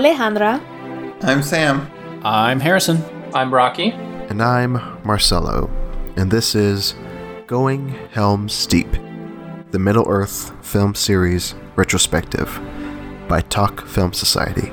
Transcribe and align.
Alejandra. 0.00 0.58
I'm 1.24 1.42
Sam. 1.42 1.86
I'm 2.24 2.58
Harrison. 2.58 3.04
I'm 3.34 3.52
Rockie. 3.52 3.90
And 4.30 4.42
I'm 4.42 4.72
Marcelo. 5.04 5.68
And 6.16 6.30
this 6.30 6.54
is 6.54 6.94
Going 7.46 7.90
Helm's 8.10 8.64
Deep, 8.64 8.90
the 9.72 9.78
Middle 9.78 10.08
Earth 10.08 10.54
film 10.64 10.94
series 10.94 11.54
retrospective 11.76 12.48
by 13.28 13.42
Talk 13.42 13.86
Film 13.86 14.14
Society. 14.14 14.72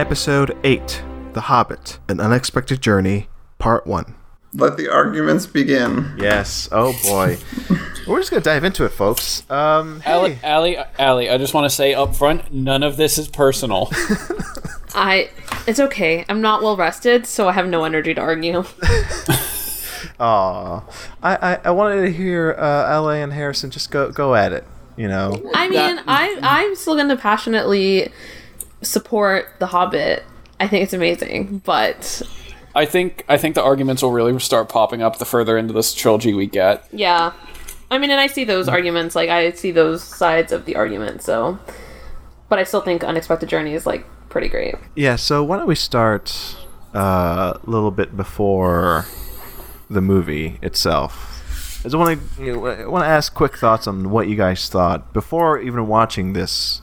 Episode 0.00 0.58
8 0.64 1.04
The 1.32 1.42
Hobbit 1.42 2.00
An 2.08 2.18
Unexpected 2.18 2.80
Journey, 2.80 3.28
Part 3.60 3.86
1. 3.86 4.16
Let 4.52 4.76
the 4.76 4.88
arguments 4.88 5.46
begin. 5.46 6.16
Yes. 6.18 6.68
Oh 6.72 6.92
boy. 7.04 7.38
We're 8.06 8.18
just 8.20 8.30
gonna 8.30 8.42
dive 8.42 8.62
into 8.64 8.84
it, 8.84 8.90
folks. 8.90 9.48
Um, 9.50 10.00
Allie, 10.06 10.34
hey. 10.34 10.48
Allie, 10.48 10.76
Allie, 10.98 11.28
I 11.30 11.38
just 11.38 11.54
want 11.54 11.64
to 11.64 11.70
say 11.74 11.92
up 11.94 12.14
front, 12.14 12.52
none 12.52 12.82
of 12.82 12.96
this 12.96 13.18
is 13.18 13.28
personal. 13.28 13.90
I. 14.94 15.30
It's 15.66 15.80
okay. 15.80 16.24
I'm 16.28 16.40
not 16.40 16.62
well 16.62 16.76
rested, 16.76 17.26
so 17.26 17.48
I 17.48 17.52
have 17.52 17.66
no 17.66 17.82
energy 17.84 18.14
to 18.14 18.20
argue. 18.20 18.62
Aw. 20.20 20.82
I, 21.22 21.36
I, 21.36 21.60
I 21.64 21.70
wanted 21.72 22.02
to 22.02 22.12
hear 22.12 22.54
uh, 22.58 23.00
LA 23.00 23.14
and 23.14 23.32
Harrison 23.32 23.70
just 23.70 23.90
go 23.90 24.10
go 24.12 24.34
at 24.34 24.52
it. 24.52 24.64
You 24.96 25.08
know. 25.08 25.42
I 25.54 25.68
mean, 25.68 26.00
I 26.06 26.38
I'm 26.42 26.76
still 26.76 26.94
going 26.94 27.08
to 27.08 27.16
passionately 27.16 28.10
support 28.82 29.48
The 29.58 29.66
Hobbit. 29.66 30.22
I 30.60 30.68
think 30.68 30.84
it's 30.84 30.92
amazing, 30.94 31.62
but 31.64 32.22
I 32.74 32.86
think 32.86 33.24
I 33.28 33.36
think 33.36 33.56
the 33.56 33.62
arguments 33.62 34.02
will 34.02 34.12
really 34.12 34.38
start 34.38 34.68
popping 34.68 35.02
up 35.02 35.18
the 35.18 35.24
further 35.24 35.58
into 35.58 35.74
this 35.74 35.92
trilogy 35.92 36.32
we 36.32 36.46
get. 36.46 36.86
yeah. 36.92 37.32
I 37.90 37.98
mean, 37.98 38.10
and 38.10 38.20
I 38.20 38.26
see 38.26 38.44
those 38.44 38.68
arguments. 38.68 39.14
Like 39.14 39.30
I 39.30 39.52
see 39.52 39.70
those 39.70 40.02
sides 40.02 40.52
of 40.52 40.64
the 40.64 40.76
argument. 40.76 41.22
So, 41.22 41.58
but 42.48 42.58
I 42.58 42.64
still 42.64 42.80
think 42.80 43.04
Unexpected 43.04 43.48
Journey 43.48 43.74
is 43.74 43.86
like 43.86 44.04
pretty 44.28 44.48
great. 44.48 44.74
Yeah. 44.94 45.16
So 45.16 45.44
why 45.44 45.58
don't 45.58 45.66
we 45.66 45.74
start 45.74 46.56
uh, 46.94 47.54
a 47.62 47.70
little 47.70 47.90
bit 47.90 48.16
before 48.16 49.06
the 49.88 50.00
movie 50.00 50.58
itself? 50.62 51.32
I 51.80 51.88
just 51.88 51.96
want 51.96 52.20
to 52.36 52.44
you 52.44 52.52
know, 52.54 52.66
I 52.66 52.86
want 52.86 53.04
to 53.04 53.08
ask 53.08 53.32
quick 53.32 53.56
thoughts 53.56 53.86
on 53.86 54.10
what 54.10 54.26
you 54.26 54.34
guys 54.34 54.68
thought 54.68 55.12
before 55.12 55.60
even 55.60 55.86
watching 55.86 56.32
this 56.32 56.82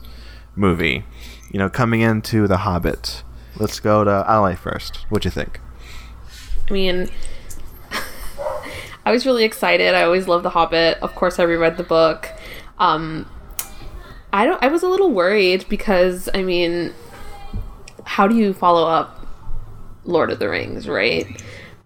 movie. 0.56 1.04
You 1.50 1.58
know, 1.58 1.68
coming 1.68 2.00
into 2.00 2.48
The 2.48 2.58
Hobbit. 2.58 3.22
Let's 3.56 3.78
go 3.78 4.02
to 4.02 4.24
Ale 4.28 4.56
first. 4.56 5.04
What 5.10 5.22
do 5.22 5.26
you 5.26 5.30
think? 5.30 5.60
I 6.68 6.72
mean, 6.72 7.10
I 9.06 9.12
was 9.12 9.26
really 9.26 9.44
excited. 9.44 9.94
I 9.94 10.02
always 10.02 10.28
loved 10.28 10.44
The 10.44 10.50
Hobbit. 10.50 10.98
Of 11.02 11.14
course, 11.14 11.38
I 11.38 11.42
reread 11.44 11.76
the 11.76 11.82
book. 11.82 12.28
Um, 12.78 13.28
I 14.32 14.46
don't. 14.46 14.62
I 14.62 14.68
was 14.68 14.82
a 14.82 14.88
little 14.88 15.12
worried 15.12 15.66
because 15.68 16.28
I 16.34 16.42
mean, 16.42 16.92
how 18.04 18.26
do 18.26 18.36
you 18.36 18.52
follow 18.52 18.86
up 18.88 19.26
Lord 20.04 20.30
of 20.30 20.38
the 20.38 20.48
Rings, 20.48 20.88
right? 20.88 21.26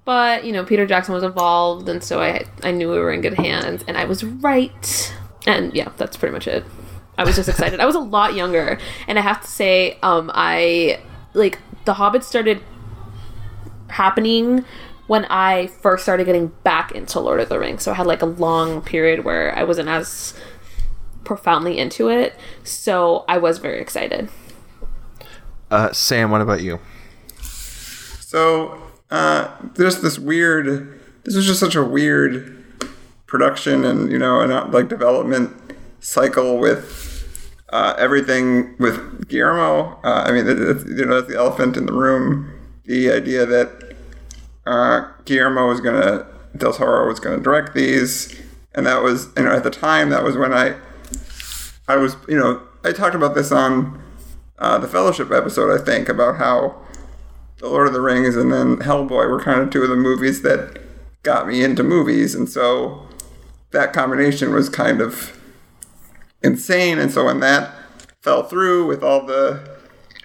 But 0.05 0.45
you 0.45 0.53
know, 0.53 0.65
Peter 0.65 0.87
Jackson 0.87 1.13
was 1.13 1.23
involved, 1.23 1.89
and 1.89 2.03
so 2.03 2.21
I 2.21 2.47
I 2.63 2.71
knew 2.71 2.91
we 2.91 2.99
were 2.99 3.13
in 3.13 3.21
good 3.21 3.35
hands, 3.35 3.85
and 3.87 3.97
I 3.97 4.05
was 4.05 4.25
right. 4.25 5.15
And 5.47 5.75
yeah, 5.75 5.91
that's 5.97 6.17
pretty 6.17 6.33
much 6.33 6.47
it. 6.47 6.65
I 7.19 7.25
was 7.25 7.37
just 7.37 7.49
excited. 7.49 7.81
I 7.81 7.85
was 7.85 7.97
a 7.97 8.01
lot 8.01 8.35
younger, 8.35 8.79
and 9.09 9.19
I 9.19 9.23
have 9.23 9.43
to 9.43 9.49
say, 9.49 9.99
um, 10.03 10.31
I 10.33 11.01
like 11.35 11.59
The 11.85 11.95
Hobbit 11.95 12.23
started 12.23 12.63
happening 13.89 14.65
when 15.09 15.25
I 15.25 15.67
first 15.67 16.05
started 16.05 16.25
getting 16.27 16.49
back 16.63 16.93
into 16.93 17.19
Lord 17.19 17.41
of 17.41 17.49
the 17.49 17.59
Rings. 17.59 17.83
So 17.83 17.91
I 17.91 17.95
had 17.95 18.07
like 18.07 18.23
a 18.23 18.27
long 18.27 18.83
period 18.83 19.25
where 19.25 19.57
I 19.57 19.65
wasn't 19.65 19.89
as 19.89 20.35
profoundly 21.25 21.79
into 21.79 22.09
it. 22.09 22.35
So 22.63 23.25
I 23.27 23.39
was 23.39 23.59
very 23.59 23.81
excited. 23.81 24.29
Uh, 25.71 25.93
Sam, 25.93 26.31
what 26.31 26.41
about 26.41 26.63
you? 26.63 26.79
So 27.41 28.81
uh, 29.11 29.51
there's 29.75 30.01
this 30.03 30.19
weird. 30.19 31.01
This 31.25 31.35
was 31.35 31.47
just 31.47 31.61
such 31.61 31.75
a 31.75 31.83
weird 31.83 32.55
production 33.27 33.85
and 33.85 34.11
you 34.11 34.19
know 34.19 34.41
and 34.41 34.51
uh, 34.51 34.67
like 34.71 34.89
development 34.89 35.55
cycle 36.01 36.59
with 36.59 37.09
uh, 37.71 37.95
everything 37.99 38.77
with 38.79 39.29
Guillermo. 39.29 39.99
Uh, 40.05 40.25
I 40.27 40.33
mean, 40.33 40.47
it, 40.47 40.59
it, 40.59 40.87
you 40.87 41.05
know, 41.05 41.17
that's 41.17 41.33
the 41.33 41.39
elephant 41.39 41.77
in 41.77 41.87
the 41.87 41.93
room. 41.93 42.51
The 42.85 43.11
idea 43.11 43.45
that 43.45 43.88
uh, 44.69 45.09
Guillermo 45.25 45.67
was 45.67 45.81
gonna 45.81 46.27
Del 46.57 46.73
Toro 46.73 47.09
was 47.09 47.19
gonna 47.19 47.43
direct 47.43 47.75
these, 47.75 48.39
and 48.75 48.87
that 48.87 49.03
was 49.03 49.29
you 49.37 49.45
know 49.45 49.53
at 49.53 49.65
the 49.65 49.71
time 49.71 50.11
that 50.11 50.23
was 50.23 50.37
when 50.37 50.53
I 50.53 50.77
I 51.89 51.97
was 51.97 52.17
you 52.29 52.39
know 52.39 52.63
I 52.85 52.93
talked 52.93 53.15
about 53.15 53.35
this 53.35 53.51
on 53.51 54.03
uh, 54.59 54.79
the 54.79 54.89
Fellowship 54.89 55.31
episode 55.31 55.73
I 55.73 55.83
think 55.83 56.09
about 56.09 56.37
how 56.37 56.83
the 57.59 57.69
Lord 57.69 57.87
of 57.87 57.95
the 57.95 58.01
Rings 58.01 58.37
and 58.37 58.53
then 58.53 58.77
Hellboy 58.77 59.29
were 59.31 59.41
kind 59.41 59.61
of 59.61 59.71
two 59.71 59.83
of 59.83 59.89
the 59.89 59.97
movies 59.97 60.43
that 60.43 60.79
got 61.23 61.49
me 61.49 61.65
into 61.65 61.83
movies, 61.83 62.35
and 62.35 62.49
so 62.49 63.09
that 63.71 63.95
combination 63.95 64.53
was 64.53 64.69
kind 64.69 65.01
of 65.01 65.41
insane. 66.43 66.99
And 66.99 67.11
so 67.11 67.25
when 67.25 67.41
that 67.41 67.75
fell 68.21 68.43
through 68.43 68.87
with 68.87 69.03
all 69.03 69.25
the 69.25 69.79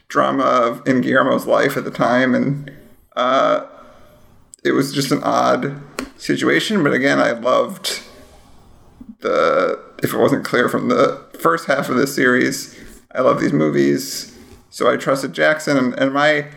drama 0.10 0.44
of 0.44 0.88
in 0.88 1.02
Guillermo's 1.02 1.48
life 1.48 1.78
at 1.78 1.86
the 1.86 1.92
time, 1.92 2.36
and 2.36 2.72
uh, 3.16 3.66
it 4.64 4.72
was 4.72 4.94
just 4.94 5.12
an 5.12 5.22
odd 5.24 5.82
situation. 6.18 6.84
But 6.84 6.94
again, 6.94 7.20
I 7.20 7.32
loved 7.32 8.02
the. 9.20 9.80
If 10.02 10.14
it 10.14 10.18
wasn't 10.18 10.44
clear 10.44 10.68
from 10.68 10.90
the 10.90 11.24
first 11.40 11.68
half 11.68 11.90
of 11.90 11.96
this 11.96 12.14
series, 12.14 12.78
I 13.16 13.22
love 13.22 13.40
these 13.40 13.54
movies, 13.54 14.38
so 14.70 14.92
I 14.92 14.98
trusted 14.98 15.34
Jackson, 15.34 15.78
and, 15.78 15.94
and 15.94 16.14
my 16.14 16.48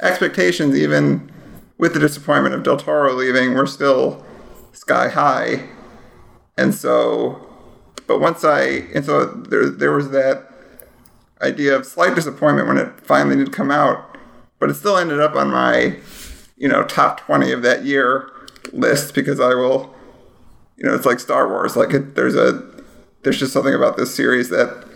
expectations, 0.00 0.76
even 0.76 1.30
with 1.78 1.94
the 1.94 2.00
disappointment 2.00 2.54
of 2.54 2.62
Del 2.62 2.76
Toro 2.76 3.14
leaving, 3.14 3.54
were 3.54 3.66
still 3.66 4.24
sky 4.72 5.08
high. 5.08 5.68
And 6.58 6.74
so, 6.74 7.48
but 8.06 8.20
once 8.20 8.44
I, 8.44 8.62
and 8.94 9.04
so 9.04 9.26
there, 9.26 9.70
there 9.70 9.92
was 9.92 10.10
that 10.10 10.52
idea 11.40 11.74
of 11.74 11.86
slight 11.86 12.14
disappointment 12.14 12.68
when 12.68 12.76
it 12.76 13.00
finally 13.00 13.36
did 13.36 13.52
come 13.52 13.70
out, 13.70 14.16
but 14.58 14.70
it 14.70 14.74
still 14.74 14.96
ended 14.96 15.20
up 15.20 15.34
on 15.34 15.50
my, 15.50 15.98
you 16.62 16.68
know, 16.68 16.84
top 16.84 17.20
20 17.22 17.50
of 17.50 17.62
that 17.62 17.84
year 17.84 18.30
list 18.72 19.14
because 19.16 19.40
I 19.40 19.48
will, 19.48 19.92
you 20.76 20.84
know, 20.84 20.94
it's 20.94 21.04
like 21.04 21.18
Star 21.18 21.48
Wars. 21.48 21.74
Like 21.74 21.92
it, 21.92 22.14
there's 22.14 22.36
a, 22.36 22.62
there's 23.22 23.40
just 23.40 23.52
something 23.52 23.74
about 23.74 23.96
this 23.96 24.14
series 24.14 24.48
that 24.50 24.86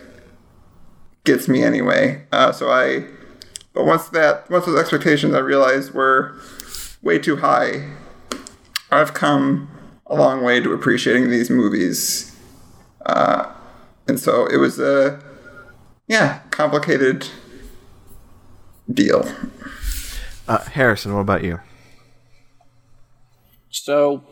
gets 1.25 1.49
me 1.49 1.63
anyway. 1.63 2.25
Uh, 2.31 2.53
so 2.53 2.71
I, 2.71 3.03
but 3.73 3.85
once 3.85 4.07
that, 4.09 4.49
once 4.49 4.65
those 4.65 4.79
expectations 4.79 5.35
I 5.35 5.39
realized 5.39 5.93
were 5.93 6.39
way 7.01 7.19
too 7.19 7.35
high, 7.35 7.89
I've 8.89 9.13
come 9.13 9.69
a 10.05 10.15
long 10.15 10.45
way 10.45 10.61
to 10.61 10.71
appreciating 10.71 11.29
these 11.29 11.49
movies. 11.49 12.33
Uh, 13.05 13.51
and 14.07 14.17
so 14.17 14.45
it 14.45 14.55
was 14.55 14.79
a, 14.79 15.21
yeah, 16.07 16.39
complicated 16.49 17.27
deal. 18.89 19.29
Uh, 20.47 20.59
Harrison, 20.59 21.13
what 21.13 21.21
about 21.21 21.43
you? 21.43 21.59
So, 23.69 24.23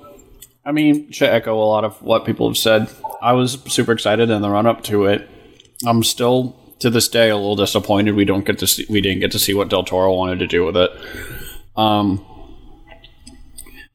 I 0.65 0.71
mean, 0.71 1.11
to 1.13 1.31
echo 1.31 1.55
a 1.55 1.65
lot 1.65 1.83
of 1.83 2.01
what 2.01 2.25
people 2.25 2.47
have 2.47 2.57
said, 2.57 2.89
I 3.21 3.33
was 3.33 3.59
super 3.67 3.91
excited 3.91 4.29
in 4.29 4.41
the 4.41 4.49
run 4.49 4.65
up 4.65 4.83
to 4.85 5.05
it. 5.05 5.29
I'm 5.85 6.03
still 6.03 6.55
to 6.79 6.89
this 6.89 7.07
day 7.07 7.29
a 7.29 7.35
little 7.35 7.55
disappointed 7.55 8.15
we 8.15 8.25
don't 8.25 8.45
get 8.45 8.59
to 8.59 8.67
see 8.67 8.85
we 8.89 9.01
didn't 9.01 9.21
get 9.21 9.31
to 9.31 9.39
see 9.39 9.53
what 9.53 9.69
Del 9.69 9.83
Toro 9.83 10.13
wanted 10.13 10.39
to 10.39 10.47
do 10.47 10.65
with 10.65 10.77
it. 10.77 10.91
Um, 11.75 12.25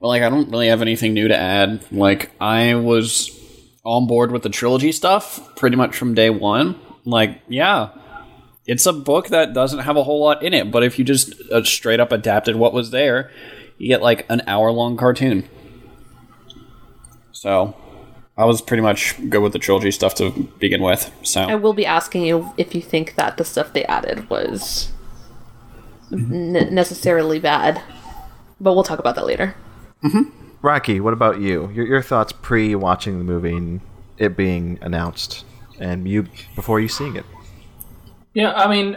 but 0.01 0.09
like 0.09 0.23
I 0.23 0.29
don't 0.29 0.51
really 0.51 0.69
have 0.69 0.83
anything 0.83 1.15
new 1.15 1.29
to 1.29 1.37
add. 1.37 1.85
Like 1.93 2.31
I 2.41 2.75
was 2.75 3.37
on 3.85 4.07
board 4.07 4.33
with 4.33 4.43
the 4.43 4.49
trilogy 4.49 4.93
stuff 4.93 5.55
pretty 5.57 5.77
much 5.77 5.97
from 5.97 6.15
day 6.15 6.31
one. 6.31 6.79
Like 7.05 7.41
yeah, 7.49 7.91
it's 8.67 8.87
a 8.87 8.93
book 8.93 9.29
that 9.29 9.53
doesn't 9.53 9.81
have 9.81 9.97
a 9.97 10.03
whole 10.03 10.21
lot 10.21 10.43
in 10.43 10.55
it, 10.55 10.71
but 10.71 10.83
if 10.83 10.99
you 10.99 11.05
just 11.05 11.35
uh, 11.51 11.65
straight 11.65 12.01
up 12.01 12.13
adapted 12.13 12.57
what 12.57 12.73
was 12.73 12.91
there, 12.91 13.31
you 13.79 13.89
get 13.89 14.03
like 14.03 14.27
an 14.29 14.43
hour 14.47 14.71
long 14.71 14.97
cartoon. 14.97 15.49
So 17.33 17.75
I 18.37 18.45
was 18.45 18.61
pretty 18.61 18.83
much 18.83 19.17
good 19.29 19.41
with 19.43 19.53
the 19.53 19.59
trilogy 19.59 19.91
stuff 19.91 20.15
to 20.17 20.31
begin 20.59 20.83
with. 20.83 21.11
So 21.23 21.43
I 21.43 21.55
will 21.55 21.73
be 21.73 21.87
asking 21.87 22.25
you 22.25 22.53
if 22.57 22.75
you 22.75 22.83
think 22.83 23.15
that 23.17 23.37
the 23.37 23.45
stuff 23.45 23.73
they 23.73 23.85
added 23.85 24.29
was 24.31 24.93
n- 26.13 26.53
necessarily 26.75 27.39
bad, 27.39 27.83
but 28.61 28.75
we'll 28.75 28.85
talk 28.85 28.99
about 28.99 29.15
that 29.15 29.27
later. 29.27 29.55
Rockie, 30.63 31.01
what 31.01 31.13
about 31.15 31.41
you? 31.41 31.71
Your, 31.71 31.87
your 31.87 32.03
thoughts 32.03 32.33
pre 32.33 32.75
watching 32.75 33.19
the 33.19 33.25
movie 33.25 33.57
and 33.57 33.81
it 34.19 34.37
being 34.37 34.79
announced, 34.83 35.45
and 35.79 36.07
you 36.07 36.27
before 36.55 36.79
you 36.79 36.89
seeing 36.89 37.17
it. 37.17 37.25
Yeah, 38.35 38.53
I 38.53 38.69
mean, 38.69 38.97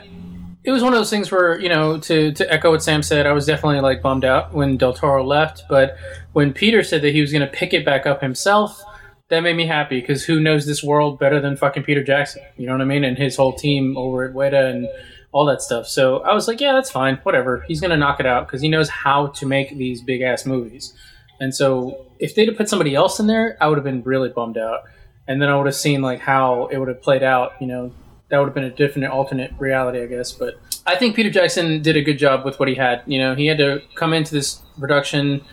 it 0.64 0.72
was 0.72 0.84
one 0.84 0.94
of 0.94 1.00
those 1.00 1.10
things 1.10 1.32
where 1.32 1.60
you 1.60 1.70
know, 1.70 2.00
to 2.00 2.32
to 2.34 2.54
echo 2.54 2.72
what 2.72 2.84
Sam 2.84 3.04
said, 3.04 3.26
I 3.26 3.34
was 3.34 3.46
definitely 3.46 3.82
like 3.82 4.02
bummed 4.02 4.26
out 4.26 4.54
when 4.54 4.78
Del 4.78 4.94
Toro 4.94 5.24
left. 5.26 5.64
But 5.70 5.98
when 6.34 6.54
Peter 6.54 6.84
said 6.84 7.02
that 7.02 7.14
he 7.14 7.22
was 7.22 7.32
going 7.32 7.46
to 7.46 7.52
pick 7.52 7.74
it 7.74 7.86
back 7.86 8.06
up 8.06 8.22
himself, 8.22 8.82
that 9.30 9.42
made 9.42 9.56
me 9.56 9.66
happy 9.66 10.00
because 10.00 10.24
who 10.24 10.40
knows 10.40 10.66
this 10.66 10.84
world 10.84 11.20
better 11.20 11.40
than 11.42 11.58
fucking 11.58 11.84
Peter 11.84 12.04
Jackson? 12.04 12.44
You 12.58 12.68
know 12.68 12.74
what 12.74 12.82
I 12.82 12.86
mean? 12.86 13.04
And 13.04 13.18
his 13.18 13.36
whole 13.36 13.54
team 13.54 13.98
over 13.98 14.24
at 14.24 14.34
Weta 14.34 14.70
and 14.70 14.88
all 15.32 15.46
that 15.46 15.62
stuff. 15.62 15.88
So 15.88 16.20
I 16.20 16.34
was 16.34 16.48
like, 16.48 16.62
yeah, 16.62 16.74
that's 16.74 16.92
fine, 16.92 17.16
whatever. 17.24 17.66
He's 17.68 17.82
gonna 17.82 17.98
knock 17.98 18.20
it 18.20 18.26
out 18.26 18.48
because 18.48 18.62
he 18.62 18.70
knows 18.70 18.90
how 18.90 19.28
to 19.28 19.46
make 19.46 19.76
these 19.76 20.02
big 20.02 20.22
ass 20.22 20.46
movies. 20.46 20.94
And 21.40 21.54
so 21.54 22.06
if 22.20 22.36
they'd 22.36 22.48
have 22.48 22.58
put 22.58 22.70
somebody 22.70 22.94
else 22.94 23.20
in 23.20 23.28
there, 23.28 23.58
I 23.60 23.68
would 23.68 23.78
have 23.78 23.84
been 23.84 24.04
really 24.04 24.30
bummed 24.30 24.58
out. 24.58 24.82
And 25.28 25.42
then 25.42 25.50
I 25.50 25.58
would 25.58 25.66
have 25.66 25.76
seen 25.76 26.02
like 26.02 26.20
how 26.20 26.68
it 26.68 26.78
would 26.78 26.88
have 26.88 27.02
played 27.02 27.24
out. 27.24 27.54
You 27.60 27.68
know, 27.68 27.94
that 28.34 28.40
would 28.40 28.48
have 28.48 28.56
been 28.56 28.64
a 28.64 28.72
different 28.72 29.08
alternate 29.10 29.54
reality, 29.60 30.02
I 30.02 30.08
guess. 30.08 30.32
But 30.32 30.56
I 30.88 30.96
think 30.96 31.16
Peter 31.16 31.30
Jackson 31.30 31.84
did 31.84 31.96
a 31.96 32.02
good 32.02 32.18
job 32.18 32.44
with 32.44 32.60
what 32.60 32.68
he 32.68 32.74
had. 32.74 33.04
You 33.06 33.20
know, 33.20 33.36
he 33.36 33.46
had 33.46 33.60
to 33.60 33.84
come 33.94 34.12
into 34.12 34.34
this 34.34 34.56
production. 34.80 35.44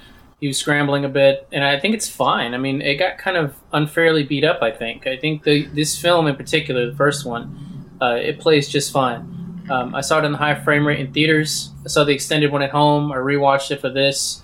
He 0.40 0.46
was 0.46 0.56
scrambling 0.56 1.04
a 1.04 1.08
bit, 1.10 1.46
and 1.52 1.62
I 1.62 1.78
think 1.78 1.94
it's 1.94 2.08
fine. 2.08 2.54
I 2.54 2.56
mean, 2.56 2.80
it 2.80 2.94
got 2.94 3.18
kind 3.18 3.36
of 3.36 3.54
unfairly 3.74 4.22
beat 4.22 4.44
up. 4.44 4.62
I 4.62 4.70
think. 4.70 5.06
I 5.06 5.18
think 5.18 5.42
the 5.42 5.66
this 5.66 6.00
film 6.00 6.26
in 6.26 6.36
particular, 6.36 6.90
the 6.90 6.96
first 6.96 7.26
one, 7.26 7.86
uh, 8.00 8.14
it 8.14 8.40
plays 8.40 8.66
just 8.66 8.90
fine. 8.94 9.66
Um, 9.68 9.94
I 9.94 10.00
saw 10.00 10.18
it 10.18 10.24
in 10.24 10.32
the 10.32 10.38
high 10.38 10.54
frame 10.54 10.86
rate 10.86 11.00
in 11.00 11.12
theaters. 11.12 11.72
I 11.84 11.88
saw 11.88 12.04
the 12.04 12.14
extended 12.14 12.50
one 12.50 12.62
at 12.62 12.70
home. 12.70 13.12
I 13.12 13.16
rewatched 13.16 13.70
it 13.72 13.82
for 13.82 13.90
this, 13.90 14.40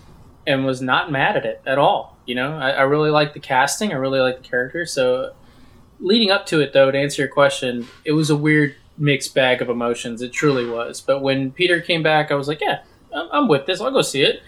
and 0.46 0.66
was 0.66 0.82
not 0.82 1.10
mad 1.10 1.38
at 1.38 1.46
it 1.46 1.62
at 1.64 1.78
all. 1.78 2.18
You 2.26 2.34
know, 2.34 2.58
I, 2.58 2.72
I 2.72 2.82
really 2.82 3.10
like 3.10 3.32
the 3.32 3.40
casting. 3.40 3.92
I 3.92 3.96
really 3.96 4.20
like 4.20 4.42
the 4.42 4.46
characters. 4.46 4.92
So, 4.92 5.32
leading 6.00 6.30
up 6.30 6.46
to 6.46 6.60
it, 6.60 6.72
though, 6.72 6.90
to 6.90 6.98
answer 6.98 7.22
your 7.22 7.30
question, 7.30 7.86
it 8.04 8.12
was 8.12 8.30
a 8.30 8.36
weird 8.36 8.74
mixed 8.98 9.34
bag 9.34 9.62
of 9.62 9.68
emotions. 9.68 10.22
It 10.22 10.32
truly 10.32 10.68
was. 10.68 11.00
But 11.00 11.20
when 11.20 11.50
Peter 11.50 11.80
came 11.80 12.02
back, 12.02 12.30
I 12.30 12.34
was 12.34 12.48
like, 12.48 12.60
yeah, 12.60 12.82
I'm, 13.14 13.28
I'm 13.32 13.48
with 13.48 13.66
this. 13.66 13.80
I'll 13.80 13.90
go 13.90 14.02
see 14.02 14.22
it. 14.22 14.42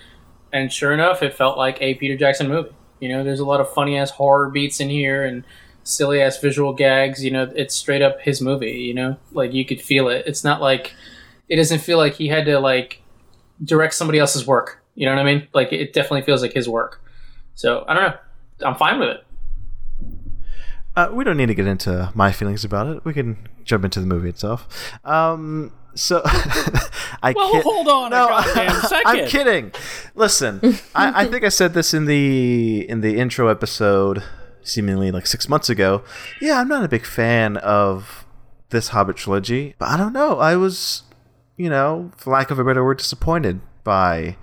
And 0.52 0.72
sure 0.72 0.92
enough, 0.92 1.22
it 1.22 1.34
felt 1.34 1.58
like 1.58 1.80
a 1.80 1.94
Peter 1.94 2.16
Jackson 2.16 2.48
movie. 2.48 2.70
You 3.00 3.10
know, 3.10 3.22
there's 3.22 3.40
a 3.40 3.44
lot 3.44 3.60
of 3.60 3.72
funny 3.72 3.96
ass 3.98 4.10
horror 4.10 4.48
beats 4.48 4.80
in 4.80 4.88
here 4.88 5.24
and 5.24 5.44
silly 5.84 6.20
ass 6.20 6.38
visual 6.38 6.72
gags. 6.72 7.22
You 7.22 7.30
know, 7.30 7.52
it's 7.54 7.74
straight 7.74 8.02
up 8.02 8.20
his 8.20 8.40
movie. 8.40 8.72
You 8.72 8.94
know, 8.94 9.16
like 9.32 9.52
you 9.52 9.64
could 9.64 9.80
feel 9.80 10.08
it. 10.08 10.24
It's 10.26 10.44
not 10.44 10.60
like 10.60 10.94
it 11.48 11.56
doesn't 11.56 11.80
feel 11.80 11.98
like 11.98 12.14
he 12.14 12.28
had 12.28 12.46
to 12.46 12.58
like 12.58 13.02
direct 13.62 13.94
somebody 13.94 14.18
else's 14.18 14.46
work. 14.46 14.82
You 14.94 15.06
know 15.06 15.14
what 15.14 15.20
I 15.20 15.24
mean? 15.24 15.48
Like 15.52 15.72
it 15.72 15.92
definitely 15.92 16.22
feels 16.22 16.42
like 16.42 16.54
his 16.54 16.68
work. 16.68 17.02
So 17.54 17.84
I 17.86 17.94
don't 17.94 18.02
know. 18.02 18.16
I'm 18.66 18.74
fine 18.74 18.98
with 18.98 19.10
it. 19.10 19.24
Uh, 20.98 21.08
we 21.12 21.22
don't 21.22 21.36
need 21.36 21.46
to 21.46 21.54
get 21.54 21.66
into 21.68 22.10
my 22.16 22.32
feelings 22.32 22.64
about 22.64 22.88
it. 22.88 23.04
We 23.04 23.12
can 23.14 23.46
jump 23.62 23.84
into 23.84 24.00
the 24.00 24.06
movie 24.06 24.28
itself. 24.28 24.66
Um, 25.04 25.70
so 25.94 26.22
I 26.24 27.32
Well, 27.36 27.52
kid- 27.52 27.62
hold 27.62 27.86
on 27.86 28.12
a 28.12 28.16
goddamn 28.16 28.80
second. 28.82 29.06
I'm 29.06 29.28
kidding. 29.28 29.72
Listen, 30.16 30.60
I, 30.96 31.22
I 31.22 31.26
think 31.26 31.44
I 31.44 31.50
said 31.50 31.72
this 31.72 31.94
in 31.94 32.06
the 32.06 32.84
in 32.88 33.00
the 33.00 33.16
intro 33.20 33.46
episode, 33.46 34.24
seemingly 34.62 35.12
like 35.12 35.28
six 35.28 35.48
months 35.48 35.70
ago. 35.70 36.02
Yeah, 36.40 36.58
I'm 36.60 36.66
not 36.66 36.82
a 36.82 36.88
big 36.88 37.06
fan 37.06 37.58
of 37.58 38.26
this 38.70 38.88
Hobbit 38.88 39.14
trilogy, 39.16 39.76
but 39.78 39.88
I 39.90 39.96
don't 39.96 40.12
know. 40.12 40.40
I 40.40 40.56
was, 40.56 41.04
you 41.56 41.70
know, 41.70 42.10
for 42.16 42.32
lack 42.32 42.50
of 42.50 42.58
a 42.58 42.64
better 42.64 42.84
word, 42.84 42.98
disappointed 42.98 43.60
by 43.84 44.36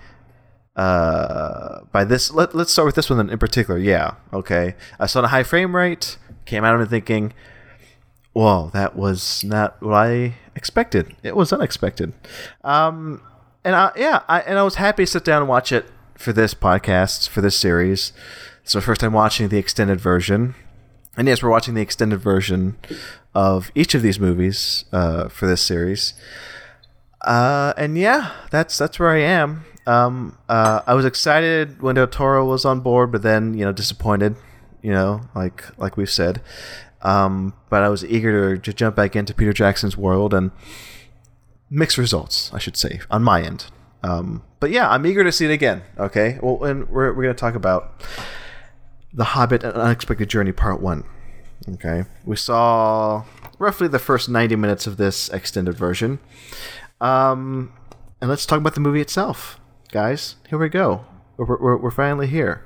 uh 0.78 1.82
by 1.92 2.04
this 2.04 2.32
let, 2.32 2.54
let's 2.54 2.72
start 2.72 2.86
with 2.86 2.96
this 2.96 3.10
one 3.10 3.30
in 3.30 3.38
particular 3.38 3.80
yeah 3.80 4.16
okay 4.34 4.76
i 5.00 5.06
saw 5.06 5.22
the 5.22 5.30
high 5.30 5.44
frame 5.44 5.74
rate 5.74 6.18
came 6.46 6.64
out 6.64 6.76
of 6.76 6.82
it 6.82 6.88
thinking 6.88 7.34
well 8.34 8.70
that 8.74 8.96
was 8.96 9.44
not 9.44 9.82
what 9.82 9.94
i 9.94 10.36
expected. 10.56 11.16
It 11.24 11.36
was 11.36 11.52
unexpected. 11.52 12.14
Um 12.64 13.22
and 13.64 13.76
I, 13.76 13.92
yeah 13.96 14.22
I, 14.28 14.42
and 14.42 14.58
i 14.58 14.64
was 14.64 14.76
happy 14.76 15.04
to 15.04 15.08
sit 15.12 15.26
down 15.26 15.42
and 15.42 15.50
watch 15.50 15.72
it 15.72 15.86
for 16.18 16.32
this 16.32 16.54
podcast 16.54 17.30
for 17.30 17.42
this 17.42 17.58
series. 17.58 18.14
So 18.64 18.82
first 18.82 19.02
time 19.02 19.14
watching 19.14 19.50
the 19.50 19.58
extended 19.58 20.00
version. 20.00 20.56
And 21.18 21.28
yes 21.28 21.42
we're 21.42 21.50
watching 21.50 21.74
the 21.74 21.82
extended 21.82 22.20
version 22.20 22.78
of 23.34 23.72
each 23.76 23.94
of 23.96 24.02
these 24.02 24.20
movies 24.20 24.86
uh, 24.92 25.28
for 25.28 25.46
this 25.46 25.62
series. 25.62 26.14
Uh, 27.22 27.74
and 27.76 27.98
yeah, 27.98 28.32
that's 28.52 28.78
that's 28.78 29.00
where 29.00 29.10
I 29.10 29.20
am. 29.20 29.66
Um, 29.88 30.38
uh, 30.48 30.82
I 30.88 30.94
was 30.94 31.06
excited 31.06 31.82
when 31.82 31.96
Del 31.96 32.08
Toro 32.08 32.46
was 32.46 32.66
on 32.66 32.80
board, 32.80 33.12
but 33.12 33.22
then 33.24 33.54
you 33.54 33.66
know 33.66 33.72
disappointed. 33.72 34.36
You 34.86 34.92
know, 34.92 35.22
like 35.34 35.66
like 35.80 35.98
we've 35.98 36.12
said. 36.12 36.44
Um, 37.02 37.54
but 37.72 37.82
I 37.82 37.90
was 37.90 38.06
eager 38.06 38.56
to, 38.56 38.62
to 38.62 38.72
jump 38.72 38.96
back 38.96 39.16
into 39.16 39.34
Peter 39.34 39.52
Jackson's 39.52 39.98
world 39.98 40.32
and 40.32 40.52
mixed 41.72 41.98
results, 41.98 42.52
I 42.54 42.60
should 42.60 42.78
say, 42.78 43.00
on 43.10 43.24
my 43.24 43.42
end. 43.42 43.66
Um, 44.04 44.44
but 44.60 44.70
yeah, 44.70 44.88
I'm 44.88 45.04
eager 45.08 45.24
to 45.24 45.32
see 45.32 45.46
it 45.46 45.52
again. 45.52 45.82
Okay, 45.98 46.38
well, 46.40 46.64
and 46.64 46.88
we're 46.88 47.12
we're 47.14 47.24
gonna 47.24 47.34
talk 47.34 47.56
about 47.56 48.06
the 49.12 49.24
Hobbit: 49.24 49.64
An 49.64 49.72
Unexpected 49.72 50.30
Journey 50.30 50.52
Part 50.52 50.82
One. 50.82 51.04
Okay, 51.68 52.04
we 52.24 52.36
saw 52.36 53.24
roughly 53.58 53.88
the 53.88 53.98
first 53.98 54.30
90 54.30 54.56
minutes 54.56 54.86
of 54.86 54.98
this 54.98 55.30
extended 55.30 55.74
version. 55.76 56.20
Um, 57.02 57.74
and 58.22 58.30
let's 58.30 58.46
talk 58.46 58.60
about 58.60 58.76
the 58.76 58.82
movie 58.82 59.02
itself, 59.02 59.60
guys. 59.92 60.36
Here 60.48 60.60
we 60.60 60.70
go. 60.70 61.06
We're, 61.38 61.58
we're, 61.58 61.78
we're 61.78 61.92
finally 61.92 62.28
here. 62.28 62.64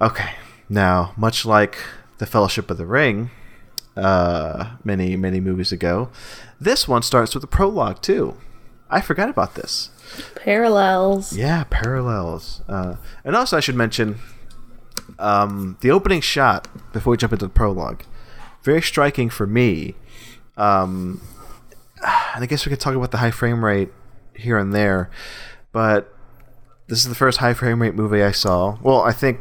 Okay, 0.00 0.30
now, 0.72 1.12
much 1.16 1.44
like 1.44 1.76
The 2.18 2.26
Fellowship 2.26 2.70
of 2.70 2.78
the 2.78 2.86
Ring, 2.86 3.30
uh, 3.96 4.76
many, 4.82 5.16
many 5.16 5.38
movies 5.38 5.70
ago, 5.70 6.08
this 6.60 6.88
one 6.88 7.02
starts 7.02 7.34
with 7.34 7.44
a 7.44 7.46
prologue, 7.46 8.00
too. 8.00 8.36
I 8.88 9.00
forgot 9.00 9.28
about 9.28 9.54
this. 9.54 9.90
Parallels. 10.34 11.34
Yeah, 11.36 11.64
parallels. 11.70 12.62
Uh, 12.68 12.96
and 13.24 13.36
also, 13.36 13.56
I 13.56 13.60
should 13.60 13.74
mention 13.74 14.18
um, 15.18 15.76
the 15.80 15.90
opening 15.90 16.20
shot 16.20 16.68
before 16.92 17.12
we 17.12 17.16
jump 17.16 17.32
into 17.32 17.46
the 17.46 17.52
prologue. 17.52 18.02
Very 18.62 18.82
striking 18.82 19.28
for 19.30 19.46
me. 19.46 19.94
Um, 20.56 21.20
and 22.34 22.42
I 22.42 22.46
guess 22.46 22.66
we 22.66 22.70
could 22.70 22.80
talk 22.80 22.94
about 22.94 23.10
the 23.10 23.18
high 23.18 23.30
frame 23.30 23.64
rate 23.64 23.90
here 24.34 24.58
and 24.58 24.72
there, 24.74 25.10
but 25.72 26.14
this 26.88 26.98
is 26.98 27.08
the 27.08 27.14
first 27.14 27.38
high 27.38 27.54
frame 27.54 27.82
rate 27.82 27.94
movie 27.94 28.22
I 28.22 28.32
saw. 28.32 28.78
Well, 28.82 29.02
I 29.02 29.12
think 29.12 29.40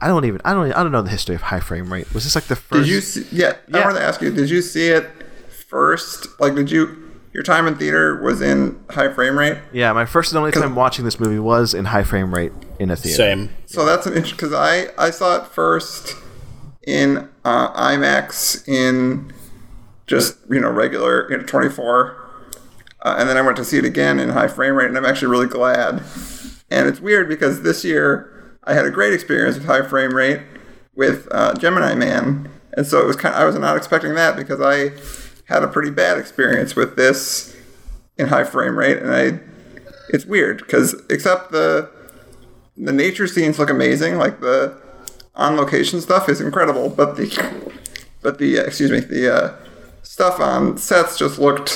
I 0.00 0.08
don't 0.08 0.24
even 0.24 0.40
I 0.44 0.52
don't 0.54 0.72
I 0.72 0.82
don't 0.82 0.92
know 0.92 1.02
the 1.02 1.10
history 1.10 1.34
of 1.34 1.42
high 1.42 1.60
frame 1.60 1.92
rate. 1.92 2.12
Was 2.14 2.24
this 2.24 2.34
like 2.34 2.44
the 2.44 2.56
first? 2.56 2.84
Did 2.86 2.88
you 2.88 3.00
see? 3.00 3.26
Yeah, 3.30 3.56
I 3.72 3.78
Yeah. 3.78 3.84
wanted 3.84 3.98
to 4.00 4.04
ask 4.04 4.20
you. 4.22 4.30
Did 4.30 4.48
you 4.50 4.62
see 4.62 4.88
it 4.88 5.08
first? 5.68 6.26
Like, 6.40 6.54
did 6.54 6.70
you? 6.70 6.96
Your 7.32 7.44
time 7.44 7.68
in 7.68 7.76
theater 7.76 8.20
was 8.20 8.40
in 8.42 8.80
high 8.90 9.12
frame 9.12 9.38
rate. 9.38 9.56
Yeah, 9.72 9.92
my 9.92 10.04
first 10.04 10.32
and 10.32 10.38
only 10.38 10.50
time 10.50 10.74
watching 10.74 11.04
this 11.04 11.20
movie 11.20 11.38
was 11.38 11.74
in 11.74 11.84
high 11.84 12.02
frame 12.02 12.34
rate 12.34 12.50
in 12.80 12.90
a 12.90 12.96
theater. 12.96 13.16
Same. 13.16 13.50
So 13.66 13.84
that's 13.86 14.04
an 14.06 14.14
interesting 14.14 14.36
because 14.36 14.52
I 14.52 14.88
I 14.98 15.10
saw 15.10 15.36
it 15.36 15.46
first 15.46 16.16
in 16.86 17.28
uh, 17.44 17.70
IMAX 17.72 18.66
in 18.66 19.32
just 20.08 20.38
you 20.50 20.58
know 20.58 20.70
regular 20.70 21.30
you 21.30 21.36
know, 21.38 21.44
24, 21.44 22.16
uh, 23.02 23.14
and 23.16 23.28
then 23.28 23.36
I 23.36 23.42
went 23.42 23.56
to 23.58 23.64
see 23.64 23.78
it 23.78 23.84
again 23.84 24.18
in 24.18 24.30
high 24.30 24.48
frame 24.48 24.74
rate, 24.74 24.88
and 24.88 24.96
I'm 24.96 25.04
actually 25.06 25.28
really 25.28 25.46
glad. 25.46 26.02
And 26.68 26.88
it's 26.88 27.00
weird 27.00 27.28
because 27.28 27.62
this 27.62 27.84
year 27.84 28.39
I 28.70 28.74
had 28.74 28.86
a 28.86 28.90
great 28.90 29.12
experience 29.12 29.56
with 29.56 29.66
high 29.66 29.82
frame 29.82 30.14
rate 30.14 30.42
with 30.94 31.26
uh, 31.32 31.54
Gemini 31.54 31.96
Man, 31.96 32.48
and 32.72 32.86
so 32.86 33.00
it 33.00 33.06
was 33.06 33.16
kind. 33.16 33.34
Of, 33.34 33.40
I 33.40 33.44
was 33.44 33.56
not 33.56 33.76
expecting 33.76 34.14
that 34.14 34.36
because 34.36 34.60
I 34.60 34.92
had 35.52 35.64
a 35.64 35.68
pretty 35.68 35.90
bad 35.90 36.18
experience 36.18 36.76
with 36.76 36.94
this 36.94 37.56
in 38.16 38.28
high 38.28 38.44
frame 38.44 38.78
rate, 38.78 38.98
and 38.98 39.12
I. 39.12 39.40
It's 40.12 40.24
weird 40.24 40.58
because 40.58 40.94
except 41.10 41.50
the 41.50 41.90
the 42.76 42.92
nature 42.92 43.26
scenes 43.26 43.58
look 43.58 43.70
amazing. 43.70 44.18
Like 44.18 44.40
the 44.40 44.80
on 45.34 45.56
location 45.56 46.00
stuff 46.00 46.28
is 46.28 46.40
incredible, 46.40 46.90
but 46.90 47.16
the 47.16 47.26
but 48.22 48.38
the 48.38 48.60
uh, 48.60 48.62
excuse 48.62 48.92
me 48.92 49.00
the 49.00 49.34
uh, 49.34 49.56
stuff 50.02 50.38
on 50.38 50.78
sets 50.78 51.18
just 51.18 51.40
looked 51.40 51.70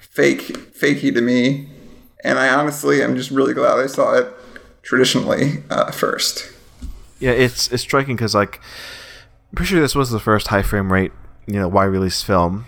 fake 0.00 0.42
fakey 0.78 1.12
to 1.12 1.20
me. 1.20 1.68
And 2.22 2.38
I 2.38 2.54
honestly 2.54 3.02
am 3.02 3.16
just 3.16 3.32
really 3.32 3.52
glad 3.52 3.80
I 3.80 3.86
saw 3.86 4.14
it 4.14 4.32
traditionally 4.84 5.64
uh, 5.70 5.90
first. 5.90 6.52
Yeah, 7.18 7.32
it's 7.32 7.72
it's 7.72 7.82
striking 7.82 8.16
because 8.16 8.34
like 8.34 8.60
I'm 9.50 9.56
pretty 9.56 9.70
sure 9.70 9.80
this 9.80 9.94
was 9.94 10.10
the 10.10 10.20
first 10.20 10.48
high 10.48 10.62
frame 10.62 10.92
rate 10.92 11.12
you 11.46 11.54
know 11.54 11.68
wide 11.68 11.84
release 11.84 12.22
film, 12.22 12.66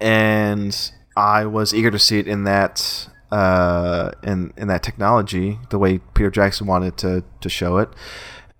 and 0.00 0.92
I 1.16 1.46
was 1.46 1.74
eager 1.74 1.90
to 1.90 1.98
see 1.98 2.18
it 2.18 2.26
in 2.26 2.44
that 2.44 3.08
uh, 3.30 4.12
in 4.22 4.52
in 4.56 4.68
that 4.68 4.82
technology 4.82 5.58
the 5.70 5.78
way 5.78 5.98
Peter 6.14 6.30
Jackson 6.30 6.66
wanted 6.66 6.96
to 6.98 7.24
to 7.40 7.48
show 7.48 7.78
it, 7.78 7.90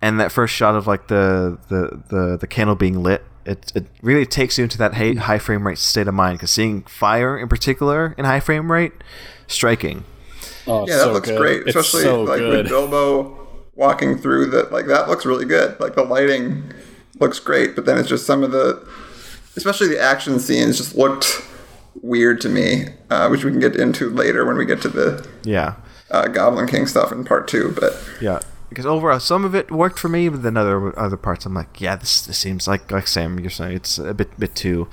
and 0.00 0.20
that 0.20 0.32
first 0.32 0.54
shot 0.54 0.74
of 0.74 0.86
like 0.86 1.08
the 1.08 1.58
the 1.68 2.02
the, 2.08 2.36
the 2.38 2.46
candle 2.46 2.76
being 2.76 3.02
lit. 3.02 3.24
It, 3.46 3.72
it 3.74 3.86
really 4.02 4.26
takes 4.26 4.58
you 4.58 4.64
into 4.64 4.76
that 4.76 4.92
high, 4.92 5.14
high 5.14 5.38
frame 5.38 5.66
rate 5.66 5.78
state 5.78 6.06
of 6.06 6.12
mind 6.12 6.36
because 6.36 6.50
seeing 6.50 6.82
fire 6.82 7.38
in 7.38 7.48
particular 7.48 8.14
in 8.18 8.26
high 8.26 8.40
frame 8.40 8.70
rate, 8.70 8.92
striking. 9.46 10.04
Oh, 10.68 10.86
Yeah, 10.86 10.96
that 10.96 11.04
so 11.04 11.12
looks 11.12 11.28
good. 11.28 11.38
great, 11.38 11.56
It's 11.66 11.76
especially 11.76 12.02
so 12.02 12.22
like 12.22 12.38
good. 12.38 12.56
with 12.64 12.68
Bilbo 12.68 13.48
walking 13.74 14.18
through 14.18 14.46
that. 14.50 14.72
Like 14.72 14.86
that 14.86 15.08
looks 15.08 15.24
really 15.26 15.44
good. 15.44 15.78
Like 15.80 15.94
the 15.94 16.02
lighting 16.04 16.72
looks 17.20 17.38
great, 17.40 17.74
but 17.74 17.84
then 17.86 17.98
it's 17.98 18.08
just 18.08 18.26
some 18.26 18.42
of 18.42 18.50
the, 18.52 18.86
especially 19.56 19.88
the 19.88 20.00
action 20.00 20.38
scenes, 20.38 20.78
just 20.78 20.94
looked 20.96 21.42
weird 22.02 22.40
to 22.42 22.48
me, 22.48 22.86
uh, 23.10 23.28
which 23.28 23.44
we 23.44 23.50
can 23.50 23.60
get 23.60 23.74
into 23.76 24.08
later 24.10 24.44
when 24.44 24.56
we 24.56 24.64
get 24.64 24.80
to 24.82 24.88
the 24.88 25.26
Yeah, 25.42 25.74
uh, 26.10 26.28
Goblin 26.28 26.66
King 26.68 26.86
stuff 26.86 27.10
in 27.12 27.24
part 27.24 27.48
two. 27.48 27.74
But 27.78 27.92
yeah. 28.20 28.40
because 28.68 28.86
overall 28.86 29.18
some 29.18 29.44
of 29.44 29.54
it 29.54 29.70
worked 29.70 29.98
for 29.98 30.08
me, 30.08 30.28
but 30.28 30.42
then 30.42 30.56
other 30.56 30.96
other 30.98 31.16
parts 31.16 31.44
I'm 31.46 31.54
like, 31.54 31.80
yeah, 31.80 31.96
this, 31.96 32.20
this 32.26 32.38
seems 32.38 32.68
like 32.68 32.90
like 32.92 33.06
Sam 33.08 33.38
you're 33.40 33.50
saying 33.50 33.74
it's 33.76 33.98
a 33.98 34.14
bit 34.14 34.38
bit 34.38 34.54
too 34.54 34.88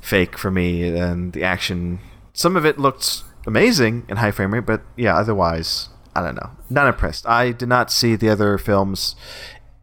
fake 0.00 0.38
for 0.38 0.50
me, 0.50 0.96
and 0.96 1.32
the 1.34 1.42
action 1.44 1.98
some 2.32 2.56
of 2.56 2.64
it 2.64 2.78
looked 2.78 3.22
amazing 3.46 4.04
in 4.08 4.16
high 4.18 4.30
frame 4.30 4.52
rate, 4.54 4.66
but 4.66 4.82
yeah, 4.96 5.16
otherwise 5.16 5.88
I 6.14 6.22
don't 6.22 6.34
know, 6.34 6.50
not 6.70 6.86
impressed. 6.88 7.26
I 7.26 7.52
did 7.52 7.68
not 7.68 7.90
see 7.92 8.16
the 8.16 8.28
other 8.30 8.56
films 8.58 9.16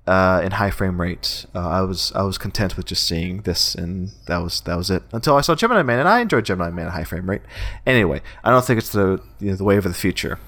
uh, 0.07 0.41
in 0.43 0.51
high 0.53 0.71
frame 0.71 0.99
rate. 0.99 1.45
Uh, 1.55 1.59
I 1.67 1.81
was 1.81 2.11
I 2.13 2.23
was 2.23 2.37
content 2.37 2.75
with 2.75 2.85
just 2.87 3.05
seeing 3.07 3.41
this, 3.43 3.73
and 3.75 4.11
that 4.27 4.37
was 4.39 4.61
that 4.61 4.75
was 4.77 4.89
it. 4.89 5.03
Until 5.11 5.35
I 5.37 5.41
saw 5.41 5.55
Gemini 5.55 5.83
Man, 5.83 5.99
and 5.99 6.09
I 6.09 6.19
enjoyed 6.21 6.45
Gemini 6.45 6.71
Man 6.71 6.87
at 6.87 6.93
high 6.93 7.03
frame 7.05 7.29
rate. 7.29 7.41
Anyway, 7.85 8.21
I 8.43 8.49
don't 8.49 8.65
think 8.65 8.79
it's 8.79 8.91
the 8.91 9.21
you 9.39 9.51
know, 9.51 9.55
the 9.55 9.63
wave 9.63 9.85
of 9.85 9.91
the 9.93 9.97
future, 9.97 10.39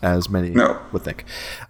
as 0.00 0.30
many 0.30 0.50
No. 0.50 0.80
would 0.92 1.02
think. 1.02 1.24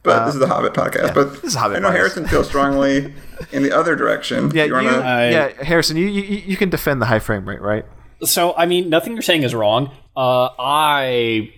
But 0.05 0.27
this 0.27 0.35
is 0.35 0.41
the 0.41 0.47
Hobbit 0.47 0.73
podcast. 0.75 1.07
yeah, 1.09 1.13
but 1.15 1.33
this 1.33 1.45
is 1.45 1.55
Hobbit 1.55 1.79
I 1.79 1.81
know 1.81 1.89
podcast. 1.89 1.93
Harrison 1.97 2.27
feels 2.29 2.47
strongly 2.49 3.13
in 3.53 3.63
the 3.65 3.73
other 3.77 3.97
direction. 3.97 4.51
Yeah, 4.55 4.65
you 4.65 4.77
you, 4.79 4.87
wanna, 4.87 4.99
I- 4.99 5.31
yeah, 5.31 5.65
Harrison, 5.65 5.97
you, 5.97 6.07
you 6.07 6.23
you 6.47 6.57
can 6.57 6.71
defend 6.71 7.01
the 7.03 7.07
high 7.07 7.19
frame 7.19 7.49
rate, 7.49 7.61
right? 7.61 7.85
So 8.23 8.55
I 8.57 8.67
mean, 8.67 8.89
nothing 8.89 9.15
you're 9.15 9.23
saying 9.23 9.43
is 9.43 9.53
wrong. 9.53 9.91
Uh, 10.17 10.51
I 10.59 11.53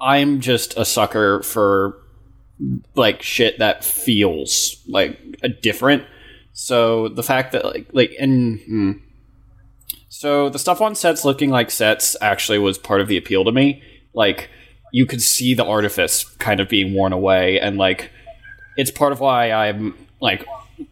I'm 0.00 0.40
just 0.40 0.76
a 0.76 0.84
sucker 0.84 1.42
for 1.42 1.98
like 2.94 3.22
shit 3.22 3.58
that 3.58 3.84
feels 3.84 4.82
like 4.88 5.18
a 5.42 5.48
different. 5.48 6.04
So 6.52 7.08
the 7.08 7.22
fact 7.22 7.52
that 7.52 7.64
like 7.64 7.88
like 7.92 8.14
and 8.18 8.60
hmm. 8.60 8.92
so 10.08 10.48
the 10.48 10.58
stuff 10.58 10.80
on 10.80 10.94
sets 10.94 11.24
looking 11.24 11.50
like 11.50 11.70
sets 11.70 12.16
actually 12.20 12.58
was 12.58 12.78
part 12.78 13.00
of 13.00 13.08
the 13.08 13.16
appeal 13.16 13.44
to 13.44 13.52
me. 13.52 13.82
Like 14.12 14.50
you 14.92 15.06
could 15.06 15.22
see 15.22 15.54
the 15.54 15.64
artifice 15.64 16.24
kind 16.36 16.60
of 16.60 16.68
being 16.68 16.94
worn 16.94 17.12
away, 17.12 17.58
and 17.60 17.78
like 17.78 18.10
it's 18.76 18.90
part 18.90 19.12
of 19.12 19.20
why 19.20 19.50
I'm 19.50 19.94
like 20.20 20.44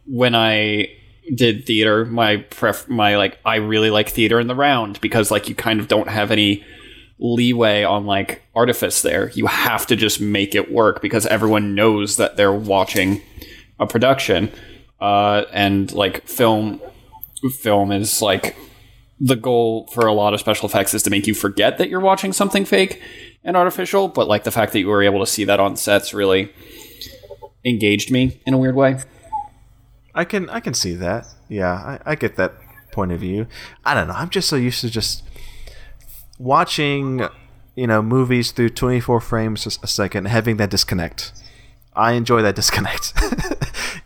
when 0.07 0.35
I 0.35 0.89
did 1.35 1.65
theater, 1.65 2.05
my 2.05 2.37
pref 2.37 2.87
my 2.89 3.17
like 3.17 3.39
I 3.45 3.57
really 3.57 3.89
like 3.89 4.09
theater 4.09 4.39
in 4.39 4.47
the 4.47 4.55
round 4.55 4.99
because 5.01 5.31
like 5.31 5.47
you 5.47 5.55
kind 5.55 5.79
of 5.79 5.87
don't 5.87 6.09
have 6.09 6.31
any 6.31 6.63
leeway 7.21 7.83
on 7.83 8.05
like 8.05 8.41
artifice 8.55 9.01
there. 9.03 9.29
You 9.29 9.45
have 9.45 9.85
to 9.87 9.95
just 9.95 10.19
make 10.19 10.55
it 10.55 10.71
work 10.71 11.01
because 11.01 11.25
everyone 11.27 11.75
knows 11.75 12.17
that 12.17 12.35
they're 12.35 12.51
watching 12.51 13.21
a 13.79 13.87
production. 13.87 14.51
Uh, 14.99 15.45
and 15.53 15.91
like 15.93 16.27
film 16.27 16.81
film 17.59 17.91
is 17.91 18.21
like 18.21 18.55
the 19.19 19.35
goal 19.35 19.87
for 19.93 20.05
a 20.07 20.13
lot 20.13 20.33
of 20.33 20.39
special 20.39 20.67
effects 20.67 20.93
is 20.93 21.03
to 21.03 21.09
make 21.09 21.27
you 21.27 21.33
forget 21.33 21.77
that 21.77 21.89
you're 21.89 21.99
watching 21.99 22.33
something 22.33 22.65
fake 22.65 23.01
and 23.43 23.55
artificial, 23.55 24.07
but 24.07 24.27
like 24.27 24.43
the 24.43 24.51
fact 24.51 24.73
that 24.73 24.79
you 24.79 24.87
were 24.87 25.01
able 25.01 25.19
to 25.19 25.25
see 25.25 25.43
that 25.43 25.59
on 25.59 25.75
sets 25.75 26.13
really 26.13 26.51
engaged 27.65 28.11
me 28.11 28.39
in 28.45 28.53
a 28.53 28.57
weird 28.57 28.75
way. 28.75 28.99
I 30.13 30.25
can 30.25 30.49
I 30.49 30.59
can 30.59 30.73
see 30.73 30.95
that. 30.95 31.25
Yeah, 31.49 31.71
I, 31.71 31.99
I 32.11 32.15
get 32.15 32.35
that 32.37 32.53
point 32.91 33.11
of 33.11 33.19
view. 33.19 33.47
I 33.85 33.93
don't 33.93 34.07
know. 34.07 34.13
I'm 34.13 34.29
just 34.29 34.49
so 34.49 34.55
used 34.55 34.81
to 34.81 34.89
just 34.89 35.23
watching, 36.41 37.27
you 37.75 37.87
know, 37.87 38.01
movies 38.01 38.51
through 38.51 38.69
24 38.69 39.21
frames 39.21 39.65
a, 39.65 39.69
a 39.83 39.87
second, 39.87 40.25
having 40.25 40.57
that 40.57 40.69
disconnect. 40.69 41.31
I 41.93 42.13
enjoy 42.13 42.41
that 42.41 42.55
disconnect. 42.55 43.13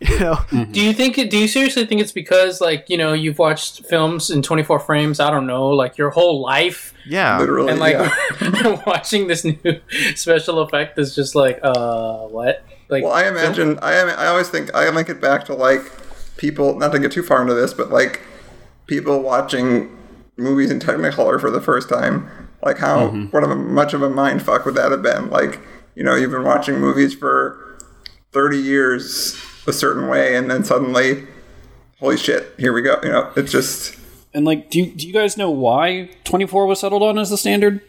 you 0.00 0.18
know, 0.18 0.40
Do 0.72 0.80
you 0.80 0.92
think? 0.92 1.18
it- 1.18 1.30
Do 1.30 1.38
you 1.38 1.46
seriously 1.48 1.86
think 1.86 2.00
it's 2.00 2.10
because, 2.12 2.60
like, 2.60 2.90
you 2.90 2.96
know, 2.96 3.12
you've 3.12 3.38
watched 3.38 3.86
films 3.86 4.28
in 4.28 4.42
24 4.42 4.80
frames? 4.80 5.20
I 5.20 5.30
don't 5.30 5.46
know, 5.46 5.68
like 5.68 5.96
your 5.96 6.10
whole 6.10 6.40
life, 6.42 6.92
yeah. 7.06 7.38
literally, 7.38 7.70
and 7.70 7.80
like 7.80 7.94
yeah. 7.94 8.82
watching 8.86 9.28
this 9.28 9.44
new 9.44 9.56
special 10.16 10.60
effect 10.60 10.98
is 10.98 11.14
just 11.14 11.34
like, 11.36 11.60
uh, 11.62 12.26
what? 12.26 12.64
Like, 12.88 13.04
Well, 13.04 13.12
I 13.12 13.26
imagine 13.28 13.78
I 13.80 13.94
am. 13.94 14.08
I 14.10 14.26
always 14.26 14.48
think 14.48 14.74
I 14.74 14.88
link 14.90 15.08
it 15.08 15.20
back 15.20 15.44
to 15.46 15.54
like 15.54 15.82
people. 16.36 16.76
Not 16.76 16.92
to 16.92 16.98
get 16.98 17.10
too 17.12 17.22
far 17.22 17.40
into 17.42 17.54
this, 17.54 17.72
but 17.72 17.90
like 17.90 18.20
people 18.86 19.22
watching 19.22 19.95
movies 20.36 20.70
in 20.70 20.78
Technicolor 20.78 21.40
for 21.40 21.50
the 21.50 21.60
first 21.60 21.88
time. 21.88 22.28
Like 22.62 22.78
how 22.78 23.08
mm-hmm. 23.08 23.26
what 23.26 23.44
of 23.44 23.50
a 23.50 23.56
much 23.56 23.94
of 23.94 24.02
a 24.02 24.10
mind 24.10 24.42
fuck 24.42 24.64
would 24.64 24.74
that 24.74 24.90
have 24.90 25.02
been? 25.02 25.30
Like 25.30 25.60
you 25.94 26.02
know 26.02 26.14
you've 26.14 26.30
been 26.30 26.44
watching 26.44 26.78
movies 26.80 27.14
for 27.14 27.78
thirty 28.32 28.58
years 28.58 29.40
a 29.66 29.72
certain 29.72 30.08
way, 30.08 30.36
and 30.36 30.50
then 30.50 30.64
suddenly, 30.64 31.26
holy 32.00 32.16
shit, 32.16 32.54
here 32.58 32.72
we 32.72 32.82
go. 32.82 32.98
You 33.02 33.10
know, 33.10 33.32
it's 33.36 33.52
just 33.52 33.96
And 34.32 34.44
like, 34.44 34.70
do 34.70 34.78
you, 34.78 34.92
do 34.92 35.06
you 35.06 35.12
guys 35.12 35.36
know 35.36 35.50
why 35.50 36.10
24 36.24 36.66
was 36.66 36.80
settled 36.80 37.02
on 37.02 37.18
as 37.18 37.30
the 37.30 37.38
standard? 37.38 37.80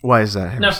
Why 0.00 0.22
is 0.22 0.34
that? 0.34 0.58
no. 0.58 0.72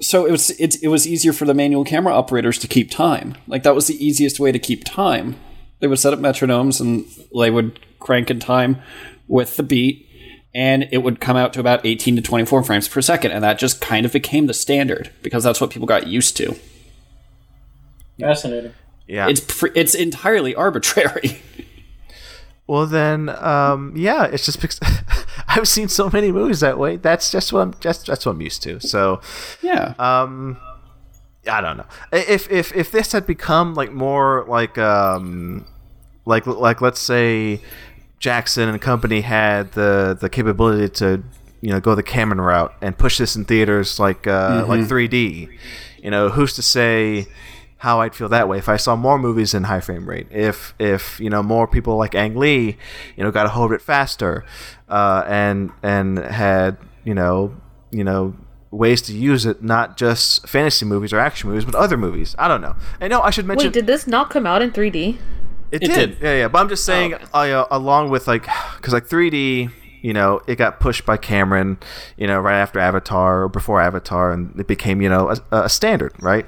So 0.00 0.26
it 0.26 0.32
was 0.32 0.50
it, 0.58 0.82
it 0.82 0.88
was 0.88 1.06
easier 1.06 1.32
for 1.32 1.44
the 1.44 1.54
manual 1.54 1.84
camera 1.84 2.12
operators 2.12 2.58
to 2.58 2.68
keep 2.68 2.90
time. 2.90 3.36
Like 3.46 3.62
that 3.62 3.74
was 3.74 3.86
the 3.86 4.04
easiest 4.04 4.40
way 4.40 4.50
to 4.50 4.58
keep 4.58 4.84
time. 4.84 5.36
They 5.78 5.86
would 5.86 5.98
set 5.98 6.12
up 6.12 6.18
metronomes 6.18 6.80
and 6.80 7.06
they 7.36 7.50
would 7.50 7.78
crank 8.00 8.30
in 8.30 8.40
time 8.40 8.82
with 9.28 9.56
the 9.56 9.62
beat, 9.62 10.08
and 10.54 10.88
it 10.90 10.98
would 10.98 11.20
come 11.20 11.36
out 11.36 11.52
to 11.54 11.60
about 11.60 11.84
18 11.84 12.16
to 12.16 12.22
24 12.22 12.62
frames 12.64 12.88
per 12.88 13.00
second, 13.00 13.32
and 13.32 13.42
that 13.42 13.58
just 13.58 13.80
kind 13.80 14.04
of 14.06 14.12
became 14.12 14.46
the 14.46 14.54
standard 14.54 15.10
because 15.22 15.44
that's 15.44 15.60
what 15.60 15.70
people 15.70 15.86
got 15.86 16.06
used 16.06 16.36
to. 16.38 16.56
Fascinating. 18.20 18.74
Yeah. 19.06 19.28
It's 19.28 19.40
pre- 19.40 19.72
it's 19.74 19.94
entirely 19.94 20.54
arbitrary. 20.66 21.42
well 22.66 22.86
then, 22.86 23.28
um, 23.30 23.94
yeah. 23.96 24.24
It's 24.24 24.44
just 24.44 24.60
because 24.60 24.80
I've 25.48 25.68
seen 25.68 25.88
so 25.88 26.10
many 26.10 26.30
movies 26.30 26.60
that 26.60 26.78
way. 26.78 26.96
That's 26.96 27.30
just 27.30 27.52
what 27.52 27.60
I'm 27.60 27.74
just 27.80 28.06
that's 28.06 28.26
what 28.26 28.32
I'm 28.32 28.40
used 28.40 28.62
to. 28.62 28.80
So. 28.80 29.20
yeah. 29.62 29.94
Um, 29.98 30.58
I 31.50 31.60
don't 31.60 31.76
know. 31.76 31.86
If 32.12 32.50
if 32.50 32.74
if 32.74 32.92
this 32.92 33.12
had 33.12 33.26
become 33.26 33.74
like 33.74 33.92
more 33.92 34.44
like 34.48 34.78
um, 34.78 35.66
like 36.24 36.46
like 36.46 36.80
let's 36.80 37.00
say 37.00 37.60
Jackson 38.22 38.68
and 38.68 38.80
company 38.80 39.20
had 39.20 39.72
the 39.72 40.16
the 40.18 40.30
capability 40.30 40.88
to 40.88 41.24
you 41.60 41.70
know 41.70 41.80
go 41.80 41.96
the 41.96 42.04
Cameron 42.04 42.40
route 42.40 42.72
and 42.80 42.96
push 42.96 43.18
this 43.18 43.34
in 43.34 43.44
theaters 43.44 43.98
like 43.98 44.28
uh, 44.28 44.64
like 44.68 44.82
3D. 44.82 45.50
You 46.00 46.10
know, 46.10 46.28
who's 46.28 46.54
to 46.54 46.62
say 46.62 47.26
how 47.78 48.00
I'd 48.00 48.14
feel 48.14 48.28
that 48.28 48.48
way 48.48 48.58
if 48.58 48.68
I 48.68 48.76
saw 48.76 48.94
more 48.94 49.18
movies 49.18 49.54
in 49.54 49.64
high 49.64 49.80
frame 49.80 50.08
rate? 50.08 50.28
If 50.30 50.72
if 50.78 51.18
you 51.18 51.30
know 51.30 51.42
more 51.42 51.66
people 51.66 51.96
like 51.96 52.14
Ang 52.14 52.36
Lee, 52.36 52.76
you 53.16 53.24
know, 53.24 53.32
got 53.32 53.46
a 53.46 53.48
hold 53.48 53.72
of 53.72 53.74
it 53.74 53.82
faster, 53.82 54.44
uh, 54.88 55.24
and 55.26 55.72
and 55.82 56.18
had 56.18 56.78
you 57.02 57.14
know 57.14 57.56
you 57.90 58.04
know 58.04 58.36
ways 58.70 59.02
to 59.02 59.12
use 59.12 59.44
it, 59.44 59.64
not 59.64 59.96
just 59.96 60.46
fantasy 60.46 60.86
movies 60.86 61.12
or 61.12 61.18
action 61.18 61.48
movies, 61.48 61.64
but 61.64 61.74
other 61.74 61.96
movies. 61.96 62.36
I 62.38 62.46
don't 62.46 62.60
know. 62.60 62.76
I 63.00 63.08
know 63.08 63.20
I 63.20 63.30
should 63.30 63.46
mention. 63.46 63.66
Wait, 63.66 63.74
did 63.74 63.88
this 63.88 64.06
not 64.06 64.30
come 64.30 64.46
out 64.46 64.62
in 64.62 64.70
3D? 64.70 65.18
It, 65.72 65.82
It 65.82 65.86
did. 65.86 66.10
did. 66.10 66.22
Yeah, 66.22 66.36
yeah. 66.36 66.48
But 66.48 66.60
I'm 66.60 66.68
just 66.68 66.84
saying, 66.84 67.14
okay. 67.14 67.52
uh, 67.52 67.64
along 67.70 68.10
with 68.10 68.28
like, 68.28 68.46
because 68.76 68.92
like 68.92 69.08
3D, 69.08 69.70
you 70.02 70.12
know, 70.12 70.40
it 70.46 70.56
got 70.56 70.80
pushed 70.80 71.06
by 71.06 71.16
Cameron, 71.16 71.78
you 72.16 72.26
know, 72.26 72.38
right 72.38 72.58
after 72.60 72.78
Avatar 72.78 73.44
or 73.44 73.48
before 73.48 73.80
Avatar, 73.80 74.32
and 74.32 74.58
it 74.60 74.66
became, 74.66 75.00
you 75.00 75.08
know, 75.08 75.34
a, 75.50 75.62
a 75.62 75.68
standard, 75.68 76.12
right? 76.20 76.46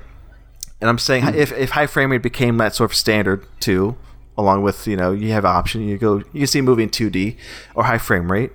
And 0.81 0.91
I'm 0.91 0.99
saying 0.99 1.35
if, 1.35 1.53
if 1.53 1.71
high 1.71 1.87
frame 1.87 2.13
rate 2.13 2.23
became 2.23 2.59
that 2.59 2.75
sort 2.75 2.91
of 2.91 2.97
standard 2.97 3.47
too, 3.61 3.97
along 4.37 4.63
with 4.63 4.87
you 4.87 4.97
know 4.97 5.13
you 5.13 5.31
have 5.31 5.45
an 5.45 5.53
option 5.53 5.87
you 5.87 5.97
go 5.97 6.17
you 6.33 6.41
can 6.41 6.47
see 6.47 6.59
a 6.59 6.63
movie 6.63 6.83
in 6.83 6.91
2D 6.91 7.37
or 7.75 7.85
high 7.85 7.99
frame 7.99 8.31
rate. 8.31 8.53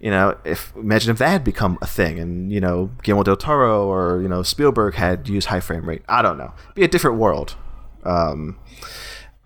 You 0.00 0.10
know, 0.10 0.38
if 0.44 0.72
imagine 0.74 1.10
if 1.10 1.18
that 1.18 1.28
had 1.28 1.44
become 1.44 1.76
a 1.82 1.86
thing, 1.86 2.18
and 2.18 2.50
you 2.50 2.58
know 2.58 2.90
Guillermo 3.02 3.22
del 3.22 3.36
Toro 3.36 3.86
or 3.86 4.22
you 4.22 4.28
know 4.28 4.42
Spielberg 4.42 4.94
had 4.94 5.28
used 5.28 5.48
high 5.48 5.60
frame 5.60 5.86
rate. 5.86 6.02
I 6.08 6.22
don't 6.22 6.38
know, 6.38 6.54
be 6.74 6.82
a 6.82 6.88
different 6.88 7.18
world. 7.18 7.54
Um, 8.04 8.58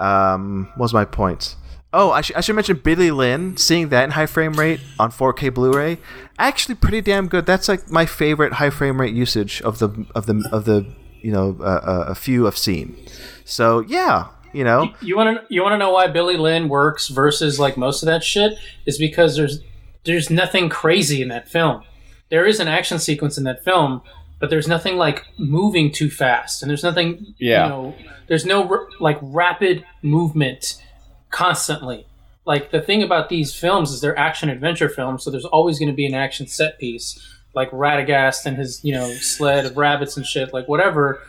um, 0.01 0.69
what 0.77 0.85
was 0.85 0.95
my 0.95 1.05
point? 1.05 1.57
Oh, 1.93 2.11
I, 2.11 2.23
sh- 2.23 2.33
I 2.35 2.41
should 2.41 2.57
mention 2.57 2.77
Billy 2.79 3.11
Lynn. 3.13 3.57
Seeing 3.57 3.91
that 3.91 4.03
in 4.05 4.11
high 4.11 4.27
frame 4.27 4.55
rate 4.55 4.81
on 4.99 5.13
4K 5.13 5.55
Blu-ray, 5.55 5.99
actually 6.39 6.75
pretty 6.75 7.01
damn 7.01 7.29
good. 7.29 7.47
That's 7.47 7.69
like 7.69 7.89
my 7.89 8.05
favorite 8.05 8.55
high 8.55 8.71
frame 8.71 9.01
rate 9.01 9.15
usage 9.15 9.63
of 9.63 9.79
the 9.79 10.05
of 10.15 10.27
the 10.27 10.49
of 10.51 10.65
the 10.65 10.93
you 11.21 11.31
know 11.31 11.57
uh, 11.61 11.65
uh, 11.65 12.05
a 12.09 12.15
few 12.17 12.49
I've 12.49 12.59
seen. 12.59 12.97
So 13.45 13.81
yeah, 13.81 14.27
you 14.53 14.65
know, 14.65 14.93
You 15.03 15.17
want 15.17 15.39
to 15.39 15.55
you 15.55 15.63
want 15.63 15.73
to 15.75 15.79
know 15.79 15.93
why 15.93 16.09
Billy 16.09 16.37
Lynn 16.37 16.69
works 16.69 17.09
versus 17.09 17.61
like 17.61 17.77
most 17.77 18.03
of 18.03 18.07
that 18.07 18.25
shit 18.25 18.59
is 18.87 18.99
because 18.99 19.37
there's 19.37 19.61
there's 20.05 20.31
nothing 20.31 20.69
crazy 20.69 21.23
in 21.23 21.29
that 21.29 21.49
film. 21.49 21.83
There 22.29 22.45
is 22.45 22.59
an 22.59 22.67
action 22.69 22.99
sequence 22.99 23.39
in 23.39 23.45
that 23.45 23.63
film, 23.63 24.03
but 24.45 24.51
there's 24.51 24.69
nothing 24.69 24.99
like 24.99 25.25
moving 25.39 25.91
too 25.91 26.11
fast, 26.11 26.61
and 26.63 26.69
there's 26.69 26.83
nothing. 26.83 27.35
Yeah. 27.39 27.63
You 27.65 27.71
know, 27.71 27.95
there's 28.27 28.45
no 28.45 28.69
r- 28.69 28.89
like 29.01 29.17
rapid 29.23 29.87
movement 30.03 30.83
constantly. 31.31 32.07
Like 32.45 32.71
the 32.71 32.83
thing 32.83 33.03
about 33.03 33.31
these 33.31 33.55
films 33.55 33.91
is 33.91 34.03
they're 34.03 34.19
action 34.19 34.51
adventure 34.51 34.91
films, 34.91 35.25
so 35.25 35.31
there's 35.31 35.47
always 35.47 35.79
going 35.79 35.89
to 35.89 35.95
be 35.95 36.05
an 36.05 36.13
action 36.13 36.47
set 36.47 36.79
piece, 36.79 37.19
like 37.55 37.71
Radagast 37.71 38.45
and 38.45 38.59
his 38.59 38.85
you 38.85 38.93
know 38.93 39.11
sled 39.15 39.65
of 39.65 39.79
rabbits 39.79 40.19
and 40.19 40.27
shit, 40.27 40.53
like 40.53 40.69
whatever 40.69 41.23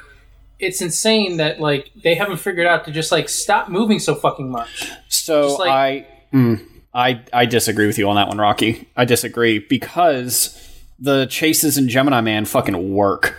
it's 0.59 0.81
insane 0.81 1.37
that 1.37 1.61
like 1.61 1.91
they 2.03 2.15
haven't 2.15 2.37
figured 2.37 2.67
out 2.67 2.83
to 2.83 2.91
just 2.91 3.13
like 3.13 3.29
stop 3.29 3.69
moving 3.69 3.99
so 3.99 4.13
fucking 4.13 4.51
much. 4.51 4.89
So 5.07 5.43
Just 5.43 5.59
like- 5.59 5.69
I, 5.69 6.07
mm, 6.33 6.65
I, 6.93 7.21
I 7.31 7.45
disagree 7.45 7.87
with 7.87 7.97
you 7.97 8.09
on 8.09 8.15
that 8.17 8.27
one, 8.27 8.37
Rockie. 8.37 8.89
I 8.97 9.03
disagree 9.05 9.59
because 9.59 10.57
the 10.99 11.25
chases 11.27 11.77
in 11.77 11.89
Gemini 11.89 12.21
Man 12.21 12.45
fucking 12.45 12.93
work 12.93 13.35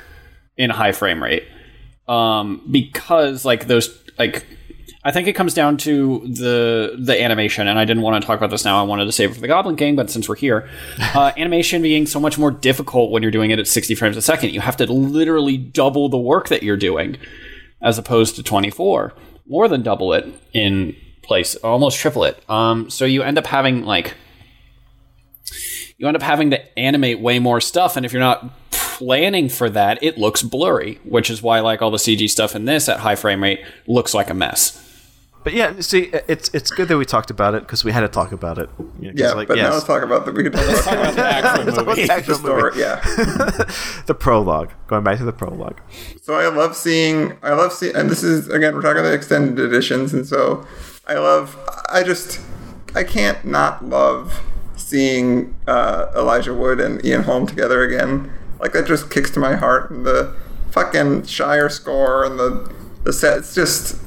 in 0.56 0.70
high 0.70 0.92
frame 0.92 1.22
rate. 1.22 1.44
um, 2.08 2.66
because 2.70 3.44
like 3.44 3.66
those 3.66 4.02
like 4.18 4.46
I 5.04 5.12
think 5.12 5.28
it 5.28 5.34
comes 5.34 5.54
down 5.54 5.76
to 5.78 6.20
the 6.26 6.96
the 6.98 7.20
animation, 7.22 7.68
and 7.68 7.78
I 7.78 7.84
didn't 7.84 8.02
want 8.02 8.20
to 8.20 8.26
talk 8.26 8.38
about 8.38 8.50
this 8.50 8.64
now. 8.64 8.80
I 8.80 8.82
wanted 8.82 9.04
to 9.04 9.12
save 9.12 9.30
it 9.30 9.34
for 9.34 9.40
the 9.40 9.46
Goblin 9.48 9.76
King, 9.76 9.94
but 9.96 10.10
since 10.10 10.28
we're 10.28 10.36
here, 10.36 10.68
uh, 11.14 11.32
animation 11.36 11.80
being 11.82 12.06
so 12.06 12.18
much 12.18 12.38
more 12.38 12.50
difficult 12.50 13.10
when 13.12 13.22
you're 13.22 13.30
doing 13.30 13.50
it 13.52 13.58
at 13.60 13.68
60 13.68 13.94
frames 13.94 14.16
a 14.16 14.22
second, 14.22 14.50
you 14.50 14.60
have 14.60 14.76
to 14.78 14.86
literally 14.92 15.56
double 15.56 16.08
the 16.08 16.18
work 16.18 16.48
that 16.48 16.62
you're 16.64 16.76
doing, 16.76 17.18
as 17.80 17.98
opposed 17.98 18.34
to 18.36 18.42
24, 18.42 19.12
more 19.46 19.68
than 19.68 19.82
double 19.82 20.12
it 20.12 20.26
in 20.52 20.96
place, 21.22 21.54
almost 21.56 21.98
triple 21.98 22.25
it. 22.25 22.42
Um, 22.50 22.90
so 22.90 23.04
you 23.04 23.22
end 23.22 23.38
up 23.38 23.46
having 23.46 23.84
like 23.84 24.14
you 25.99 26.07
end 26.07 26.17
up 26.17 26.23
having 26.23 26.50
to 26.50 26.79
animate 26.79 27.21
way 27.21 27.38
more 27.38 27.61
stuff, 27.61 27.97
and 27.97 28.05
if 28.07 28.12
you're 28.12 28.21
not 28.21 28.50
planning 28.71 29.49
for 29.49 29.69
that, 29.71 30.03
it 30.03 30.19
looks 30.19 30.43
blurry, 30.43 30.99
which 31.05 31.31
is 31.31 31.43
why 31.43 31.61
like 31.61 31.83
all 31.83 31.91
the 31.91 31.97
CG 31.99 32.29
stuff 32.31 32.55
in 32.55 32.65
this 32.65 32.88
at 32.88 33.00
high 33.00 33.15
frame 33.17 33.43
rate 33.43 33.61
looks 33.87 34.15
like 34.15 34.31
a 34.31 34.35
mess. 34.35 34.83
But 35.45 35.53
yeah, 35.55 35.79
see, 35.79 36.11
it's 36.26 36.50
it's 36.53 36.73
good 36.73 36.88
that 36.88 36.99
we 36.99 37.05
talked 37.05 37.31
about 37.31 37.55
it 37.55 37.62
because 37.62 37.85
we 37.85 37.93
had 37.93 38.00
to 38.00 38.09
talk 38.09 38.33
about 38.33 38.59
it. 38.59 38.69
You 38.99 39.07
know, 39.07 39.11
'cause, 39.12 39.21
Yeah, 39.21 39.33
like, 39.33 39.47
but 39.47 39.57
now 39.59 39.71
let's 39.73 39.85
talk 39.85 40.03
about 40.03 40.25
the 40.26 40.33
we 40.33 40.43
can 40.43 40.50
talk 40.50 40.65
about, 40.65 40.83
Talk 40.85 40.95
about 40.95 41.15
the 41.15 41.25
actual 41.25 41.65
Let's 41.65 41.76
talk 41.76 41.83
about 41.85 41.97
movie. 41.97 42.07
the 42.09 42.12
actual 42.12 42.35
the 42.35 42.41
story. 42.41 42.62
movie. 42.62 42.81
Yeah. 42.81 44.03
the 44.07 44.15
prologue. 44.19 44.71
Going 44.88 45.05
back 45.05 45.19
to 45.19 45.25
the 45.25 45.33
prologue. 45.33 45.79
So 46.21 46.35
I 46.35 46.49
love 46.49 46.75
seeing. 46.76 47.35
I 47.45 47.53
love 47.53 47.73
seeing, 47.73 47.95
and 47.95 48.11
this 48.11 48.25
is 48.25 48.49
again 48.49 48.75
we're 48.75 48.83
talking 48.83 48.99
about 49.00 49.15
extended 49.15 49.59
editions, 49.65 50.12
and 50.12 50.26
so 50.26 50.67
I 51.07 51.15
love. 51.15 51.57
I 51.91 52.03
just 52.03 52.41
I 52.97 53.05
can't 53.05 53.45
not 53.45 53.85
love 53.88 54.41
seeing 54.87 55.52
uh, 55.66 56.07
Elijah 56.14 56.55
Wood 56.55 56.78
and 56.78 57.05
Ian 57.05 57.25
Holm 57.25 57.45
together 57.45 57.83
again. 57.83 58.33
Like 58.61 58.73
that 58.73 58.87
just 58.87 59.11
kicks 59.11 59.31
to 59.33 59.40
my 59.40 59.57
heart, 59.57 59.90
and 59.90 60.07
the 60.07 60.35
fucking 60.71 61.25
Shire 61.25 61.69
score 61.69 62.25
and 62.25 62.38
the 62.38 62.73
the 63.02 63.12
set. 63.12 63.38
It's 63.38 63.55
just 63.55 64.00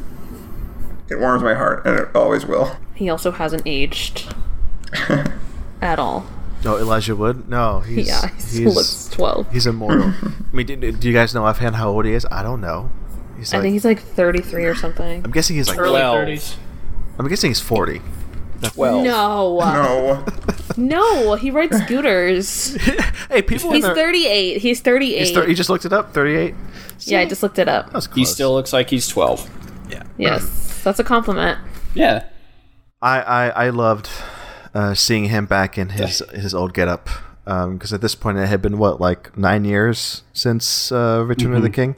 it 1.10 1.20
warms 1.20 1.44
my 1.44 1.54
heart, 1.54 1.86
and 1.86 2.00
it 2.00 2.08
always 2.16 2.46
will. 2.46 2.78
He 2.96 3.10
also 3.10 3.32
hasn't 3.32 3.64
aged 3.66 4.34
at 5.82 6.00
all. 6.00 6.26
No, 6.64 6.78
Elijah 6.78 7.16
Wood. 7.16 7.50
No, 7.50 7.82
he's 7.82 8.08
Yeah, 8.08 8.30
he 8.52 8.66
looks 8.66 9.08
12. 9.10 9.52
He's 9.52 9.66
immortal. 9.66 10.14
I 10.24 10.56
mean, 10.56 10.66
do, 10.66 10.76
do 10.76 11.08
you 11.08 11.14
guys 11.14 11.34
know 11.34 11.46
offhand 11.46 11.76
how 11.76 11.90
old 11.90 12.04
he 12.06 12.14
is? 12.14 12.26
I 12.30 12.44
don't 12.44 12.60
know. 12.60 12.90
He's 13.38 13.54
I 13.54 13.58
like, 13.58 13.64
think 13.64 13.74
he's 13.74 13.86
like 13.86 14.02
33 14.02 14.66
or 14.66 14.76
something. 14.76 15.24
I'm 15.24 15.32
guessing 15.32 15.56
he's 15.56 15.70
like. 15.70 15.80
Early 15.80 16.02
30s. 16.02 16.56
I'm 17.18 17.28
guessing 17.30 17.52
he's 17.52 17.62
40. 18.62 18.78
Well, 18.80 19.04
No, 19.04 20.26
No, 20.78 21.26
no, 21.26 21.36
he 21.36 21.52
rides 21.52 21.78
scooters. 21.84 22.78
Hey, 23.30 23.44
people. 23.44 23.72
He's 23.74 23.84
their- 23.84 23.94
38. 23.94 24.58
He's 24.60 24.82
38. 24.82 25.20
He's 25.20 25.32
thir- 25.32 25.48
you 25.48 25.54
just 25.54 25.70
looked 25.70 25.86
it 25.86 25.94
up. 25.94 26.14
38. 26.14 26.56
yeah, 27.02 27.20
I 27.20 27.26
just 27.26 27.44
looked 27.44 27.60
it 27.60 27.68
up. 27.70 27.92
That's 27.94 28.08
close. 28.08 28.16
he 28.16 28.26
still 28.26 28.54
looks 28.54 28.74
like 28.74 28.90
he's 28.90 29.08
12. 29.08 29.48
Yeah. 29.92 30.04
Yes, 30.18 30.82
that's 30.84 31.00
a 31.00 31.04
compliment. 31.04 31.60
Yeah. 31.94 32.24
I 33.04 33.22
I, 33.22 33.50
I 33.50 33.70
loved 33.70 34.10
uh, 34.74 34.94
seeing 34.96 35.26
him 35.26 35.46
back 35.46 35.78
in 35.78 35.90
his 35.90 36.24
his 36.34 36.54
old 36.56 36.74
getup. 36.74 37.08
Because 37.46 37.94
at 37.94 38.02
this 38.02 38.14
point, 38.16 38.38
it 38.38 38.48
had 38.48 38.62
been 38.62 38.78
what 38.78 39.00
like 39.02 39.36
nine 39.38 39.66
years 39.66 40.22
since 40.34 40.92
uh, 40.92 41.24
Return 41.26 41.54
of 41.56 41.64
the 41.64 41.70
King, 41.72 41.96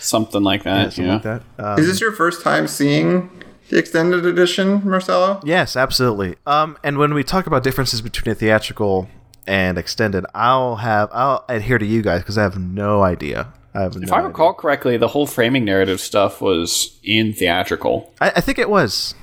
Something 0.00 0.42
like 0.42 0.64
that. 0.64 0.92
something 0.92 1.04
yeah. 1.04 1.12
like 1.14 1.22
that. 1.22 1.42
Um, 1.58 1.78
is 1.78 1.86
this 1.86 2.00
your 2.00 2.10
first 2.12 2.42
time 2.42 2.66
seeing 2.66 3.30
the 3.72 3.78
extended 3.78 4.26
edition, 4.26 4.82
Marcelo? 4.88 5.40
Yes, 5.44 5.76
absolutely. 5.76 6.36
Um, 6.46 6.76
and 6.84 6.98
when 6.98 7.14
we 7.14 7.24
talk 7.24 7.46
about 7.46 7.62
differences 7.64 8.02
between 8.02 8.30
a 8.32 8.34
theatrical 8.34 9.08
and 9.46 9.78
extended, 9.78 10.24
I'll 10.34 10.76
have 10.76 11.08
I'll 11.12 11.44
adhere 11.48 11.78
to 11.78 11.86
you 11.86 12.02
guys 12.02 12.20
because 12.20 12.36
I 12.38 12.42
have 12.42 12.58
no 12.58 13.02
idea. 13.02 13.52
I 13.74 13.82
have 13.82 13.96
If 13.96 14.02
no 14.02 14.12
I 14.14 14.18
idea. 14.18 14.28
recall 14.28 14.52
correctly, 14.52 14.98
the 14.98 15.08
whole 15.08 15.26
framing 15.26 15.64
narrative 15.64 16.00
stuff 16.00 16.42
was 16.42 16.98
in 17.02 17.32
theatrical. 17.32 18.12
I, 18.20 18.30
I 18.36 18.40
think 18.42 18.58
it 18.58 18.68
was. 18.68 19.14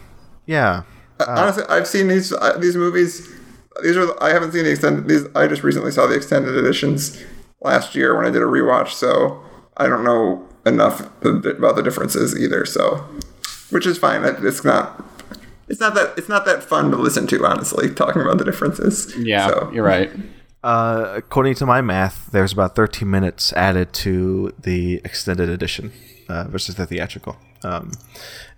Yeah. 0.47 0.81
Honestly, 1.25 1.63
I've 1.69 1.87
seen 1.87 2.07
these 2.07 2.33
uh, 2.33 2.57
these 2.57 2.75
movies. 2.75 3.29
These 3.83 3.97
are 3.97 4.21
I 4.23 4.31
haven't 4.33 4.51
seen 4.53 4.63
the 4.63 4.71
extended. 4.71 5.07
These 5.07 5.25
I 5.35 5.47
just 5.47 5.63
recently 5.63 5.91
saw 5.91 6.07
the 6.07 6.15
extended 6.15 6.55
editions 6.55 7.23
last 7.61 7.93
year 7.93 8.17
when 8.17 8.25
I 8.25 8.31
did 8.31 8.41
a 8.41 8.45
rewatch. 8.45 8.89
So 8.89 9.43
I 9.77 9.87
don't 9.87 10.03
know 10.03 10.47
enough 10.65 11.01
about 11.23 11.75
the 11.75 11.81
differences 11.83 12.37
either. 12.37 12.65
So, 12.65 13.05
which 13.69 13.85
is 13.85 13.97
fine. 13.97 14.23
It- 14.23 14.43
It's 14.43 14.63
not. 14.63 15.05
It's 15.67 15.79
not 15.79 15.93
that. 15.95 16.17
It's 16.17 16.29
not 16.29 16.45
that 16.45 16.63
fun 16.63 16.89
to 16.91 16.97
listen 16.97 17.27
to. 17.27 17.45
Honestly, 17.45 17.89
talking 17.93 18.21
about 18.21 18.37
the 18.39 18.45
differences. 18.45 19.13
Yeah, 19.17 19.47
So, 19.47 19.69
you're 19.73 19.83
right. 19.83 20.09
Uh, 20.63 21.13
according 21.15 21.55
to 21.55 21.65
my 21.65 21.79
math, 21.79 22.27
there's 22.31 22.51
about 22.51 22.75
13 22.75 23.09
minutes 23.09 23.53
added 23.53 23.93
to 23.93 24.51
the 24.61 24.95
extended 25.05 25.47
edition 25.47 25.91
uh, 26.27 26.45
versus 26.45 26.75
the 26.75 26.85
theatrical. 26.85 27.37
Um, 27.63 27.91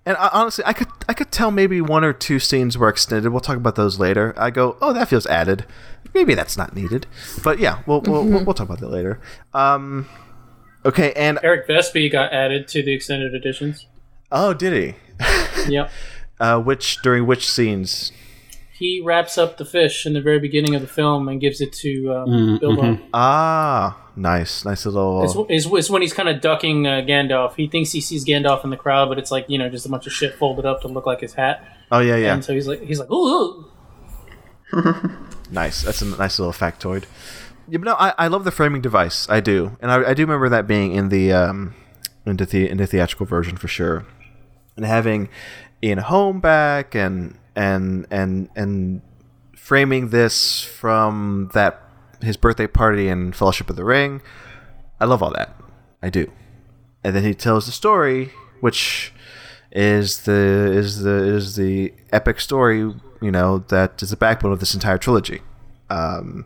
and 0.05 0.17
I, 0.17 0.29
honestly, 0.33 0.63
I 0.65 0.73
could 0.73 0.87
I 1.09 1.13
could 1.13 1.31
tell 1.31 1.51
maybe 1.51 1.79
one 1.81 2.03
or 2.03 2.13
two 2.13 2.39
scenes 2.39 2.77
were 2.77 2.89
extended. 2.89 3.29
We'll 3.29 3.39
talk 3.41 3.57
about 3.57 3.75
those 3.75 3.99
later. 3.99 4.33
I 4.37 4.49
go, 4.49 4.77
oh, 4.81 4.93
that 4.93 5.09
feels 5.09 5.27
added. 5.27 5.65
Maybe 6.13 6.33
that's 6.33 6.57
not 6.57 6.73
needed. 6.75 7.05
But 7.43 7.59
yeah, 7.59 7.81
we'll 7.85 8.01
we'll, 8.01 8.25
we'll, 8.25 8.45
we'll 8.45 8.53
talk 8.55 8.67
about 8.67 8.79
that 8.79 8.89
later. 8.89 9.19
Um, 9.53 10.07
okay, 10.85 11.13
and 11.13 11.37
Eric 11.43 11.67
Vespe 11.67 12.11
got 12.11 12.31
added 12.33 12.67
to 12.69 12.81
the 12.81 12.93
extended 12.93 13.35
editions. 13.35 13.85
Oh, 14.31 14.53
did 14.53 14.73
he? 14.73 14.95
Yep. 15.71 15.91
Uh, 16.39 16.59
which 16.59 16.99
during 17.03 17.27
which 17.27 17.47
scenes? 17.47 18.11
He 18.73 18.99
wraps 19.05 19.37
up 19.37 19.57
the 19.57 19.65
fish 19.65 20.07
in 20.07 20.13
the 20.13 20.21
very 20.21 20.39
beginning 20.39 20.73
of 20.73 20.81
the 20.81 20.87
film 20.87 21.29
and 21.29 21.39
gives 21.39 21.61
it 21.61 21.71
to 21.73 22.11
um, 22.15 22.57
Bilbo. 22.59 22.97
Ah, 23.13 24.09
nice, 24.15 24.65
nice 24.65 24.87
little. 24.87 25.23
It's, 25.23 25.67
it's, 25.67 25.71
it's 25.71 25.89
when 25.91 26.01
he's 26.01 26.13
kind 26.13 26.27
of 26.27 26.41
ducking 26.41 26.87
uh, 26.87 27.03
Gandalf. 27.07 27.53
He 27.53 27.67
thinks 27.67 27.91
he 27.91 28.01
sees 28.01 28.25
Gandalf 28.25 28.63
in 28.63 28.71
the 28.71 28.75
crowd, 28.75 29.07
but 29.07 29.19
it's 29.19 29.29
like 29.29 29.45
you 29.49 29.59
know 29.59 29.69
just 29.69 29.85
a 29.85 29.89
bunch 29.89 30.07
of 30.07 30.13
shit 30.13 30.33
folded 30.33 30.65
up 30.65 30.81
to 30.81 30.87
look 30.87 31.05
like 31.05 31.19
his 31.19 31.35
hat. 31.35 31.63
oh 31.91 31.99
yeah, 31.99 32.15
yeah. 32.15 32.33
And 32.33 32.43
so 32.43 32.55
he's 32.55 32.67
like 32.67 32.81
he's 32.81 32.99
like 32.99 33.11
ooh, 33.11 33.69
ooh. 34.73 35.17
Nice. 35.51 35.83
That's 35.83 36.01
a 36.01 36.05
nice 36.05 36.39
little 36.39 36.53
factoid. 36.53 37.03
Yeah, 37.67 37.77
but 37.77 37.85
no, 37.85 37.95
I, 37.99 38.13
I 38.17 38.27
love 38.27 38.45
the 38.45 38.51
framing 38.51 38.81
device. 38.81 39.29
I 39.29 39.41
do, 39.41 39.77
and 39.79 39.91
I, 39.91 40.09
I 40.09 40.13
do 40.15 40.23
remember 40.23 40.49
that 40.49 40.65
being 40.65 40.93
in 40.93 41.09
the 41.09 41.31
um, 41.33 41.75
into 42.25 42.45
the 42.45 42.67
in 42.67 42.77
the 42.77 42.87
theatrical 42.87 43.25
version 43.27 43.57
for 43.57 43.67
sure, 43.67 44.05
and 44.81 44.89
having 44.89 45.29
Ian 45.83 45.99
Holm 45.99 46.39
back 46.39 46.95
and 46.95 47.37
and 47.55 48.07
and 48.09 48.49
and 48.55 49.01
framing 49.55 50.09
this 50.09 50.63
from 50.63 51.49
that 51.53 51.81
his 52.21 52.37
birthday 52.37 52.67
party 52.67 53.07
in 53.07 53.31
Fellowship 53.31 53.69
of 53.69 53.75
the 53.75 53.83
Ring. 53.83 54.21
I 54.99 55.05
love 55.05 55.23
all 55.23 55.31
that. 55.31 55.55
I 56.01 56.09
do. 56.09 56.31
And 57.03 57.15
then 57.15 57.23
he 57.23 57.33
tells 57.33 57.65
the 57.65 57.71
story, 57.71 58.31
which 58.59 59.13
is 59.71 60.23
the 60.23 60.71
is 60.71 61.01
the 61.03 61.15
is 61.15 61.55
the 61.55 61.93
epic 62.11 62.39
story, 62.39 62.79
you 62.79 63.31
know, 63.31 63.59
that 63.69 64.01
is 64.01 64.09
the 64.09 64.17
backbone 64.17 64.51
of 64.51 64.59
this 64.59 64.73
entire 64.73 64.97
trilogy. 64.97 65.41
Um, 65.89 66.45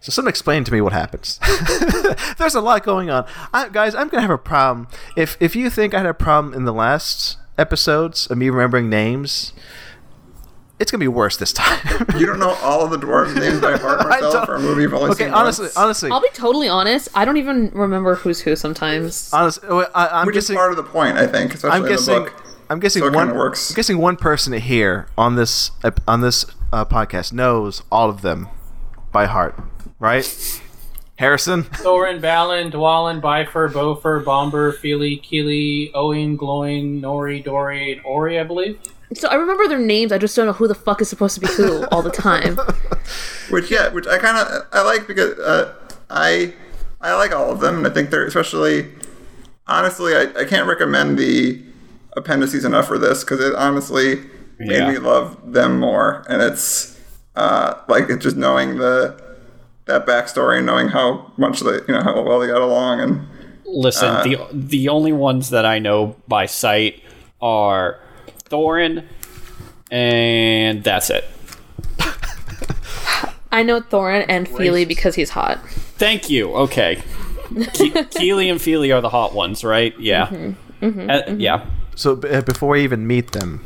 so 0.00 0.10
someone 0.10 0.28
explain 0.28 0.64
to 0.64 0.72
me 0.72 0.80
what 0.80 0.92
happens. 0.92 1.38
There's 2.38 2.54
a 2.54 2.60
lot 2.60 2.82
going 2.84 3.08
on, 3.08 3.26
I, 3.52 3.68
guys. 3.68 3.94
I'm 3.94 4.08
gonna 4.08 4.22
have 4.22 4.30
a 4.30 4.38
problem 4.38 4.88
if 5.16 5.36
if 5.40 5.56
you 5.56 5.70
think 5.70 5.94
I 5.94 5.98
had 5.98 6.06
a 6.06 6.14
problem 6.14 6.52
in 6.54 6.64
the 6.64 6.72
last 6.72 7.38
episodes 7.58 8.26
of 8.30 8.38
me 8.38 8.50
remembering 8.50 8.88
names. 8.88 9.52
It's 10.80 10.90
gonna 10.90 11.00
be 11.00 11.08
worse 11.08 11.36
this 11.36 11.52
time. 11.52 11.78
you 12.18 12.26
don't 12.26 12.40
know 12.40 12.50
all 12.62 12.82
of 12.84 12.90
the 12.90 12.96
dwarves' 12.98 13.36
names 13.38 13.60
by 13.60 13.76
heart, 13.76 14.00
Marcel, 14.08 14.44
for 14.44 14.56
a 14.56 14.60
movie 14.60 14.82
you've 14.82 14.92
only 14.94 15.10
okay, 15.12 15.24
seen 15.26 15.32
honestly, 15.32 15.66
once? 15.66 15.76
honestly, 15.76 16.10
I'll 16.10 16.20
be 16.20 16.28
totally 16.34 16.68
honest. 16.68 17.08
I 17.14 17.24
don't 17.24 17.36
even 17.36 17.70
remember 17.70 18.16
who's 18.16 18.40
who 18.40 18.56
sometimes. 18.56 19.30
honestly, 19.32 19.68
I, 19.94 20.08
I'm 20.20 20.26
which 20.26 20.34
guessing. 20.34 20.54
is 20.54 20.58
part 20.58 20.72
of 20.72 20.76
the 20.76 20.82
point, 20.82 21.16
I 21.16 21.26
think, 21.28 21.54
especially 21.54 21.76
I'm 21.76 21.82
in 21.84 21.88
guessing. 21.90 22.14
the 22.14 22.20
book. 22.30 22.44
I'm 22.68 22.80
guessing 22.80 23.02
So 23.02 23.10
one. 23.12 23.34
works. 23.36 23.70
I'm 23.70 23.76
guessing 23.76 23.98
one 23.98 24.16
person 24.16 24.52
here 24.54 25.06
on 25.16 25.36
this 25.36 25.70
on 26.08 26.22
this 26.22 26.44
uh, 26.72 26.84
podcast 26.84 27.32
knows 27.32 27.82
all 27.92 28.10
of 28.10 28.22
them 28.22 28.48
by 29.12 29.26
heart, 29.26 29.56
right? 30.00 30.24
Harrison. 31.16 31.62
Thorin, 31.64 32.20
Balin, 32.20 32.72
Dwalin, 32.72 33.20
Bifur, 33.20 33.70
Bofur, 33.70 34.24
Bombur, 34.24 34.76
Fili, 34.76 35.20
Kili, 35.24 35.92
Oin, 35.94 36.36
Gloin, 36.36 37.00
Nori, 37.00 37.42
Dori, 37.42 37.92
and 37.92 38.00
Ori, 38.04 38.38
I 38.38 38.42
believe. 38.42 38.78
So 39.14 39.28
I 39.28 39.34
remember 39.34 39.68
their 39.68 39.78
names. 39.78 40.10
I 40.10 40.18
just 40.18 40.34
don't 40.34 40.46
know 40.46 40.52
who 40.52 40.66
the 40.66 40.74
fuck 40.74 41.00
is 41.00 41.08
supposed 41.08 41.34
to 41.36 41.40
be 41.40 41.46
who 41.46 41.84
all 41.86 42.02
the 42.02 42.10
time. 42.10 42.58
Which 43.50 43.70
yeah, 43.70 43.88
which 43.90 44.06
I 44.06 44.18
kind 44.18 44.38
of 44.38 44.66
I 44.72 44.82
like 44.82 45.06
because 45.06 45.38
uh, 45.38 45.74
I 46.08 46.54
I 47.00 47.14
like 47.14 47.32
all 47.32 47.50
of 47.50 47.60
them, 47.60 47.76
and 47.76 47.86
I 47.86 47.90
think 47.90 48.08
they're 48.08 48.24
especially 48.24 48.90
honestly 49.66 50.16
I, 50.16 50.22
I 50.40 50.44
can't 50.46 50.66
recommend 50.66 51.18
the 51.18 51.62
appendices 52.16 52.64
enough 52.64 52.88
for 52.88 52.98
this 52.98 53.22
because 53.22 53.40
it 53.40 53.54
honestly 53.54 54.22
made 54.58 54.88
me 54.88 54.98
love 54.98 55.52
them 55.52 55.78
more, 55.78 56.24
and 56.26 56.40
it's 56.40 56.98
uh, 57.36 57.74
like 57.86 58.08
it's 58.08 58.24
just 58.24 58.36
knowing 58.36 58.78
the 58.78 59.22
that 59.86 60.06
backstory 60.06 60.56
and 60.58 60.66
knowing 60.66 60.88
how 60.88 61.30
much 61.36 61.60
they 61.60 61.72
you 61.74 61.84
know 61.94 62.02
how 62.02 62.22
well 62.22 62.38
they 62.40 62.46
got 62.46 62.62
along 62.62 63.00
and 63.00 63.26
Listen, 63.66 64.08
Uh, 64.08 64.22
the 64.22 64.38
the 64.52 64.88
only 64.88 65.12
ones 65.12 65.50
that 65.50 65.64
I 65.66 65.78
know 65.80 66.14
by 66.28 66.46
sight 66.46 67.02
are 67.40 67.98
Thorin, 68.48 69.04
and 69.90 70.84
that's 70.84 71.10
it. 71.10 71.24
I 73.50 73.62
know 73.62 73.80
Thorin 73.80 74.24
and 74.28 74.48
Fili 74.48 74.84
because 74.84 75.14
he's 75.14 75.30
hot. 75.30 75.58
Thank 75.96 76.28
you. 76.28 76.52
Okay. 76.54 76.96
Ke- 76.96 78.10
Kili 78.16 78.50
and 78.50 78.60
Fili 78.60 78.90
are 78.90 79.00
the 79.00 79.08
hot 79.10 79.32
ones, 79.34 79.62
right? 79.64 79.94
Yeah. 79.98 80.52
Uh, 80.82 81.22
yeah. 81.36 81.66
So 81.94 82.16
b- 82.16 82.28
uh, 82.28 82.42
before 82.42 82.70
we 82.70 82.82
even 82.82 83.06
meet 83.06 83.30
them, 83.32 83.64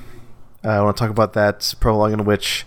uh, 0.65 0.69
I 0.69 0.81
want 0.83 0.97
to 0.97 1.01
talk 1.01 1.11
about 1.11 1.33
that 1.33 1.75
prologue 1.81 2.13
in 2.13 2.25
which 2.25 2.67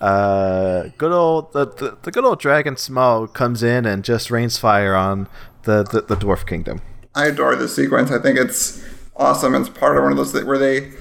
uh, 0.00 0.88
good 0.98 1.12
old 1.12 1.52
the, 1.52 1.66
the, 1.66 1.96
the 2.02 2.10
good 2.10 2.24
old 2.24 2.40
dragon 2.40 2.74
Smaug 2.74 3.32
comes 3.32 3.62
in 3.62 3.86
and 3.86 4.04
just 4.04 4.30
rains 4.30 4.58
fire 4.58 4.94
on 4.94 5.28
the, 5.62 5.82
the, 5.82 6.02
the 6.02 6.16
dwarf 6.16 6.46
kingdom. 6.46 6.80
I 7.14 7.26
adore 7.26 7.56
this 7.56 7.74
sequence. 7.74 8.10
I 8.10 8.18
think 8.18 8.38
it's 8.38 8.84
awesome. 9.16 9.54
It's 9.54 9.68
part 9.68 9.96
of 9.96 10.02
one 10.02 10.12
of 10.12 10.18
those 10.18 10.32
that 10.32 10.46
where 10.46 10.58
they, 10.58 10.92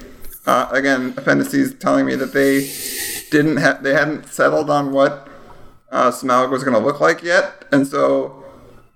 uh, 0.45 0.69
again, 0.71 1.13
appendices 1.17 1.73
telling 1.79 2.05
me 2.05 2.15
that 2.15 2.33
they 2.33 2.69
didn't 3.31 3.57
have 3.57 3.83
they 3.83 3.93
hadn't 3.93 4.27
settled 4.27 4.69
on 4.69 4.91
what 4.91 5.27
uh, 5.91 6.11
Smaug 6.11 6.49
was 6.49 6.63
going 6.63 6.75
to 6.75 6.79
look 6.79 6.99
like 6.99 7.23
yet, 7.23 7.65
and 7.71 7.87
so, 7.87 8.43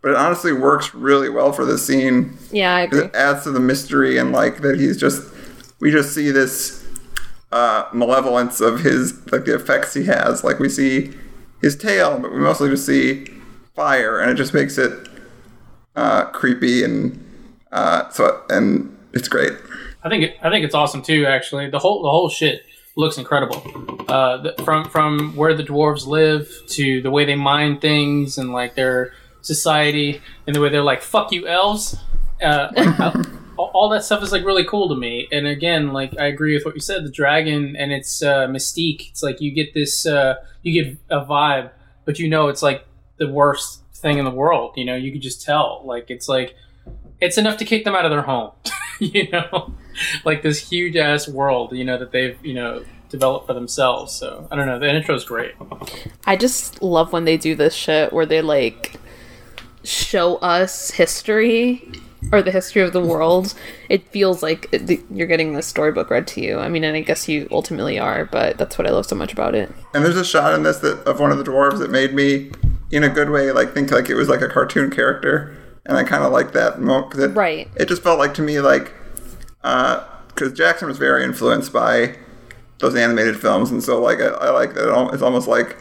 but 0.02 0.12
it 0.12 0.18
honestly 0.18 0.54
works 0.54 0.94
really 0.94 1.30
well 1.30 1.52
for 1.52 1.66
this 1.66 1.86
scene. 1.86 2.38
Yeah, 2.52 2.76
I 2.76 2.82
agree. 2.82 3.06
It 3.06 3.16
adds 3.16 3.44
to 3.44 3.52
the 3.52 3.60
mystery 3.60 4.18
and 4.18 4.32
like 4.32 4.62
that 4.62 4.80
he's 4.80 4.98
just 4.98 5.34
we 5.80 5.92
just 5.92 6.14
see 6.14 6.32
this 6.32 6.87
uh, 7.52 7.88
malevolence 7.94 8.60
of 8.62 8.82
his 8.82 9.14
like 9.32 9.46
the 9.46 9.56
effects 9.56 9.94
he 9.94 10.06
has. 10.06 10.44
Like 10.44 10.60
we 10.60 10.70
see 10.70 11.14
his 11.62 11.76
tail, 11.76 12.20
but 12.20 12.32
we 12.32 12.40
mostly 12.40 12.70
just 12.70 12.86
see 12.86 13.28
fire, 13.76 14.20
and 14.20 14.32
it 14.32 14.36
just 14.36 14.54
makes 14.54 14.78
it 14.78 15.08
uh, 15.96 16.26
creepy 16.26 16.84
and 16.84 17.24
uh, 17.72 18.10
so 18.10 18.44
and 18.50 18.96
it's 19.14 19.28
great. 19.28 19.54
I 20.04 20.10
think 20.10 20.24
it, 20.24 20.38
I 20.42 20.50
think 20.50 20.66
it's 20.66 20.76
awesome 20.76 21.02
too. 21.02 21.26
Actually, 21.26 21.70
the 21.70 21.80
whole 21.80 22.04
the 22.04 22.10
whole 22.10 22.30
shit 22.30 22.64
looks 22.96 23.18
incredible. 23.18 23.62
Uh, 24.08 24.38
the, 24.38 24.64
from 24.64 24.90
from 24.90 25.36
where 25.36 25.54
the 25.54 25.64
dwarves 25.64 26.06
live 26.06 26.52
to 26.68 27.02
the 27.02 27.12
way 27.12 27.26
they 27.26 27.36
mine 27.36 27.80
things 27.80 28.38
and 28.38 28.52
like 28.52 28.76
their 28.76 29.14
society 29.42 30.22
and 30.46 30.56
the 30.56 30.62
way 30.62 30.70
they're 30.70 30.84
like 30.84 31.02
"fuck 31.02 31.32
you 31.32 31.48
elves." 31.48 31.98
Uh, 32.42 32.70
like, 32.76 33.26
all, 33.58 33.90
that 33.90 34.04
stuff 34.04 34.24
is 34.24 34.32
like 34.32 34.46
really 34.46 34.64
cool 34.64 34.90
to 34.90 34.96
me. 34.96 35.28
And 35.32 35.48
again, 35.48 35.94
like 35.94 36.18
I 36.20 36.26
agree 36.26 36.54
with 36.54 36.66
what 36.66 36.76
you 36.76 36.82
said. 36.82 37.04
The 37.04 37.12
dragon 37.12 37.76
and 37.76 37.92
its 37.92 38.22
uh, 38.22 38.48
mystique. 38.48 39.10
It's 39.10 39.24
like 39.24 39.42
you 39.42 39.52
get 39.52 39.74
this 39.74 40.06
uh, 40.06 40.36
you 40.62 40.84
get 40.84 40.98
a 41.10 41.26
vibe, 41.26 41.72
but 42.06 42.20
you 42.20 42.30
know 42.30 42.48
it's 42.48 42.62
like 42.62 42.86
the 43.18 43.28
worst 43.28 43.82
thing 43.94 44.18
in 44.18 44.26
the 44.26 44.32
world. 44.32 44.74
You 44.76 44.86
know, 44.86 44.96
you 44.96 45.12
could 45.12 45.22
just 45.22 45.42
tell. 45.42 45.82
Like 45.86 46.10
it's 46.10 46.30
like 46.30 46.56
it's 47.20 47.38
enough 47.38 47.58
to 47.58 47.66
kick 47.66 47.84
them 47.84 47.96
out 47.96 48.06
of 48.06 48.12
their 48.12 48.22
home. 48.22 48.52
you 49.00 49.30
know, 49.30 49.74
like 50.24 50.42
this 50.44 50.70
huge 50.70 50.96
ass 50.96 51.28
world. 51.28 51.74
You 51.74 51.84
know 51.84 51.98
that 51.98 52.12
they've 52.12 52.38
you 52.46 52.54
know 52.54 52.84
developed 53.10 53.48
for 53.48 53.54
themselves. 53.54 54.14
So 54.14 54.48
I 54.52 54.56
don't 54.56 54.68
know. 54.68 54.80
The 54.80 54.94
intro's 54.94 55.24
great. 55.24 55.54
I 56.26 56.36
just 56.36 56.82
love 56.82 57.14
when 57.14 57.26
they 57.26 57.38
do 57.38 57.56
this 57.56 57.74
shit 57.74 58.14
where 58.14 58.26
they 58.26 58.42
like 58.42 58.94
show 59.84 60.36
us 60.38 60.92
history 60.92 61.90
or 62.32 62.42
the 62.42 62.52
history 62.52 62.82
of 62.82 62.94
the 62.94 63.02
world. 63.02 63.54
It 63.90 64.08
feels 64.10 64.44
like 64.44 64.68
it, 64.72 65.02
you're 65.12 65.28
getting 65.28 65.54
the 65.54 65.62
storybook 65.62 66.10
read 66.10 66.28
to 66.28 66.42
you. 66.42 66.60
I 66.60 66.70
mean, 66.70 66.84
and 66.84 66.96
I 66.96 67.02
guess 67.02 67.28
you 67.28 67.48
ultimately 67.52 68.00
are, 68.00 68.26
but 68.26 68.58
that's 68.58 68.78
what 68.78 68.88
I 68.88 68.92
love 68.92 69.06
so 69.06 69.16
much 69.16 69.34
about 69.34 69.56
it. 69.56 69.72
And 69.94 70.04
there's 70.04 70.18
a 70.18 70.26
shot 70.26 70.54
in 70.54 70.64
this 70.64 70.78
that 70.80 71.00
of 71.08 71.20
one 71.20 71.32
of 71.32 71.38
the 71.38 71.44
dwarves 71.44 71.80
that 71.80 71.90
made 71.90 72.14
me, 72.14 72.52
in 72.92 73.04
a 73.04 73.10
good 73.10 73.30
way, 73.30 73.52
like 73.52 73.74
think 73.74 73.92
like 73.92 74.10
it 74.10 74.16
was 74.16 74.30
like 74.30 74.42
a 74.42 74.48
cartoon 74.48 74.90
character, 74.90 75.58
and 75.86 75.98
I 75.98 76.04
kind 76.04 76.24
of 76.24 76.32
like 76.32 76.54
that 76.54 76.80
moment 76.80 77.12
because 77.12 77.26
it, 77.26 77.36
Right. 77.36 77.70
It 77.76 77.88
just 77.88 78.04
felt 78.04 78.20
like 78.20 78.34
to 78.36 78.42
me 78.42 78.60
like, 78.60 78.94
uh, 79.64 80.06
because 80.28 80.54
Jackson 80.54 80.88
was 80.88 80.98
very 80.98 81.24
influenced 81.24 81.74
by 81.74 82.16
those 82.80 82.96
animated 82.96 83.40
films, 83.40 83.72
and 83.72 83.84
so 83.84 84.02
like 84.02 84.20
I, 84.20 84.28
I 84.28 84.50
like 84.52 84.74
that 84.76 84.88
it 84.88 85.14
it's 85.14 85.24
almost 85.24 85.48
like 85.48 85.78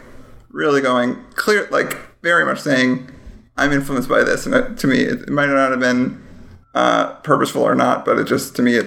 really 0.49 0.81
going 0.81 1.23
clear, 1.35 1.67
like 1.71 1.97
very 2.23 2.45
much 2.45 2.59
saying 2.59 3.09
I'm 3.55 3.71
influenced 3.71 4.09
by 4.09 4.23
this, 4.23 4.45
and 4.45 4.55
it, 4.55 4.77
to 4.79 4.87
me 4.87 4.99
it 5.01 5.29
might 5.29 5.47
not 5.47 5.71
have 5.71 5.79
been 5.79 6.26
uh, 6.77 7.13
purposeful 7.23 7.63
or 7.63 7.75
not, 7.75 8.05
but 8.05 8.19
it 8.19 8.25
just 8.25 8.55
to 8.55 8.61
me 8.61 8.75
it. 8.75 8.85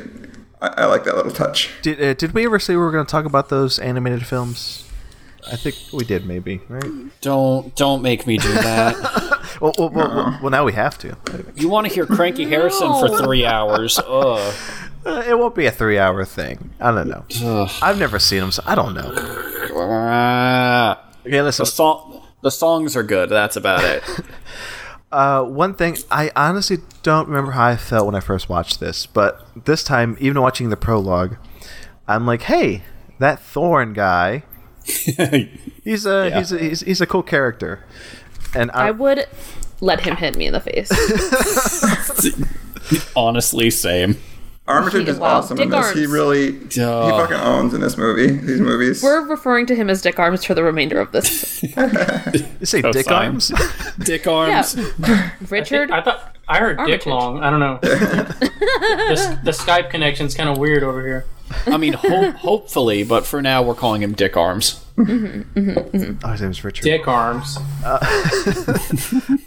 I, 0.63 0.69
I 0.69 0.85
like 0.87 1.05
that 1.05 1.17
little 1.17 1.33
touch. 1.33 1.71
Did 1.83 2.01
uh, 2.01 2.15
did 2.15 2.33
we 2.33 2.45
ever 2.45 2.59
say 2.59 2.75
we 2.75 2.81
were 2.81 2.93
going 2.93 3.05
to 3.05 3.11
talk 3.11 3.25
about 3.25 3.49
those 3.49 3.79
animated 3.79 4.27
films? 4.27 4.87
I 5.51 5.57
think 5.57 5.77
we 5.93 6.05
did, 6.05 6.27
maybe, 6.27 6.61
right? 6.69 7.21
Don't 7.21 7.75
don't 7.75 8.03
make 8.03 8.27
me 8.27 8.39
do 8.39 8.53
that. 8.53 9.29
Well, 9.61 9.73
well, 9.77 9.91
well, 9.91 10.09
well, 10.09 10.39
well 10.43 10.51
now 10.51 10.65
we 10.65 10.73
have 10.73 10.97
to. 10.99 11.17
you 11.55 11.69
want 11.69 11.87
to 11.87 11.93
hear 11.93 12.07
Cranky 12.07 12.47
Harrison 12.47 12.89
for 13.01 13.19
three 13.19 13.45
hours? 13.45 13.99
Ugh. 13.99 14.55
Uh, 15.05 15.23
it 15.27 15.39
won't 15.39 15.55
be 15.55 15.67
a 15.67 15.71
three-hour 15.71 16.25
thing. 16.25 16.71
I 16.81 16.93
don't 16.93 17.09
know. 17.09 17.25
Ugh. 17.43 17.71
I've 17.83 17.99
never 17.99 18.19
seen 18.19 18.41
them, 18.41 18.53
so 18.53 18.63
I 18.65 18.75
don't 18.75 18.95
know. 18.95 19.11
Okay, 21.27 21.43
listen. 21.43 21.65
The 21.65 21.71
song, 21.71 22.23
the 22.43 22.51
songs 22.51 22.97
are 22.97 23.03
good. 23.03 23.29
That's 23.29 23.57
about 23.57 23.85
it. 23.85 24.03
Uh, 25.13 25.43
one 25.43 25.75
thing 25.75 25.97
I 26.11 26.31
honestly 26.37 26.79
don't 27.03 27.27
remember 27.29 27.51
how 27.53 27.67
I 27.67 27.77
felt 27.77 28.07
when 28.07 28.15
I 28.15 28.21
first 28.21 28.49
watched 28.49 28.79
this, 28.79 29.07
but 29.07 29.45
this 29.65 29.83
time, 29.83 30.17
even 30.21 30.41
watching 30.41 30.71
the 30.71 30.77
prologue, 30.77 31.37
I'm 32.07 32.27
like, 32.27 32.43
hey, 32.43 32.83
that 33.19 33.41
Thorin 33.41 33.93
guy, 33.95 34.45
he's 35.85 36.07
a 36.07 36.29
Yeah. 36.29 36.39
he's 36.39 36.53
a 36.53 36.59
he's, 36.59 36.81
he's 36.83 37.01
a 37.01 37.07
cool 37.07 37.23
character, 37.25 37.85
and 38.55 38.71
I, 38.73 38.89
I 38.89 38.91
would 38.93 39.27
let 39.81 40.01
him 40.01 40.17
hit 40.17 40.37
me 40.37 40.47
in 40.47 40.53
the 40.53 40.61
face. 40.61 40.91
Honestly, 43.17 43.71
same. 43.71 44.17
Armitage 44.71 45.09
is 45.09 45.19
Wow. 45.19 45.39
awesome 45.39 45.59
in 45.61 45.69
Dick 45.71 45.79
this. 45.81 45.93
He 45.93 46.01
Arms. 46.03 46.13
really 46.13 46.53
he 46.53 46.69
fucking 46.79 47.37
owns 47.37 47.75
in 47.75 47.81
this 47.81 47.97
movie. 47.97 48.29
These 48.29 48.61
movies. 48.61 49.03
We're 49.03 49.27
referring 49.27 49.67
to 49.67 49.75
him 49.75 49.91
as 49.91 50.01
Dick 50.03 50.19
Arms 50.19 50.45
for 50.45 50.55
the 50.55 50.63
remainder 50.63 50.99
of 51.01 51.13
this. 51.13 51.63
you 51.63 51.77
say 52.67 52.81
So 52.83 52.93
dick 52.93 53.07
fine. 53.07 53.27
arms. 53.27 53.53
Dick 53.99 54.25
Yeah. 54.25 54.33
arms. 54.33 54.77
Richard, 55.51 55.91
I 55.91 56.01
thought 56.03 56.37
I 56.49 56.59
heard 56.59 56.79
Dick 56.87 57.07
Long. 57.07 57.43
I 57.43 57.51
don't 57.51 57.61
know. 57.61 57.79
the, 57.83 59.41
the 59.45 59.51
Skype 59.53 59.91
connection's 59.91 60.35
kind 60.35 60.49
of 60.49 60.59
weird 60.59 60.83
over 60.83 61.07
here. 61.07 61.27
I 61.67 61.77
mean, 61.79 61.95
ho- 61.95 62.31
hopefully, 62.31 63.03
but 63.03 63.27
for 63.27 63.43
now, 63.43 63.63
we're 63.63 63.75
calling 63.75 64.03
him 64.03 64.13
Dick 64.13 64.37
Arms. 64.37 64.85
Mm-hmm, 64.97 65.59
mm-hmm, 65.59 65.71
mm-hmm, 65.97 66.25
oh, 66.25 66.29
his 66.33 66.41
name's 66.43 66.63
Richard. 66.63 66.83
Dick 66.85 67.09
arms. 67.09 67.59
Uh, 67.85 67.99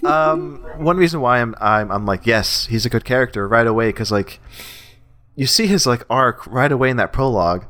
um, 0.03 0.63
one 0.77 0.97
reason 0.97 1.21
why 1.21 1.39
I'm 1.39 1.53
I'm 1.61 1.91
I'm 1.91 2.05
like 2.05 2.25
yes, 2.25 2.65
he's 2.67 2.85
a 2.85 2.89
good 2.89 3.05
character 3.05 3.47
right 3.47 3.67
away 3.67 3.89
because 3.89 4.11
like 4.11 4.39
you 5.35 5.47
see 5.47 5.67
his 5.67 5.85
like 5.85 6.03
arc 6.09 6.45
right 6.47 6.71
away 6.71 6.89
in 6.89 6.97
that 6.97 7.13
prologue, 7.13 7.65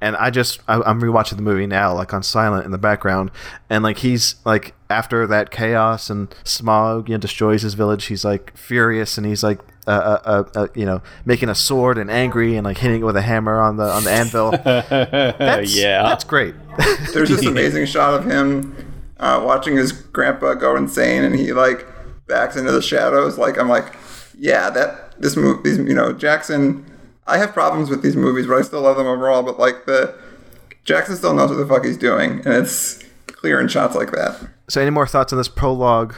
and 0.00 0.16
I 0.16 0.30
just 0.30 0.60
I, 0.68 0.80
I'm 0.82 1.00
rewatching 1.00 1.36
the 1.36 1.42
movie 1.42 1.66
now 1.66 1.94
like 1.94 2.12
on 2.14 2.22
silent 2.22 2.64
in 2.64 2.70
the 2.70 2.78
background, 2.78 3.30
and 3.68 3.82
like 3.82 3.98
he's 3.98 4.36
like 4.44 4.74
after 4.90 5.26
that 5.26 5.50
chaos 5.50 6.10
and 6.10 6.30
Smaug 6.44 7.08
you 7.08 7.14
know 7.14 7.18
destroys 7.18 7.62
his 7.62 7.74
village, 7.74 8.06
he's 8.06 8.24
like 8.24 8.56
furious 8.56 9.18
and 9.18 9.26
he's 9.26 9.42
like. 9.42 9.60
Uh, 9.86 9.90
uh, 9.90 10.20
uh, 10.54 10.60
uh, 10.60 10.66
you 10.74 10.84
know, 10.84 11.00
making 11.24 11.48
a 11.48 11.54
sword 11.54 11.96
and 11.96 12.10
angry 12.10 12.56
and 12.56 12.66
like 12.66 12.76
hitting 12.76 13.00
it 13.00 13.04
with 13.04 13.16
a 13.16 13.22
hammer 13.22 13.58
on 13.58 13.78
the 13.78 13.84
on 13.84 14.04
the 14.04 14.10
anvil. 14.10 14.50
That's, 14.62 15.74
yeah. 15.74 16.02
that's 16.02 16.24
great. 16.24 16.54
There's 17.14 17.30
this 17.30 17.46
amazing 17.46 17.86
shot 17.86 18.12
of 18.12 18.26
him 18.26 18.76
uh, 19.18 19.40
watching 19.42 19.76
his 19.76 19.92
grandpa 19.92 20.54
go 20.54 20.76
insane, 20.76 21.24
and 21.24 21.34
he 21.34 21.54
like 21.54 21.86
backs 22.26 22.56
into 22.56 22.70
the 22.70 22.82
shadows. 22.82 23.38
Like 23.38 23.58
I'm 23.58 23.70
like, 23.70 23.96
yeah, 24.38 24.70
that 24.70 25.20
this 25.20 25.36
movie, 25.36 25.62
these 25.64 25.78
you 25.78 25.94
know, 25.94 26.12
Jackson. 26.12 26.84
I 27.28 27.38
have 27.38 27.52
problems 27.52 27.90
with 27.90 28.02
these 28.02 28.16
movies, 28.16 28.46
but 28.46 28.56
I 28.56 28.62
still 28.62 28.80
love 28.80 28.96
them 28.96 29.06
overall. 29.06 29.42
But 29.42 29.58
like 29.58 29.86
the 29.86 30.14
Jackson 30.84 31.16
still 31.16 31.34
knows 31.34 31.50
what 31.50 31.56
the 31.56 31.66
fuck 31.66 31.84
he's 31.84 31.98
doing, 31.98 32.40
and 32.44 32.54
it's 32.54 33.04
clear 33.26 33.60
in 33.60 33.68
shots 33.68 33.94
like 33.94 34.10
that. 34.12 34.48
so, 34.68 34.80
any 34.80 34.90
more 34.90 35.06
thoughts 35.06 35.32
on 35.32 35.38
this 35.38 35.48
prologue 35.48 36.14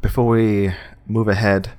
before 0.00 0.26
we 0.26 0.72
move 1.06 1.28
ahead? 1.28 1.70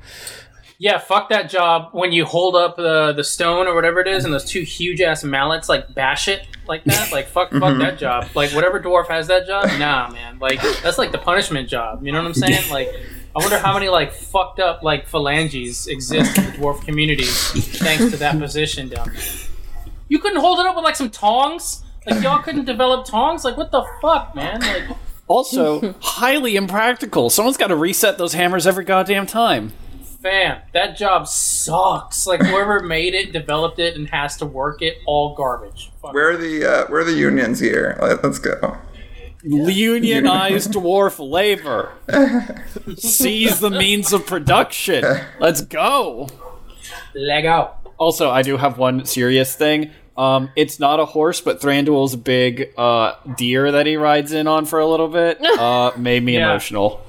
Yeah, 0.77 0.97
fuck 0.97 1.29
that 1.29 1.49
job. 1.49 1.89
When 1.93 2.11
you 2.11 2.25
hold 2.25 2.55
up 2.55 2.75
the 2.75 3.13
the 3.13 3.23
stone 3.23 3.67
or 3.67 3.75
whatever 3.75 4.01
it 4.01 4.07
is, 4.07 4.25
and 4.25 4.33
those 4.33 4.45
two 4.45 4.61
huge 4.61 4.99
ass 5.01 5.23
mallets 5.23 5.69
like 5.69 5.93
bash 5.95 6.27
it 6.27 6.45
like 6.67 6.83
that. 6.85 7.11
Like 7.11 7.27
fuck, 7.27 7.51
fuck 7.51 7.61
mm-hmm. 7.61 7.79
that 7.79 7.97
job. 7.97 8.27
Like 8.35 8.51
whatever 8.51 8.79
dwarf 8.81 9.07
has 9.07 9.27
that 9.27 9.47
job, 9.47 9.67
nah, 9.79 10.09
man. 10.09 10.39
Like 10.39 10.61
that's 10.81 10.97
like 10.97 11.11
the 11.11 11.17
punishment 11.17 11.69
job. 11.69 12.05
You 12.05 12.11
know 12.11 12.19
what 12.19 12.27
I'm 12.27 12.33
saying? 12.33 12.69
Like 12.69 12.89
I 13.35 13.39
wonder 13.39 13.57
how 13.57 13.73
many 13.73 13.89
like 13.89 14.11
fucked 14.13 14.59
up 14.59 14.83
like 14.83 15.07
phalanges 15.07 15.87
exist 15.87 16.37
in 16.37 16.45
the 16.45 16.51
dwarf 16.51 16.83
community 16.85 17.23
thanks 17.25 18.11
to 18.11 18.17
that 18.17 18.37
position 18.39 18.89
down 18.89 19.09
there. 19.09 19.23
You 20.07 20.19
couldn't 20.19 20.39
hold 20.39 20.59
it 20.59 20.65
up 20.67 20.75
with 20.75 20.83
like 20.85 20.95
some 20.95 21.09
tongs. 21.09 21.83
Like 22.05 22.21
y'all 22.23 22.43
couldn't 22.43 22.65
develop 22.65 23.05
tongs. 23.05 23.43
Like 23.43 23.57
what 23.57 23.71
the 23.71 23.83
fuck, 24.01 24.35
man? 24.35 24.59
Like 24.61 24.97
Also, 25.27 25.95
highly 26.01 26.55
impractical. 26.55 27.29
Someone's 27.29 27.57
got 27.57 27.67
to 27.67 27.75
reset 27.75 28.17
those 28.17 28.33
hammers 28.33 28.67
every 28.67 28.83
goddamn 28.83 29.25
time. 29.25 29.71
fam, 30.21 30.61
that 30.73 30.95
job 30.97 31.27
sucks. 31.27 32.27
Like 32.27 32.41
whoever 32.41 32.81
made 32.81 33.13
it, 33.15 33.31
developed 33.31 33.79
it, 33.79 33.95
and 33.95 34.07
has 34.09 34.37
to 34.37 34.45
work 34.45 34.81
it, 34.81 34.97
all 35.07 35.33
garbage. 35.33 35.91
Fuck. 36.01 36.13
Where 36.13 36.31
are 36.31 36.37
the 36.37 36.65
uh, 36.65 36.85
where 36.87 37.01
are 37.01 37.05
the 37.05 37.13
unions 37.13 37.59
here? 37.59 37.97
Let, 38.01 38.23
let's 38.23 38.37
go. 38.37 38.77
Unionized 39.43 40.71
dwarf 40.71 41.19
labor. 41.19 41.91
Seize 42.97 43.59
the 43.59 43.69
means 43.69 44.13
of 44.13 44.25
production. 44.25 45.03
Let's 45.39 45.61
go. 45.61 46.29
Leg 47.15 47.45
out. 47.45 47.79
Also, 47.97 48.29
I 48.29 48.41
do 48.41 48.57
have 48.57 48.77
one 48.77 49.05
serious 49.05 49.55
thing. 49.55 49.91
Um, 50.17 50.49
it's 50.55 50.79
not 50.79 50.99
a 50.99 51.05
horse, 51.05 51.41
but 51.41 51.59
Thranduil's 51.61 52.15
big 52.15 52.71
uh, 52.77 53.13
deer 53.35 53.71
that 53.71 53.85
he 53.85 53.95
rides 53.97 54.31
in 54.31 54.47
on 54.47 54.65
for 54.65 54.79
a 54.79 54.87
little 54.87 55.07
bit 55.07 55.41
uh, 55.59 55.91
made 55.97 56.23
me 56.23 56.35
Yeah. 56.35 56.49
emotional. 56.51 57.01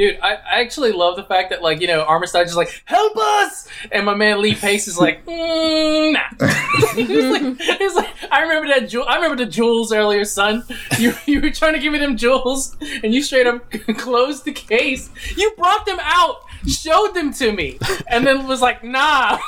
Dude, 0.00 0.18
I, 0.22 0.36
I 0.36 0.60
actually 0.62 0.92
love 0.92 1.16
the 1.16 1.24
fact 1.24 1.50
that 1.50 1.60
like 1.60 1.82
you 1.82 1.86
know 1.86 2.06
Armistead 2.06 2.46
is 2.46 2.56
like 2.56 2.82
help 2.86 3.18
us, 3.18 3.68
and 3.92 4.06
my 4.06 4.14
man 4.14 4.40
Lee 4.40 4.54
Pace 4.54 4.88
is 4.88 4.96
like 4.96 5.26
mm, 5.26 6.14
nah. 6.14 6.48
he's 6.94 7.10
like, 7.10 7.60
he's 7.78 7.94
like 7.94 8.08
I 8.30 8.40
remember 8.40 8.68
that 8.68 8.88
jewel. 8.88 9.04
I 9.06 9.16
remember 9.16 9.36
the 9.36 9.50
jewels 9.50 9.92
earlier, 9.92 10.24
son. 10.24 10.64
You 10.98 11.12
you 11.26 11.42
were 11.42 11.50
trying 11.50 11.74
to 11.74 11.78
give 11.80 11.92
me 11.92 11.98
them 11.98 12.16
jewels, 12.16 12.78
and 12.80 13.12
you 13.12 13.22
straight 13.22 13.46
up 13.46 13.70
closed 13.98 14.46
the 14.46 14.52
case. 14.52 15.10
You 15.36 15.52
brought 15.58 15.84
them 15.84 15.98
out, 16.00 16.46
showed 16.66 17.12
them 17.14 17.32
to 17.34 17.52
me, 17.52 17.78
and 18.08 18.26
then 18.26 18.46
was 18.46 18.60
like 18.60 18.82
nah. 18.84 19.38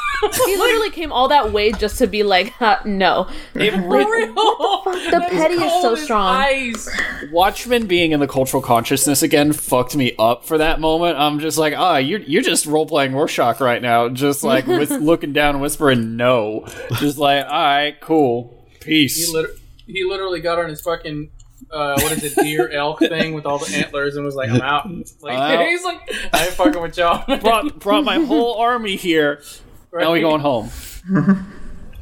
He 0.47 0.57
literally 0.57 0.91
came 0.91 1.11
all 1.13 1.29
that 1.29 1.53
way 1.53 1.73
just 1.73 1.99
to 1.99 2.07
be 2.07 2.23
like, 2.23 2.51
huh, 2.53 2.79
no. 2.85 3.29
For 3.53 3.59
Like, 3.59 3.73
real. 3.73 4.35
the 4.35 5.09
That 5.11 5.31
petty 5.33 5.55
is 5.55 5.83
so 5.83 5.95
strong. 5.97 6.37
Ice. 6.37 6.89
Watchmen 7.33 7.87
being 7.87 8.13
in 8.13 8.21
the 8.21 8.29
cultural 8.29 8.63
consciousness 8.63 9.23
again 9.23 9.53
fucked 9.53 9.97
me 9.97 10.15
up 10.19 10.45
for 10.45 10.59
that 10.59 10.79
moment. 10.81 11.19
I'm 11.19 11.41
just 11.41 11.59
like, 11.59 11.75
ah, 11.77 11.97
you're 11.97 12.21
you're 12.21 12.43
just 12.43 12.67
role 12.67 12.87
playing 12.87 13.13
Rorschach 13.15 13.61
right 13.61 13.83
now, 13.83 14.09
just 14.09 14.45
like 14.45 14.67
with 14.69 14.91
looking 14.91 15.33
down, 15.33 15.57
and 15.57 15.63
whispering 15.63 16.17
no, 16.17 16.67
just 16.99 17.19
like, 17.19 17.45
all 17.45 17.51
right, 17.51 18.01
cool, 18.01 18.65
peace. 18.81 19.27
He, 19.27 19.33
lit- 19.37 19.51
he 19.87 20.05
literally 20.05 20.41
got 20.41 20.59
on 20.59 20.69
his 20.69 20.81
fucking 20.81 21.31
uh, 21.73 21.99
what 22.01 22.13
is 22.13 22.25
it, 22.25 22.35
deer 22.43 22.69
elk 22.71 22.99
thing 22.99 23.33
with 23.33 23.47
all 23.47 23.59
the 23.59 23.75
antlers 23.77 24.17
and 24.17 24.25
was 24.25 24.35
like, 24.35 24.51
I'm 24.51 24.61
out. 24.61 24.89
Like 25.21 25.39
I'm 25.39 25.61
out. 25.61 25.67
he's 25.69 25.85
like, 25.85 26.01
I 26.33 26.45
ain't 26.47 26.55
fucking 26.55 26.81
with 26.81 26.97
y'all. 26.97 27.25
brought 27.41 27.79
brought 27.79 28.05
my 28.05 28.19
whole 28.19 28.55
army 28.57 28.97
here. 28.97 29.43
Right. 29.91 30.03
Now 30.03 30.13
we 30.13 30.21
going 30.21 30.41
home. 30.41 30.71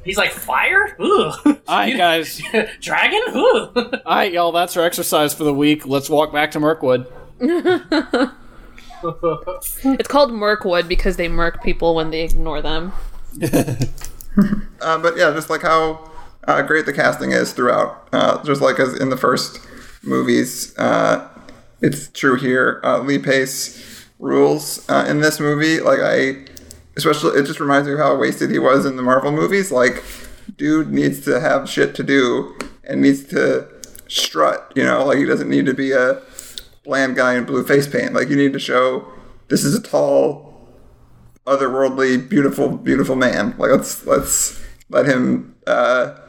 He's 0.05 0.17
like, 0.17 0.31
fire? 0.31 0.97
Ugh. 0.99 1.35
All 1.45 1.55
right, 1.69 1.95
guys. 1.95 2.41
Dragon? 2.81 3.21
Ugh. 3.29 3.71
All 3.77 4.01
right, 4.07 4.33
y'all. 4.33 4.51
That's 4.51 4.75
our 4.77 4.85
exercise 4.85 5.35
for 5.35 5.45
the 5.45 5.53
week. 5.53 5.87
Let's 5.87 6.09
walk 6.09 6.33
back 6.33 6.53
to 6.53 6.61
Mirkwood. 6.61 7.07
It's 7.43 8.33
called 10.09 10.33
Mirkwood 10.33 10.89
because 10.89 11.17
they 11.17 11.29
murk 11.29 11.63
people 11.63 11.95
when 11.95 12.11
they 12.11 12.23
ignore 12.23 12.63
them. 12.63 12.93
Uh, 14.81 14.97
but 14.99 15.17
yeah, 15.19 15.31
just 15.33 15.51
like 15.51 15.63
how 15.63 16.11
uh, 16.45 16.63
great 16.63 16.87
the 16.87 16.93
casting 16.93 17.33
is 17.33 17.53
throughout. 17.53 18.09
Uh, 18.13 18.43
just 18.45 18.61
like 18.61 18.79
as 18.79 18.99
in 18.99 19.11
the 19.11 19.17
first 19.17 19.61
movies, 20.03 20.77
uh, 20.79 21.29
it's 21.81 22.09
true 22.09 22.37
here. 22.37 22.81
Uh, 22.85 23.01
Lee 23.01 23.19
Pace 23.19 24.07
rules 24.19 24.89
uh, 24.89 25.05
in 25.09 25.21
this 25.21 25.41
movie. 25.41 25.81
Like 25.81 26.01
I, 26.01 26.47
especially, 26.97 27.39
it 27.39 27.47
just 27.47 27.61
reminds 27.61 27.89
me 27.89 27.95
of 27.95 28.01
how 28.01 28.17
wasted 28.17 28.51
he 28.51 28.59
was 28.59 28.87
in 28.87 28.97
the 28.97 29.03
Marvel 29.03 29.33
movies. 29.33 29.71
Like, 29.71 30.03
dude 30.57 30.93
needs 30.93 31.25
to 31.25 31.41
have 31.41 31.69
shit 31.69 31.95
to 31.97 32.03
do 32.03 32.57
and 32.85 33.01
needs 33.01 33.25
to 33.25 33.69
strut. 34.09 34.73
You 34.75 34.85
know, 34.85 35.05
like 35.05 35.19
he 35.19 35.25
doesn't 35.25 35.49
need 35.49 35.67
to 35.67 35.75
be 35.75 35.93
a 35.93 36.23
bland 36.85 37.17
guy 37.17 37.35
in 37.35 37.45
blue 37.45 37.65
face 37.65 37.87
paint. 37.87 38.13
Like 38.13 38.29
you 38.29 38.37
need 38.37 38.53
to 38.53 38.59
show 38.59 39.11
this 39.49 39.65
is 39.65 39.75
a 39.75 39.83
tall 39.83 40.69
otherworldly, 41.47 42.29
beautiful, 42.29 42.77
beautiful 42.77 43.17
man. 43.17 43.55
Like 43.59 43.71
let's 43.71 44.07
let's 44.07 44.63
let 44.89 45.07
him 45.07 45.57
uh, 45.67 46.20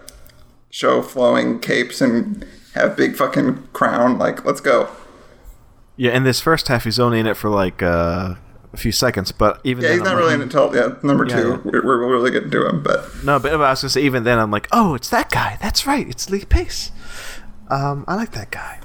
show 0.72 1.02
flowing 1.04 1.60
capes 1.60 2.02
and 2.02 2.46
have 2.74 2.96
big 2.98 3.16
fucking 3.16 3.68
crown. 3.74 4.18
Like 4.18 4.44
let's 4.46 4.62
go. 4.62 4.90
Yeah, 5.98 6.16
in 6.16 6.24
this 6.24 6.40
first 6.40 6.68
half, 6.70 6.86
he's 6.86 7.00
only 7.00 7.20
in 7.20 7.28
it 7.28 7.38
for 7.38 7.50
like 7.50 7.84
uh, 7.84 8.36
a 8.74 8.78
few 8.78 8.92
seconds, 8.92 9.32
but 9.32 9.60
even 9.64 9.84
Yeah, 9.84 9.90
then, 9.90 9.98
he's 10.00 10.04
not 10.06 10.14
I'm 10.14 10.18
really 10.18 10.30
like, 10.30 10.36
in 10.36 10.42
it 10.42 10.44
until 10.56 10.76
yeah 10.76 10.96
number 11.04 11.26
Yeah, 11.28 11.42
two. 11.42 11.50
yeah. 11.50 11.72
We're, 11.72 11.86
we're 11.86 12.12
really 12.12 12.32
getting 12.32 12.50
to 12.50 12.68
him, 12.68 12.82
but 12.82 13.08
No, 13.24 13.38
but 13.38 13.54
I 13.54 13.58
was 13.58 13.82
gonna 13.82 13.90
say 13.90 14.02
even 14.02 14.24
then, 14.24 14.40
I'm 14.40 14.50
like, 14.50 14.68
oh, 14.72 14.96
it's 14.96 15.10
that 15.10 15.30
guy. 15.30 15.58
That's 15.62 15.86
right, 15.86 16.08
it's 16.10 16.30
Lee 16.30 16.46
Pace. 16.46 16.92
Um, 17.70 18.04
I 18.08 18.16
like 18.16 18.32
that 18.32 18.50
guy. 18.52 18.80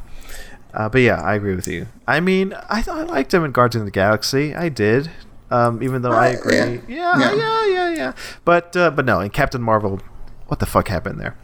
Uh, 0.75 0.89
but 0.91 1.01
yeah, 1.01 1.21
I 1.23 1.35
agree 1.35 1.55
with 1.55 1.67
you. 1.69 1.87
I 2.07 2.21
mean, 2.21 2.53
I 2.69 2.85
I 2.87 3.03
liked 3.05 3.33
him 3.33 3.45
in 3.45 3.53
Guardians 3.53 3.83
of 3.83 3.87
the 3.87 3.91
Galaxy. 3.93 4.55
I 4.55 4.69
did. 4.69 5.11
Um, 5.51 5.83
even 5.83 6.03
though 6.03 6.11
I 6.13 6.35
Uh, 6.35 6.39
agree. 6.39 6.57
yeah. 6.57 6.67
Yeah, 6.89 7.19
Yeah. 7.19 7.35
yeah, 7.35 7.67
yeah, 7.67 7.91
yeah. 7.97 8.13
But 8.45 8.77
uh, 8.77 8.91
but 8.91 9.07
no, 9.07 9.21
in 9.21 9.31
Captain 9.31 9.63
Marvel, 9.63 10.01
what 10.47 10.61
the 10.61 10.67
fuck 10.67 10.89
happened 10.89 11.21
there? 11.21 11.37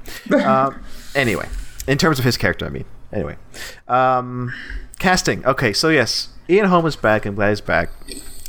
um, 0.47 0.83
anyway, 1.15 1.49
in 1.87 1.99
terms 1.99 2.19
of 2.19 2.25
his 2.25 2.37
character, 2.37 2.67
I 2.67 2.71
mean. 2.71 2.85
Anyway, 3.13 3.37
um, 3.89 4.53
casting. 4.99 5.45
Okay, 5.45 5.73
so 5.75 5.91
yes, 5.91 6.29
Ian 6.49 6.67
Holm 6.67 6.87
is 6.87 6.97
back. 6.97 7.27
I'm 7.27 7.35
glad 7.35 7.51
he's 7.51 7.61
back. 7.61 7.91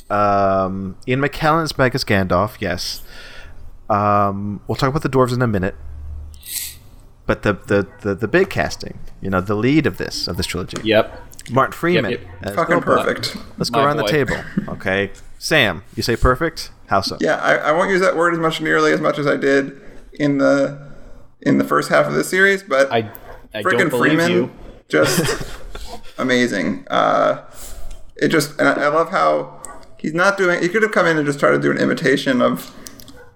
Um, 0.10 0.96
Ian 1.08 1.20
McKellen 1.20 1.64
is 1.64 1.74
back 1.74 1.94
as 1.96 2.04
Gandalf. 2.06 2.62
Yes. 2.62 3.02
Um, 3.90 4.62
we'll 4.68 4.76
talk 4.78 4.90
about 4.90 5.02
the 5.04 5.10
dwarves 5.10 5.34
in 5.34 5.42
a 5.42 5.48
minute. 5.48 5.76
But 7.26 7.44
the, 7.44 7.54
the, 7.54 7.88
the, 8.02 8.16
the 8.16 8.28
big 8.28 8.50
casting, 8.50 9.00
you 9.22 9.30
know, 9.30 9.40
the 9.42 9.56
lead 9.56 9.86
of 9.86 9.98
this 9.98 10.28
of 10.28 10.36
this 10.36 10.46
trilogy, 10.46 10.78
Yep. 10.84 11.22
Martin 11.52 11.72
Freeman. 11.74 12.12
yep. 12.12 12.22
as 12.42 12.56
fucking 12.56 12.80
Bilbo. 12.82 13.04
perfect. 13.04 13.38
Let's 13.58 13.70
go 13.70 13.80
My 13.80 13.86
around 13.86 13.98
the 13.98 14.08
table. 14.08 14.36
Okay, 14.68 15.12
Sam, 15.40 15.84
you 15.96 16.04
say 16.04 16.16
perfect. 16.18 16.72
How 16.88 17.00
so? 17.02 17.18
Yeah, 17.22 17.36
I, 17.38 17.56
I 17.56 17.72
won't 17.72 17.90
use 17.92 18.02
that 18.02 18.16
word 18.18 18.34
as 18.34 18.40
much 18.40 18.60
nearly 18.62 18.92
as 18.92 19.00
much 19.02 19.18
as 19.20 19.26
I 19.28 19.36
did 19.38 19.80
in 20.20 20.38
the 20.38 20.92
in 21.42 21.58
the 21.58 21.64
first 21.64 21.90
half 21.90 22.08
of 22.08 22.14
the 22.14 22.24
series, 22.24 22.64
but 22.64 22.92
I 22.92 23.12
I 23.54 23.62
freaking 23.62 23.90
Freeman, 23.90 24.32
you. 24.32 24.52
just 24.88 25.60
amazing. 26.18 26.88
Uh, 26.90 27.44
it 28.16 28.30
just, 28.30 28.60
and 28.60 28.68
I 28.68 28.84
I 28.84 28.88
love 28.88 29.10
how 29.10 29.62
he's 30.00 30.14
not 30.14 30.38
doing. 30.38 30.62
He 30.62 30.70
could 30.70 30.84
have 30.84 30.92
come 30.92 31.06
in 31.06 31.18
and 31.18 31.26
just 31.26 31.40
tried 31.40 31.52
to 31.52 31.60
do 31.60 31.72
an 31.72 31.78
imitation 31.78 32.42
of 32.42 32.74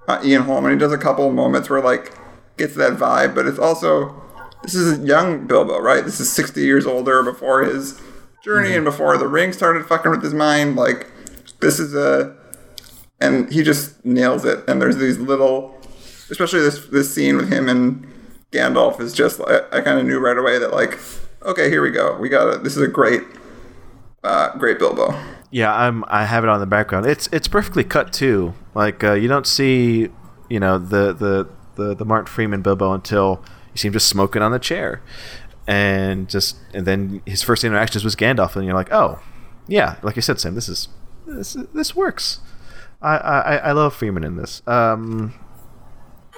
uh, 0.07 0.21
Ian 0.23 0.43
Holm, 0.43 0.65
and 0.65 0.73
he 0.73 0.79
does 0.79 0.93
a 0.93 0.97
couple 0.97 1.27
of 1.27 1.33
moments 1.33 1.69
where 1.69 1.81
like 1.81 2.13
gets 2.57 2.75
that 2.75 2.93
vibe, 2.93 3.35
but 3.35 3.45
it's 3.45 3.59
also 3.59 4.23
this 4.63 4.75
is 4.75 4.99
a 4.99 5.05
young 5.05 5.47
Bilbo, 5.47 5.79
right? 5.79 6.03
This 6.03 6.19
is 6.19 6.31
sixty 6.31 6.61
years 6.61 6.85
older 6.85 7.23
before 7.23 7.63
his 7.63 7.99
journey 8.43 8.73
and 8.73 8.85
before 8.85 9.17
the 9.17 9.27
ring 9.27 9.51
started 9.51 9.85
fucking 9.85 10.09
with 10.09 10.23
his 10.23 10.33
mind. 10.33 10.75
Like 10.75 11.11
this 11.59 11.79
is 11.79 11.93
a, 11.93 12.35
and 13.19 13.51
he 13.51 13.63
just 13.63 14.03
nails 14.05 14.45
it. 14.45 14.63
And 14.67 14.81
there's 14.81 14.97
these 14.97 15.17
little, 15.17 15.76
especially 16.29 16.61
this 16.61 16.85
this 16.87 17.13
scene 17.13 17.37
with 17.37 17.51
him 17.51 17.69
and 17.69 18.07
Gandalf 18.51 18.99
is 18.99 19.13
just 19.13 19.41
I, 19.41 19.61
I 19.71 19.81
kind 19.81 19.99
of 19.99 20.05
knew 20.05 20.19
right 20.19 20.37
away 20.37 20.57
that 20.59 20.71
like 20.71 20.97
okay 21.43 21.69
here 21.69 21.81
we 21.81 21.91
go 21.91 22.17
we 22.17 22.29
got 22.29 22.53
it 22.53 22.63
this 22.63 22.75
is 22.75 22.81
a 22.81 22.87
great 22.87 23.21
uh, 24.23 24.55
great 24.57 24.79
Bilbo 24.79 25.13
Yeah, 25.51 25.73
I'm. 25.73 26.03
I 26.07 26.25
have 26.25 26.43
it 26.43 26.49
on 26.49 26.59
the 26.59 26.65
background. 26.65 27.05
It's 27.05 27.29
it's 27.31 27.47
perfectly 27.47 27.85
cut 27.85 28.11
too. 28.11 28.53
Like 28.75 29.01
uh, 29.03 29.13
you 29.13 29.29
don't 29.29 29.47
see, 29.47 30.09
you 30.49 30.59
know, 30.59 30.77
the 30.77 31.13
the 31.13 31.47
the 31.75 31.95
the 31.95 32.03
Martin 32.03 32.25
Freeman 32.27 32.61
Bilbo 32.61 32.91
until 32.91 33.41
you 33.71 33.77
see 33.77 33.87
him 33.87 33.93
just 33.93 34.09
smoking 34.09 34.41
on 34.41 34.51
the 34.51 34.59
chair, 34.59 35.01
and 35.65 36.27
just 36.27 36.57
and 36.73 36.85
then 36.85 37.21
his 37.25 37.43
first 37.43 37.63
interactions 37.63 38.03
was 38.03 38.15
Gandalf, 38.15 38.57
and 38.57 38.65
you're 38.65 38.73
like, 38.73 38.91
oh, 38.91 39.19
yeah, 39.67 39.95
like 40.03 40.17
I 40.17 40.21
said, 40.21 40.41
Sam, 40.41 40.55
this 40.55 40.67
is 40.67 40.89
this 41.25 41.55
this 41.73 41.95
works. 41.95 42.41
I 43.01 43.15
I, 43.15 43.55
I 43.57 43.71
love 43.71 43.95
Freeman 43.95 44.25
in 44.25 44.35
this. 44.35 44.61
Um, 44.67 45.33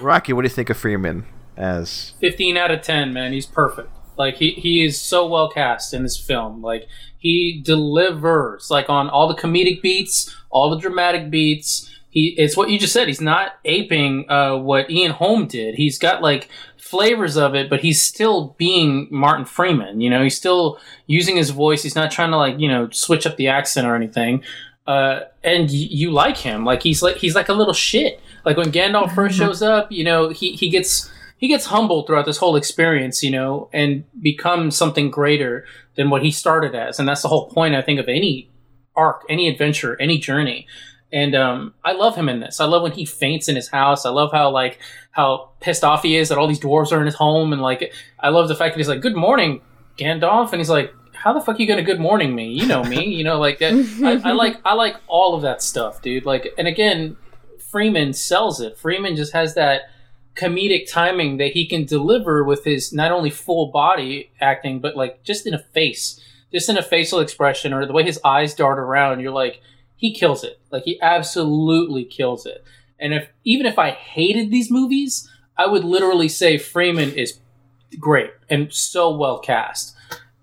Rockie, 0.01 0.33
what 0.33 0.43
do 0.43 0.45
you 0.45 0.53
think 0.53 0.69
of 0.69 0.77
Freeman 0.77 1.25
as? 1.57 2.13
15 2.19 2.57
out 2.57 2.71
of 2.71 2.81
10 2.81 3.13
man. 3.13 3.33
He's 3.33 3.45
perfect. 3.45 3.89
Like 4.17 4.35
he, 4.35 4.51
he 4.51 4.83
is 4.83 4.99
so 4.99 5.27
well 5.27 5.49
cast 5.49 5.93
in 5.93 6.03
this 6.03 6.17
film. 6.17 6.61
Like 6.61 6.87
he 7.17 7.61
delivers 7.63 8.69
like 8.69 8.89
on 8.89 9.09
all 9.09 9.27
the 9.27 9.39
comedic 9.39 9.81
beats 9.81 10.35
all 10.49 10.69
the 10.69 10.79
dramatic 10.79 11.29
beats. 11.29 11.89
He 12.09 12.35
it's 12.37 12.57
what 12.57 12.69
you 12.69 12.79
just 12.79 12.93
said. 12.93 13.07
He's 13.07 13.21
not 13.21 13.53
aping 13.65 14.29
uh, 14.29 14.57
what 14.57 14.89
ian 14.89 15.11
holm 15.11 15.47
did. 15.47 15.75
He's 15.75 15.97
got 15.97 16.21
like 16.21 16.49
flavors 16.77 17.37
of 17.37 17.53
it 17.53 17.69
but 17.69 17.81
he's 17.81 18.01
still 18.01 18.55
being 18.57 19.07
martin 19.11 19.45
freeman 19.45 20.01
you 20.01 20.09
know? 20.09 20.23
He's 20.23 20.37
still 20.37 20.79
using 21.07 21.37
his 21.37 21.51
voice. 21.51 21.83
He's 21.83 21.95
not 21.95 22.11
trying 22.11 22.31
to 22.31 22.37
like 22.37 22.59
you 22.59 22.67
know 22.67 22.89
switch 22.89 23.27
up 23.27 23.37
the 23.37 23.47
accent 23.47 23.87
or 23.87 23.95
anything 23.95 24.43
uh, 24.89 25.21
and 25.43 25.69
y- 25.69 25.87
you 25.91 26.11
like 26.11 26.37
him 26.37 26.65
like 26.65 26.81
he's 26.83 27.01
like 27.01 27.17
he's 27.17 27.35
like 27.35 27.49
a 27.49 27.53
little 27.53 27.73
shit 27.73 28.19
like 28.45 28.57
when 28.57 28.71
gandalf 28.71 29.13
first 29.15 29.37
shows 29.37 29.61
up 29.61 29.91
you 29.91 30.03
know 30.03 30.29
he, 30.29 30.53
he 30.53 30.69
gets 30.69 31.09
he 31.39 31.47
gets 31.47 31.67
humbled 31.67 32.05
throughout 32.05 32.25
this 32.25 32.37
whole 32.37 32.57
experience, 32.57 33.23
you 33.23 33.31
know, 33.31 33.69
and 33.71 34.03
becomes 34.21 34.75
something 34.75 35.09
greater 35.09 35.65
than 35.95 36.09
what 36.09 36.21
he 36.21 36.31
started 36.31 36.75
as. 36.75 36.99
And 36.99 37.07
that's 37.07 37.21
the 37.21 37.29
whole 37.29 37.49
point, 37.49 37.75
I 37.75 37.81
think, 37.81 37.97
of 37.97 38.09
any 38.09 38.49
arc, 38.93 39.23
any 39.29 39.47
adventure, 39.47 39.95
any 40.01 40.17
journey. 40.17 40.67
And 41.13 41.33
um, 41.35 41.73
I 41.85 41.93
love 41.93 42.15
him 42.17 42.27
in 42.27 42.41
this. 42.41 42.59
I 42.59 42.65
love 42.65 42.83
when 42.83 42.91
he 42.91 43.05
faints 43.05 43.47
in 43.47 43.55
his 43.55 43.69
house. 43.69 44.05
I 44.05 44.09
love 44.09 44.33
how 44.33 44.49
like 44.51 44.79
how 45.11 45.51
pissed 45.61 45.85
off 45.85 46.03
he 46.03 46.17
is 46.17 46.27
that 46.27 46.37
all 46.37 46.45
these 46.45 46.59
dwarves 46.59 46.91
are 46.91 46.99
in 46.99 47.05
his 47.05 47.15
home, 47.15 47.51
and 47.53 47.61
like 47.61 47.93
I 48.19 48.29
love 48.29 48.47
the 48.47 48.55
fact 48.55 48.75
that 48.75 48.79
he's 48.79 48.89
like, 48.89 49.01
"Good 49.01 49.15
morning, 49.15 49.61
Gandalf," 49.97 50.51
and 50.51 50.59
he's 50.59 50.69
like, 50.69 50.93
"How 51.19 51.33
the 51.33 51.41
fuck 51.41 51.55
are 51.57 51.61
you 51.61 51.67
gonna 51.67 51.83
good 51.83 51.99
morning 51.99 52.35
me? 52.35 52.49
You 52.49 52.65
know 52.65 52.83
me, 52.83 53.05
you 53.17 53.23
know 53.23 53.39
like 53.39 53.59
that." 53.59 53.73
I, 54.03 54.29
I 54.29 54.33
like 54.33 54.57
I 54.65 54.73
like 54.73 54.95
all 55.07 55.35
of 55.35 55.41
that 55.43 55.61
stuff, 55.61 56.01
dude. 56.01 56.25
Like, 56.25 56.53
and 56.57 56.67
again, 56.67 57.17
Freeman 57.71 58.13
sells 58.13 58.61
it. 58.61 58.77
Freeman 58.77 59.15
just 59.15 59.33
has 59.33 59.55
that 59.55 59.89
comedic 60.39 60.89
timing 60.89 61.37
that 61.37 61.51
he 61.51 61.65
can 61.65 61.85
deliver 61.85 62.43
with 62.43 62.63
his 62.63 62.93
not 62.93 63.11
only 63.11 63.29
full 63.29 63.67
body 63.71 64.31
acting 64.39 64.79
but 64.79 64.95
like 64.95 65.21
just 65.23 65.45
in 65.45 65.53
a 65.53 65.59
face 65.59 66.19
just 66.51 66.69
in 66.69 66.77
a 66.77 66.83
facial 66.83 67.19
expression 67.19 67.73
or 67.73 67.85
the 67.85 67.91
way 67.93 68.03
his 68.03 68.19
eyes 68.23 68.53
dart 68.53 68.79
around 68.79 69.19
you're 69.19 69.31
like 69.31 69.61
he 69.97 70.13
kills 70.13 70.43
it 70.43 70.59
like 70.71 70.83
he 70.83 70.99
absolutely 71.01 72.05
kills 72.05 72.45
it 72.45 72.63
and 72.99 73.13
if 73.13 73.29
even 73.43 73.65
if 73.65 73.77
i 73.77 73.91
hated 73.91 74.49
these 74.49 74.71
movies 74.71 75.29
i 75.57 75.65
would 75.65 75.83
literally 75.83 76.29
say 76.29 76.57
freeman 76.57 77.11
is 77.11 77.39
great 77.99 78.31
and 78.49 78.73
so 78.73 79.09
well 79.13 79.39
cast 79.39 79.93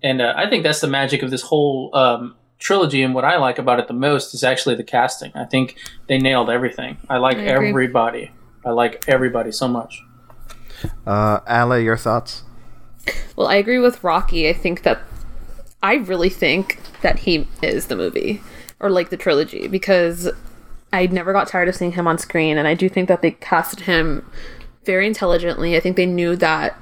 and 0.07 0.21
uh, 0.21 0.33
i 0.37 0.49
think 0.49 0.63
that's 0.63 0.81
the 0.81 0.87
magic 0.87 1.23
of 1.23 1.31
this 1.31 1.43
whole 1.43 1.91
um, 1.95 2.35
trilogy 2.59 3.03
and 3.03 3.15
what 3.15 3.25
I 3.25 3.37
like 3.37 3.59
about 3.59 3.79
it 3.79 3.89
the 3.89 3.95
most 3.95 4.35
is 4.35 4.43
actually 4.43 4.75
the 4.75 4.85
casting. 4.85 5.33
I 5.35 5.45
think 5.45 5.77
they 6.07 6.19
nailed 6.19 6.51
everything. 6.51 6.97
I 7.09 7.19
like 7.19 7.37
I 7.37 7.45
everybody. 7.45 8.31
I 8.65 8.71
like 8.71 9.05
everybody 9.09 9.53
so 9.53 9.69
much. 9.69 10.03
Uh, 11.07 11.41
Ale, 11.49 11.79
your 11.79 11.97
thoughts? 11.97 12.43
Well, 13.37 13.47
I 13.47 13.57
agree 13.57 13.79
with 13.79 14.03
Rockie. 14.03 14.49
I 14.49 14.53
think 14.53 14.83
that 14.83 15.01
I 15.83 15.95
really 15.95 16.31
think 16.31 16.81
that 17.03 17.21
he 17.21 17.47
is 17.63 17.87
the 17.87 17.97
movie 17.97 18.43
or 18.81 18.91
like 18.91 19.11
the 19.11 19.17
trilogy 19.17 19.69
because 19.69 20.29
I 20.93 21.07
never 21.07 21.33
got 21.33 21.49
tired 21.49 21.69
of 21.69 21.77
seeing 21.77 21.93
him 21.93 22.07
on 22.07 22.19
screen, 22.19 22.59
and 22.59 22.67
I 22.67 22.75
do 22.75 22.89
think 22.89 23.09
that 23.09 23.23
they 23.23 23.33
casted 23.33 23.81
him 23.81 24.29
very 24.85 25.07
intelligently. 25.07 25.77
I 25.77 25.81
think 25.81 25.97
they 25.97 26.07
knew 26.07 26.37
that 26.37 26.79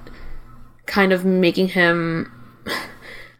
kind 0.87 1.13
of 1.13 1.25
making 1.25 1.69
him. 1.69 2.31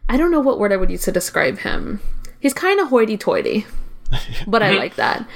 I 0.07 0.17
don't 0.17 0.31
know 0.31 0.39
what 0.39 0.59
word 0.59 0.71
I 0.71 0.77
would 0.77 0.91
use 0.91 1.03
to 1.03 1.11
describe 1.11 1.59
him. 1.59 1.99
He's 2.39 2.53
kind 2.53 2.79
of 2.79 2.89
hoity-toity, 2.89 3.65
but 4.47 4.61
I 4.61 4.71
like 4.71 4.95
that. 4.95 5.27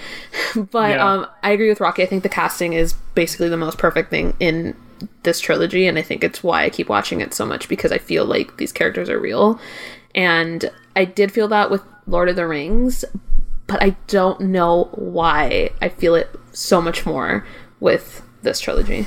But 0.71 0.91
Yeah. 0.91 1.13
um, 1.13 1.27
I 1.43 1.51
agree 1.51 1.69
with 1.69 1.79
Rockie. 1.79 2.03
I 2.03 2.05
think 2.05 2.23
the 2.23 2.29
casting 2.29 2.73
is 2.73 2.93
basically 3.15 3.49
the 3.49 3.57
most 3.57 3.77
perfect 3.77 4.09
thing 4.09 4.35
in 4.39 4.75
this 5.23 5.39
trilogy, 5.39 5.87
and 5.87 5.97
I 5.97 6.01
think 6.01 6.23
it's 6.23 6.43
why 6.43 6.63
I 6.63 6.69
keep 6.69 6.89
watching 6.89 7.21
it 7.21 7.33
so 7.33 7.45
much 7.45 7.67
because 7.69 7.91
I 7.91 7.97
feel 7.97 8.25
like 8.25 8.57
these 8.57 8.71
characters 8.71 9.09
are 9.09 9.19
real. 9.19 9.59
And 10.15 10.69
I 10.95 11.05
did 11.05 11.31
feel 11.31 11.47
that 11.49 11.69
with 11.71 11.81
Lord 12.07 12.29
of 12.29 12.35
the 12.35 12.47
Rings, 12.47 13.05
but 13.67 13.81
I 13.81 13.95
don't 14.07 14.41
know 14.41 14.89
why 14.93 15.69
I 15.81 15.89
feel 15.89 16.15
it 16.15 16.29
so 16.51 16.81
much 16.81 17.05
more 17.05 17.45
with 17.79 18.21
this 18.41 18.59
trilogy. 18.59 19.05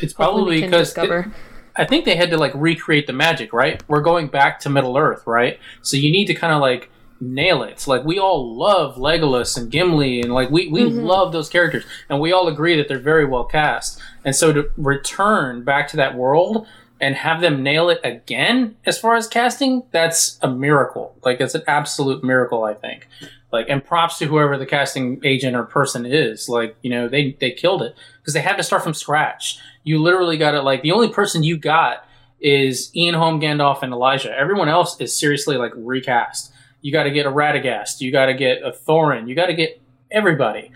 It's 0.00 0.12
probably 0.12 0.60
because 0.62 0.88
discover. 0.88 1.32
I 1.76 1.84
think 1.84 2.04
they 2.04 2.16
had 2.16 2.30
to 2.30 2.36
like 2.36 2.52
recreate 2.54 3.06
the 3.06 3.12
magic, 3.12 3.52
right? 3.52 3.82
We're 3.88 4.00
going 4.00 4.28
back 4.28 4.60
to 4.60 4.70
Middle 4.70 4.96
Earth, 4.96 5.26
right? 5.26 5.58
So 5.82 5.96
you 5.96 6.12
need 6.12 6.26
to 6.26 6.34
kind 6.34 6.52
of 6.52 6.60
like 6.60 6.90
nail 7.20 7.62
it. 7.62 7.86
Like 7.86 8.04
we 8.04 8.18
all 8.18 8.56
love 8.56 8.96
Legolas 8.96 9.56
and 9.56 9.70
Gimli, 9.70 10.20
and 10.20 10.32
like 10.32 10.50
we 10.50 10.68
we 10.68 10.82
mm-hmm. 10.82 11.00
love 11.00 11.32
those 11.32 11.48
characters, 11.48 11.84
and 12.08 12.20
we 12.20 12.32
all 12.32 12.48
agree 12.48 12.76
that 12.76 12.88
they're 12.88 12.98
very 12.98 13.24
well 13.24 13.44
cast. 13.44 14.00
And 14.24 14.34
so 14.34 14.52
to 14.52 14.70
return 14.76 15.64
back 15.64 15.88
to 15.88 15.96
that 15.96 16.16
world 16.16 16.66
and 17.00 17.16
have 17.16 17.40
them 17.40 17.62
nail 17.62 17.90
it 17.90 18.00
again, 18.04 18.76
as 18.86 18.98
far 18.98 19.16
as 19.16 19.26
casting, 19.26 19.82
that's 19.90 20.38
a 20.42 20.48
miracle. 20.48 21.16
Like 21.24 21.40
it's 21.40 21.54
an 21.54 21.62
absolute 21.66 22.22
miracle, 22.22 22.64
I 22.64 22.74
think. 22.74 23.08
Like 23.52 23.66
and 23.68 23.84
props 23.84 24.18
to 24.18 24.26
whoever 24.26 24.56
the 24.56 24.66
casting 24.66 25.20
agent 25.24 25.56
or 25.56 25.64
person 25.64 26.06
is. 26.06 26.48
Like 26.48 26.76
you 26.82 26.90
know 26.90 27.08
they 27.08 27.36
they 27.40 27.50
killed 27.50 27.82
it 27.82 27.94
because 28.20 28.34
they 28.34 28.42
had 28.42 28.56
to 28.56 28.62
start 28.62 28.82
from 28.82 28.94
scratch. 28.94 29.58
You 29.84 30.02
literally 30.02 30.36
got 30.38 30.54
it. 30.54 30.62
like 30.62 30.82
the 30.82 30.92
only 30.92 31.08
person 31.10 31.42
you 31.42 31.56
got 31.56 32.04
is 32.40 32.90
Ian 32.96 33.14
Holm, 33.14 33.40
Gandalf, 33.40 33.82
and 33.82 33.92
Elijah. 33.92 34.36
Everyone 34.36 34.68
else 34.68 35.00
is 35.00 35.16
seriously 35.16 35.56
like 35.56 35.72
recast. 35.76 36.52
You 36.82 36.92
got 36.92 37.04
to 37.04 37.10
get 37.10 37.24
a 37.26 37.30
Radagast. 37.30 38.00
You 38.00 38.10
got 38.12 38.26
to 38.26 38.34
get 38.34 38.62
a 38.62 38.70
Thorin. 38.72 39.28
You 39.28 39.34
got 39.34 39.46
to 39.46 39.54
get 39.54 39.80
everybody. 40.10 40.70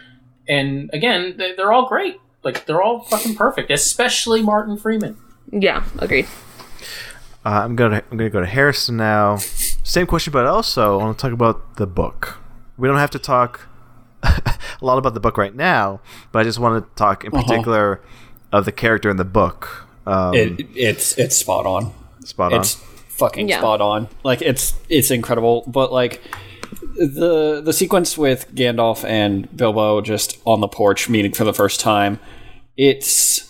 And 0.48 0.88
again, 0.92 1.34
they- 1.36 1.54
they're 1.54 1.72
all 1.72 1.86
great. 1.86 2.20
Like 2.44 2.64
they're 2.66 2.80
all 2.80 3.00
fucking 3.00 3.34
perfect, 3.34 3.70
especially 3.70 4.42
Martin 4.42 4.76
Freeman. 4.78 5.16
Yeah, 5.52 5.84
agreed. 5.98 6.26
Uh, 7.44 7.62
I'm 7.64 7.76
gonna 7.76 8.02
I'm 8.10 8.16
gonna 8.18 8.30
go 8.30 8.40
to 8.40 8.46
Harrison 8.46 8.96
now. 8.96 9.36
Same 9.38 10.06
question, 10.06 10.32
but 10.32 10.46
also 10.46 10.98
I 11.00 11.04
want 11.04 11.18
to 11.18 11.22
talk 11.22 11.32
about 11.32 11.76
the 11.76 11.86
book. 11.86 12.38
We 12.76 12.86
don't 12.88 12.96
have 12.98 13.10
to 13.10 13.18
talk 13.18 13.66
a 14.22 14.58
lot 14.80 14.98
about 14.98 15.14
the 15.14 15.20
book 15.20 15.36
right 15.36 15.54
now, 15.54 16.00
but 16.32 16.40
I 16.40 16.44
just 16.44 16.58
want 16.58 16.84
to 16.84 16.90
talk 16.94 17.24
in 17.24 17.30
particular 17.32 18.00
of 18.52 18.64
the 18.64 18.72
character 18.72 19.10
in 19.10 19.16
the 19.16 19.24
book. 19.24 19.86
Um, 20.06 20.34
It, 20.34 20.66
it's 20.74 21.16
it's 21.18 21.36
spot 21.36 21.66
on. 21.66 21.92
spot 22.24 22.52
on. 22.52 22.60
It's 22.60 22.74
fucking 23.08 23.48
Yeah. 23.48 23.58
spot 23.58 23.80
on. 23.80 24.08
Like 24.24 24.42
it's 24.42 24.74
it's 24.88 25.10
incredible. 25.10 25.64
But 25.66 25.92
like 25.92 26.22
the 26.96 27.60
the 27.64 27.72
sequence 27.72 28.16
with 28.18 28.54
Gandalf 28.54 29.04
and 29.04 29.54
Bilbo 29.56 30.00
just 30.00 30.38
on 30.44 30.60
the 30.60 30.68
porch 30.68 31.08
meeting 31.08 31.32
for 31.32 31.44
the 31.44 31.52
first 31.54 31.80
time, 31.80 32.18
it's 32.76 33.44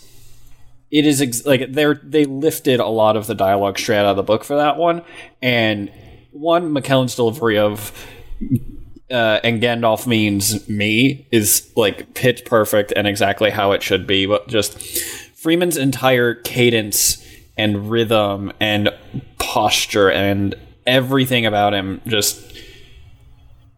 it 0.90 1.04
is 1.06 1.20
ex- 1.22 1.44
like 1.46 1.72
they're 1.72 2.00
they 2.02 2.24
lifted 2.24 2.80
a 2.80 2.86
lot 2.88 3.16
of 3.16 3.26
the 3.26 3.34
dialogue 3.34 3.78
straight 3.78 3.98
out 3.98 4.06
of 4.06 4.16
the 4.16 4.22
book 4.22 4.42
for 4.44 4.56
that 4.56 4.76
one, 4.78 5.02
and 5.42 5.90
one 6.32 6.72
McKellen's 6.74 7.14
delivery 7.14 7.58
of 7.58 7.92
uh, 9.10 9.40
and 9.42 9.62
Gandalf 9.62 10.06
means 10.06 10.68
me 10.68 11.26
is 11.30 11.70
like 11.76 12.14
pitch 12.14 12.44
perfect 12.44 12.92
and 12.94 13.06
exactly 13.06 13.50
how 13.50 13.72
it 13.72 13.82
should 13.82 14.06
be. 14.06 14.26
But 14.26 14.48
just 14.48 14.78
Freeman's 15.34 15.76
entire 15.76 16.34
cadence 16.34 17.24
and 17.56 17.90
rhythm 17.90 18.52
and 18.60 18.90
posture 19.38 20.10
and 20.10 20.54
everything 20.86 21.44
about 21.44 21.74
him 21.74 22.00
just 22.06 22.40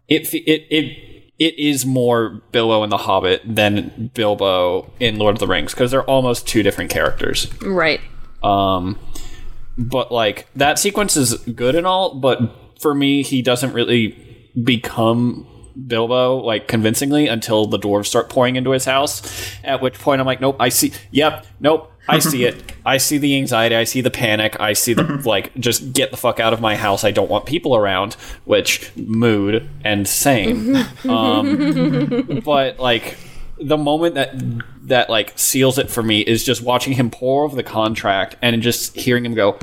it 0.07 0.33
it 0.33 0.65
it 0.69 1.11
it 1.39 1.57
is 1.57 1.85
more 1.85 2.41
Bilbo 2.51 2.83
in 2.83 2.91
The 2.91 2.97
Hobbit 2.97 3.41
than 3.43 4.11
Bilbo 4.13 4.91
in 4.99 5.17
Lord 5.17 5.35
of 5.35 5.39
the 5.39 5.47
Rings 5.47 5.73
because 5.73 5.89
they're 5.89 6.03
almost 6.03 6.47
two 6.47 6.61
different 6.61 6.91
characters. 6.91 7.51
Right. 7.63 7.99
Um, 8.43 8.99
but 9.77 10.11
like 10.11 10.47
that 10.55 10.77
sequence 10.77 11.17
is 11.17 11.35
good 11.37 11.75
and 11.75 11.87
all, 11.87 12.13
but 12.15 12.39
for 12.79 12.93
me, 12.93 13.23
he 13.23 13.41
doesn't 13.41 13.73
really 13.73 14.30
become 14.61 15.47
Bilbo 15.87 16.37
like 16.37 16.67
convincingly 16.67 17.27
until 17.27 17.65
the 17.65 17.79
dwarves 17.79 18.07
start 18.07 18.29
pouring 18.29 18.55
into 18.55 18.71
his 18.71 18.85
house. 18.85 19.21
At 19.63 19.81
which 19.81 19.97
point, 19.99 20.19
I'm 20.19 20.27
like, 20.27 20.41
nope, 20.41 20.57
I 20.59 20.69
see. 20.69 20.93
Yep, 21.11 21.45
nope. 21.59 21.91
I 22.07 22.19
see 22.19 22.45
it. 22.45 22.73
I 22.85 22.97
see 22.97 23.19
the 23.19 23.37
anxiety. 23.37 23.75
I 23.75 23.83
see 23.83 24.01
the 24.01 24.11
panic. 24.11 24.59
I 24.59 24.73
see 24.73 24.93
the 24.93 25.03
like, 25.25 25.55
just 25.55 25.93
get 25.93 26.11
the 26.11 26.17
fuck 26.17 26.39
out 26.39 26.51
of 26.53 26.59
my 26.59 26.75
house. 26.75 27.03
I 27.03 27.11
don't 27.11 27.29
want 27.29 27.45
people 27.45 27.75
around. 27.75 28.15
Which 28.45 28.91
mood 28.95 29.69
and 29.83 30.07
same. 30.07 30.75
um, 31.09 32.41
but 32.43 32.79
like 32.79 33.17
the 33.59 33.77
moment 33.77 34.15
that 34.15 34.33
that 34.87 35.09
like 35.09 35.37
seals 35.37 35.77
it 35.77 35.89
for 35.89 36.01
me 36.01 36.21
is 36.21 36.43
just 36.43 36.63
watching 36.63 36.93
him 36.93 37.11
pour 37.11 37.43
over 37.43 37.55
the 37.55 37.63
contract 37.63 38.35
and 38.41 38.61
just 38.61 38.95
hearing 38.95 39.23
him 39.23 39.35
go 39.35 39.57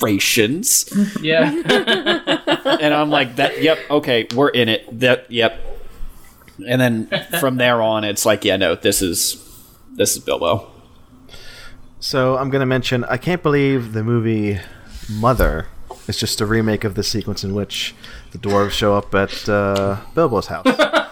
lacerations 0.00 0.92
Yeah. 1.20 1.50
and 2.80 2.94
i'm 2.94 3.10
like 3.10 3.36
that 3.36 3.62
yep 3.62 3.78
okay 3.90 4.26
we're 4.34 4.48
in 4.48 4.68
it 4.68 5.00
that 5.00 5.30
yep 5.30 5.60
and 6.66 6.80
then 6.80 7.08
from 7.40 7.56
there 7.56 7.80
on 7.82 8.04
it's 8.04 8.24
like 8.26 8.44
yeah 8.44 8.56
no 8.56 8.74
this 8.74 9.02
is 9.02 9.40
this 9.94 10.16
is 10.16 10.22
bilbo 10.22 10.70
So 12.00 12.36
I'm 12.36 12.50
gonna 12.50 12.66
mention 12.66 13.04
I 13.04 13.16
can't 13.16 13.42
believe 13.42 13.92
the 13.94 14.04
movie 14.04 14.60
Mother 15.10 15.68
is 16.06 16.18
just 16.18 16.40
a 16.40 16.46
remake 16.46 16.84
of 16.84 16.94
the 16.96 17.02
sequence 17.02 17.42
in 17.44 17.54
which 17.54 17.94
the 18.32 18.38
dwarves 18.38 18.72
show 18.72 18.94
up 18.94 19.14
at 19.14 19.48
uh, 19.48 19.96
Bilbo's 20.14 20.48
house. 20.48 20.66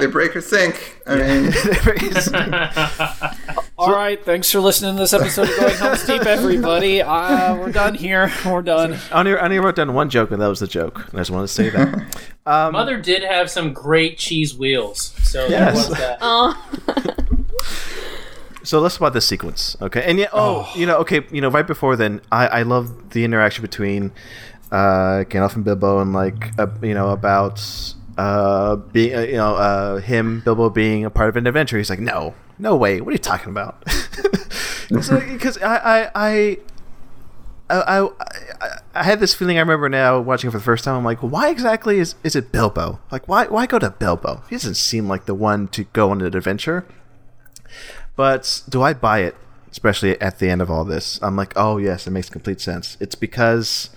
They 0.00 0.06
break 0.06 0.32
her 0.32 0.40
sink. 0.40 1.00
I 1.06 1.16
mean, 1.16 1.52
all 3.78 3.92
right 3.92 4.22
thanks 4.24 4.50
for 4.50 4.58
listening 4.60 4.96
to 4.96 5.00
this 5.00 5.12
episode 5.12 5.48
of 5.48 5.56
going 5.56 5.74
Helm's 5.76 6.04
deep 6.06 6.22
everybody 6.22 7.00
uh, 7.00 7.54
we're 7.56 7.70
done 7.70 7.94
here 7.94 8.30
we're 8.44 8.62
done 8.62 8.94
I 9.12 9.20
only, 9.20 9.36
I 9.36 9.44
only 9.44 9.58
wrote 9.60 9.76
down 9.76 9.94
one 9.94 10.10
joke, 10.10 10.32
and 10.32 10.42
that 10.42 10.48
was 10.48 10.58
the 10.60 10.66
joke. 10.66 11.06
And 11.08 11.14
I 11.14 11.18
just 11.20 11.30
wanted 11.30 11.46
to 11.46 11.52
say 11.52 11.70
that. 11.70 12.28
Um, 12.44 12.72
Mother 12.72 13.00
did 13.00 13.22
have 13.22 13.50
some 13.50 13.72
great 13.72 14.18
cheese 14.18 14.56
wheels. 14.56 15.14
So 15.22 15.46
Yes. 15.46 15.74
there 15.74 15.90
was 15.90 15.98
that. 15.98 16.18
Oh, 16.20 16.54
So 18.64 18.80
let's 18.80 18.96
talk 18.96 19.02
about 19.02 19.12
this 19.14 19.26
sequence, 19.26 19.76
okay? 19.80 20.02
And 20.02 20.18
yeah, 20.18 20.28
oh, 20.32 20.70
you 20.76 20.84
know, 20.84 20.98
okay, 20.98 21.24
you 21.30 21.40
know, 21.40 21.48
right 21.48 21.66
before 21.66 21.96
then, 21.96 22.20
I 22.30 22.46
I 22.48 22.62
love 22.62 23.10
the 23.10 23.24
interaction 23.24 23.62
between 23.62 24.12
uh, 24.70 25.24
Gandalf 25.30 25.54
and 25.56 25.64
Bilbo, 25.64 26.00
and 26.00 26.12
like, 26.12 26.52
uh, 26.58 26.66
you 26.82 26.92
know, 26.94 27.10
about 27.10 27.62
uh, 28.18 28.76
being, 28.76 29.14
uh, 29.14 29.20
you 29.22 29.36
know, 29.36 29.54
uh, 29.54 29.96
him 30.00 30.40
Bilbo 30.44 30.68
being 30.68 31.06
a 31.06 31.10
part 31.10 31.30
of 31.30 31.36
an 31.36 31.46
adventure. 31.46 31.78
He's 31.78 31.88
like, 31.88 32.00
no, 32.00 32.34
no 32.58 32.76
way. 32.76 33.00
What 33.00 33.08
are 33.10 33.12
you 33.12 33.18
talking 33.18 33.48
about? 33.50 33.82
Because 34.90 35.58
I 35.58 35.76
I. 35.76 36.10
I 36.14 36.58
I, 37.70 37.76
I, 38.00 38.04
I- 38.06 38.78
I 38.94 39.02
had 39.04 39.20
this 39.20 39.34
feeling 39.34 39.58
I 39.58 39.60
remember 39.60 39.88
now 39.90 40.18
watching 40.18 40.48
it 40.48 40.50
for 40.52 40.58
the 40.58 40.64
first 40.64 40.82
time. 40.82 40.96
I'm 40.96 41.04
like, 41.04 41.18
why 41.20 41.50
exactly 41.50 41.98
is, 41.98 42.14
is 42.24 42.34
it 42.34 42.50
Bilbo? 42.50 42.98
Like, 43.12 43.28
why 43.28 43.44
why 43.46 43.66
go 43.66 43.78
to 43.78 43.90
Bilbo? 43.90 44.42
He 44.48 44.56
doesn't 44.56 44.74
seem 44.76 45.06
like 45.06 45.26
the 45.26 45.34
one 45.34 45.68
to 45.68 45.84
go 45.84 46.10
on 46.10 46.20
an 46.22 46.34
adventure. 46.34 46.84
But 48.16 48.62
do 48.68 48.82
I 48.82 48.94
buy 48.94 49.18
it? 49.20 49.36
Especially 49.70 50.18
at 50.20 50.38
the 50.38 50.48
end 50.48 50.62
of 50.62 50.70
all 50.70 50.84
this, 50.84 51.20
I'm 51.22 51.36
like, 51.36 51.52
oh 51.54 51.76
yes, 51.76 52.06
it 52.06 52.10
makes 52.10 52.30
complete 52.30 52.60
sense. 52.60 52.96
It's 52.98 53.14
because 53.14 53.90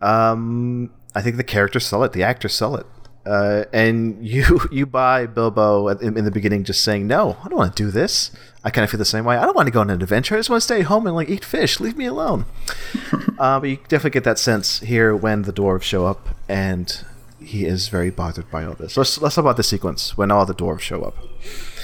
um, 0.00 0.90
I 1.14 1.20
think 1.20 1.36
the 1.36 1.44
characters 1.44 1.84
sell 1.84 2.04
it, 2.04 2.12
the 2.12 2.22
actors 2.22 2.54
sell 2.54 2.76
it, 2.76 2.86
uh, 3.26 3.64
and 3.72 4.26
you 4.26 4.60
you 4.72 4.86
buy 4.86 5.26
Bilbo 5.26 5.88
in, 5.88 6.16
in 6.16 6.24
the 6.24 6.30
beginning 6.30 6.64
just 6.64 6.82
saying, 6.82 7.06
no, 7.06 7.36
I 7.44 7.48
don't 7.48 7.58
want 7.58 7.76
to 7.76 7.82
do 7.82 7.90
this. 7.90 8.30
I 8.62 8.70
kind 8.70 8.84
of 8.84 8.90
feel 8.90 8.98
the 8.98 9.04
same 9.04 9.24
way. 9.24 9.36
I 9.36 9.44
don't 9.44 9.54
want 9.54 9.66
to 9.66 9.72
go 9.72 9.80
on 9.80 9.90
an 9.90 10.00
adventure. 10.00 10.34
I 10.34 10.38
just 10.38 10.48
want 10.48 10.62
to 10.62 10.64
stay 10.64 10.82
home 10.82 11.06
and 11.06 11.14
like 11.14 11.28
eat 11.28 11.44
fish. 11.44 11.80
Leave 11.80 11.96
me 11.96 12.06
alone. 12.06 12.46
uh, 13.38 13.60
but 13.60 13.68
you 13.68 13.76
definitely 13.88 14.10
get 14.10 14.24
that 14.24 14.38
sense 14.38 14.80
here 14.80 15.14
when 15.14 15.42
the 15.42 15.52
dwarves 15.52 15.82
show 15.82 16.06
up, 16.06 16.28
and 16.48 17.04
he 17.40 17.66
is 17.66 17.88
very 17.88 18.10
bothered 18.10 18.50
by 18.50 18.64
all 18.64 18.74
this. 18.74 18.96
Let's 18.96 19.20
let's 19.20 19.34
talk 19.34 19.42
about 19.42 19.56
the 19.56 19.62
sequence 19.62 20.16
when 20.16 20.30
all 20.30 20.46
the 20.46 20.54
dwarves 20.54 20.80
show 20.80 21.02
up. 21.02 21.16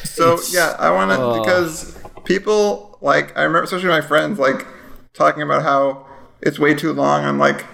So 0.05 0.38
yeah, 0.51 0.74
I 0.78 0.91
want 0.91 1.11
to 1.11 1.41
because 1.41 1.99
people 2.24 2.99
like 3.01 3.36
I 3.36 3.43
remember, 3.43 3.64
especially 3.64 3.88
my 3.88 4.01
friends, 4.01 4.38
like 4.38 4.66
talking 5.12 5.43
about 5.43 5.62
how 5.62 6.07
it's 6.41 6.59
way 6.59 6.74
too 6.74 6.93
long. 6.93 7.24
I'm 7.24 7.38
like, 7.38 7.66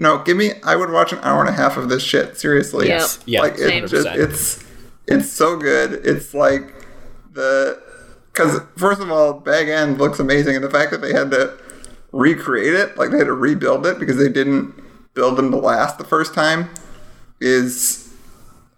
no, 0.00 0.22
give 0.22 0.36
me. 0.36 0.52
I 0.64 0.76
would 0.76 0.90
watch 0.90 1.12
an 1.12 1.18
hour 1.18 1.40
and 1.40 1.48
a 1.50 1.52
half 1.52 1.76
of 1.76 1.90
this 1.90 2.02
shit. 2.02 2.38
Seriously. 2.38 2.88
Yep. 2.88 3.08
Yeah, 3.26 3.42
like 3.42 3.58
same. 3.58 3.84
it 3.84 3.88
just, 3.88 4.06
100%. 4.06 4.16
it's 4.16 4.64
it's 5.06 5.30
so 5.30 5.56
good. 5.58 6.04
It's 6.06 6.32
like 6.32 6.72
the 7.32 7.80
because 8.32 8.60
first 8.78 9.02
of 9.02 9.10
all, 9.10 9.34
Bag 9.34 9.68
End 9.68 9.98
looks 9.98 10.18
amazing, 10.18 10.56
and 10.56 10.64
the 10.64 10.70
fact 10.70 10.90
that 10.90 11.02
they 11.02 11.12
had 11.12 11.30
to 11.32 11.54
recreate 12.12 12.72
it, 12.72 12.96
like 12.96 13.10
they 13.10 13.18
had 13.18 13.26
to 13.26 13.34
rebuild 13.34 13.86
it 13.86 13.98
because 13.98 14.16
they 14.16 14.30
didn't 14.30 14.74
build 15.12 15.36
them 15.36 15.50
to 15.50 15.58
last 15.58 15.98
the 15.98 16.04
first 16.04 16.32
time, 16.32 16.70
is 17.38 18.10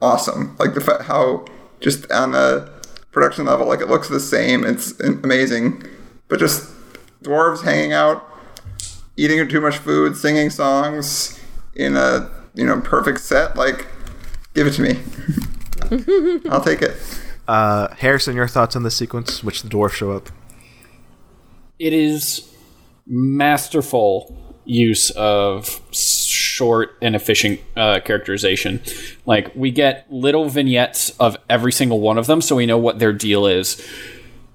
awesome. 0.00 0.56
Like 0.58 0.74
the 0.74 0.80
fa- 0.80 1.04
how 1.04 1.44
just 1.78 2.10
on 2.10 2.34
a 2.34 2.68
production 3.12 3.44
level, 3.44 3.68
like 3.68 3.80
it 3.80 3.88
looks 3.88 4.08
the 4.08 4.18
same. 4.18 4.64
It's 4.64 4.98
amazing, 4.98 5.84
but 6.26 6.40
just 6.40 6.68
dwarves 7.22 7.62
hanging 7.62 7.92
out, 7.92 8.26
eating 9.22 9.48
too 9.48 9.60
much 9.60 9.78
food, 9.78 10.16
singing 10.16 10.50
songs 10.50 11.38
in 11.74 11.96
a 11.96 12.30
you 12.54 12.66
know 12.66 12.80
perfect 12.80 13.20
set. 13.20 13.56
Like, 13.56 13.86
give 14.54 14.66
it 14.66 14.72
to 14.72 14.82
me. 14.82 14.98
I'll 16.50 16.62
take 16.62 16.82
it. 16.82 16.96
Uh, 17.48 17.88
Harrison, 17.96 18.36
your 18.36 18.48
thoughts 18.48 18.76
on 18.76 18.82
this 18.82 18.96
sequence, 18.96 19.42
which 19.42 19.62
the 19.62 19.68
dwarf 19.68 19.92
show 19.92 20.12
up? 20.12 20.28
it 21.82 21.92
is 21.92 22.48
masterful 23.08 24.38
use 24.64 25.10
of 25.10 25.80
short 25.90 26.96
and 27.02 27.16
efficient 27.16 27.58
uh, 27.76 27.98
characterization. 28.04 28.80
Like 29.26 29.52
we 29.56 29.72
get 29.72 30.06
little 30.08 30.48
vignettes 30.48 31.10
of 31.18 31.36
every 31.50 31.72
single 31.72 31.98
one 31.98 32.18
of 32.18 32.28
them, 32.28 32.40
so 32.40 32.54
we 32.54 32.66
know 32.66 32.78
what 32.78 33.00
their 33.00 33.12
deal 33.12 33.46
is, 33.46 33.84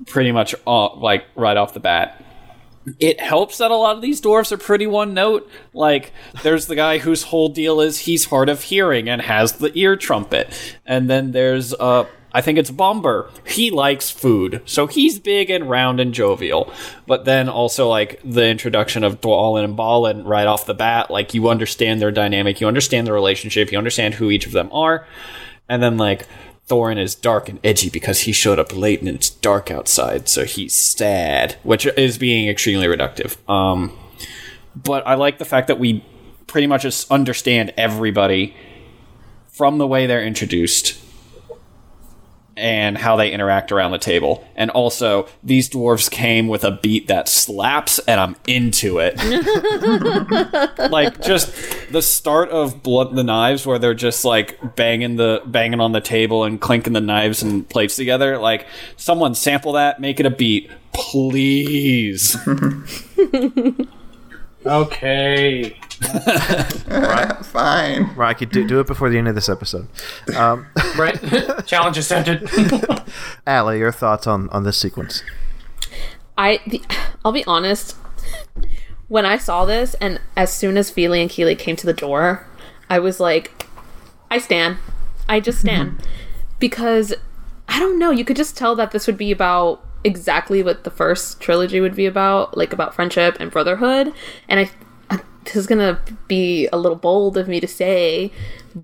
pretty 0.06 0.32
much 0.32 0.56
uh, 0.66 0.96
like 0.96 1.26
right 1.36 1.58
off 1.58 1.74
the 1.74 1.82
bat. 1.82 2.24
It 3.00 3.20
helps 3.20 3.58
that 3.58 3.72
a 3.72 3.76
lot 3.76 3.96
of 3.96 4.02
these 4.02 4.22
dwarves 4.22 4.52
are 4.52 4.58
pretty 4.58 4.88
one 4.88 5.14
note. 5.14 5.50
Like, 5.74 6.14
there's 6.44 6.68
the 6.68 6.76
guy 6.76 7.00
whose 7.00 7.24
whole 7.24 7.50
deal 7.50 7.82
is 7.82 8.00
he's 8.00 8.26
hard 8.26 8.50
of 8.50 8.64
hearing 8.64 9.10
and 9.10 9.22
has 9.22 9.54
the 9.54 9.72
ear 9.78 9.96
trumpet. 9.96 10.54
And 10.86 11.10
then 11.10 11.32
there's, 11.32 11.74
uh, 11.74 12.06
I 12.32 12.42
think 12.42 12.58
it's 12.58 12.72
Bombur. 12.72 13.30
He 13.46 13.72
likes 13.72 14.10
food. 14.10 14.62
So 14.66 14.88
he's 14.88 15.20
big 15.20 15.50
and 15.50 15.70
round 15.70 16.00
and 16.00 16.14
jovial. 16.14 16.72
But 17.06 17.26
then 17.26 17.50
also, 17.50 17.90
like, 17.90 18.22
the 18.24 18.48
introduction 18.48 19.04
of 19.04 19.22
Dwalin 19.22 19.66
and 19.66 19.76
Balin 19.76 20.24
right 20.24 20.48
off 20.48 20.66
the 20.66 20.74
bat, 20.74 21.12
like, 21.12 21.34
you 21.34 21.50
understand 21.50 22.02
their 22.02 22.12
dynamic, 22.12 22.62
you 22.62 22.68
understand 22.68 23.06
the 23.06 23.14
relationship, 23.14 23.72
you 23.72 23.78
understand 23.78 24.14
who 24.14 24.30
each 24.32 24.46
of 24.46 24.54
them 24.54 24.70
are. 24.72 25.06
And 25.68 25.84
then, 25.84 25.98
like, 25.98 26.28
Thorin 26.68 27.00
is 27.00 27.16
dark 27.16 27.48
and 27.48 27.60
edgy 27.64 27.90
because 27.90 28.22
he 28.22 28.32
showed 28.32 28.60
up 28.60 28.76
late 28.76 29.00
and 29.00 29.08
it's 29.10 29.30
dark 29.30 29.72
outside, 29.72 30.28
so 30.28 30.44
he's 30.44 30.76
sad, 30.76 31.56
which 31.64 31.86
is 31.86 32.18
being 32.18 32.50
extremely 32.50 32.88
reductive. 32.88 33.38
Um, 33.50 33.98
but 34.76 35.06
I 35.08 35.16
like 35.16 35.38
the 35.38 35.46
fact 35.46 35.68
that 35.68 35.80
we 35.80 36.04
pretty 36.46 36.68
much 36.68 36.84
just 36.84 37.10
understand 37.12 37.74
everybody 37.78 38.54
from 39.48 39.78
the 39.78 39.88
way 39.88 40.08
they're 40.08 40.24
introduced 40.24 41.00
and 42.58 42.98
how 42.98 43.16
they 43.16 43.32
interact 43.32 43.72
around 43.72 43.92
the 43.92 43.98
table. 43.98 44.46
And 44.56 44.72
also, 44.72 45.28
these 45.44 45.70
dwarves 45.70 46.10
came 46.10 46.48
with 46.48 46.64
a 46.64 46.72
beat 46.72 47.08
that 47.08 47.30
slaps, 47.30 48.00
and 48.00 48.20
I'm 48.20 48.36
into 48.48 49.00
it. 49.00 49.16
like 50.92 51.22
just 51.22 51.54
the 51.92 52.02
start 52.02 52.50
of 52.50 52.84
Blunt 52.84 53.16
the 53.16 53.24
Knives, 53.24 53.66
where 53.66 53.80
they're 53.80 53.94
just 53.94 54.26
like 54.26 54.76
banging 54.76 55.16
the 55.16 55.42
banging 55.46 55.80
on 55.80 55.92
the 55.92 56.02
table 56.02 56.44
and 56.44 56.60
clinking 56.60 56.94
the 56.94 57.02
knives 57.02 57.44
and 57.44 57.70
plates 57.70 57.96
together. 57.96 58.38
Like 58.38 58.68
someone 58.98 59.36
sample 59.36 59.74
that, 59.74 60.02
make 60.02 60.20
it 60.20 60.26
a 60.26 60.32
beat, 60.32 60.72
please. 60.94 62.36
Okay. 64.68 65.80
Fine. 67.44 68.14
Rockie, 68.16 68.46
do, 68.46 68.68
do 68.68 68.80
it 68.80 68.88
before 68.88 69.10
the 69.10 69.18
end 69.18 69.28
of 69.28 69.36
this 69.36 69.50
episode. 69.50 69.88
Um, 70.36 70.68
Right. 70.98 71.20
Challenge 71.66 71.98
accepted. 71.98 72.50
Allie, 73.46 73.80
your 73.80 73.92
thoughts 73.92 74.26
on, 74.28 74.50
on 74.50 74.64
this 74.64 74.78
sequence? 74.78 75.24
I 76.38 76.60
the, 76.68 76.82
I'll 77.24 77.32
be 77.32 77.46
honest. 77.46 77.96
When 79.08 79.26
I 79.26 79.38
saw 79.38 79.64
this, 79.66 79.94
and 79.96 80.20
as 80.36 80.52
soon 80.52 80.76
as 80.78 80.90
Fili 80.90 81.22
and 81.22 81.30
Kili 81.32 81.58
came 81.58 81.76
to 81.78 81.86
the 81.86 81.94
door, 81.94 82.46
I 82.90 83.00
was 83.00 83.20
like, 83.20 83.66
I 84.30 84.38
stand. 84.38 84.78
I 85.30 85.40
just 85.40 85.60
stand. 85.62 86.02
because 86.60 87.14
I 87.68 87.80
don't 87.80 88.00
know, 88.00 88.12
you 88.12 88.26
could 88.26 88.38
just 88.38 88.58
tell 88.58 88.76
that 88.76 88.92
this 88.92 89.08
would 89.08 89.18
be 89.18 89.32
about 89.32 89.84
exactly 90.04 90.64
what 90.64 90.84
the 90.84 90.92
first 90.92 91.40
trilogy 91.42 91.80
would 91.80 91.96
be 91.96 92.06
about, 92.06 92.58
like 92.58 92.74
about 92.74 92.96
friendship 92.96 93.38
and 93.40 93.52
brotherhood. 93.52 94.14
And 94.48 94.60
I, 94.60 94.64
I 94.64 94.70
this 95.48 95.56
is 95.56 95.68
gonna 95.68 96.00
be 96.28 96.68
a 96.72 96.78
little 96.78 96.98
bold 96.98 97.38
of 97.38 97.48
me 97.48 97.60
to 97.60 97.68
say, 97.68 98.32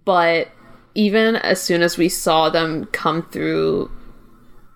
but 0.05 0.49
even 0.95 1.35
as 1.35 1.61
soon 1.61 1.81
as 1.81 1.97
we 1.97 2.09
saw 2.09 2.49
them 2.49 2.85
come 2.87 3.23
through 3.29 3.89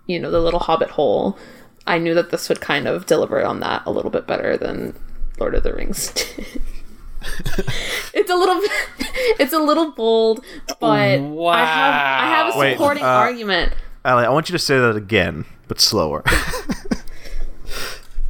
you 0.08 0.20
know, 0.20 0.32
the 0.32 0.40
little 0.40 0.62
hobbit 0.62 0.90
hole, 0.92 1.38
I 1.86 2.00
knew 2.00 2.14
that 2.16 2.32
this 2.32 2.50
would 2.50 2.62
kind 2.62 2.88
of 2.88 3.06
deliver 3.06 3.46
on 3.46 3.60
that 3.60 3.84
a 3.86 3.92
little 3.92 4.10
bit 4.10 4.26
better 4.26 4.58
than 4.58 4.96
Lord 5.40 5.54
of 5.54 5.64
the 5.64 5.74
Rings. 5.74 6.12
did. 6.14 6.62
it's 8.14 8.30
a 8.30 8.36
little 8.36 8.62
it's 9.40 9.54
a 9.54 9.60
little 9.60 9.92
bold, 9.92 10.44
but 10.80 10.86
I 10.86 11.08
have 11.10 11.94
I 11.94 12.28
have 12.30 12.56
a 12.56 12.58
Wait, 12.58 12.74
supporting 12.74 13.04
uh, 13.04 13.08
argument. 13.08 13.74
Allie, 14.06 14.26
I 14.26 14.30
want 14.30 14.50
you 14.50 14.54
to 14.54 14.60
say 14.60 14.80
that 14.80 14.96
again, 14.96 15.46
but 15.68 15.80
slower. 15.80 16.24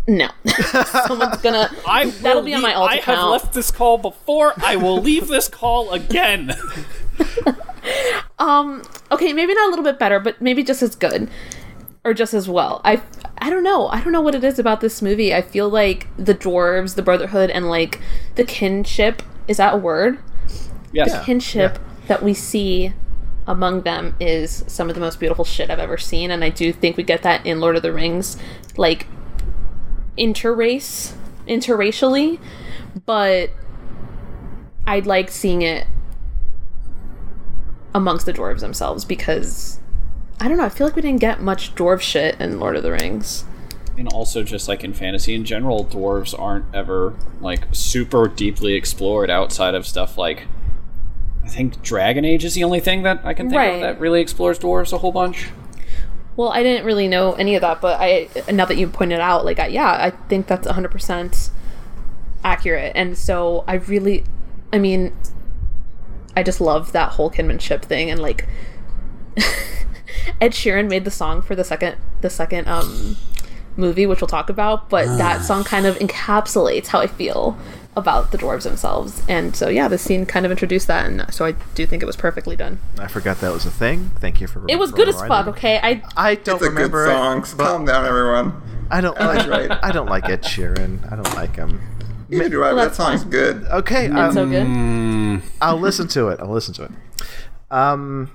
No. 0.07 0.29
Someone's 1.07 1.37
gonna 1.41 1.69
I 1.87 2.09
That'll 2.09 2.41
be 2.41 2.53
on 2.53 2.61
my 2.61 2.73
alt 2.73 2.89
I 2.89 2.95
have 2.97 3.29
left 3.29 3.53
this 3.53 3.71
call 3.71 3.97
before. 3.97 4.53
I 4.57 4.77
will 4.77 5.01
leave 5.01 5.27
this 5.27 5.49
call 5.49 5.91
again. 5.91 6.53
um 8.39 8.83
okay, 9.11 9.33
maybe 9.33 9.53
not 9.53 9.67
a 9.67 9.69
little 9.69 9.83
bit 9.83 9.99
better, 9.99 10.19
but 10.19 10.41
maybe 10.41 10.63
just 10.63 10.81
as 10.81 10.95
good. 10.95 11.29
Or 12.05 12.13
just 12.13 12.33
as 12.33 12.47
well. 12.47 12.79
I 12.85 13.01
I 13.39 13.49
don't 13.49 13.63
know. 13.63 13.87
I 13.89 14.01
don't 14.01 14.13
know 14.13 14.21
what 14.21 14.33
it 14.33 14.43
is 14.45 14.59
about 14.59 14.79
this 14.79 15.01
movie. 15.01 15.33
I 15.33 15.41
feel 15.41 15.69
like 15.69 16.07
the 16.15 16.33
dwarves, 16.33 16.95
the 16.95 17.01
brotherhood, 17.01 17.49
and 17.49 17.69
like 17.69 17.99
the 18.35 18.45
kinship 18.45 19.21
is 19.47 19.57
that 19.57 19.73
a 19.73 19.77
word? 19.77 20.19
Yes. 20.91 21.11
The 21.11 21.23
kinship 21.23 21.79
that 22.07 22.23
we 22.23 22.33
see 22.33 22.93
among 23.45 23.81
them 23.81 24.15
is 24.19 24.63
some 24.67 24.89
of 24.89 24.95
the 24.95 25.01
most 25.01 25.19
beautiful 25.19 25.45
shit 25.45 25.69
I've 25.69 25.79
ever 25.79 25.97
seen, 25.97 26.31
and 26.31 26.43
I 26.43 26.49
do 26.49 26.73
think 26.73 26.97
we 26.97 27.03
get 27.03 27.23
that 27.23 27.45
in 27.45 27.59
Lord 27.59 27.75
of 27.75 27.81
the 27.81 27.93
Rings, 27.93 28.37
like 28.75 29.07
interrace, 30.17 31.13
interracially, 31.47 32.39
but 33.05 33.49
I'd 34.85 35.05
like 35.05 35.29
seeing 35.31 35.61
it 35.61 35.87
amongst 37.93 38.25
the 38.25 38.33
dwarves 38.33 38.59
themselves 38.59 39.05
because 39.05 39.79
I 40.39 40.47
don't 40.47 40.57
know. 40.57 40.65
I 40.65 40.69
feel 40.69 40.85
like 40.87 40.95
we 40.95 41.01
didn't 41.01 41.19
get 41.21 41.41
much 41.41 41.73
dwarf 41.75 41.99
shit 42.01 42.39
in 42.39 42.59
Lord 42.59 42.75
of 42.75 42.83
the 42.83 42.91
Rings. 42.91 43.43
and 43.97 44.07
also 44.13 44.43
just 44.43 44.67
like 44.67 44.83
in 44.83 44.93
fantasy 44.93 45.33
in 45.33 45.43
general 45.43 45.83
dwarves 45.85 46.37
aren't 46.39 46.65
ever 46.75 47.15
like 47.41 47.63
super 47.71 48.27
deeply 48.27 48.73
explored 48.75 49.29
outside 49.31 49.73
of 49.73 49.87
stuff 49.87 50.19
like 50.19 50.45
i 51.43 51.47
think 51.47 51.81
dragon 51.81 52.23
age 52.23 52.45
is 52.45 52.53
the 52.53 52.63
only 52.63 52.79
thing 52.79 53.01
that 53.01 53.19
i 53.23 53.33
can 53.33 53.49
think 53.49 53.57
Right. 53.57 53.73
of 53.73 53.81
that 53.81 53.99
really 53.99 54.21
explores 54.21 54.59
dwarves 54.59 54.93
a 54.93 54.99
whole 54.99 55.11
bunch 55.11 55.47
Well, 56.37 56.49
I 56.49 56.61
didn't 56.61 56.85
really 56.85 57.07
know 57.07 57.33
any 57.33 57.55
of 57.55 57.61
that, 57.61 57.81
but 57.81 57.99
I 57.99 58.29
now 58.51 58.65
that 58.65 58.77
you 58.77 58.87
pointed 58.87 59.19
out, 59.19 59.43
like, 59.43 59.59
I, 59.59 59.67
yeah, 59.67 59.89
I 59.89 60.11
think 60.29 60.45
that's 60.45 60.67
100% 60.67 61.49
accurate. 62.43 62.91
And 62.95 63.17
so 63.17 63.63
I 63.67 63.73
really, 63.73 64.23
I 64.71 64.77
mean, 64.77 65.13
I 66.35 66.43
just 66.43 66.61
love 66.61 66.91
that 66.91 67.13
whole 67.13 67.31
kinship 67.31 67.83
thing, 67.83 68.11
and 68.11 68.21
like, 68.21 68.47
Ed 70.39 70.51
Sheeran 70.51 70.87
made 70.87 71.05
the 71.05 71.11
song 71.11 71.41
for 71.41 71.55
the 71.55 71.63
second, 71.63 71.97
the 72.21 72.29
second 72.29 72.67
um 72.67 73.17
movie, 73.75 74.05
which 74.05 74.21
we'll 74.21 74.27
talk 74.27 74.49
about, 74.49 74.89
but 74.89 75.05
that 75.17 75.43
song 75.43 75.63
kind 75.63 75.85
of 75.85 75.97
encapsulates 75.97 76.87
how 76.87 76.99
I 76.99 77.07
feel 77.07 77.57
about 77.97 78.31
the 78.31 78.37
dwarves 78.37 78.63
themselves. 78.63 79.21
And 79.27 79.55
so 79.55 79.67
yeah, 79.69 79.87
the 79.87 79.97
scene 79.97 80.25
kind 80.25 80.45
of 80.45 80.51
introduced 80.51 80.87
that, 80.87 81.05
and 81.05 81.25
so 81.33 81.43
I 81.45 81.53
do 81.75 81.85
think 81.85 82.01
it 82.01 82.05
was 82.05 82.15
perfectly 82.15 82.55
done. 82.55 82.79
I 82.99 83.07
forgot 83.07 83.41
that 83.41 83.51
was 83.51 83.65
a 83.65 83.71
thing. 83.71 84.11
Thank 84.19 84.39
you 84.39 84.47
for. 84.47 84.63
It 84.69 84.77
was 84.79 84.91
good 84.91 85.09
as 85.09 85.19
fuck. 85.21 85.47
Okay, 85.47 85.79
I 85.83 86.01
I 86.15 86.35
don't 86.35 86.55
It's 86.57 86.65
a 86.65 86.69
good 86.69 86.75
remember. 86.93 87.05
it, 87.05 87.09
song. 87.09 87.41
Calm 87.57 87.85
down, 87.85 88.05
everyone. 88.05 88.61
I 88.89 89.01
don't 89.01 89.19
like. 89.19 89.47
right. 89.49 89.71
I 89.83 89.91
don't 89.91 90.07
like 90.07 90.29
Ed 90.29 90.43
Sheeran. 90.43 91.11
I 91.11 91.15
don't 91.17 91.33
like 91.35 91.55
him. 91.57 91.81
Neither 92.29 92.49
do 92.49 92.63
I. 92.63 92.71
but 92.71 92.75
that 92.89 92.95
song's 92.95 93.21
fine. 93.23 93.31
good. 93.31 93.63
Okay, 93.65 94.05
it's 94.05 94.15
I'll, 94.15 94.31
so 94.33 94.45
good. 94.47 95.41
I'll 95.61 95.79
listen 95.79 96.07
to 96.09 96.29
it. 96.29 96.39
I'll 96.39 96.47
listen 96.53 96.73
to 96.75 96.83
it. 96.83 96.91
Um, 97.71 98.31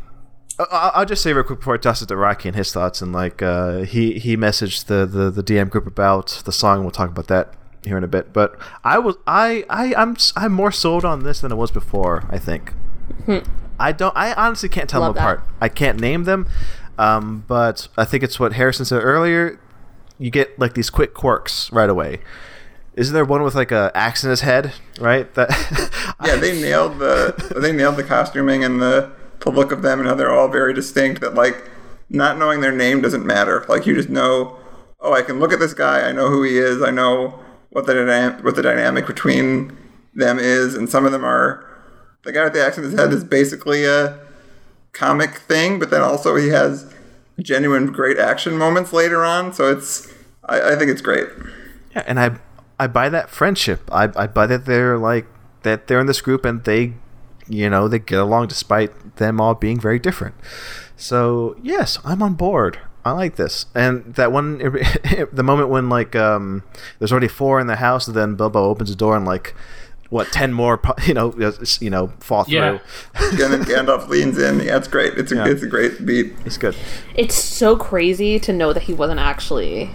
I- 0.59 0.67
I'll 0.71 0.93
I'll 0.97 1.05
just 1.07 1.23
say 1.23 1.33
real 1.33 1.45
quick 1.45 1.61
before 1.61 1.75
I 1.75 1.79
toss 1.79 2.03
it 2.03 2.07
to 2.07 2.17
Rockie 2.17 2.49
and 2.49 2.57
his 2.57 2.73
thoughts. 2.73 3.01
And 3.03 3.13
like, 3.13 3.41
uh, 3.43 3.81
he 3.81 4.19
he 4.19 4.37
messaged 4.37 4.87
the, 4.87 5.07
the 5.07 5.31
the 5.31 5.43
DM 5.43 5.71
group 5.71 5.87
about 5.87 6.43
the 6.45 6.53
song. 6.53 6.83
We'll 6.83 6.91
talk 6.91 7.11
about 7.11 7.29
that 7.29 7.55
here 7.85 7.97
in 7.99 8.05
a 8.05 8.09
bit. 8.09 8.33
But 8.33 8.59
I 8.85 8.99
was 8.99 9.17
I 9.27 9.65
I 9.71 9.95
I'm 9.97 10.13
s- 10.13 10.33
I'm 10.37 10.53
more 10.53 10.73
sold 10.73 11.05
on 11.05 11.23
this 11.25 11.41
than 11.41 11.53
I 11.53 11.55
was 11.55 11.71
before. 11.71 12.25
I 12.31 12.39
think. 12.39 12.73
I 13.79 13.93
don't. 13.93 14.17
I 14.17 14.33
honestly 14.35 14.69
can't 14.69 14.89
tell 14.89 15.01
Love 15.01 15.15
them 15.15 15.25
that. 15.25 15.31
apart. 15.33 15.49
I 15.61 15.69
can't 15.69 16.01
name 16.01 16.25
them, 16.25 16.49
um, 16.99 17.45
but 17.49 17.89
I 17.97 18.05
think 18.05 18.23
it's 18.23 18.39
what 18.39 18.53
Harrison 18.55 18.85
said 18.85 19.03
earlier. 19.03 19.59
You 20.19 20.31
get 20.31 20.59
like 20.59 20.75
these 20.75 20.91
quick 20.91 21.15
quirks 21.15 21.73
right 21.73 21.91
away, 21.91 22.21
Isn't 22.95 23.13
there 23.15 23.25
one 23.25 23.43
with 23.43 23.55
like 23.57 23.73
a 23.73 23.91
axe 23.95 24.23
in 24.23 24.31
his 24.31 24.43
head? 24.43 24.73
Right. 25.01 25.33
That. 25.35 25.51
Yeah, 26.25 26.37
they 26.37 26.61
nailed 26.61 26.99
the 27.01 27.57
they 27.61 27.73
nailed 27.73 27.97
the 27.97 28.05
costuming 28.05 28.63
and 28.63 28.81
the 28.81 29.11
the 29.41 29.51
look 29.51 29.73
of 29.73 29.83
them 29.83 29.99
and 29.99 30.09
how 30.09 30.15
they're 30.15 30.31
all 30.33 30.47
very 30.49 30.73
distinct. 30.73 31.21
That 31.21 31.35
like 31.35 31.69
not 32.09 32.39
knowing 32.39 32.61
their 32.61 32.71
name 32.71 33.01
doesn't 33.01 33.27
matter. 33.27 33.65
Like 33.69 33.87
you 33.87 33.95
just 33.97 34.09
know, 34.09 34.57
oh, 35.01 35.13
I 35.13 35.23
can 35.23 35.41
look 35.41 35.53
at 35.53 35.59
this 35.59 35.75
guy. 35.75 36.03
I 36.09 36.13
know 36.13 36.29
who 36.29 36.45
he 36.45 36.59
is. 36.59 36.81
I 36.83 36.91
know 36.93 37.41
what 37.73 37.87
the 37.87 38.39
what 38.43 38.57
the 38.57 38.63
dynamic 38.63 39.07
between 39.07 39.77
them 40.15 40.39
is. 40.39 40.75
And 40.75 40.89
some 40.89 41.05
of 41.05 41.13
them 41.13 41.25
are 41.25 41.67
the 42.23 42.33
guy 42.33 42.45
with 42.45 42.53
the 42.53 42.65
axe 42.65 42.79
in 42.79 42.85
his 42.85 42.95
head 42.95 43.13
is 43.13 43.25
basically 43.25 43.85
a 43.85 44.19
comic 44.93 45.39
thing, 45.39 45.79
but 45.79 45.91
then 45.91 46.03
also 46.03 46.37
he 46.37 46.49
has 46.49 46.93
genuine 47.41 47.87
great 47.93 48.19
action 48.19 48.57
moments 48.57 48.93
later 48.93 49.25
on. 49.25 49.53
So 49.53 49.71
it's 49.71 50.13
I, 50.45 50.73
I 50.73 50.77
think 50.77 50.91
it's 50.91 51.03
great. 51.03 51.29
Yeah, 51.95 52.05
and 52.07 52.21
I 52.21 52.37
I 52.79 52.87
buy 52.87 53.09
that 53.09 53.31
friendship. 53.31 53.89
I 53.91 54.11
I 54.17 54.27
buy 54.27 54.47
that 54.47 54.67
they're 54.67 54.99
like 54.99 55.27
that 55.63 55.87
they're 55.87 56.01
in 56.01 56.07
this 56.07 56.21
group 56.21 56.45
and 56.45 56.63
they 56.65 56.95
you 57.49 57.69
know, 57.69 57.89
they 57.89 57.99
get 57.99 58.19
along 58.19 58.49
despite 58.49 59.17
them 59.17 59.41
all 59.41 59.55
being 59.55 59.79
very 59.79 59.99
different. 59.99 60.35
So, 60.97 61.57
yes, 61.63 61.99
I'm 62.05 62.23
on 62.23 62.35
board. 62.35 62.79
I 63.05 63.13
like 63.13 63.37
this. 63.37 63.67
And 63.75 64.15
that 64.15 64.31
one 64.33 64.59
the 65.33 65.43
moment 65.43 65.69
when 65.71 65.89
like 65.89 66.15
um 66.17 66.63
there's 66.99 67.13
already 67.13 67.29
four 67.29 67.61
in 67.61 67.67
the 67.67 67.77
house 67.77 68.07
and 68.07 68.17
then 68.17 68.35
Bilbo 68.37 68.65
opens 68.65 68.91
the 68.91 68.97
door 68.97 69.17
and 69.17 69.25
like 69.27 69.55
what 70.11 70.29
10 70.31 70.53
more 70.53 70.79
you 71.07 71.15
know 71.15 71.35
you 71.81 71.91
know 71.91 72.13
fall 72.21 72.45
through. 72.45 72.55
Yeah. 72.59 72.79
and 73.21 73.39
then 73.39 73.65
Gandalf 73.65 74.09
leans 74.09 74.39
in. 74.39 74.61
Yeah, 74.61 74.77
it's 74.77 74.89
great. 74.89 75.15
It's 75.19 75.33
a 75.33 75.37
Yeah. 75.37 75.47
it's 75.49 75.63
a 75.63 75.67
great 75.67 76.05
beat. 76.07 76.35
It's 76.45 76.59
good. 76.59 76.77
It's 77.15 77.35
so 77.35 77.77
crazy 77.77 78.39
to 78.41 78.53
know 78.53 78.73
that 78.73 78.85
he 78.85 78.93
wasn't 78.95 79.21
actually 79.21 79.91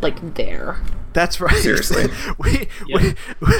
like 0.00 0.34
there. 0.34 0.80
That's 1.12 1.40
right. 1.40 1.54
Seriously. 1.56 2.06
we, 2.38 2.68
we, 2.92 3.14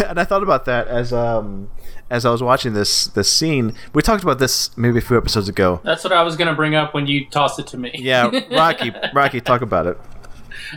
and 0.06 0.18
I 0.18 0.24
thought 0.24 0.42
about 0.42 0.64
that 0.66 0.88
as 0.88 1.12
um 1.12 1.68
as 2.12 2.26
I 2.26 2.30
was 2.30 2.42
watching 2.42 2.74
this 2.74 3.06
this 3.06 3.32
scene. 3.32 3.74
We 3.94 4.02
talked 4.02 4.22
about 4.22 4.38
this 4.38 4.76
maybe 4.76 4.98
a 4.98 5.00
few 5.00 5.16
episodes 5.16 5.48
ago. 5.48 5.80
That's 5.82 6.04
what 6.04 6.12
I 6.12 6.22
was 6.22 6.36
gonna 6.36 6.54
bring 6.54 6.74
up 6.74 6.92
when 6.92 7.06
you 7.06 7.24
tossed 7.26 7.58
it 7.58 7.66
to 7.68 7.78
me. 7.78 7.90
Yeah, 7.94 8.30
Rockie, 8.52 8.92
Rockie, 9.14 9.40
talk 9.40 9.62
about 9.62 9.86
it. 9.86 9.98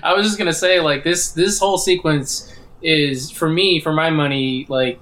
I 0.02 0.14
was 0.14 0.26
just 0.26 0.38
gonna 0.38 0.54
say 0.54 0.80
like 0.80 1.04
this 1.04 1.34
this 1.34 1.60
whole 1.60 1.78
sequence 1.78 2.52
is 2.82 3.30
for 3.32 3.50
me 3.50 3.82
for 3.82 3.92
my 3.92 4.10
money 4.10 4.66
like 4.70 5.00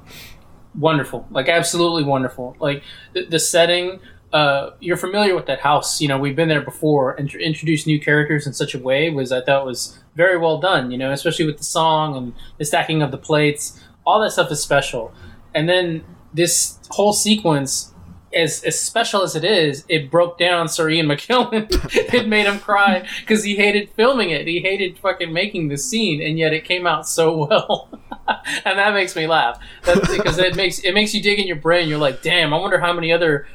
wonderful 0.76 1.28
like 1.30 1.50
absolutely 1.50 2.04
wonderful 2.04 2.56
like 2.60 2.82
the, 3.14 3.26
the 3.26 3.40
setting 3.40 4.00
uh, 4.32 4.72
you're 4.80 4.98
familiar 4.98 5.36
with 5.36 5.46
that 5.48 5.60
house 5.60 6.00
you 6.00 6.08
know 6.08 6.18
we've 6.18 6.36
been 6.36 6.50
there 6.50 6.62
before 6.62 7.12
and 7.14 7.30
tr- 7.30 7.40
introduced 7.40 7.86
new 7.86 8.00
characters 8.00 8.48
in 8.48 8.54
such 8.54 8.74
a 8.74 8.80
way 8.80 9.10
was 9.10 9.32
I 9.32 9.42
thought 9.42 9.66
was 9.66 10.00
very 10.16 10.38
well 10.38 10.60
done 10.60 10.92
you 10.92 10.98
know 10.98 11.12
especially 11.12 11.46
with 11.46 11.58
the 11.58 11.64
song 11.64 12.16
and 12.16 12.34
the 12.58 12.66
stacking 12.66 13.02
of 13.02 13.12
the 13.12 13.18
plates 13.18 13.80
all 14.06 14.20
that 14.22 14.32
stuff 14.32 14.52
is 14.52 14.62
special 14.62 15.14
and 15.54 15.68
then 15.68 16.04
this 16.34 16.80
whole 16.90 17.14
sequence 17.14 17.94
as, 18.36 18.64
as 18.64 18.80
special 18.80 19.22
as 19.22 19.36
it 19.36 19.44
is, 19.44 19.86
it 19.88 20.10
broke 20.10 20.38
down 20.38 20.68
Sir 20.68 20.90
Ian 20.90 21.08
McKellen. 21.08 21.68
it 22.14 22.28
made 22.28 22.46
him 22.46 22.60
cry 22.60 23.08
because 23.20 23.44
he 23.44 23.56
hated 23.56 23.90
filming 23.92 24.32
it. 24.32 24.48
He 24.48 24.60
hated 24.60 24.98
fucking 25.00 25.32
making 25.32 25.68
the 25.68 25.78
scene, 25.78 26.22
and 26.22 26.38
yet 26.38 26.54
it 26.54 26.66
came 26.66 26.88
out 26.88 27.08
so 27.08 27.46
well, 27.46 27.90
and 28.66 28.80
that 28.80 28.94
makes 28.94 29.16
me 29.16 29.28
laugh. 29.28 29.60
Because 29.86 30.40
it 30.40 30.56
makes 30.56 30.80
it 30.80 30.94
makes 30.94 31.14
you 31.14 31.22
dig 31.22 31.40
in 31.40 31.48
your 31.48 31.58
brain. 31.58 31.88
You're 31.88 32.00
like, 32.00 32.22
damn, 32.22 32.54
I 32.54 32.58
wonder 32.58 32.80
how 32.80 32.94
many 32.94 33.12
other 33.12 33.48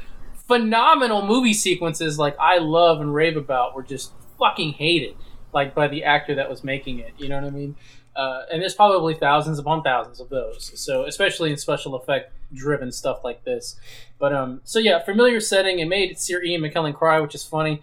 phenomenal 0.46 1.26
movie 1.26 1.54
sequences 1.54 2.18
like 2.18 2.36
I 2.40 2.58
love 2.58 3.00
and 3.00 3.14
rave 3.14 3.36
about 3.36 3.74
were 3.74 3.82
just 3.82 4.12
fucking 4.38 4.74
hated, 4.74 5.16
like 5.52 5.74
by 5.74 5.88
the 5.88 6.04
actor 6.04 6.34
that 6.36 6.48
was 6.48 6.64
making 6.64 7.00
it. 7.00 7.12
You 7.18 7.28
know 7.28 7.36
what 7.36 7.44
I 7.44 7.50
mean? 7.50 7.76
Uh, 8.18 8.42
and 8.52 8.60
there's 8.60 8.74
probably 8.74 9.14
thousands 9.14 9.60
upon 9.60 9.80
thousands 9.82 10.18
of 10.18 10.28
those. 10.28 10.72
So 10.74 11.04
especially 11.04 11.52
in 11.52 11.56
special 11.56 11.94
effect 11.94 12.32
driven 12.52 12.90
stuff 12.90 13.20
like 13.22 13.44
this. 13.44 13.76
But 14.18 14.32
um, 14.32 14.60
so 14.64 14.80
yeah, 14.80 14.98
familiar 15.04 15.38
setting. 15.38 15.78
It 15.78 15.86
made 15.86 16.18
Sir 16.18 16.42
Ian 16.42 16.62
McKellen 16.62 16.94
cry, 16.94 17.20
which 17.20 17.36
is 17.36 17.44
funny. 17.44 17.80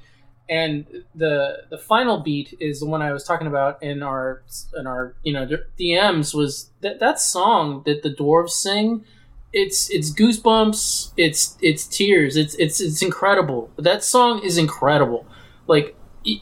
And 0.49 0.85
the 1.15 1.63
the 1.69 1.77
final 1.77 2.19
beat 2.19 2.53
is 2.59 2.81
the 2.81 2.85
one 2.85 3.01
I 3.01 3.13
was 3.13 3.23
talking 3.23 3.47
about 3.47 3.81
in 3.81 4.03
our 4.03 4.43
in 4.77 4.85
our 4.85 5.15
you 5.23 5.31
know 5.31 5.47
DMs 5.79 6.35
was 6.35 6.69
that 6.81 6.99
that 6.99 7.19
song 7.19 7.83
that 7.85 8.03
the 8.03 8.13
dwarves 8.13 8.51
sing. 8.51 9.05
It's 9.53 9.89
it's 9.89 10.13
goosebumps. 10.13 11.13
It's 11.15 11.57
it's 11.61 11.87
tears. 11.87 12.35
It's 12.35 12.55
it's 12.55 12.81
it's 12.81 13.01
incredible. 13.01 13.71
That 13.77 14.03
song 14.03 14.43
is 14.43 14.57
incredible. 14.57 15.25
Like 15.65 15.95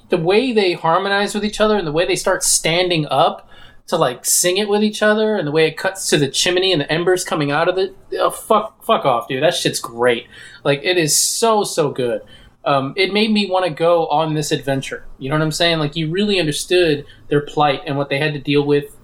the 0.10 0.18
way 0.18 0.52
they 0.52 0.74
harmonize 0.74 1.36
with 1.36 1.46
each 1.46 1.62
other 1.62 1.78
and 1.78 1.86
the 1.86 1.92
way 1.92 2.08
they 2.08 2.16
start 2.16 2.44
standing 2.44 3.06
up 3.06 3.48
to 3.88 3.98
like 3.98 4.26
sing 4.26 4.58
it 4.58 4.70
with 4.70 4.84
each 4.84 5.02
other 5.02 5.36
and 5.36 5.48
the 5.48 5.52
way 5.52 5.68
it 5.68 5.78
cuts 5.78 6.10
to 6.10 6.18
the 6.18 6.30
chimney 6.30 6.72
and 6.72 6.82
the 6.82 6.92
embers 6.92 7.24
coming 7.24 7.52
out 7.52 7.68
of 7.68 7.78
it. 7.78 7.96
Oh, 8.14 8.30
fuck, 8.30 8.84
fuck 8.84 9.06
off, 9.06 9.28
dude. 9.28 9.44
That 9.44 9.54
shit's 9.54 9.80
great. 9.80 10.28
Like 10.64 10.82
it 10.84 10.98
is 10.98 11.18
so 11.18 11.64
so 11.64 11.92
good. 11.92 12.22
Um, 12.66 12.94
it 12.96 13.12
made 13.12 13.32
me 13.32 13.50
want 13.50 13.66
to 13.66 13.72
go 13.72 14.08
on 14.08 14.36
this 14.36 14.52
adventure. 14.52 15.06
You 15.20 15.30
know 15.30 15.36
what 15.36 15.42
I'm 15.42 15.52
saying? 15.52 15.80
Like 15.80 15.98
you 15.98 16.10
really 16.10 16.40
understood 16.40 17.06
their 17.28 17.42
plight 17.42 17.82
and 17.86 17.98
what 17.98 18.10
they 18.10 18.20
had 18.20 18.34
to 18.34 18.40
deal 18.40 18.66
with. 18.66 18.96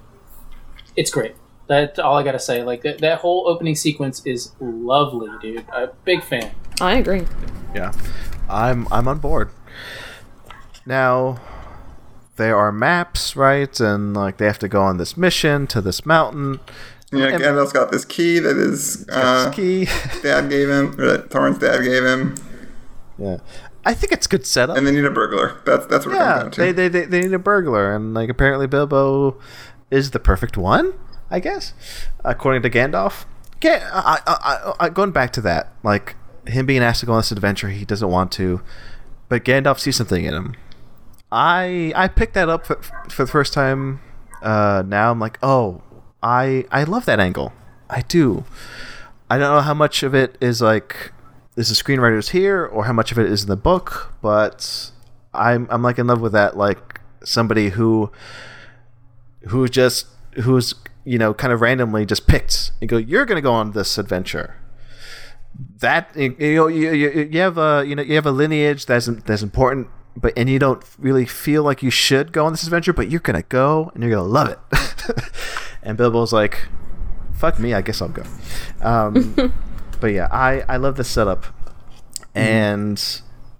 It's 0.96 1.12
great. 1.12 1.36
That's 1.68 2.00
all 2.00 2.18
I 2.18 2.24
gotta 2.24 2.40
say. 2.40 2.64
Like 2.64 2.82
that, 2.84 3.00
that 3.00 3.20
whole 3.20 3.48
opening 3.48 3.76
sequence 3.76 4.26
is 4.26 4.54
lovely, 4.60 5.30
dude. 5.42 5.66
A 5.70 5.88
big 6.04 6.24
fan. 6.24 6.52
I 6.82 6.96
agree. 6.96 7.28
Yeah, 7.76 7.92
I'm 8.50 8.88
I'm 8.92 9.08
on 9.08 9.20
board. 9.20 9.52
Now, 10.86 11.40
there 12.40 12.58
are 12.58 12.72
maps, 12.72 13.36
right? 13.36 13.80
And 13.80 14.16
like 14.16 14.38
they 14.38 14.46
have 14.48 14.58
to 14.60 14.68
go 14.68 14.82
on 14.82 14.98
this 14.98 15.16
mission 15.16 15.68
to 15.68 15.82
this 15.82 16.06
mountain. 16.06 16.60
Yeah, 17.12 17.28
And- 17.28 17.44
Gandalf's 17.44 17.74
got 17.74 17.92
this 17.92 18.06
key 18.06 18.40
that 18.40 18.56
his 18.56 19.08
uh, 19.10 19.52
Ski. 19.52 19.86
dad 20.24 20.50
gave 20.50 20.70
him, 20.70 21.00
or 21.00 21.06
that 21.18 21.30
Thorin's 21.30 21.58
dad 21.60 21.84
gave 21.84 22.04
him, 22.04 22.36
yeah, 23.18 23.38
I 23.86 23.94
think 23.94 24.12
it's 24.14 24.28
good 24.28 24.46
setup. 24.46 24.78
and 24.78 24.86
they 24.88 24.92
need 24.92 25.06
a 25.06 25.12
burglar. 25.12 25.62
That's 25.66 25.86
that's 25.88 26.06
what 26.06 26.16
yeah, 26.16 26.40
comes 26.40 26.42
down 26.44 26.52
to. 26.52 26.62
they, 26.62 26.72
they 26.72 26.88
they 26.88 27.06
they 27.06 27.22
need 27.22 27.34
a 27.34 27.40
burglar, 27.40 27.94
and 27.96 28.14
like 28.14 28.30
apparently 28.30 28.68
Bilbo 28.68 29.38
is 29.92 30.12
the 30.12 30.20
perfect 30.20 30.56
one, 30.58 30.94
I 31.32 31.40
guess, 31.40 31.74
according 32.24 32.62
to 32.64 32.70
Gandalf. 32.70 33.26
Ga- 33.60 33.82
I, 33.92 34.20
I, 34.26 34.34
I, 34.36 34.74
I, 34.86 34.90
going 34.90 35.12
back 35.12 35.34
to 35.34 35.42
that, 35.42 35.74
like 35.84 36.16
him 36.48 36.66
being 36.66 36.82
asked 36.84 37.00
to 37.02 37.06
go 37.08 37.14
on 37.14 37.20
this 37.20 37.32
adventure, 37.32 37.70
he 37.70 37.84
doesn't 37.86 38.10
want 38.10 38.32
to, 38.34 38.62
but 39.28 39.44
Gandalf 39.44 39.80
sees 39.80 39.96
something 39.98 40.24
in 40.24 40.34
him. 40.34 40.56
I 41.32 41.94
I 41.96 42.08
picked 42.08 42.34
that 42.34 42.50
up 42.50 42.66
for, 42.66 42.82
for 43.10 43.26
the 43.26 43.32
first 43.32 43.54
time. 43.54 44.02
Uh, 44.42 44.84
now 44.86 45.12
I'm 45.12 45.20
like, 45.20 45.38
oh, 45.44 45.82
I 46.24 46.66
I 46.72 46.84
love 46.84 47.06
that 47.06 47.20
angle. 47.20 47.54
I 47.90 48.02
do. 48.02 48.46
I 49.30 49.38
don't 49.38 49.54
know 49.54 49.62
how 49.62 49.74
much 49.74 50.04
of 50.04 50.16
it 50.16 50.38
is 50.42 50.62
like 50.62 51.12
is 51.56 51.70
the 51.70 51.76
screenwriters 51.76 52.30
here 52.30 52.66
or 52.66 52.86
how 52.86 52.94
much 52.94 53.12
of 53.12 53.20
it 53.20 53.26
is 53.32 53.44
in 53.44 53.50
the 53.50 53.56
book, 53.56 54.14
but 54.22 54.92
I'm 55.34 55.68
I'm 55.70 55.84
like 55.84 56.00
in 56.00 56.08
love 56.08 56.22
with 56.22 56.32
that 56.34 56.58
like 56.58 57.02
somebody 57.24 57.70
who 57.70 58.12
who 59.50 59.68
just 59.68 60.08
who's 60.44 60.74
you 61.04 61.18
know 61.18 61.34
kind 61.34 61.54
of 61.54 61.62
randomly 61.62 62.06
just 62.06 62.28
picked 62.28 62.72
and 62.82 62.90
go 62.90 62.98
you're 62.98 63.26
going 63.26 63.36
to 63.36 63.42
go 63.42 63.54
on 63.54 63.72
this 63.72 63.98
adventure. 63.98 64.56
That 65.80 66.16
you 66.16 66.56
know 66.56 66.68
you, 66.68 66.92
you, 66.92 67.30
you 67.32 67.40
have 67.42 67.58
a 67.58 67.84
you 67.86 67.96
know 67.96 68.02
you 68.02 68.16
have 68.16 68.26
a 68.26 68.32
lineage 68.32 68.86
that's 68.86 69.08
that's 69.26 69.44
important 69.44 69.88
but 70.20 70.34
and 70.38 70.50
you 70.50 70.60
don't 70.60 70.84
really 70.98 71.26
feel 71.26 71.64
like 71.64 71.82
you 71.82 71.90
should 71.90 72.32
go 72.32 72.46
on 72.46 72.54
this 72.54 72.64
adventure 72.64 72.94
but 72.94 73.10
you're 73.10 73.20
going 73.20 73.42
to 73.42 73.48
go 73.48 73.92
and 73.94 74.04
you're 74.04 74.12
going 74.12 74.24
to 74.24 74.30
love 74.30 74.50
it. 74.50 74.60
and 75.84 75.98
Bilbo's 75.98 76.34
like 76.34 76.68
fuck 77.40 77.58
me, 77.58 77.74
I 77.74 77.82
guess 77.82 78.02
I'll 78.02 78.10
go. 78.10 78.24
Um, 78.82 79.54
but 80.02 80.08
yeah, 80.08 80.28
I, 80.30 80.62
I 80.68 80.76
love 80.76 80.98
this 80.98 81.08
setup. 81.08 81.46
And 82.36 83.02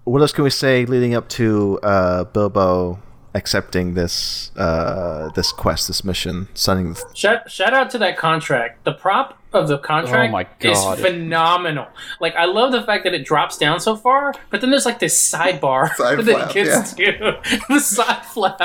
what 0.04 0.22
else 0.22 0.34
can 0.34 0.44
we 0.44 0.50
say 0.50 0.86
leading 0.86 1.16
up 1.16 1.30
to 1.30 1.80
uh, 1.82 2.26
Bilbo 2.26 3.00
accepting 3.34 3.94
this 3.94 4.52
uh, 4.56 5.30
this 5.36 5.52
quest, 5.52 5.88
this 5.88 6.04
mission, 6.04 6.48
sunning? 6.54 6.94
The 6.94 7.06
Shout, 7.14 7.50
shout 7.50 7.74
out 7.74 7.90
to 7.92 7.98
that 8.00 8.18
contract. 8.18 8.84
The 8.86 8.94
prop 8.94 9.40
of 9.52 9.68
the 9.68 9.80
contract 9.80 10.34
Oh 10.64 10.70
is 10.70 11.02
phenomenal. 11.02 11.88
Like 12.20 12.36
I 12.36 12.46
love 12.46 12.72
the 12.72 12.84
fact 12.84 13.04
that 13.06 13.14
it 13.14 13.26
drops 13.26 13.58
down 13.58 13.80
so 13.80 13.96
far, 13.96 14.34
but 14.50 14.62
then 14.62 14.70
there's 14.70 14.86
like 14.86 15.00
this 15.00 15.32
sidebar 15.32 15.94
Side 15.96 16.20
that 16.26 16.26
flap, 16.26 16.50
it 16.50 16.54
gets 16.54 16.94
to. 16.94 17.40
the 17.70 17.80
side 17.80 18.26
flap 18.26 18.62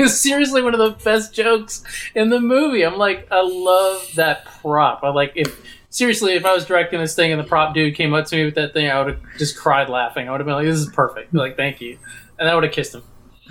is 0.00 0.20
seriously 0.20 0.62
one 0.62 0.74
of 0.74 0.80
the 0.80 1.02
best 1.04 1.34
jokes 1.34 1.84
in 2.14 2.30
the 2.30 2.40
movie. 2.40 2.82
I'm 2.82 2.98
like, 2.98 3.28
I 3.30 3.42
love 3.42 4.14
that 4.14 4.46
prop. 4.46 5.04
I 5.04 5.10
like 5.10 5.32
if 5.34 5.60
seriously, 5.90 6.34
if 6.34 6.44
I 6.44 6.52
was 6.52 6.64
directing 6.64 7.00
this 7.00 7.14
thing 7.14 7.32
and 7.32 7.40
the 7.40 7.46
prop 7.46 7.74
dude 7.74 7.94
came 7.94 8.12
up 8.14 8.26
to 8.26 8.36
me 8.36 8.44
with 8.44 8.54
that 8.56 8.72
thing, 8.72 8.90
I 8.90 8.98
would 8.98 9.14
have 9.14 9.22
just 9.38 9.56
cried 9.56 9.88
laughing. 9.88 10.28
I 10.28 10.32
would 10.32 10.40
have 10.40 10.46
been 10.46 10.56
like, 10.56 10.66
"This 10.66 10.78
is 10.78 10.90
perfect." 10.90 11.32
Like, 11.34 11.56
thank 11.56 11.80
you, 11.80 11.98
and 12.38 12.48
I 12.48 12.54
would 12.54 12.64
have 12.64 12.72
kissed 12.72 12.94
him. 12.94 13.02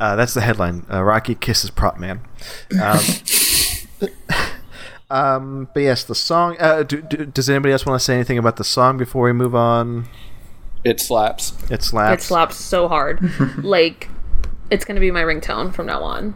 uh, 0.00 0.16
that's 0.16 0.34
the 0.34 0.40
headline. 0.40 0.86
Uh, 0.90 1.02
Rockie 1.02 1.34
kisses 1.34 1.70
prop 1.70 1.98
man. 1.98 2.20
Um, 2.80 3.00
um, 5.10 5.68
but 5.74 5.80
yes, 5.80 6.04
the 6.04 6.14
song. 6.14 6.56
Uh, 6.60 6.82
do, 6.82 7.02
do, 7.02 7.26
does 7.26 7.50
anybody 7.50 7.72
else 7.72 7.84
want 7.84 7.98
to 8.00 8.04
say 8.04 8.14
anything 8.14 8.38
about 8.38 8.56
the 8.56 8.64
song 8.64 8.98
before 8.98 9.24
we 9.24 9.32
move 9.32 9.54
on? 9.54 10.06
It 10.84 11.00
slaps. 11.00 11.54
It 11.70 11.82
slaps. 11.82 12.22
It 12.22 12.26
slaps 12.26 12.56
so 12.56 12.86
hard. 12.86 13.18
like 13.64 14.08
It's 14.70 14.84
gonna 14.84 15.00
be 15.00 15.10
my 15.10 15.22
ringtone 15.22 15.74
from 15.74 15.86
now 15.86 16.02
on. 16.02 16.34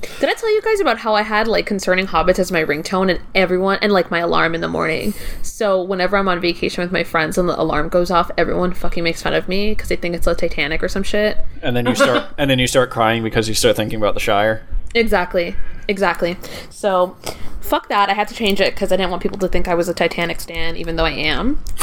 Did 0.00 0.28
I 0.28 0.34
tell 0.34 0.52
you 0.52 0.62
guys 0.62 0.80
about 0.80 0.98
how 0.98 1.14
I 1.14 1.22
had 1.22 1.46
like 1.46 1.66
concerning 1.66 2.06
hobbits 2.06 2.38
as 2.38 2.50
my 2.50 2.64
ringtone 2.64 3.10
and 3.10 3.20
everyone 3.34 3.78
and 3.82 3.92
like 3.92 4.10
my 4.10 4.18
alarm 4.20 4.54
in 4.54 4.60
the 4.60 4.68
morning? 4.68 5.14
So 5.42 5.82
whenever 5.82 6.16
I'm 6.16 6.28
on 6.28 6.40
vacation 6.40 6.82
with 6.82 6.92
my 6.92 7.04
friends 7.04 7.36
and 7.36 7.48
the 7.48 7.60
alarm 7.60 7.88
goes 7.88 8.10
off, 8.10 8.30
everyone 8.38 8.72
fucking 8.72 9.04
makes 9.04 9.22
fun 9.22 9.34
of 9.34 9.48
me 9.48 9.72
because 9.72 9.88
they 9.88 9.96
think 9.96 10.14
it's 10.14 10.26
a 10.26 10.34
Titanic 10.34 10.82
or 10.82 10.88
some 10.88 11.02
shit. 11.02 11.38
And 11.62 11.76
then 11.76 11.86
you 11.86 11.94
start 11.94 12.34
and 12.38 12.50
then 12.50 12.58
you 12.58 12.66
start 12.66 12.90
crying 12.90 13.22
because 13.22 13.48
you 13.48 13.54
start 13.54 13.76
thinking 13.76 13.98
about 13.98 14.14
the 14.14 14.20
Shire. 14.20 14.66
Exactly. 14.94 15.54
Exactly. 15.88 16.36
So, 16.70 17.16
fuck 17.60 17.88
that. 17.88 18.08
I 18.08 18.14
had 18.14 18.28
to 18.28 18.34
change 18.34 18.60
it 18.60 18.74
because 18.74 18.92
I 18.92 18.96
didn't 18.96 19.10
want 19.10 19.22
people 19.22 19.38
to 19.38 19.48
think 19.48 19.68
I 19.68 19.74
was 19.74 19.88
a 19.88 19.94
Titanic 19.94 20.40
stan, 20.40 20.76
even 20.76 20.96
though 20.96 21.04
I 21.04 21.10
am. 21.10 21.62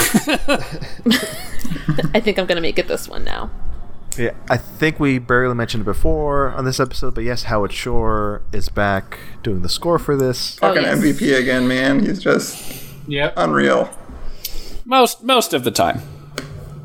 I 2.13 2.19
think 2.19 2.37
I'm 2.37 2.45
gonna 2.45 2.61
make 2.61 2.79
it 2.79 2.87
this 2.87 3.07
one 3.07 3.23
now. 3.23 3.49
Yeah, 4.17 4.31
I 4.49 4.57
think 4.57 4.99
we 4.99 5.19
barely 5.19 5.53
mentioned 5.55 5.81
it 5.81 5.85
before 5.85 6.49
on 6.51 6.65
this 6.65 6.79
episode, 6.79 7.13
but 7.15 7.23
yes, 7.23 7.43
Howard 7.43 7.71
Shore 7.71 8.41
is 8.51 8.67
back 8.69 9.19
doing 9.43 9.61
the 9.61 9.69
score 9.69 9.99
for 9.99 10.15
this. 10.15 10.57
Oh, 10.61 10.67
Fucking 10.73 10.83
yes. 10.83 10.97
MVP 10.99 11.39
again, 11.39 11.67
man. 11.67 11.99
He's 12.03 12.21
just 12.21 12.83
Yep. 13.07 13.33
unreal. 13.37 13.89
Most 14.85 15.23
most 15.23 15.53
of 15.53 15.63
the 15.63 15.71
time. 15.71 15.99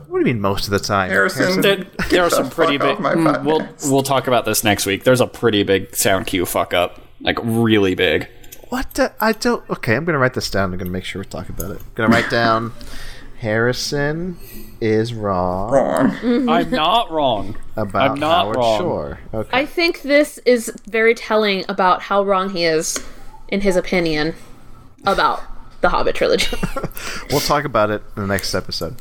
What 0.09 0.19
do 0.23 0.29
you 0.29 0.35
mean 0.35 0.41
most 0.43 0.65
of 0.67 0.71
the 0.73 0.79
time? 0.79 1.09
Harrison, 1.09 1.63
There, 1.63 1.87
there 2.11 2.23
are 2.25 2.29
the 2.29 2.37
some 2.37 2.51
pretty 2.51 2.77
big. 2.77 2.99
Mm, 2.99 3.45
we'll 3.45 3.67
we'll 3.91 4.03
talk 4.03 4.27
about 4.27 4.45
this 4.45 4.63
next 4.63 4.85
week. 4.85 5.05
There's 5.05 5.21
a 5.23 5.27
pretty 5.27 5.63
big 5.63 5.97
sound 5.97 6.27
cue 6.27 6.45
fuck 6.45 6.75
up, 6.75 7.01
like 7.21 7.39
really 7.43 7.95
big. 7.95 8.29
What? 8.69 8.93
The, 8.95 9.13
I 9.21 9.33
don't. 9.33 9.69
Okay, 9.71 9.95
I'm 9.97 10.05
gonna 10.05 10.19
write 10.19 10.35
this 10.35 10.51
down. 10.51 10.73
I'm 10.73 10.79
gonna 10.79 10.91
make 10.91 11.05
sure 11.05 11.21
we 11.23 11.27
talk 11.27 11.49
about 11.49 11.71
it. 11.71 11.79
I'm 11.81 11.87
gonna 11.95 12.09
write 12.11 12.29
down. 12.31 12.73
Harrison 13.43 14.39
is 14.81 15.13
wrong 15.13 15.73
wrong. 15.73 16.11
Mm-hmm. 16.13 16.49
I'm 16.49 16.71
not 16.71 17.11
wrong. 17.11 17.57
about 17.77 18.13
I'm 18.13 18.21
not 18.21 18.45
Howard 18.45 18.57
wrong. 18.57 18.79
Shore. 18.79 19.19
Okay. 19.35 19.51
I 19.53 19.67
think 19.67 20.03
this 20.03 20.39
is 20.47 20.73
very 20.87 21.13
telling 21.15 21.65
about 21.69 22.03
how 22.03 22.23
wrong 22.23 22.51
he 22.51 22.65
is, 22.65 23.05
in 23.49 23.63
his 23.63 23.75
opinion, 23.75 24.37
about 25.05 25.43
the 25.81 25.89
Hobbit 25.89 26.15
trilogy. 26.15 26.57
we'll 27.31 27.41
talk 27.41 27.65
about 27.65 27.91
it 27.91 28.05
in 28.17 28.23
the 28.23 28.29
next 28.29 28.55
episode. 28.55 28.95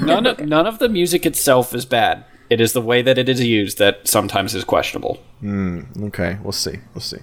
None 0.00 0.26
of, 0.26 0.38
none 0.46 0.68
of 0.68 0.78
the 0.78 0.88
music 0.88 1.26
itself 1.26 1.74
is 1.74 1.84
bad. 1.84 2.24
It 2.50 2.60
is 2.60 2.72
the 2.72 2.82
way 2.82 3.02
that 3.02 3.18
it 3.18 3.28
is 3.28 3.42
used 3.42 3.78
that 3.78 4.06
sometimes 4.06 4.54
is 4.54 4.64
questionable. 4.64 5.22
Okay, 5.44 6.38
we'll 6.42 6.52
see. 6.52 6.78
We'll 6.94 7.00
see. 7.00 7.18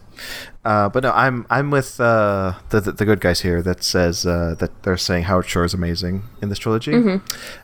Uh, 0.65 0.89
but 0.89 1.03
no, 1.03 1.11
I'm 1.11 1.45
I'm 1.49 1.71
with 1.71 1.99
uh, 1.99 2.53
the, 2.69 2.81
the 2.81 2.91
the 2.93 3.05
good 3.05 3.21
guys 3.21 3.41
here 3.41 3.61
that 3.61 3.83
says 3.83 4.25
uh, 4.25 4.55
that 4.59 4.83
they're 4.83 4.97
saying 4.97 5.23
Howard 5.23 5.47
Shore 5.47 5.63
is 5.63 5.73
amazing 5.73 6.23
in 6.41 6.49
this 6.49 6.59
trilogy. 6.59 6.93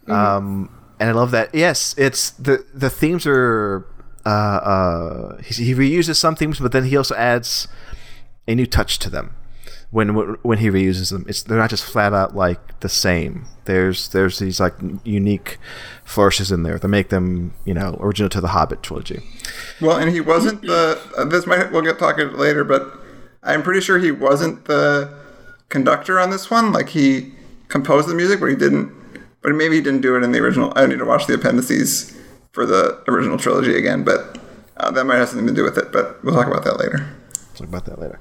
Um, 0.07 0.69
and 0.99 1.09
I 1.09 1.11
love 1.11 1.31
that. 1.31 1.53
Yes, 1.53 1.95
it's 1.97 2.31
the 2.31 2.65
the 2.73 2.89
themes 2.89 3.25
are. 3.25 3.85
Uh, 4.25 4.29
uh, 4.29 5.41
he, 5.43 5.65
he 5.65 5.75
reuses 5.75 6.15
some 6.15 6.35
themes, 6.35 6.59
but 6.59 6.71
then 6.71 6.85
he 6.85 6.97
also 6.97 7.13
adds 7.15 7.67
a 8.47 8.55
new 8.55 8.65
touch 8.65 8.97
to 8.97 9.09
them 9.09 9.35
when 9.95 10.09
when 10.41 10.57
he 10.57 10.69
reuses 10.69 11.09
them. 11.09 11.25
It's 11.25 11.41
they're 11.41 11.57
not 11.57 11.69
just 11.69 11.85
flat 11.85 12.13
out 12.13 12.35
like 12.35 12.81
the 12.81 12.89
same. 12.89 13.45
There's 13.63 14.09
there's 14.09 14.39
these 14.39 14.59
like 14.59 14.73
unique 15.05 15.57
flourishes 16.03 16.51
in 16.51 16.63
there 16.63 16.77
that 16.77 16.87
make 16.89 17.07
them 17.07 17.53
you 17.63 17.73
know 17.73 17.97
original 18.01 18.27
to 18.31 18.41
the 18.41 18.49
Hobbit 18.49 18.83
trilogy. 18.83 19.21
Well, 19.79 19.95
and 19.95 20.11
he 20.11 20.19
wasn't 20.19 20.63
the. 20.63 20.99
Uh, 21.17 21.23
this 21.23 21.47
might 21.47 21.71
we'll 21.71 21.81
get 21.81 21.97
talking 21.97 22.33
later, 22.33 22.65
but 22.65 22.99
I'm 23.41 23.63
pretty 23.63 23.79
sure 23.79 23.97
he 23.97 24.11
wasn't 24.11 24.65
the 24.65 25.17
conductor 25.69 26.19
on 26.19 26.29
this 26.29 26.51
one. 26.51 26.73
Like 26.73 26.89
he 26.89 27.31
composed 27.69 28.09
the 28.09 28.15
music, 28.15 28.41
but 28.41 28.47
he 28.47 28.55
didn't. 28.57 28.91
But 29.41 29.55
maybe 29.55 29.77
he 29.77 29.81
didn't 29.81 30.01
do 30.01 30.17
it 30.17 30.23
in 30.23 30.33
the 30.33 30.39
original. 30.39 30.73
I 30.75 30.87
need 30.87 30.99
to 30.99 31.05
watch 31.05 31.25
the 31.25 31.35
appendices 31.35 32.17
for 32.51 32.65
the 32.65 33.01
original 33.07 33.37
trilogy 33.37 33.77
again, 33.77 34.03
but 34.03 34.37
uh, 34.75 34.91
that 34.91 35.05
might 35.05 35.19
have 35.19 35.29
something 35.29 35.47
to 35.47 35.53
do 35.53 35.63
with 35.63 35.77
it. 35.77 35.93
But 35.93 36.21
we'll 36.21 36.35
talk 36.35 36.47
about 36.47 36.65
that 36.65 36.79
later. 36.79 37.07
talk 37.55 37.69
about 37.69 37.85
that 37.85 37.97
later. 37.97 38.19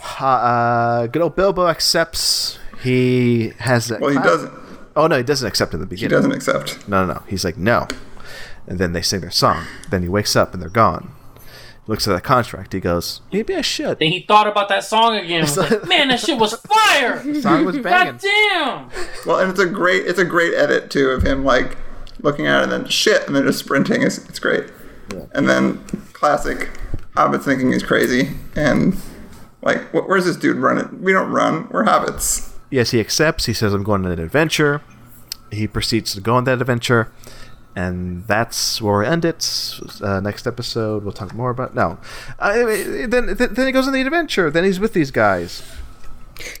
Ha- 0.00 1.00
Uh, 1.02 1.06
good 1.08 1.22
old 1.22 1.36
Bilbo 1.36 1.66
accepts. 1.68 2.58
He 2.82 3.52
has. 3.58 3.90
A 3.90 3.98
Well, 3.98 4.10
he 4.10 4.18
doesn't. 4.18 4.52
Oh 4.94 5.06
no, 5.06 5.16
he 5.18 5.22
doesn't 5.22 5.46
accept 5.46 5.74
in 5.74 5.80
the 5.80 5.86
beginning. 5.86 6.10
He 6.10 6.16
doesn't 6.16 6.32
accept. 6.32 6.88
No, 6.88 7.04
no, 7.04 7.14
no. 7.14 7.22
He's 7.26 7.44
like 7.44 7.56
no, 7.56 7.86
and 8.66 8.78
then 8.78 8.92
they 8.92 9.02
sing 9.02 9.20
their 9.20 9.30
song. 9.30 9.64
Then 9.90 10.02
he 10.02 10.08
wakes 10.08 10.36
up 10.36 10.52
and 10.54 10.62
they're 10.62 10.68
gone. 10.70 11.12
Looks 11.88 12.08
at 12.08 12.14
that 12.14 12.24
contract. 12.24 12.72
He 12.72 12.80
goes, 12.80 13.20
maybe 13.32 13.54
I 13.54 13.60
should. 13.60 14.00
Then 14.00 14.10
he 14.10 14.22
thought 14.26 14.48
about 14.48 14.68
that 14.70 14.82
song 14.82 15.16
again. 15.16 15.40
Was 15.42 15.56
like, 15.56 15.86
Man, 15.86 16.08
that 16.08 16.18
shit 16.18 16.36
was 16.36 16.54
fire. 16.54 17.22
song 17.40 17.64
was 17.64 17.78
banging. 17.78 18.14
God 18.14 18.20
damn. 18.20 18.90
Well, 19.24 19.38
and 19.38 19.50
it's 19.50 19.60
a 19.60 19.66
great. 19.66 20.04
It's 20.06 20.18
a 20.18 20.24
great 20.24 20.52
edit 20.54 20.90
too 20.90 21.10
of 21.10 21.22
him 21.22 21.44
like 21.44 21.76
looking 22.22 22.46
at 22.48 22.60
it 22.60 22.62
and 22.64 22.72
then 22.72 22.86
shit, 22.88 23.26
and 23.26 23.36
then 23.36 23.44
just 23.46 23.60
sprinting. 23.60 24.02
It's, 24.02 24.18
it's 24.28 24.38
great. 24.40 24.64
And 25.32 25.48
then 25.48 25.78
classic 26.12 26.70
hobbits 27.14 27.44
thinking 27.44 27.72
he's 27.72 27.82
crazy 27.84 28.30
and 28.56 28.96
like, 29.66 29.90
wh- 29.90 30.08
where's 30.08 30.24
this 30.24 30.36
dude 30.36 30.56
running? 30.56 31.02
We 31.02 31.12
don't 31.12 31.30
run. 31.30 31.68
We're 31.70 31.84
hobbits. 31.84 32.52
Yes, 32.70 32.92
he 32.92 33.00
accepts. 33.00 33.46
He 33.46 33.52
says, 33.52 33.74
I'm 33.74 33.82
going 33.82 34.06
on 34.06 34.12
an 34.12 34.18
adventure. 34.18 34.80
He 35.50 35.66
proceeds 35.66 36.14
to 36.14 36.20
go 36.20 36.34
on 36.36 36.44
that 36.44 36.60
adventure. 36.60 37.12
And 37.74 38.26
that's 38.26 38.80
where 38.80 39.00
we 39.00 39.06
end 39.06 39.26
it. 39.26 39.46
Uh, 40.00 40.20
next 40.20 40.46
episode, 40.46 41.02
we'll 41.04 41.12
talk 41.12 41.34
more 41.34 41.50
about. 41.50 41.74
No, 41.74 41.98
uh, 42.38 42.54
then 42.54 43.34
then 43.36 43.52
then 43.52 43.66
he 43.66 43.72
goes 43.72 43.86
on 43.86 43.92
the 43.92 44.00
adventure. 44.00 44.50
Then 44.50 44.64
he's 44.64 44.80
with 44.80 44.94
these 44.94 45.10
guys. 45.10 45.62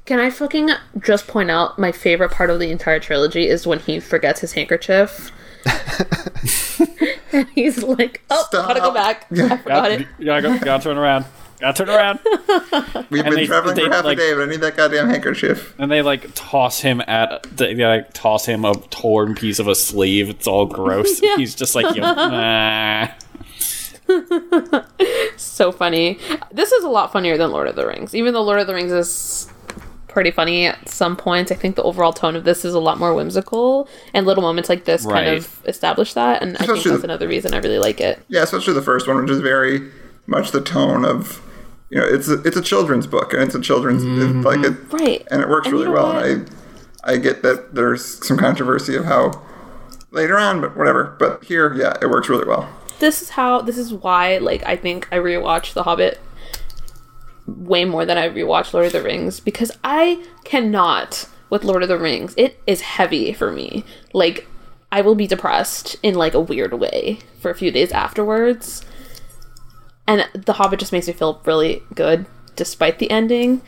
Can 0.04 0.18
I 0.18 0.28
fucking 0.28 0.70
just 0.98 1.26
point 1.26 1.50
out 1.50 1.78
my 1.78 1.90
favorite 1.90 2.32
part 2.32 2.50
of 2.50 2.60
the 2.60 2.70
entire 2.70 3.00
trilogy 3.00 3.48
is 3.48 3.66
when 3.66 3.78
he 3.78 3.98
forgets 3.98 4.40
his 4.40 4.52
handkerchief. 4.52 5.32
and 7.32 7.48
he's 7.54 7.82
like, 7.82 8.22
oh, 8.30 8.46
gotta 8.52 8.80
go 8.80 8.92
back. 8.92 9.26
Yeah. 9.30 9.54
I 9.54 9.56
forgot 9.56 9.90
it. 9.92 10.06
You 10.18 10.26
gotta, 10.26 10.42
go, 10.42 10.58
gotta 10.58 10.82
turn 10.82 10.98
around. 10.98 11.24
Gotta 11.58 11.84
turn 11.84 11.94
around. 11.94 12.18
We've 13.10 13.24
been 13.24 13.34
they- 13.34 13.46
traveling 13.46 13.74
they, 13.76 13.84
for 13.86 13.90
half 13.92 14.04
like- 14.04 14.18
a 14.18 14.20
day, 14.20 14.34
but 14.34 14.42
I 14.42 14.46
need 14.46 14.60
that 14.60 14.76
goddamn 14.76 15.08
handkerchief. 15.08 15.74
And 15.78 15.90
they 15.90 16.02
like 16.02 16.28
toss 16.34 16.80
him 16.80 17.00
at 17.06 17.42
they, 17.44 17.74
they 17.74 17.84
like 17.86 18.12
toss 18.12 18.44
him 18.46 18.64
a 18.64 18.74
torn 18.90 19.34
piece 19.34 19.58
of 19.58 19.66
a 19.68 19.74
sleeve. 19.74 20.28
It's 20.28 20.46
all 20.46 20.66
gross. 20.66 21.20
Yeah. 21.26 21.36
He's 21.36 21.54
just 21.54 21.74
like, 21.74 21.96
nah. 21.96 23.08
So 25.36 25.72
funny. 25.72 26.18
This 26.52 26.72
is 26.72 26.84
a 26.84 26.88
lot 26.88 27.12
funnier 27.12 27.36
than 27.36 27.50
Lord 27.50 27.68
of 27.68 27.76
the 27.76 27.86
Rings. 27.86 28.14
Even 28.14 28.32
though 28.34 28.42
Lord 28.42 28.60
of 28.60 28.66
the 28.66 28.74
Rings 28.74 28.92
is 28.92 29.48
pretty 30.08 30.30
funny 30.30 30.66
at 30.66 30.88
some 30.88 31.16
points, 31.16 31.50
I 31.52 31.54
think 31.54 31.76
the 31.76 31.82
overall 31.82 32.12
tone 32.12 32.36
of 32.36 32.44
this 32.44 32.64
is 32.64 32.72
a 32.74 32.78
lot 32.80 32.98
more 32.98 33.14
whimsical. 33.14 33.88
And 34.14 34.26
little 34.26 34.42
moments 34.42 34.68
like 34.68 34.84
this 34.84 35.04
kind 35.04 35.28
of 35.28 35.60
establish 35.66 36.14
that. 36.14 36.42
And 36.42 36.56
I 36.56 36.60
think 36.60 36.70
Especially 36.70 36.90
that's 36.92 37.02
the- 37.02 37.06
another 37.08 37.28
reason 37.28 37.52
I 37.54 37.58
really 37.58 37.78
like 37.78 38.00
it. 38.00 38.22
Yeah, 38.28 38.42
especially 38.42 38.74
the 38.74 38.82
first 38.82 39.06
one, 39.08 39.20
which 39.20 39.30
is 39.30 39.40
very 39.40 39.90
much 40.26 40.52
the 40.52 40.60
tone 40.60 41.04
of, 41.04 41.42
you 41.90 41.98
know, 42.00 42.06
it's 42.06 42.28
a, 42.28 42.40
it's 42.42 42.56
a 42.56 42.62
children's 42.62 43.06
book 43.06 43.32
and 43.32 43.42
it's 43.42 43.54
a 43.54 43.60
children's 43.60 44.02
it's 44.02 44.10
mm-hmm. 44.10 44.42
like 44.42 44.60
it, 44.64 44.92
Right. 44.92 45.26
and 45.30 45.40
it 45.42 45.48
works 45.48 45.66
And 45.68 45.74
really 45.74 45.88
well. 45.88 46.14
what? 46.14 46.24
And 46.26 46.50
I 47.04 47.12
I 47.12 47.16
get 47.18 47.42
that 47.42 47.74
there's 47.74 48.26
some 48.26 48.36
controversy 48.36 48.96
of 48.96 49.04
how 49.04 49.42
later 50.10 50.36
on, 50.38 50.60
but 50.60 50.76
whatever. 50.76 51.16
But 51.18 51.44
here, 51.44 51.72
yeah, 51.74 51.94
it 52.02 52.10
works 52.10 52.28
really 52.28 52.46
well. 52.46 52.68
this 52.98 53.22
is 53.22 53.30
how 53.30 53.60
this 53.60 53.78
is 53.78 53.92
why 53.92 54.38
like 54.38 54.64
I 54.66 54.74
think 54.76 55.06
I 55.12 55.16
rewatched 55.18 55.74
The 55.74 55.84
Hobbit 55.84 56.18
way 57.46 57.84
more 57.84 58.04
than 58.04 58.18
I 58.18 58.28
rewatched 58.28 58.72
Lord 58.72 58.86
of 58.86 58.92
the 58.92 59.02
Rings 59.02 59.38
because 59.40 59.70
I 59.84 60.24
cannot 60.44 61.28
with 61.50 61.62
Lord 61.64 61.82
of 61.84 61.88
the 61.88 61.98
Rings. 61.98 62.34
It 62.36 62.60
is 62.66 62.80
heavy 62.80 63.32
for 63.32 63.52
me. 63.52 63.84
Like 64.12 64.48
I 64.90 65.00
will 65.00 65.14
be 65.14 65.26
depressed 65.28 65.96
in 66.02 66.14
like 66.16 66.34
a 66.34 66.40
weird 66.40 66.74
way 66.74 67.18
for 67.40 67.50
a 67.50 67.54
few 67.54 67.70
days 67.70 67.92
afterwards. 67.92 68.84
And 70.06 70.28
The 70.34 70.54
Hobbit 70.54 70.78
just 70.78 70.92
makes 70.92 71.06
me 71.06 71.12
feel 71.12 71.40
really 71.44 71.82
good 71.94 72.26
despite 72.54 72.98
the 72.98 73.10
ending. 73.10 73.62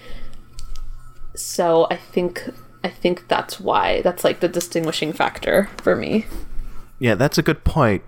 So 1.34 1.86
I 1.90 1.96
think 1.96 2.48
I 2.82 2.88
think 2.88 3.28
that's 3.28 3.60
why 3.60 4.02
that's 4.02 4.24
like 4.24 4.40
the 4.40 4.48
distinguishing 4.48 5.12
factor 5.12 5.68
for 5.78 5.96
me. 5.96 6.26
Yeah, 6.98 7.14
that's 7.14 7.38
a 7.38 7.42
good 7.42 7.64
point. 7.64 8.02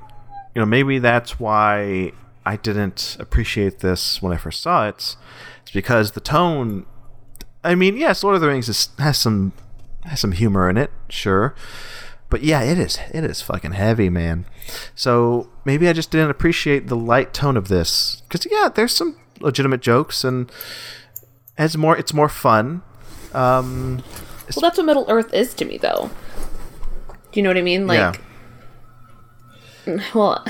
You 0.55 0.61
know, 0.61 0.66
maybe 0.66 0.99
that's 0.99 1.39
why 1.39 2.12
I 2.45 2.57
didn't 2.57 3.16
appreciate 3.20 3.81
this 3.81 4.20
when 4.22 4.33
I 4.33 4.37
first 4.37 4.61
saw 4.61 4.89
it. 4.89 5.16
It's 5.62 5.72
because 5.72 6.12
the 6.12 6.20
tone. 6.20 6.87
I 7.62 7.74
mean, 7.74 7.97
yes, 7.97 8.24
Lord 8.24 8.37
of 8.37 8.41
the 8.41 8.49
Rings 8.49 8.68
is, 8.68 8.89
has 8.99 9.18
some 9.18 9.53
has 10.05 10.20
some 10.20 10.33
humor 10.33 10.70
in 10.70 10.76
it, 10.76 10.91
sure, 11.09 11.55
but 12.31 12.43
yeah, 12.43 12.62
it 12.62 12.78
is 12.78 12.99
it 13.12 13.24
is 13.24 13.43
fucking 13.43 13.72
heavy, 13.72 14.09
man. 14.09 14.47
So 14.95 15.51
maybe 15.64 15.89
I 15.89 15.93
just 15.93 16.11
didn't 16.11 16.31
appreciate 16.31 16.87
the 16.87 16.97
light 16.97 17.35
tone 17.35 17.57
of 17.57 17.68
this 17.68 18.22
because 18.28 18.47
yeah, 18.51 18.68
there's 18.72 18.95
some 18.95 19.16
legitimate 19.41 19.81
jokes 19.81 20.24
and 20.24 20.51
it's 21.59 21.76
more 21.76 21.97
it's 21.97 22.14
more 22.14 22.28
fun. 22.28 22.83
Um, 23.35 24.03
Well, 24.57 24.62
that's 24.62 24.78
what 24.78 24.87
Middle 24.87 25.07
Earth 25.09 25.33
is 25.33 25.55
to 25.55 25.64
me, 25.64 25.78
though. 25.78 26.11
Do 27.31 27.39
you 27.39 27.43
know 27.45 27.51
what 27.51 27.57
I 27.59 27.62
mean? 27.62 27.87
Like, 27.87 28.20
yeah. 29.87 30.01
well, 30.14 30.45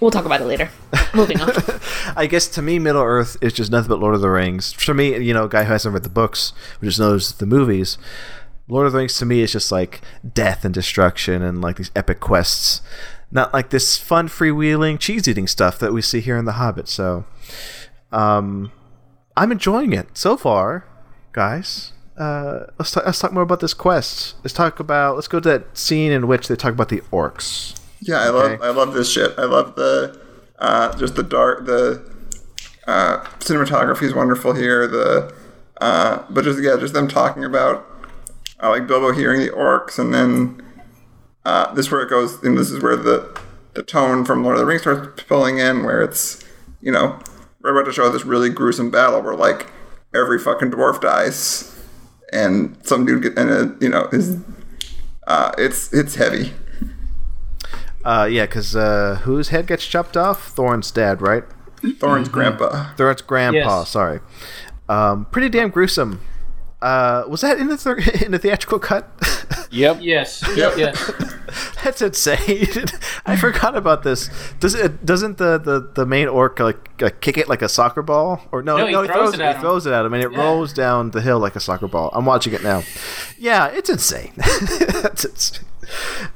we'll 0.00 0.10
talk 0.10 0.26
about 0.26 0.42
it 0.42 0.44
later. 0.44 0.70
Moving 1.14 1.40
on. 1.40 1.50
I 2.16 2.26
guess 2.26 2.48
to 2.48 2.60
me, 2.62 2.78
Middle 2.78 3.02
Earth 3.02 3.36
is 3.40 3.54
just 3.54 3.70
nothing 3.70 3.88
but 3.88 3.98
Lord 3.98 4.14
of 4.14 4.20
the 4.20 4.28
Rings. 4.28 4.72
For 4.74 4.92
me, 4.92 5.16
you 5.18 5.32
know, 5.32 5.44
a 5.44 5.48
guy 5.48 5.64
who 5.64 5.72
hasn't 5.72 5.94
read 5.94 6.02
the 6.02 6.10
books, 6.10 6.52
who 6.80 6.86
just 6.86 6.98
knows 6.98 7.32
the 7.32 7.46
movies, 7.46 7.96
Lord 8.68 8.86
of 8.86 8.92
the 8.92 8.98
Rings 8.98 9.16
to 9.18 9.26
me 9.26 9.40
is 9.42 9.52
just 9.52 9.70
like 9.70 10.00
death 10.34 10.64
and 10.64 10.74
destruction 10.74 11.42
and 11.42 11.60
like 11.62 11.76
these 11.76 11.90
epic 11.94 12.20
quests. 12.20 12.82
not 13.30 13.52
like 13.52 13.70
this 13.70 13.96
fun 13.98 14.28
freewheeling 14.28 14.98
cheese 14.98 15.26
eating 15.28 15.46
stuff 15.46 15.78
that 15.78 15.92
we 15.92 16.00
see 16.02 16.20
here 16.20 16.36
in 16.36 16.44
The 16.44 16.52
Hobbit. 16.52 16.88
So, 16.88 17.24
um, 18.12 18.70
I'm 19.36 19.52
enjoying 19.52 19.92
it 19.92 20.16
so 20.16 20.36
far, 20.36 20.86
guys. 21.32 21.92
Uh, 22.16 22.66
let's 22.78 22.90
talk, 22.92 23.04
let's 23.04 23.18
talk 23.18 23.32
more 23.32 23.42
about 23.42 23.60
this 23.60 23.74
quest. 23.74 24.36
Let's 24.42 24.54
talk 24.54 24.80
about 24.80 25.16
let's 25.16 25.28
go 25.28 25.38
to 25.40 25.48
that 25.50 25.76
scene 25.76 26.10
in 26.12 26.26
which 26.26 26.48
they 26.48 26.56
talk 26.56 26.72
about 26.72 26.88
the 26.88 27.02
orcs. 27.12 27.78
Yeah, 28.00 28.20
I 28.20 28.28
Okay. 28.28 28.52
love 28.56 28.62
I 28.62 28.70
love 28.70 28.94
this 28.94 29.10
shit. 29.12 29.34
I 29.38 29.44
love 29.44 29.74
the 29.74 30.18
uh, 30.58 30.96
just 30.96 31.14
the 31.16 31.22
dark 31.22 31.66
the 31.66 32.02
uh, 32.86 33.18
cinematography 33.40 34.04
is 34.04 34.14
wonderful 34.14 34.54
here. 34.54 34.86
The 34.86 35.34
uh, 35.80 36.22
but 36.30 36.44
just 36.44 36.62
yeah, 36.62 36.76
just 36.78 36.94
them 36.94 37.08
talking 37.08 37.44
about 37.44 37.86
uh, 38.62 38.70
like 38.70 38.86
Bilbo 38.86 39.12
hearing 39.12 39.40
the 39.40 39.50
orcs, 39.50 39.98
and 39.98 40.12
then 40.14 40.62
uh, 41.44 41.72
this 41.74 41.86
is 41.86 41.92
where 41.92 42.02
it 42.02 42.10
goes. 42.10 42.42
And 42.42 42.56
this 42.56 42.70
is 42.70 42.82
where 42.82 42.96
the 42.96 43.38
the 43.74 43.82
tone 43.82 44.24
from 44.24 44.42
Lord 44.42 44.56
of 44.56 44.60
the 44.60 44.66
Rings 44.66 44.82
starts 44.82 45.22
pulling 45.24 45.58
in, 45.58 45.84
where 45.84 46.02
it's 46.02 46.44
you 46.80 46.92
know 46.92 47.18
we're 47.60 47.72
about 47.76 47.86
to 47.88 47.92
show 47.92 48.10
this 48.10 48.24
really 48.24 48.48
gruesome 48.50 48.90
battle 48.90 49.20
where 49.22 49.36
like 49.36 49.70
every 50.14 50.38
fucking 50.38 50.70
dwarf 50.70 51.00
dies, 51.00 51.78
and 52.32 52.78
some 52.86 53.04
dude 53.04 53.22
get 53.22 53.38
and 53.38 53.50
uh, 53.50 53.74
you 53.80 53.88
know 53.88 54.08
is 54.12 54.38
uh, 55.26 55.52
it's 55.58 55.92
it's 55.92 56.14
heavy. 56.14 56.52
Uh, 58.04 58.28
yeah, 58.30 58.46
because 58.46 58.76
uh, 58.76 59.20
whose 59.24 59.48
head 59.48 59.66
gets 59.66 59.84
chopped 59.84 60.16
off? 60.16 60.54
Thorin's 60.54 60.92
dad, 60.92 61.20
right? 61.20 61.42
Thorin's 61.98 62.28
grandpa. 62.28 62.94
Thorin's 62.94 63.22
grandpa. 63.22 63.80
Yes. 63.80 63.90
Sorry. 63.90 64.20
Um, 64.88 65.24
pretty 65.26 65.48
damn 65.48 65.70
gruesome. 65.70 66.20
Uh, 66.82 67.24
was 67.28 67.40
that 67.40 67.58
in 67.58 67.68
the 67.68 67.76
thir- 67.76 67.98
in 68.24 68.32
the 68.32 68.38
theatrical 68.38 68.78
cut? 68.78 69.08
Yep. 69.70 69.98
Yes. 70.02 70.42
Yep. 70.56 70.76
Yes. 70.76 71.12
That's 71.82 72.02
insane. 72.02 72.84
I 73.26 73.36
forgot 73.36 73.76
about 73.76 74.02
this. 74.02 74.28
Does 74.60 74.74
it? 74.74 75.04
Doesn't 75.06 75.38
the, 75.38 75.58
the, 75.58 75.90
the 75.94 76.04
main 76.06 76.28
orc 76.28 76.58
like, 76.58 77.00
like 77.00 77.20
kick 77.20 77.38
it 77.38 77.48
like 77.48 77.62
a 77.62 77.68
soccer 77.68 78.02
ball? 78.02 78.42
Or 78.52 78.62
no? 78.62 78.76
No, 78.76 79.02
he 79.02 79.08
throws 79.08 79.34
it 79.34 79.40
at 79.40 79.48
He 79.50 79.54
him. 79.56 79.60
throws 79.60 79.86
it 79.86 79.92
at 79.92 80.04
him, 80.04 80.12
and 80.12 80.22
it 80.22 80.28
rolls 80.28 80.72
down 80.72 81.10
the 81.12 81.20
hill 81.22 81.38
like 81.38 81.56
a 81.56 81.60
soccer 81.60 81.86
ball. 81.88 82.10
I'm 82.12 82.24
watching 82.26 82.52
it 82.52 82.62
now. 82.62 82.82
Yeah, 83.38 83.68
it's 83.68 83.88
insane. 83.88 84.32
That's 84.36 85.24
insane. 85.24 85.66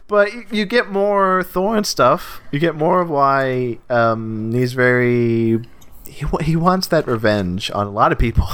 But 0.06 0.32
you, 0.32 0.44
you 0.52 0.64
get 0.64 0.90
more 0.90 1.42
Thorin 1.42 1.84
stuff. 1.84 2.40
You 2.52 2.60
get 2.60 2.76
more 2.76 3.00
of 3.00 3.10
why 3.10 3.78
um, 3.90 4.52
he's 4.52 4.72
very. 4.74 5.60
He, 6.06 6.26
he 6.42 6.56
wants 6.56 6.86
that 6.88 7.06
revenge 7.06 7.70
on 7.72 7.86
a 7.86 7.90
lot 7.90 8.10
of 8.12 8.18
people, 8.18 8.46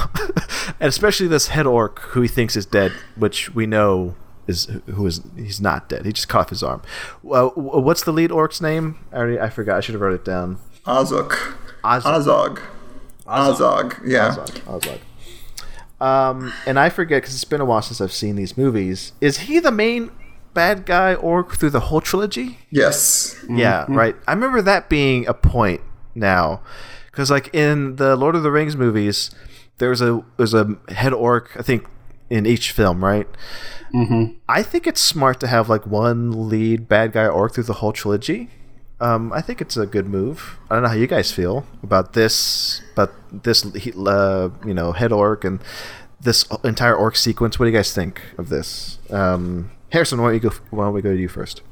and 0.81 0.89
especially 0.89 1.27
this 1.27 1.49
head 1.49 1.67
orc 1.67 2.01
who 2.01 2.23
he 2.23 2.29
thinks 2.29 2.57
is 2.57 2.67
dead, 2.67 2.93
which 3.17 3.55
we 3.55 3.67
know 3.67 4.15
is 4.47 4.67
who 4.87 5.07
is 5.07 5.23
he's 5.37 5.61
not 5.61 5.89
dead. 5.89 6.07
He 6.07 6.13
just 6.13 6.29
cut 6.29 6.41
off 6.41 6.51
his 6.51 6.63
arm. 6.63 6.83
Well, 7.23 7.51
what's 7.51 8.05
the 8.05 8.13
lead 8.13 8.31
orc's 8.31 8.61
name? 8.61 8.99
I 9.13 9.17
already 9.17 9.41
I 9.41 9.49
forgot. 9.51 9.79
I 9.79 9.81
should 9.81 9.95
have 9.95 10.03
wrote 10.03 10.15
it 10.15 10.25
down. 10.25 10.59
Azog. 10.87 11.31
Ozog. 11.83 12.13
Azog. 12.15 12.61
Azog. 13.27 14.01
Yeah. 14.07 14.35
Azog. 14.67 15.01
Um, 16.01 16.53
and 16.67 16.79
I 16.79 16.91
forget 16.91 17.23
because 17.23 17.35
it's 17.35 17.45
been 17.45 17.61
a 17.61 17.65
while 17.65 17.83
since 17.83 18.01
I've 18.01 18.13
seen 18.13 18.37
these 18.37 18.57
movies. 18.57 19.13
Is 19.21 19.39
he 19.39 19.59
the 19.59 19.73
main 19.73 20.11
bad 20.53 20.87
guy 20.87 21.15
orc 21.15 21.57
through 21.57 21.71
the 21.71 21.81
whole 21.81 22.01
trilogy? 22.01 22.59
Yes. 22.71 23.37
Yeah, 23.49 23.87
right. 23.89 24.17
I 24.29 24.33
remember 24.33 24.63
that 24.63 24.89
being 24.89 25.27
a 25.27 25.35
point 25.35 25.81
now, 26.15 26.61
because 27.11 27.31
like 27.31 27.55
in 27.55 27.97
the 27.97 28.15
Lord 28.17 28.35
of 28.37 28.43
the 28.43 28.51
Rings 28.51 28.77
movies, 28.77 29.31
there's 29.79 30.01
a 30.01 30.23
there's 30.37 30.55
a 30.55 30.77
head 30.89 31.13
orc 31.13 31.57
I 31.57 31.63
think 31.63 31.87
in 32.29 32.47
each 32.47 32.73
film, 32.73 33.05
right? 33.05 33.29
Mm-hmm. 33.95 34.39
I 34.49 34.63
think 34.63 34.87
it's 34.87 35.01
smart 35.01 35.41
to 35.41 35.47
have 35.47 35.69
like 35.69 35.87
one 35.87 36.49
lead 36.49 36.89
bad 36.89 37.13
guy 37.13 37.27
orc 37.27 37.55
through 37.55 37.65
the 37.65 37.75
whole 37.75 37.93
trilogy. 37.93 38.51
Um, 38.99 39.33
I 39.33 39.43
think 39.43 39.61
it's 39.61 39.77
a 39.77 39.87
good 39.87 40.07
move. 40.07 40.59
I 40.71 40.75
don't 40.75 40.83
know 40.83 40.89
how 40.89 40.95
you 40.95 41.07
guys 41.07 41.31
feel 41.31 41.67
about 41.83 42.15
this, 42.15 42.81
but 42.95 43.13
this 43.31 43.65
uh, 43.65 44.51
you 44.65 44.75
know 44.75 44.93
head 44.93 45.13
orc 45.13 45.45
and 45.45 45.61
this 46.21 46.45
entire 46.65 46.95
orc 46.95 47.17
sequence. 47.17 47.59
What 47.59 47.67
do 47.67 47.71
you 47.71 47.77
guys 47.77 47.95
think 47.95 48.21
of 48.39 48.49
this? 48.49 48.99
Um, 49.11 49.71
Harrison, 49.91 50.21
why 50.21 50.29
don't 50.29 50.35
you 50.35 50.51
go? 50.51 50.57
Why 50.71 50.85
don't 50.85 50.95
we 50.95 51.03
go 51.03 51.13
to 51.13 51.21
you 51.21 51.29
first? 51.29 51.63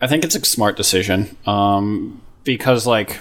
I 0.00 0.06
think 0.06 0.24
it's 0.24 0.36
a 0.36 0.44
smart 0.44 0.76
decision 0.76 1.36
um, 1.46 2.22
because, 2.44 2.86
like, 2.86 3.18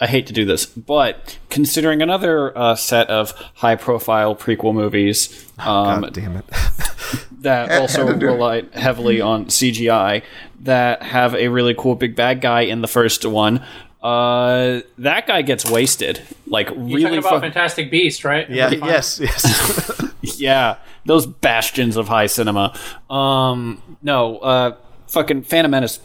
I 0.00 0.06
hate 0.06 0.26
to 0.26 0.32
do 0.32 0.44
this, 0.44 0.66
but 0.66 1.38
considering 1.50 2.02
another 2.02 2.56
uh, 2.58 2.74
set 2.74 3.08
of 3.08 3.30
high-profile 3.54 4.34
prequel 4.36 4.74
movies 4.74 5.48
um, 5.58 6.00
God 6.02 6.12
damn 6.14 6.36
it! 6.36 6.44
that 7.42 7.70
also 7.80 8.06
had 8.06 8.14
to 8.14 8.18
do 8.18 8.28
it. 8.28 8.32
rely 8.32 8.62
heavily 8.72 9.20
on 9.20 9.46
CGI 9.46 10.22
that 10.60 11.02
have 11.02 11.34
a 11.34 11.48
really 11.48 11.74
cool 11.74 11.94
big 11.94 12.16
bad 12.16 12.40
guy 12.40 12.62
in 12.62 12.80
the 12.80 12.88
first 12.88 13.24
one. 13.24 13.62
Uh, 14.02 14.80
that 14.98 15.26
guy 15.26 15.42
gets 15.42 15.64
wasted, 15.70 16.20
like 16.46 16.68
You're 16.68 16.76
really. 16.78 17.02
talking 17.04 17.18
about 17.18 17.34
fu- 17.34 17.40
Fantastic 17.40 17.90
Beast, 17.90 18.24
right? 18.24 18.48
yeah, 18.50 18.68
Fine. 18.70 18.80
yes, 18.84 19.18
yes. 19.20 20.12
yeah, 20.38 20.76
those 21.06 21.26
bastions 21.26 21.96
of 21.96 22.08
high 22.08 22.26
cinema. 22.26 22.78
Um, 23.08 23.80
no, 24.02 24.38
uh, 24.38 24.76
fucking 25.06 25.42
Phantom 25.44 25.70
Menace 25.70 26.00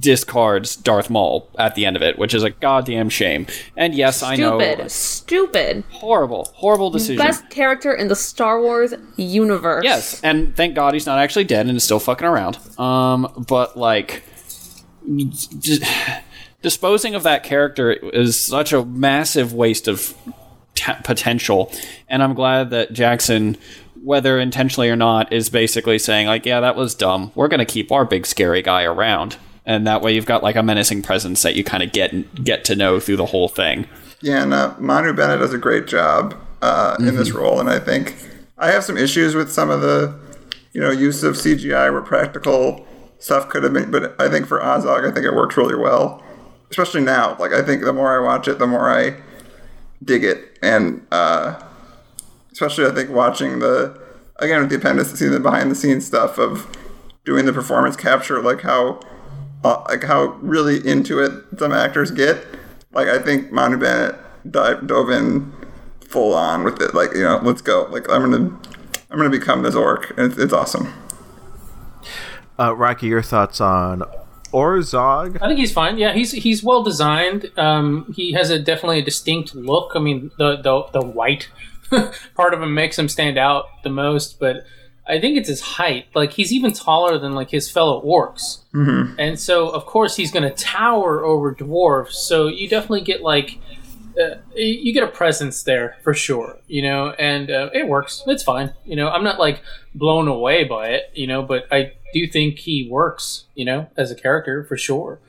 discards 0.00 0.74
Darth 0.76 1.10
Maul 1.10 1.48
at 1.58 1.74
the 1.74 1.86
end 1.86 1.96
of 1.96 2.02
it, 2.02 2.18
which 2.18 2.34
is 2.34 2.42
a 2.42 2.50
goddamn 2.50 3.08
shame. 3.08 3.46
And 3.76 3.94
yes, 3.94 4.22
I 4.22 4.36
know, 4.36 4.58
Stupid. 4.58 4.90
Stupid. 4.90 5.84
horrible, 5.90 6.48
horrible 6.54 6.90
decision. 6.90 7.18
Best 7.24 7.48
character 7.50 7.92
in 7.94 8.08
the 8.08 8.16
Star 8.16 8.60
Wars 8.60 8.94
universe. 9.16 9.84
Yes, 9.84 10.20
and 10.22 10.54
thank 10.56 10.74
God 10.74 10.94
he's 10.94 11.06
not 11.06 11.18
actually 11.18 11.44
dead 11.44 11.66
and 11.66 11.76
is 11.76 11.84
still 11.84 12.00
fucking 12.00 12.26
around. 12.26 12.58
Um, 12.78 13.44
but 13.48 13.76
like, 13.76 14.22
disposing 16.62 17.14
of 17.14 17.22
that 17.22 17.42
character 17.42 17.92
is 17.92 18.38
such 18.38 18.72
a 18.72 18.84
massive 18.84 19.52
waste 19.52 19.88
of 19.88 20.14
t- 20.74 20.92
potential, 21.04 21.70
and 22.08 22.22
I'm 22.22 22.34
glad 22.34 22.70
that 22.70 22.92
Jackson, 22.92 23.56
whether 24.02 24.38
intentionally 24.38 24.90
or 24.90 24.96
not, 24.96 25.32
is 25.32 25.48
basically 25.48 25.98
saying 25.98 26.26
like, 26.26 26.44
yeah, 26.46 26.60
that 26.60 26.76
was 26.76 26.94
dumb. 26.94 27.32
We're 27.34 27.48
gonna 27.48 27.64
keep 27.64 27.92
our 27.92 28.04
big 28.04 28.26
scary 28.26 28.62
guy 28.62 28.82
around. 28.84 29.36
And 29.66 29.86
that 29.86 30.00
way, 30.00 30.14
you've 30.14 30.26
got 30.26 30.42
like 30.42 30.56
a 30.56 30.62
menacing 30.62 31.02
presence 31.02 31.42
that 31.42 31.56
you 31.56 31.64
kind 31.64 31.82
of 31.82 31.92
get 31.92 32.44
get 32.44 32.64
to 32.66 32.76
know 32.76 33.00
through 33.00 33.16
the 33.16 33.26
whole 33.26 33.48
thing. 33.48 33.88
Yeah, 34.22 34.42
and 34.42 34.54
uh, 34.54 34.74
Manu 34.78 35.12
Bennett 35.12 35.40
does 35.40 35.52
a 35.52 35.58
great 35.58 35.86
job 35.86 36.34
uh, 36.62 36.96
in 37.00 37.16
this 37.16 37.32
role, 37.32 37.60
and 37.60 37.68
I 37.68 37.78
think 37.78 38.14
I 38.56 38.70
have 38.70 38.84
some 38.84 38.96
issues 38.96 39.34
with 39.34 39.52
some 39.52 39.68
of 39.68 39.82
the, 39.82 40.18
you 40.72 40.80
know, 40.80 40.90
use 40.90 41.22
of 41.22 41.34
CGI 41.34 41.92
where 41.92 42.00
practical 42.00 42.86
stuff 43.18 43.48
could 43.48 43.62
have 43.62 43.72
been, 43.72 43.90
but 43.90 44.18
I 44.20 44.28
think 44.28 44.46
for 44.46 44.60
Ozog, 44.60 45.08
I 45.08 45.12
think 45.12 45.26
it 45.26 45.34
works 45.34 45.56
really 45.56 45.74
well, 45.74 46.22
especially 46.70 47.02
now. 47.02 47.36
Like 47.38 47.52
I 47.52 47.62
think 47.62 47.82
the 47.82 47.92
more 47.92 48.16
I 48.16 48.24
watch 48.24 48.48
it, 48.48 48.58
the 48.58 48.66
more 48.66 48.90
I 48.90 49.20
dig 50.02 50.24
it, 50.24 50.58
and 50.62 51.06
uh, 51.10 51.60
especially 52.52 52.86
I 52.86 52.90
think 52.90 53.10
watching 53.10 53.58
the 53.58 54.00
again 54.36 54.60
with 54.60 54.70
the 54.70 54.76
appendices, 54.76 55.18
the 55.18 55.40
behind 55.40 55.70
the 55.70 55.74
scenes 55.74 56.06
stuff 56.06 56.38
of 56.38 56.74
doing 57.24 57.46
the 57.46 57.52
performance 57.52 57.96
capture, 57.96 58.40
like 58.40 58.62
how 58.62 59.00
uh, 59.66 59.84
like 59.88 60.04
how 60.04 60.26
really 60.40 60.86
into 60.86 61.18
it 61.18 61.32
some 61.58 61.72
actors 61.72 62.10
get. 62.10 62.44
Like 62.92 63.08
I 63.08 63.18
think 63.18 63.52
Manu 63.52 63.76
Bennett 63.76 64.16
dive, 64.50 64.86
dove 64.86 65.10
in 65.10 65.52
full 66.00 66.34
on 66.34 66.64
with 66.64 66.80
it. 66.80 66.94
Like 66.94 67.12
you 67.14 67.22
know, 67.22 67.40
let's 67.42 67.62
go. 67.62 67.88
Like 67.90 68.08
I'm 68.10 68.22
gonna 68.22 68.58
I'm 69.10 69.18
gonna 69.18 69.30
become 69.30 69.62
this 69.62 69.74
orc. 69.74 70.10
And 70.16 70.30
it's, 70.30 70.38
it's 70.38 70.52
awesome. 70.52 70.92
Uh, 72.58 72.74
Rockie, 72.74 73.08
your 73.08 73.22
thoughts 73.22 73.60
on 73.60 74.02
Orzog? 74.52 75.38
I 75.42 75.48
think 75.48 75.58
he's 75.58 75.72
fine. 75.72 75.98
Yeah, 75.98 76.12
he's 76.12 76.32
he's 76.32 76.62
well 76.62 76.82
designed. 76.82 77.50
Um, 77.56 78.12
he 78.14 78.32
has 78.32 78.50
a 78.50 78.58
definitely 78.58 79.00
a 79.00 79.04
distinct 79.04 79.54
look. 79.54 79.92
I 79.94 79.98
mean, 79.98 80.30
the 80.38 80.56
the, 80.56 80.84
the 80.92 81.04
white 81.04 81.48
part 82.34 82.54
of 82.54 82.62
him 82.62 82.72
makes 82.72 82.98
him 82.98 83.08
stand 83.08 83.36
out 83.36 83.66
the 83.82 83.90
most, 83.90 84.40
but 84.40 84.64
I 85.08 85.20
think 85.20 85.36
it's 85.36 85.48
his 85.48 85.60
height. 85.60 86.06
Like 86.14 86.32
he's 86.32 86.52
even 86.52 86.72
taller 86.72 87.18
than 87.18 87.34
like 87.34 87.50
his 87.50 87.70
fellow 87.70 88.02
orcs, 88.02 88.64
mm-hmm. 88.74 89.18
and 89.18 89.38
so 89.38 89.68
of 89.68 89.86
course 89.86 90.16
he's 90.16 90.32
going 90.32 90.42
to 90.42 90.54
tower 90.54 91.24
over 91.24 91.54
dwarves. 91.54 92.12
So 92.12 92.48
you 92.48 92.68
definitely 92.68 93.02
get 93.02 93.22
like. 93.22 93.58
Uh, 94.18 94.36
you 94.54 94.94
get 94.94 95.02
a 95.02 95.08
presence 95.08 95.64
there 95.64 95.98
for 96.02 96.14
sure, 96.14 96.56
you 96.68 96.80
know, 96.80 97.10
and 97.18 97.50
uh, 97.50 97.68
it 97.74 97.86
works. 97.86 98.22
It's 98.26 98.42
fine, 98.42 98.72
you 98.86 98.96
know. 98.96 99.10
I'm 99.10 99.22
not 99.22 99.38
like 99.38 99.60
blown 99.94 100.26
away 100.26 100.64
by 100.64 100.88
it, 100.88 101.10
you 101.12 101.26
know, 101.26 101.42
but 101.42 101.66
I 101.70 101.92
do 102.14 102.26
think 102.26 102.60
he 102.60 102.88
works, 102.90 103.44
you 103.54 103.66
know, 103.66 103.90
as 103.94 104.10
a 104.10 104.14
character 104.14 104.64
for 104.64 104.78
sure. 104.78 105.20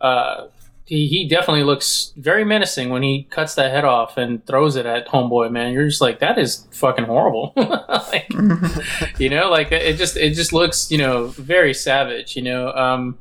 Uh, 0.00 0.46
he, 0.88 1.06
he 1.06 1.28
definitely 1.28 1.64
looks 1.64 2.14
very 2.16 2.46
menacing 2.46 2.88
when 2.88 3.02
he 3.02 3.24
cuts 3.24 3.54
that 3.56 3.70
head 3.70 3.84
off 3.84 4.16
and 4.16 4.44
throws 4.46 4.74
it 4.74 4.86
at 4.86 5.06
homeboy. 5.08 5.52
Man, 5.52 5.74
you're 5.74 5.86
just 5.86 6.00
like 6.00 6.20
that 6.20 6.38
is 6.38 6.66
fucking 6.70 7.04
horrible. 7.04 7.52
like, 7.56 8.26
you 9.18 9.28
know, 9.28 9.50
like 9.50 9.70
it 9.70 9.98
just 9.98 10.16
it 10.16 10.32
just 10.32 10.54
looks 10.54 10.90
you 10.90 10.96
know 10.96 11.26
very 11.26 11.74
savage. 11.74 12.36
You 12.36 12.42
know, 12.42 12.72
um, 12.72 13.18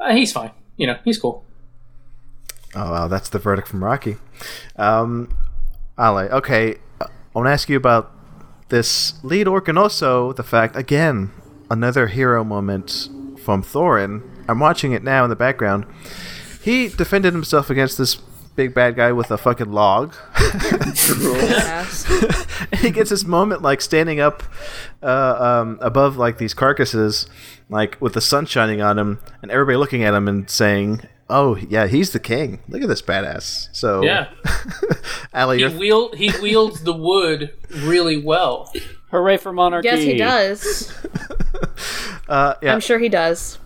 uh, 0.00 0.12
he's 0.12 0.32
fine. 0.32 0.50
You 0.76 0.88
know, 0.88 0.98
he's 1.04 1.16
cool. 1.16 1.44
Oh 2.74 2.90
wow, 2.90 3.06
that's 3.06 3.28
the 3.28 3.38
verdict 3.38 3.68
from 3.68 3.84
Rockie. 3.84 4.16
Um, 4.74 5.36
Ale, 5.96 6.28
okay, 6.32 6.78
I 7.00 7.06
want 7.32 7.46
to 7.46 7.52
ask 7.52 7.68
you 7.68 7.76
about 7.76 8.10
this 8.70 9.22
lead 9.22 9.46
orc 9.46 9.68
and 9.68 9.78
also 9.78 10.32
the 10.32 10.42
fact 10.42 10.74
again 10.74 11.30
another 11.70 12.08
hero 12.08 12.42
moment 12.42 13.08
from 13.38 13.62
Thorin. 13.62 14.28
I'm 14.48 14.58
watching 14.58 14.90
it 14.90 15.04
now 15.04 15.22
in 15.22 15.30
the 15.30 15.36
background. 15.36 15.86
He 16.64 16.88
defended 16.88 17.34
himself 17.34 17.68
against 17.68 17.98
this 17.98 18.14
big 18.56 18.72
bad 18.72 18.96
guy 18.96 19.12
with 19.12 19.30
a 19.30 19.36
fucking 19.36 19.70
log. 19.70 20.14
He 22.80 22.90
gets 22.90 23.10
this 23.10 23.24
moment 23.24 23.60
like 23.60 23.82
standing 23.82 24.18
up 24.20 24.42
uh, 25.02 25.36
um, 25.62 25.78
above 25.82 26.16
like 26.16 26.38
these 26.38 26.54
carcasses, 26.54 27.26
like 27.68 28.00
with 28.00 28.14
the 28.14 28.22
sun 28.22 28.46
shining 28.46 28.80
on 28.80 28.98
him, 28.98 29.18
and 29.42 29.50
everybody 29.50 29.76
looking 29.76 30.04
at 30.04 30.14
him 30.14 30.26
and 30.26 30.48
saying, 30.48 31.02
"Oh 31.28 31.56
yeah, 31.56 31.86
he's 31.86 32.12
the 32.12 32.18
king. 32.18 32.60
Look 32.68 32.80
at 32.80 32.88
this 32.88 33.02
badass." 33.02 33.68
So 33.72 34.02
Yeah. 34.02 34.30
Allie, 35.34 35.58
He 35.58 35.76
wield 35.76 36.16
he 36.16 36.32
wields 36.40 36.82
the 36.82 36.94
wood 36.94 37.52
really 37.70 38.16
well. 38.16 38.72
Hooray 39.10 39.36
for 39.36 39.52
monarchy! 39.52 39.88
yes, 39.88 40.02
he 40.02 40.16
does. 40.16 41.06
uh, 42.28 42.54
yeah, 42.62 42.72
I'm 42.72 42.80
sure 42.80 42.98
he 42.98 43.08
does. 43.10 43.58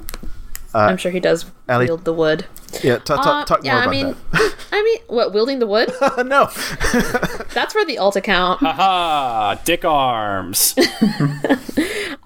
I'm 0.75 0.97
sure 0.99 1.11
he 1.11 1.21
does 1.21 1.47
Allie- 1.69 1.87
wield 1.87 2.05
the 2.05 2.13
wood. 2.13 2.47
yeah. 2.83 2.99
Talk, 2.99 3.21
Uh, 3.21 3.23
talk, 3.25 3.47
talk 3.47 3.61
yeah, 3.65 3.73
more 3.73 3.81
I 3.81 3.85
about 3.85 3.91
mean, 3.91 4.17
I 4.73 4.83
mean, 4.83 4.99
what 5.09 5.33
wielding 5.33 5.59
the 5.61 5.67
wood? 5.67 5.91
no, 6.19 6.51
That's 7.55 7.73
for 7.73 7.85
the 7.85 7.97
alt 7.99 8.17
account. 8.17 8.61
Haha, 8.61 9.55
dick 9.65 9.85
arms. 9.85 10.75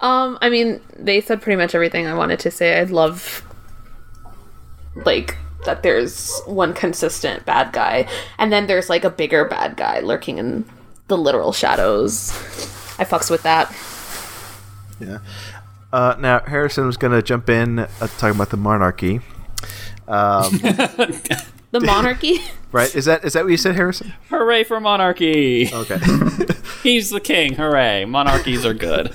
Um, 0.01 0.37
I 0.41 0.49
mean, 0.49 0.81
they 0.97 1.21
said 1.21 1.41
pretty 1.41 1.55
much 1.55 1.73
everything 1.73 2.05
I 2.07 2.13
wanted 2.13 2.39
to 2.41 2.51
say. 2.51 2.77
I 2.79 2.83
love, 2.83 3.43
like, 5.05 5.37
that 5.65 5.81
there's 5.81 6.41
one 6.45 6.73
consistent 6.73 7.45
bad 7.45 7.71
guy, 7.71 8.07
and 8.37 8.51
then 8.51 8.67
there's 8.67 8.89
like 8.89 9.05
a 9.05 9.09
bigger 9.09 9.45
bad 9.45 9.77
guy 9.77 10.01
lurking 10.01 10.37
in 10.37 10.65
the 11.07 11.17
literal 11.17 11.53
shadows. 11.53 12.31
I 12.99 13.05
fucks 13.05 13.29
with 13.31 13.43
that. 13.43 13.73
yeah. 14.99 15.19
Uh, 15.93 16.15
now 16.19 16.39
Harrison 16.41 16.85
was 16.85 16.97
gonna 16.97 17.21
jump 17.21 17.49
in 17.49 17.79
uh, 17.79 17.87
talking 18.17 18.35
about 18.35 18.49
the 18.49 18.57
monarchy. 18.57 19.21
Um, 20.07 20.59
The 21.73 21.79
monarchy. 21.79 22.37
right? 22.71 22.95
Is 22.95 23.05
that 23.05 23.25
is 23.25 23.33
that 23.33 23.45
what 23.45 23.49
you 23.49 23.57
said, 23.57 23.75
Harrison? 23.75 24.13
Hooray 24.29 24.63
for 24.63 24.79
monarchy! 24.79 25.73
Okay. 25.73 25.97
He's 26.83 27.09
the 27.09 27.19
king. 27.19 27.55
Hooray! 27.55 28.05
Monarchies 28.05 28.63
are 28.63 28.75
good. 28.75 29.11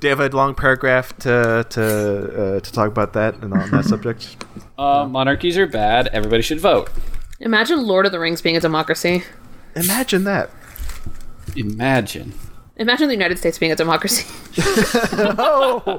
Do 0.00 0.08
you 0.08 0.08
have 0.08 0.20
a 0.20 0.34
long 0.34 0.54
paragraph 0.54 1.14
to 1.18 1.66
to 1.68 1.82
uh, 2.56 2.60
to 2.60 2.72
talk 2.72 2.88
about 2.88 3.12
that 3.12 3.34
and 3.42 3.52
on 3.52 3.70
that 3.72 3.84
subject? 3.84 4.42
Uh, 4.78 5.06
monarchies 5.06 5.58
are 5.58 5.66
bad. 5.66 6.08
Everybody 6.14 6.42
should 6.42 6.60
vote. 6.60 6.88
Imagine 7.40 7.86
Lord 7.86 8.06
of 8.06 8.12
the 8.12 8.18
Rings 8.18 8.40
being 8.40 8.56
a 8.56 8.60
democracy. 8.60 9.24
Imagine 9.76 10.24
that. 10.24 10.48
Imagine. 11.56 12.32
Imagine 12.76 13.06
the 13.08 13.14
United 13.14 13.38
States 13.38 13.58
being 13.58 13.70
a 13.72 13.76
democracy. 13.76 14.26
Oh, 15.38 15.98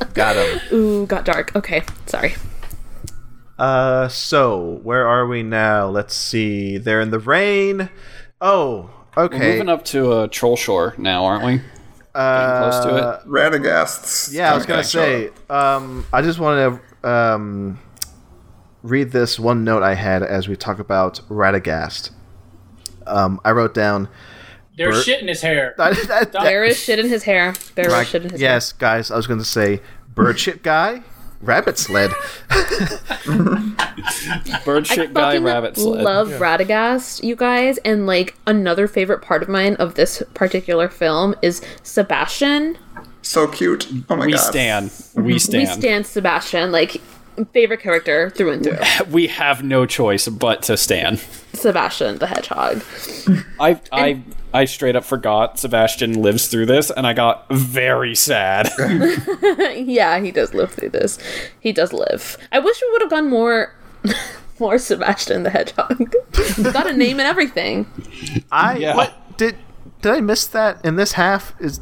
got 0.14 0.36
him. 0.36 0.60
Ooh, 0.72 1.06
got 1.06 1.24
dark. 1.24 1.54
Okay, 1.54 1.82
sorry. 2.06 2.34
Uh, 3.58 4.08
so 4.08 4.80
where 4.82 5.06
are 5.06 5.26
we 5.26 5.42
now? 5.42 5.88
Let's 5.88 6.14
see. 6.14 6.78
They're 6.78 7.00
in 7.02 7.10
the 7.10 7.18
rain. 7.18 7.90
Oh, 8.40 8.90
We're 9.16 9.24
okay. 9.24 9.38
moving 9.52 9.68
up 9.68 9.84
to 9.86 10.10
uh, 10.12 10.26
Trollshaws 10.28 10.98
now, 10.98 11.24
aren't 11.24 11.44
we? 11.44 11.60
uh, 12.14 12.70
close 12.70 12.84
to 12.84 12.96
it. 12.96 13.28
Radagast's. 13.28 14.32
Yeah, 14.32 14.52
I 14.52 14.56
was 14.56 14.64
gonna 14.66 14.84
say. 14.84 15.30
Um, 15.50 16.06
I 16.12 16.22
just 16.22 16.38
want 16.38 16.80
to 17.02 17.08
um 17.08 17.78
read 18.82 19.10
this 19.12 19.38
one 19.38 19.64
note 19.64 19.82
I 19.82 19.94
had 19.94 20.22
as 20.22 20.48
we 20.48 20.56
talk 20.56 20.78
about 20.78 21.20
Radagast. 21.28 22.10
Um, 23.06 23.40
I 23.44 23.50
wrote 23.52 23.74
down. 23.74 24.08
There's 24.76 24.96
Bert- 24.96 25.04
shit 25.04 25.20
in 25.20 25.28
his 25.28 25.40
hair. 25.40 25.74
I, 25.78 25.90
I, 26.10 26.24
There 26.44 26.64
is 26.64 26.78
shit 26.78 26.98
in 26.98 27.08
his 27.08 27.22
hair. 27.24 27.54
There 27.74 27.86
is 27.86 27.92
Right. 27.92 28.06
shit 28.06 28.24
in 28.24 28.30
his 28.30 28.40
yes, 28.40 28.72
guys. 28.72 29.10
I 29.10 29.16
was 29.16 29.26
going 29.26 29.38
to 29.38 29.44
say 29.44 29.80
bird 30.14 30.38
shit 30.38 30.62
guy, 30.62 31.02
rabbit 31.40 31.78
sled. 31.78 32.10
Bird 34.64 34.86
I 34.90 34.94
shit 34.94 35.14
guy, 35.14 35.38
rabbit 35.38 35.76
sled. 35.76 36.02
love 36.02 36.28
Radagast, 36.30 37.22
you 37.22 37.36
guys, 37.36 37.78
and 37.78 38.06
like 38.06 38.34
another 38.46 38.86
favorite 38.88 39.22
part 39.22 39.42
of 39.42 39.48
mine 39.48 39.74
of 39.76 39.94
this 39.94 40.22
particular 40.34 40.88
film 40.88 41.34
is 41.42 41.60
Sebastian. 41.82 42.78
So 43.22 43.46
cute. 43.46 43.88
Oh 44.10 44.16
my 44.16 44.26
we 44.26 44.32
god. 44.32 44.38
We 44.38 44.38
stand. 44.38 44.84
We 45.14 45.38
stand. 45.38 45.60
We 45.60 45.66
stand. 45.66 45.80
stand 45.80 46.06
Sebastian, 46.06 46.72
like 46.72 47.00
favorite 47.52 47.80
character 47.80 48.30
through 48.30 48.52
and 48.52 48.62
through. 48.64 48.78
We 49.10 49.26
have 49.28 49.62
no 49.62 49.86
choice 49.86 50.28
but 50.28 50.62
to 50.64 50.76
stand. 50.76 51.18
Sebastian 51.52 52.18
the 52.18 52.26
Hedgehog. 52.26 52.82
I 53.60 53.80
I 53.92 54.22
I 54.52 54.64
straight 54.66 54.96
up 54.96 55.04
forgot 55.04 55.58
Sebastian 55.58 56.20
lives 56.22 56.48
through 56.48 56.66
this, 56.66 56.90
and 56.90 57.06
I 57.06 57.12
got 57.12 57.46
very 57.50 58.14
sad. 58.14 58.70
yeah, 59.76 60.20
he 60.20 60.30
does 60.30 60.54
live 60.54 60.72
through 60.72 60.90
this. 60.90 61.18
He 61.60 61.72
does 61.72 61.92
live. 61.92 62.36
I 62.52 62.58
wish 62.58 62.80
we 62.82 62.90
would 62.92 63.02
have 63.02 63.10
gone 63.10 63.28
more 63.28 63.74
more 64.60 64.78
Sebastian 64.78 65.42
the 65.42 65.50
Hedgehog. 65.50 66.14
He's 66.36 66.72
got 66.72 66.88
a 66.88 66.92
name 66.92 67.18
and 67.20 67.26
everything. 67.28 67.86
I 68.52 68.76
Yeah. 68.76 68.96
what 68.96 69.36
did 69.36 69.56
did 70.04 70.12
I 70.12 70.20
miss 70.20 70.46
that 70.48 70.84
in 70.84 70.96
this 70.96 71.12
half? 71.12 71.54
Is 71.58 71.80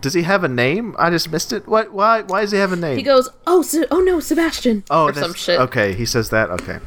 does 0.00 0.14
he 0.14 0.22
have 0.22 0.42
a 0.42 0.48
name? 0.48 0.96
I 0.98 1.10
just 1.10 1.30
missed 1.30 1.52
it. 1.52 1.66
What? 1.68 1.92
Why? 1.92 2.22
Why 2.22 2.40
does 2.40 2.50
he 2.50 2.58
have 2.58 2.72
a 2.72 2.76
name? 2.76 2.96
He 2.96 3.02
goes, 3.04 3.30
"Oh, 3.46 3.62
Se- 3.62 3.86
oh 3.90 4.00
no, 4.00 4.18
Sebastian," 4.20 4.82
oh, 4.90 5.04
or 5.04 5.12
that's- 5.12 5.24
some 5.24 5.34
shit, 5.34 5.60
Okay, 5.60 5.94
he 5.94 6.04
says 6.04 6.30
that. 6.30 6.50
Okay. 6.50 6.72
or 6.72 6.80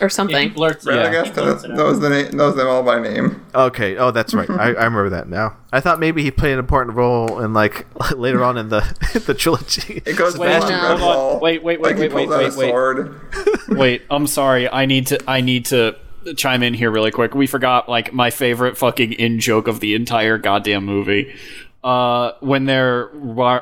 Yeah, 0.00 0.06
he 0.06 0.08
something. 0.10 0.52
blurts 0.52 0.86
it 0.86 0.92
out. 0.94 1.12
Yeah. 1.12 1.22
Radagast 1.22 1.26
He 1.26 1.32
blurts 1.32 1.64
it 1.64 1.70
knows 1.70 2.00
the 2.00 2.10
name, 2.10 2.36
knows 2.36 2.54
them 2.56 2.66
all 2.68 2.82
by 2.82 3.00
name. 3.00 3.44
Okay. 3.54 3.96
Oh, 3.96 4.10
that's 4.10 4.34
right. 4.34 4.48
I, 4.50 4.66
I 4.74 4.84
remember 4.84 5.08
that 5.10 5.28
now. 5.28 5.56
I 5.72 5.80
thought 5.80 5.98
maybe 5.98 6.22
he 6.22 6.30
played 6.30 6.52
an 6.52 6.58
important 6.58 6.96
role 6.96 7.40
in 7.40 7.52
like 7.54 7.86
later 8.16 8.44
on 8.44 8.58
in 8.58 8.68
the 8.68 8.80
the 9.26 9.32
trilogy. 9.34 10.02
It 10.04 10.16
goes 10.16 10.36
Wait, 10.38 10.60
full 10.60 10.68
no. 10.68 10.76
Red 10.76 10.98
hold 10.98 11.00
on. 11.00 11.00
Wall, 11.00 11.40
Wait, 11.40 11.62
wait, 11.62 11.80
wait, 11.80 11.92
like 11.92 11.96
he 11.96 12.02
wait, 12.02 12.12
wait, 12.14 12.28
pulls 12.28 12.58
out 12.58 12.58
a 12.58 12.58
wait, 12.58 13.68
wait. 13.68 13.78
Wait, 13.78 14.02
I'm 14.10 14.26
sorry. 14.26 14.68
I 14.70 14.84
need 14.86 15.06
to. 15.08 15.18
I 15.30 15.40
need 15.40 15.64
to 15.66 15.96
chime 16.36 16.62
in 16.62 16.74
here 16.74 16.90
really 16.90 17.10
quick. 17.10 17.34
We 17.34 17.46
forgot 17.46 17.88
like 17.88 18.12
my 18.12 18.30
favorite 18.30 18.76
fucking 18.76 19.12
in 19.14 19.40
joke 19.40 19.68
of 19.68 19.80
the 19.80 19.94
entire 19.94 20.38
goddamn 20.38 20.84
movie. 20.84 21.34
Uh, 21.82 22.32
when 22.40 22.66
they're 22.66 23.10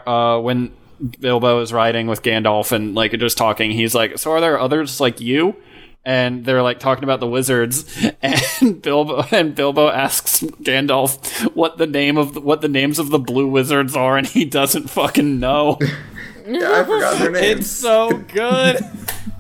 uh 0.08 0.40
when 0.40 0.72
Bilbo 1.20 1.60
is 1.60 1.72
riding 1.72 2.08
with 2.08 2.22
Gandalf 2.22 2.72
and 2.72 2.94
like 2.94 3.12
just 3.12 3.38
talking, 3.38 3.70
he's 3.70 3.94
like, 3.94 4.18
"So 4.18 4.32
are 4.32 4.40
there 4.40 4.58
others 4.58 5.00
like 5.00 5.20
you?" 5.20 5.54
And 6.04 6.44
they're 6.44 6.62
like 6.62 6.80
talking 6.80 7.04
about 7.04 7.20
the 7.20 7.26
wizards, 7.26 7.84
and 8.22 8.82
Bilbo 8.82 9.24
and 9.30 9.54
Bilbo 9.54 9.88
asks 9.88 10.40
Gandalf 10.62 11.42
what 11.54 11.78
the 11.78 11.86
name 11.86 12.16
of 12.16 12.34
the, 12.34 12.40
what 12.40 12.60
the 12.60 12.68
names 12.68 12.98
of 12.98 13.10
the 13.10 13.18
blue 13.18 13.46
wizards 13.46 13.94
are, 13.94 14.16
and 14.16 14.26
he 14.26 14.44
doesn't 14.44 14.90
fucking 14.90 15.38
know. 15.38 15.78
Yeah, 16.50 16.80
I 16.80 16.84
forgot 16.84 17.18
their 17.18 17.30
names. 17.42 17.60
It's 17.60 17.70
so 17.70 18.08
good. 18.32 18.78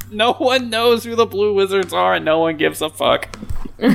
no 0.12 0.32
one 0.34 0.70
knows 0.70 1.04
who 1.04 1.14
the 1.14 1.26
blue 1.26 1.54
wizards 1.54 1.92
are, 1.92 2.14
and 2.14 2.24
no 2.24 2.38
one 2.38 2.56
gives 2.56 2.82
a 2.82 2.90
fuck. 2.90 3.36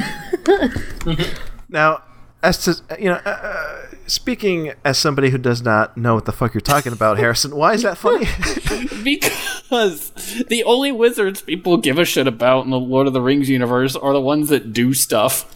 Now, 1.73 2.03
as 2.43 2.63
to 2.65 2.99
you 2.99 3.09
know, 3.09 3.19
uh, 3.25 3.29
uh, 3.29 3.85
speaking 4.05 4.73
as 4.85 4.99
somebody 4.99 5.31
who 5.31 5.39
does 5.39 5.63
not 5.63 5.97
know 5.97 6.13
what 6.13 6.25
the 6.25 6.31
fuck 6.31 6.53
you're 6.53 6.61
talking 6.61 6.93
about, 6.93 7.17
Harrison, 7.17 7.55
why 7.55 7.73
is 7.73 7.81
that 7.81 7.97
funny? 7.97 8.27
Because 9.03 10.11
the 10.47 10.63
only 10.63 10.91
wizards 10.91 11.41
people 11.41 11.77
give 11.77 11.97
a 11.97 12.05
shit 12.05 12.27
about 12.27 12.63
in 12.63 12.71
the 12.71 12.79
Lord 12.79 13.07
of 13.07 13.13
the 13.13 13.21
Rings 13.21 13.49
universe 13.49 13.95
are 13.95 14.13
the 14.13 14.21
ones 14.21 14.49
that 14.49 14.71
do 14.71 14.93
stuff. 14.93 15.49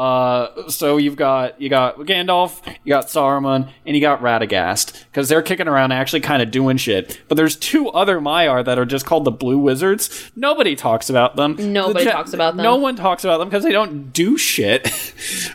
Uh, 0.00 0.70
so 0.70 0.96
you've 0.96 1.16
got 1.16 1.60
you 1.60 1.68
got 1.68 1.98
Gandalf, 1.98 2.66
you 2.84 2.88
got 2.88 3.08
Saruman, 3.08 3.70
and 3.84 3.94
you 3.94 4.00
got 4.00 4.22
Radagast 4.22 5.04
because 5.10 5.28
they're 5.28 5.42
kicking 5.42 5.68
around 5.68 5.92
actually 5.92 6.20
kind 6.22 6.40
of 6.40 6.50
doing 6.50 6.78
shit. 6.78 7.20
But 7.28 7.34
there's 7.36 7.54
two 7.54 7.90
other 7.90 8.18
Maiar 8.18 8.64
that 8.64 8.78
are 8.78 8.86
just 8.86 9.04
called 9.04 9.26
the 9.26 9.30
Blue 9.30 9.58
Wizards. 9.58 10.30
Nobody 10.34 10.74
talks 10.74 11.10
about 11.10 11.36
them. 11.36 11.56
Nobody 11.72 12.06
The- 12.06 12.12
talks 12.12 12.32
about 12.32 12.56
them. 12.56 12.64
No 12.64 12.76
one 12.76 12.96
talks 12.96 13.24
about 13.24 13.38
them 13.40 13.50
because 13.50 13.62
they 13.62 13.72
don't 13.72 14.10
do 14.12 14.38
shit. 14.38 14.90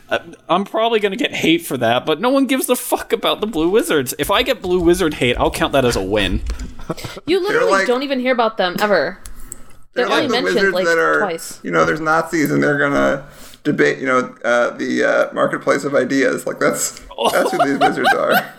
Uh, 0.08 0.20
I'm 0.48 0.64
probably 0.66 1.00
gonna 1.00 1.16
get 1.16 1.34
hate 1.34 1.66
for 1.66 1.78
that, 1.78 2.06
but 2.06 2.22
no 2.22 2.30
one 2.30 2.46
gives 2.46 2.70
a 2.70 2.76
fuck 2.76 3.12
about 3.12 3.42
the 3.42 3.48
Blue 3.48 3.68
Wizards. 3.70 4.14
If 4.20 4.30
I 4.30 4.44
get 4.44 4.62
Blue 4.62 4.80
Wizard 4.80 5.16
hate, 5.16 5.36
I'll 5.38 5.50
count 5.50 5.74
that 5.74 5.84
as 5.86 5.96
a 5.96 6.04
win. 6.04 6.44
You 7.26 7.42
literally 7.42 7.72
like- 7.72 7.88
don't 7.88 8.04
even 8.04 8.20
hear 8.20 8.32
about 8.34 8.58
them 8.58 8.76
ever. 8.80 9.20
They're, 9.94 10.06
They're 10.06 10.14
only 10.14 10.28
like 10.28 10.28
the 10.28 10.34
mentioned 10.34 10.56
wizards 10.56 10.74
like 10.76 10.86
that 10.86 10.98
are, 11.00 11.20
twice. 11.22 11.60
you 11.64 11.72
know, 11.72 11.86
there's 11.86 12.00
Nazis 12.02 12.52
and 12.52 12.62
they're 12.62 12.78
gonna 12.78 13.26
debate, 13.66 14.00
you 14.00 14.06
know, 14.06 14.34
uh, 14.46 14.70
the 14.78 15.04
uh, 15.04 15.34
marketplace 15.34 15.84
of 15.84 15.94
ideas. 15.94 16.48
Like 16.48 16.60
that's 16.60 17.02
that's 17.34 17.52
who 17.52 17.58
these 17.66 17.80
wizards 17.80 18.14
are. 18.14 18.34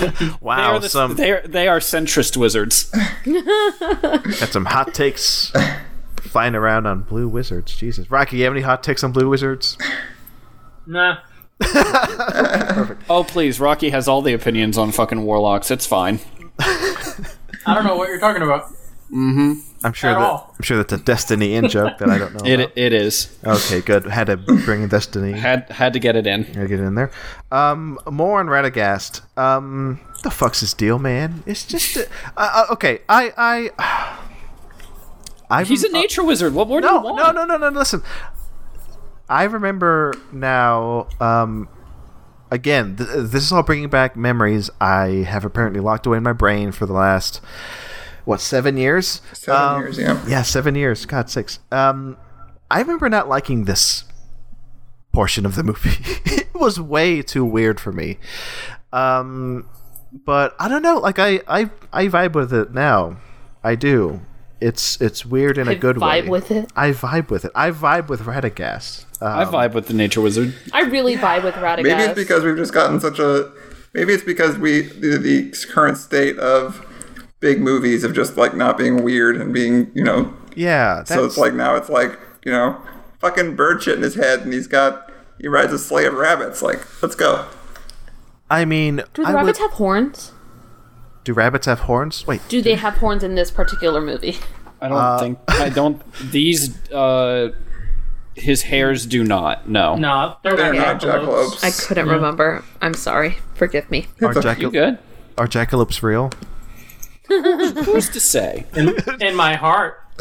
They 0.00 0.30
wow, 0.40 0.74
are 0.74 0.80
the, 0.80 0.88
some 0.88 1.14
they 1.16 1.30
are 1.30 1.46
they 1.46 1.68
are 1.68 1.78
centrist 1.78 2.36
wizards. 2.36 2.84
got 3.24 4.48
some 4.48 4.64
hot 4.64 4.94
takes 4.94 5.52
flying 6.16 6.54
around 6.54 6.86
on 6.86 7.02
Blue 7.02 7.28
Wizards. 7.28 7.76
Jesus, 7.76 8.10
Rockie, 8.10 8.38
you 8.38 8.44
have 8.44 8.52
any 8.52 8.62
hot 8.62 8.82
takes 8.82 9.04
on 9.04 9.12
Blue 9.12 9.28
Wizards? 9.28 9.76
Nah. 10.86 11.18
Oh 13.08 13.24
please, 13.26 13.60
Rockie 13.60 13.90
has 13.90 14.08
all 14.08 14.22
the 14.22 14.32
opinions 14.32 14.78
on 14.78 14.92
fucking 14.92 15.22
warlocks. 15.24 15.70
It's 15.70 15.86
fine. 15.86 16.20
I 16.58 17.74
don't 17.74 17.84
know 17.84 17.96
what 17.96 18.08
you're 18.08 18.20
talking 18.20 18.42
about. 18.42 18.70
I'm 19.12 19.92
sure 19.92 20.10
At 20.10 20.14
that 20.14 20.20
all. 20.20 20.54
I'm 20.56 20.62
sure 20.62 20.76
that's 20.76 20.92
a 20.92 20.98
Destiny 20.98 21.54
in 21.54 21.68
joke 21.68 21.98
that 21.98 22.08
I 22.08 22.18
don't 22.18 22.32
know. 22.34 22.40
It 22.44 22.60
about. 22.60 22.72
it 22.78 22.92
is. 22.92 23.36
Okay, 23.44 23.80
good. 23.80 24.04
Had 24.06 24.28
to 24.28 24.36
bring 24.36 24.86
Destiny. 24.88 25.32
Had 25.32 25.68
had 25.70 25.92
to 25.94 25.98
get 25.98 26.14
it 26.16 26.26
in. 26.26 26.44
Gotta 26.44 26.68
get 26.68 26.78
it 26.80 26.84
in 26.84 26.94
there. 26.94 27.10
Um, 27.50 27.98
more 28.10 28.38
on 28.40 28.46
Radagast. 28.46 29.22
Um, 29.38 30.00
the 30.22 30.30
fuck's 30.30 30.60
his 30.60 30.74
deal, 30.74 30.98
man? 30.98 31.42
It's 31.46 31.64
just 31.66 31.96
uh, 31.96 32.02
uh, 32.36 32.66
okay. 32.72 33.00
I 33.08 33.32
I. 33.36 33.70
I 35.50 35.64
He's 35.64 35.82
a 35.82 35.88
rem- 35.88 35.94
nature 35.94 36.22
wizard. 36.22 36.54
What 36.54 36.68
more 36.68 36.80
do 36.80 36.86
you 36.86 36.92
no, 36.92 37.00
want? 37.00 37.16
no, 37.34 37.44
no, 37.44 37.56
no, 37.56 37.70
no. 37.70 37.78
Listen, 37.78 38.02
I 39.28 39.44
remember 39.44 40.14
now. 40.30 41.08
Um, 41.20 41.68
again, 42.52 42.96
th- 42.96 43.08
this 43.14 43.42
is 43.44 43.50
all 43.52 43.62
bringing 43.64 43.88
back 43.88 44.16
memories 44.16 44.70
I 44.80 45.24
have 45.26 45.44
apparently 45.44 45.80
locked 45.80 46.06
away 46.06 46.18
in 46.18 46.22
my 46.22 46.32
brain 46.32 46.70
for 46.70 46.86
the 46.86 46.92
last 46.92 47.40
what 48.30 48.40
seven 48.40 48.76
years. 48.76 49.20
Seven 49.32 49.60
Um, 49.60 49.80
years, 49.82 49.98
yeah. 49.98 50.24
Yeah, 50.26 50.42
seven 50.42 50.74
years. 50.76 51.04
God, 51.04 51.28
six. 51.28 51.58
Um, 51.72 52.16
I 52.70 52.80
remember 52.80 53.08
not 53.08 53.28
liking 53.28 53.64
this 53.64 54.04
portion 55.12 55.44
of 55.44 55.56
the 55.56 55.64
movie. 55.64 55.96
it 56.24 56.54
was 56.54 56.80
way 56.80 57.20
too 57.22 57.44
weird 57.44 57.80
for 57.80 57.92
me. 57.92 58.18
Um, 58.92 59.68
but 60.24 60.54
I 60.60 60.68
don't 60.68 60.82
know. 60.82 60.98
Like 60.98 61.18
I, 61.18 61.40
I, 61.48 61.70
I 61.92 62.06
vibe 62.06 62.34
with 62.34 62.52
it 62.54 62.72
now. 62.72 63.16
I 63.62 63.74
do. 63.74 64.20
It's 64.60 65.00
it's 65.00 65.24
weird 65.24 65.56
in 65.58 65.68
a 65.68 65.72
I 65.72 65.74
good 65.74 65.98
way. 65.98 66.22
vibe 66.22 66.28
with 66.28 66.50
it. 66.50 66.70
I 66.76 66.90
vibe 66.92 67.30
with 67.30 67.44
it. 67.46 67.50
I 67.54 67.70
vibe 67.70 68.08
with 68.08 68.20
Radagast. 68.22 69.06
Um, 69.22 69.38
I 69.38 69.44
vibe 69.46 69.72
with 69.74 69.86
the 69.88 69.94
nature 69.94 70.20
wizard. 70.20 70.54
I 70.72 70.82
really 70.82 71.16
vibe 71.16 71.44
with 71.44 71.54
Radagast. 71.54 71.82
Maybe 71.84 72.02
it's 72.02 72.14
because 72.14 72.44
we've 72.44 72.56
just 72.56 72.72
gotten 72.74 73.00
such 73.00 73.18
a. 73.18 73.50
Maybe 73.94 74.12
it's 74.12 74.22
because 74.22 74.58
we 74.58 74.82
the, 74.82 75.18
the 75.18 75.66
current 75.72 75.96
state 75.98 76.38
of 76.38 76.86
big 77.40 77.60
movies 77.60 78.04
of 78.04 78.14
just 78.14 78.36
like 78.36 78.54
not 78.54 78.76
being 78.78 79.02
weird 79.02 79.36
and 79.36 79.52
being 79.52 79.90
you 79.94 80.04
know. 80.04 80.32
yeah. 80.54 80.96
That's, 80.96 81.10
So 81.14 81.24
it's 81.24 81.36
like 81.38 81.54
now 81.54 81.74
it's 81.76 81.88
like 81.88 82.18
you 82.44 82.52
know 82.52 82.80
fucking 83.18 83.56
bird 83.56 83.82
shit 83.82 83.96
in 83.96 84.02
his 84.02 84.14
head 84.14 84.40
and 84.40 84.52
he's 84.52 84.66
got 84.66 85.10
he 85.38 85.48
rides 85.48 85.72
a 85.72 85.78
sleigh 85.78 86.04
of 86.06 86.14
rabbits. 86.14 86.62
Like 86.62 86.80
let's 87.02 87.14
go. 87.14 87.46
I 88.50 88.64
mean, 88.64 89.02
Do 89.14 89.22
the 89.22 89.28
I 89.28 89.32
rabbits 89.34 89.58
would- 89.60 89.70
have 89.70 89.76
horns? 89.78 90.32
do 91.22 91.32
rabbits 91.34 91.66
have 91.66 91.80
horns? 91.80 92.26
Wait, 92.26 92.40
Do 92.48 92.62
they 92.62 92.74
have 92.74 92.94
horns 92.94 93.22
in 93.22 93.34
this 93.34 93.50
particular 93.50 94.00
movie? 94.00 94.38
I 94.80 94.88
don't 94.88 95.18
think 95.20 95.38
I 95.48 95.68
don't 95.68 96.02
these 96.32 96.90
uh 96.90 97.50
his 98.34 98.62
hairs 98.62 99.04
do 99.06 99.22
not. 99.22 99.68
No. 99.68 99.96
No, 99.96 100.36
they're, 100.42 100.56
They're 100.56 100.72
not 100.72 100.94
not 100.94 101.00
jackalopes. 101.02 101.56
jackalopes. 101.60 101.64
I 101.64 101.86
couldn't 101.88 102.08
remember. 102.08 102.64
I'm 102.80 102.94
sorry. 102.94 103.36
Forgive 103.54 103.90
me. 103.90 104.06
are, 104.22 104.32
jackal- 104.32 104.62
You 104.62 104.70
good? 104.70 104.98
are 105.36 105.46
jackalopes 105.46 106.02
real? 106.02 106.30
Who's 107.30 108.08
to 108.10 108.20
say? 108.20 108.66
in, 108.74 108.94
in 109.20 109.34
my 109.36 109.54
heart. 109.56 110.02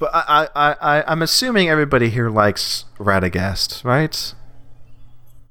But 0.00 0.10
I, 0.14 0.48
I, 0.56 0.76
I, 0.80 1.04
I'm 1.06 1.20
assuming 1.20 1.68
everybody 1.68 2.08
here 2.08 2.30
likes 2.30 2.86
Radagast, 2.98 3.84
right? 3.84 4.34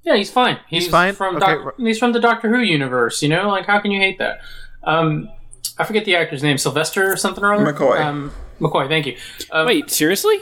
Yeah, 0.03 0.15
he's 0.15 0.31
fine. 0.31 0.57
He's, 0.67 0.87
fine? 0.87 1.13
from 1.13 1.35
Okay, 1.35 1.45
Doc- 1.45 1.75
he's 1.77 1.99
from 1.99 2.13
the 2.13 2.19
Doctor 2.19 2.49
Who 2.49 2.57
universe. 2.59 3.21
You 3.21 3.29
know, 3.29 3.47
like 3.47 3.67
how 3.67 3.79
can 3.79 3.91
you 3.91 3.99
hate 3.99 4.17
that? 4.17 4.39
Um, 4.83 5.29
I 5.77 5.83
forget 5.83 6.03
the 6.05 6.15
actor's 6.15 6.41
name, 6.41 6.57
Sylvester 6.57 7.11
or 7.11 7.15
something 7.15 7.43
or 7.43 7.53
other. 7.53 7.71
McCoy. 7.71 8.01
Um, 8.01 8.31
McCoy. 8.59 8.87
Thank 8.87 9.05
you. 9.05 9.17
Um, 9.51 9.67
Wait, 9.67 9.91
seriously? 9.91 10.39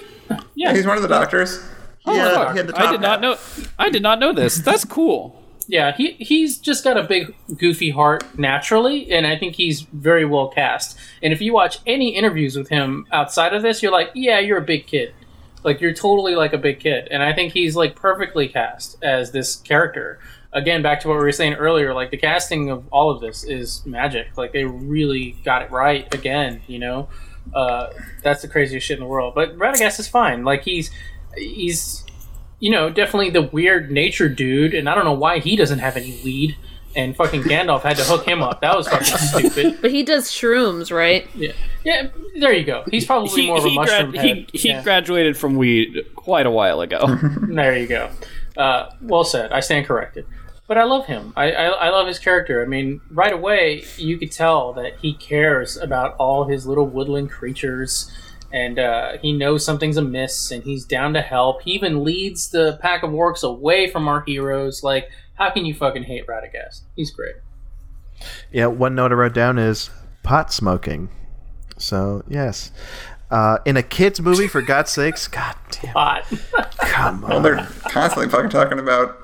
yeah, 0.56 0.74
He's 0.74 0.86
one 0.88 0.96
of 0.96 1.02
the 1.04 1.10
doctors. 1.10 1.62
Oh, 2.06 2.16
Yeah, 2.16 2.34
fuck. 2.34 2.52
he 2.54 2.58
had 2.60 2.68
the 2.68 2.78
I 2.78 2.84
top 2.84 2.92
did 2.92 3.02
not 3.02 3.20
know. 3.20 3.38
I 3.78 3.90
did 3.90 4.02
not 4.04 4.20
know 4.20 4.32
this. 4.32 4.56
That's 4.60 4.86
cool. 4.86 5.37
Yeah. 5.68 5.95
He 5.95 6.13
he's 6.13 6.57
just 6.57 6.84
got 6.84 6.97
a 6.97 7.03
big 7.03 7.36
goofy 7.57 7.89
heart 7.89 8.38
naturally, 8.38 9.11
and 9.11 9.28
I 9.28 9.38
think 9.38 9.55
he's 9.55 9.82
very 9.82 10.26
well 10.26 10.47
cast. 10.47 10.97
And 11.22 11.34
if 11.34 11.41
you 11.41 11.53
watch 11.53 11.80
any 11.86 12.15
interviews 12.15 12.55
with 12.55 12.70
him 12.70 13.05
outside 13.11 13.53
of 13.53 13.61
this, 13.61 13.84
you're 13.84 13.91
like, 13.91 14.11
yeah, 14.15 14.39
you're 14.39 14.57
a 14.57 14.65
big 14.65 14.88
kid. 14.88 15.13
Like 15.63 15.82
you're 15.82 15.93
totally 15.93 16.36
like 16.36 16.53
a 16.53 16.57
big 16.57 16.80
kid, 16.80 17.07
and 17.11 17.22
I 17.22 17.34
think 17.34 17.53
he's 17.53 17.76
like 17.76 17.95
perfectly 17.95 18.47
cast 18.47 19.01
as 19.03 19.32
this 19.32 19.57
character. 19.57 20.20
Again, 20.53 20.82
back 20.82 21.01
to 21.01 21.09
what 21.09 21.15
we 21.15 21.24
were 21.24 21.32
saying 21.32 21.55
earlier, 21.55 21.93
like 21.93 22.09
the 22.09 22.18
casting 22.18 22.70
of 22.70 22.88
all 22.89 23.11
of 23.11 23.20
this 23.20 23.43
is 23.43 23.86
magic. 23.86 24.38
Like 24.38 24.53
they 24.53 24.63
really 24.63 25.32
got 25.43 25.61
it 25.61 25.72
right 25.72 26.11
again. 26.13 26.61
You 26.68 26.80
know, 26.80 27.09
uh, 27.53 27.89
that's 28.24 28.41
the 28.41 28.47
craziest 28.47 28.88
shit 28.88 28.97
in 28.97 29.03
the 29.03 29.09
world. 29.09 29.36
But 29.36 29.57
Radagast 29.57 29.99
is 29.99 30.07
fine. 30.07 30.45
Like 30.45 30.63
he's 30.63 30.89
he's 31.36 32.05
you 32.60 32.72
know 32.72 32.89
definitely 32.89 33.30
the 33.30 33.43
weird 33.43 33.91
nature 33.91 34.30
dude, 34.30 34.74
and 34.74 34.89
I 34.89 34.95
don't 34.95 35.05
know 35.05 35.14
why 35.14 35.39
he 35.39 35.55
doesn't 35.55 35.80
have 35.80 35.97
any 35.97 36.20
lead. 36.24 36.55
And 36.95 37.16
fucking 37.16 37.43
Gandalf 37.43 37.82
had 37.84 37.97
to 37.97 38.03
hook 38.03 38.26
him 38.28 38.41
up. 38.41 38.62
That 38.62 38.76
was 38.76 38.88
fucking 38.88 39.05
stupid. 39.51 39.78
But 39.82 39.91
he 39.91 40.01
does 40.01 40.30
shrooms, 40.32 40.91
right? 40.91 41.28
Yeah, 41.36 41.51
yeah. 41.84 42.08
There 42.39 42.51
you 42.51 42.64
go. 42.64 42.84
He's 42.89 43.05
probably 43.05 43.30
He, 43.41 43.45
more 43.47 43.60
of 43.60 43.66
a 43.66 43.70
mushroom 43.70 44.12
grad- 44.12 44.26
head. 44.26 44.49
he, 44.51 44.58
he 44.58 44.70
Yeah. 44.70 44.82
graduated 44.82 45.38
from 45.38 45.58
weed 45.58 46.08
quite 46.16 46.47
a 46.47 46.49
while 46.51 46.82
ago. 46.82 47.05
There 47.49 47.78
you 47.78 47.86
go. 47.86 48.10
Uh, 48.55 48.89
well 49.01 49.24
said. 49.24 49.51
I 49.51 49.60
stand 49.60 49.86
corrected. 49.86 50.26
But 50.66 50.80
I 50.80 50.86
love 50.86 51.05
him. 51.05 51.34
I, 51.36 51.51
I, 51.51 51.66
I 51.66 51.89
love 51.89 52.08
his 52.08 52.18
character. 52.18 52.64
I 52.64 52.66
mean, 52.68 52.99
right 53.12 53.34
away, 53.34 53.84
you 53.97 54.18
could 54.18 54.32
tell 54.32 54.74
that 54.74 54.97
he 54.99 55.14
cares 55.14 55.78
about 55.78 56.16
all 56.18 56.45
his 56.47 56.66
little 56.66 56.88
woodland 56.88 57.30
creatures, 57.30 58.12
and 58.52 58.80
uh, 58.80 59.18
he 59.22 59.34
knows 59.34 59.64
something's 59.66 59.98
amiss, 59.98 60.52
and 60.52 60.64
he's 60.64 60.86
down 60.86 61.14
to 61.14 61.22
help. 61.22 61.62
He 61.64 61.72
even 61.72 62.04
leads 62.04 62.50
the 62.50 62.78
pack 62.82 63.04
of 63.04 63.12
orcs 63.12 63.43
away 63.43 63.89
from 63.89 64.08
our 64.08 64.24
heroes. 64.26 64.84
Like, 64.84 65.10
how 65.36 65.50
can 65.52 65.66
you 65.66 65.74
fucking 65.74 66.04
hate 66.04 66.26
Radagast? 66.28 66.82
He's 66.95 67.12
great. 67.12 67.36
Yeah, 68.52 68.68
one 68.68 68.95
note 68.95 69.12
I 69.12 69.16
wrote 69.16 69.34
down 69.34 69.58
is 69.60 69.89
pot 70.24 70.52
smoking. 70.52 71.10
So 71.78 72.24
yes, 72.28 72.72
uh, 73.30 73.60
in 73.66 73.78
a 73.78 73.84
kids 73.84 74.20
movie, 74.20 74.48
for 74.48 74.62
God's 74.62 74.91
sakes, 74.91 75.28
God 75.28 75.56
damn, 75.70 75.93
Hot. 75.93 76.26
come 76.80 77.22
Well, 77.22 77.38
on. 77.38 77.43
they're 77.43 77.68
constantly 77.89 78.30
fucking 78.32 78.50
talking 78.50 78.80
about 78.80 79.20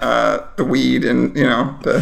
uh, 0.00 0.46
the 0.56 0.64
weed 0.64 1.04
and 1.04 1.36
you 1.36 1.44
know 1.44 1.78
the 1.82 1.98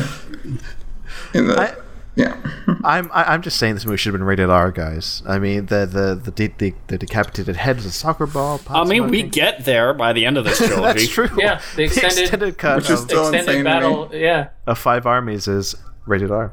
in 1.34 1.46
the 1.48 1.60
I- 1.60 1.74
yeah. 2.16 2.36
I'm 2.84 3.10
I, 3.12 3.24
I'm 3.24 3.42
just 3.42 3.58
saying 3.58 3.74
this 3.74 3.84
movie 3.84 3.96
should 3.96 4.12
have 4.12 4.20
been 4.20 4.26
rated 4.26 4.50
R, 4.50 4.70
guys. 4.72 5.22
I 5.26 5.38
mean, 5.38 5.66
the 5.66 5.86
the 5.86 6.14
the, 6.22 6.30
de- 6.30 6.54
the, 6.58 6.74
the 6.88 6.98
decapitated 6.98 7.56
head 7.56 7.78
is 7.78 7.86
a 7.86 7.92
soccer 7.92 8.26
ball. 8.26 8.60
I 8.68 8.84
mean, 8.84 9.04
we 9.10 9.20
smoking. 9.20 9.30
get 9.30 9.64
there 9.64 9.94
by 9.94 10.12
the 10.12 10.26
end 10.26 10.36
of 10.38 10.44
this 10.44 10.58
trilogy. 10.66 11.00
That's 11.00 11.08
true. 11.08 11.28
Yeah, 11.36 11.60
the 11.76 11.84
extended- 11.84 12.58
cut 12.58 12.76
Which 12.76 12.90
is 12.90 13.00
of, 13.02 13.08
still 13.08 13.26
insane 13.26 13.40
Extended 13.40 13.58
to 13.58 13.64
battle. 13.64 14.10
Yeah. 14.12 14.48
of 14.66 14.78
Five 14.78 15.06
Armies 15.06 15.46
is 15.48 15.74
rated 16.06 16.30
R. 16.30 16.52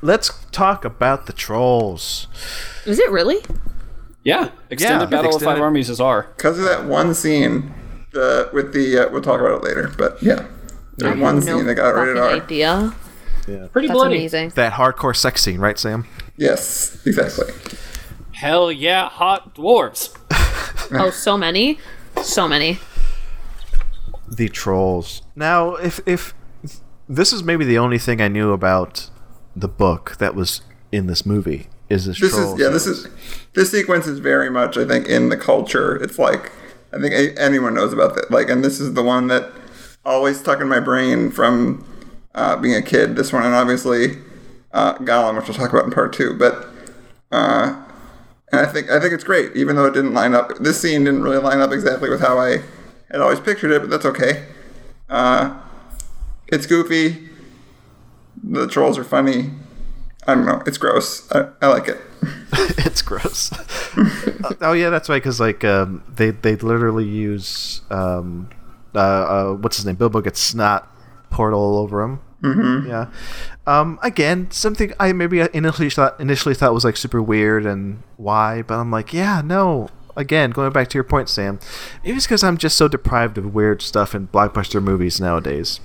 Let's 0.00 0.30
talk 0.52 0.84
about 0.84 1.26
the 1.26 1.32
trolls. 1.32 2.28
Is 2.86 2.98
it 2.98 3.10
really? 3.10 3.38
Yeah, 4.22 4.50
extended 4.70 5.06
Yeah, 5.10 5.22
battle 5.22 5.36
of 5.36 5.42
five 5.42 5.60
armies 5.60 5.88
is 5.90 6.00
R. 6.00 6.24
Because 6.36 6.58
of 6.58 6.64
that 6.64 6.84
one 6.84 7.14
scene, 7.14 7.72
the 8.12 8.50
with 8.52 8.72
the 8.72 8.98
uh, 9.06 9.10
we'll 9.10 9.22
talk 9.22 9.40
about 9.40 9.54
it 9.54 9.64
later. 9.64 9.92
But 9.96 10.22
yeah, 10.22 10.46
the 10.98 11.14
one 11.14 11.36
no 11.36 11.40
scene 11.40 11.66
that 11.66 11.74
got 11.76 11.90
rated 11.94 12.16
R. 12.18 12.30
idea. 12.30 12.94
Pretty 13.72 13.88
That's 13.88 13.96
bloody. 13.98 14.16
amazing. 14.16 14.50
That 14.50 14.74
hardcore 14.74 15.16
sex 15.16 15.42
scene, 15.42 15.58
right, 15.58 15.78
Sam? 15.78 16.06
Yes, 16.36 17.04
exactly. 17.06 17.52
Hell 18.32 18.70
yeah, 18.70 19.08
hot 19.08 19.54
dwarves. 19.54 20.14
Oh, 20.90 21.10
so 21.10 21.36
many, 21.36 21.78
so 22.22 22.48
many. 22.48 22.78
The 24.26 24.48
trolls. 24.48 25.20
Now, 25.36 25.74
if 25.74 26.00
if 26.06 26.32
this 27.08 27.30
is 27.32 27.42
maybe 27.42 27.64
the 27.66 27.76
only 27.78 27.98
thing 27.98 28.22
I 28.22 28.28
knew 28.28 28.52
about 28.52 29.10
the 29.54 29.68
book 29.68 30.16
that 30.18 30.34
was 30.34 30.62
in 30.92 31.06
this 31.06 31.26
movie 31.26 31.68
is 31.90 32.06
this. 32.06 32.20
This 32.20 32.34
is 32.34 32.58
yeah. 32.58 32.68
This 32.68 32.84
sequence. 32.84 33.04
is 33.04 33.08
this 33.54 33.70
sequence 33.70 34.06
is 34.06 34.18
very 34.18 34.50
much 34.50 34.78
I 34.78 34.86
think 34.86 35.06
in 35.08 35.28
the 35.28 35.36
culture. 35.36 35.96
It's 35.96 36.18
like 36.18 36.52
I 36.92 36.98
think 37.00 37.12
a- 37.12 37.38
anyone 37.38 37.74
knows 37.74 37.92
about 37.92 38.14
that. 38.14 38.30
Like, 38.30 38.48
and 38.48 38.64
this 38.64 38.80
is 38.80 38.94
the 38.94 39.02
one 39.02 39.26
that 39.26 39.50
always 40.06 40.40
stuck 40.40 40.60
in 40.62 40.68
my 40.68 40.80
brain 40.80 41.30
from 41.30 41.84
uh, 42.34 42.56
being 42.56 42.74
a 42.74 42.82
kid. 42.82 43.16
This 43.16 43.32
one 43.32 43.44
and 43.44 43.54
obviously 43.54 44.18
uh, 44.72 44.94
Gollum, 44.98 45.36
which 45.36 45.48
we'll 45.48 45.56
talk 45.56 45.72
about 45.72 45.84
in 45.84 45.90
part 45.90 46.12
two. 46.12 46.34
But 46.34 46.66
uh, 47.30 47.84
and 48.52 48.60
I 48.60 48.66
think 48.66 48.90
I 48.90 49.00
think 49.00 49.12
it's 49.12 49.24
great, 49.24 49.54
even 49.56 49.76
though 49.76 49.86
it 49.86 49.94
didn't 49.94 50.14
line 50.14 50.34
up. 50.34 50.56
This 50.58 50.80
scene 50.80 51.04
didn't 51.04 51.22
really 51.22 51.38
line 51.38 51.60
up 51.60 51.72
exactly 51.72 52.10
with 52.10 52.20
how 52.20 52.38
I 52.38 52.62
had 53.10 53.20
always 53.20 53.40
pictured 53.40 53.70
it, 53.70 53.80
but 53.80 53.90
that's 53.90 54.06
okay. 54.06 54.46
Uh, 55.08 55.58
it's 56.46 56.66
goofy. 56.66 57.28
The 58.42 58.66
trolls 58.66 58.98
are 58.98 59.04
funny. 59.04 59.50
I 60.26 60.34
don't 60.34 60.46
know. 60.46 60.62
It's 60.66 60.78
gross. 60.78 61.30
I, 61.32 61.48
I 61.62 61.68
like 61.68 61.88
it. 61.88 61.98
it's 62.78 63.02
gross. 63.02 63.50
oh 64.60 64.72
yeah, 64.72 64.90
that's 64.90 65.08
right. 65.08 65.16
Because 65.22 65.40
like 65.40 65.64
um, 65.64 66.02
they 66.08 66.30
they 66.30 66.56
literally 66.56 67.06
use 67.06 67.82
um, 67.90 68.48
uh, 68.94 68.98
uh, 68.98 69.52
what's 69.54 69.76
his 69.76 69.86
name? 69.86 69.96
Bilbo 69.96 70.20
gets 70.20 70.40
snot 70.40 70.94
poured 71.30 71.54
all 71.54 71.78
over 71.78 72.02
him. 72.02 72.20
Mm-hmm. 72.42 72.88
Yeah. 72.88 73.06
Um, 73.66 73.98
again, 74.02 74.50
something 74.50 74.92
I 75.00 75.12
maybe 75.12 75.40
initially 75.52 75.90
thought 75.90 76.18
initially 76.20 76.54
thought 76.54 76.72
was 76.72 76.84
like 76.84 76.96
super 76.96 77.20
weird 77.20 77.66
and 77.66 78.02
why, 78.16 78.62
but 78.62 78.74
I'm 78.74 78.90
like, 78.90 79.12
yeah, 79.12 79.42
no. 79.44 79.88
Again, 80.16 80.50
going 80.50 80.72
back 80.72 80.88
to 80.88 80.94
your 80.94 81.04
point, 81.04 81.28
Sam, 81.28 81.60
maybe 82.02 82.16
it's 82.16 82.26
because 82.26 82.42
I'm 82.42 82.58
just 82.58 82.76
so 82.76 82.88
deprived 82.88 83.38
of 83.38 83.54
weird 83.54 83.82
stuff 83.82 84.14
in 84.16 84.26
blockbuster 84.28 84.82
movies 84.82 85.20
nowadays. 85.20 85.80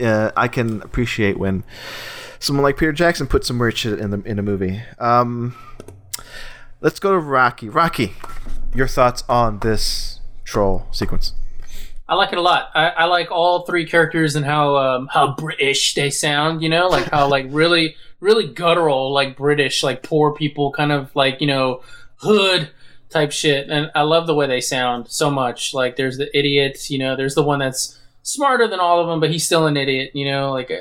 Uh, 0.00 0.30
I 0.36 0.46
can 0.46 0.82
appreciate 0.82 1.36
when 1.36 1.64
someone 2.38 2.62
like 2.62 2.76
Peter 2.76 2.92
Jackson 2.92 3.26
put 3.26 3.44
some 3.44 3.58
weird 3.58 3.76
shit 3.76 3.98
in 3.98 4.10
the 4.10 4.22
in 4.22 4.38
a 4.38 4.42
movie. 4.42 4.82
Um, 4.98 5.56
let's 6.80 7.00
go 7.00 7.12
to 7.12 7.18
Rockie. 7.18 7.68
Rockie, 7.68 8.14
your 8.74 8.86
thoughts 8.86 9.24
on 9.28 9.60
this 9.60 10.20
troll 10.44 10.86
sequence? 10.92 11.32
I 12.08 12.14
like 12.14 12.32
it 12.32 12.38
a 12.38 12.42
lot. 12.42 12.70
I, 12.74 12.88
I 12.88 13.04
like 13.04 13.30
all 13.30 13.66
three 13.66 13.84
characters 13.84 14.34
and 14.34 14.44
how 14.44 14.76
um, 14.76 15.08
how 15.12 15.34
British 15.34 15.94
they 15.94 16.10
sound. 16.10 16.62
You 16.62 16.68
know, 16.68 16.88
like 16.88 17.04
how 17.10 17.28
like 17.28 17.46
really 17.50 17.96
really 18.20 18.46
guttural, 18.48 19.12
like 19.12 19.36
British, 19.36 19.82
like 19.82 20.02
poor 20.02 20.32
people, 20.34 20.72
kind 20.72 20.90
of 20.90 21.14
like 21.14 21.40
you 21.40 21.46
know 21.46 21.82
hood 22.16 22.70
type 23.10 23.32
shit. 23.32 23.68
And 23.68 23.90
I 23.94 24.02
love 24.02 24.26
the 24.26 24.34
way 24.34 24.46
they 24.46 24.60
sound 24.60 25.08
so 25.08 25.30
much. 25.30 25.74
Like 25.74 25.96
there's 25.96 26.16
the 26.16 26.36
idiot. 26.36 26.90
You 26.90 26.98
know, 26.98 27.16
there's 27.16 27.34
the 27.34 27.42
one 27.42 27.58
that's 27.58 27.98
smarter 28.22 28.68
than 28.68 28.80
all 28.80 29.00
of 29.00 29.06
them, 29.06 29.20
but 29.20 29.30
he's 29.30 29.44
still 29.44 29.66
an 29.66 29.76
idiot. 29.76 30.12
You 30.14 30.30
know, 30.30 30.52
like 30.52 30.70
uh, 30.70 30.76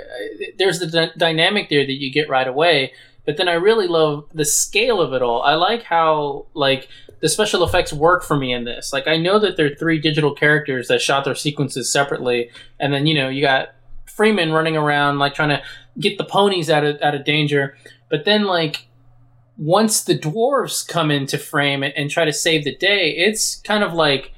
there's 0.58 0.80
the 0.80 0.88
d- 0.88 1.12
dynamic 1.18 1.70
there 1.70 1.86
that 1.86 1.92
you 1.92 2.12
get 2.12 2.30
right 2.30 2.48
away. 2.48 2.94
But 3.28 3.36
then 3.36 3.50
I 3.50 3.56
really 3.56 3.88
love 3.88 4.24
the 4.34 4.46
scale 4.46 5.02
of 5.02 5.12
it 5.12 5.22
all. 5.22 5.42
I 5.42 5.56
like 5.56 5.84
how 5.84 6.46
like 6.54 6.88
the 7.20 7.28
special 7.28 7.62
effects 7.66 7.92
work 7.92 8.24
for 8.24 8.38
me 8.38 8.54
in 8.54 8.64
this. 8.64 8.94
Like 8.94 9.06
I 9.06 9.18
know 9.18 9.38
that 9.38 9.58
there 9.58 9.66
are 9.66 9.76
three 9.76 10.00
digital 10.00 10.34
characters 10.34 10.88
that 10.88 11.02
shot 11.02 11.26
their 11.26 11.36
sequences 11.36 11.92
separately, 11.92 12.50
and 12.80 12.94
then 12.94 13.06
you 13.06 13.14
know 13.14 13.28
you 13.28 13.42
got 13.42 13.76
Freeman 14.06 14.54
running 14.54 14.78
around 14.78 15.20
like 15.20 15.34
trying 15.34 15.50
to 15.50 15.62
get 16.00 16.18
the 16.18 16.24
ponies 16.24 16.70
out 16.70 16.86
of 16.86 17.02
out 17.02 17.16
of 17.16 17.26
danger. 17.26 17.78
But 18.10 18.24
then 18.24 18.46
like 18.46 18.88
once 19.58 20.06
the 20.06 20.18
dwarves 20.18 20.88
come 20.88 21.12
into 21.12 21.38
frame 21.38 21.84
and, 21.84 21.94
and 21.98 22.10
try 22.10 22.24
to 22.24 22.32
save 22.32 22.64
the 22.64 22.76
day, 22.78 23.10
it's 23.10 23.58
kind 23.58 23.84
of 23.84 23.92
like 23.92 24.32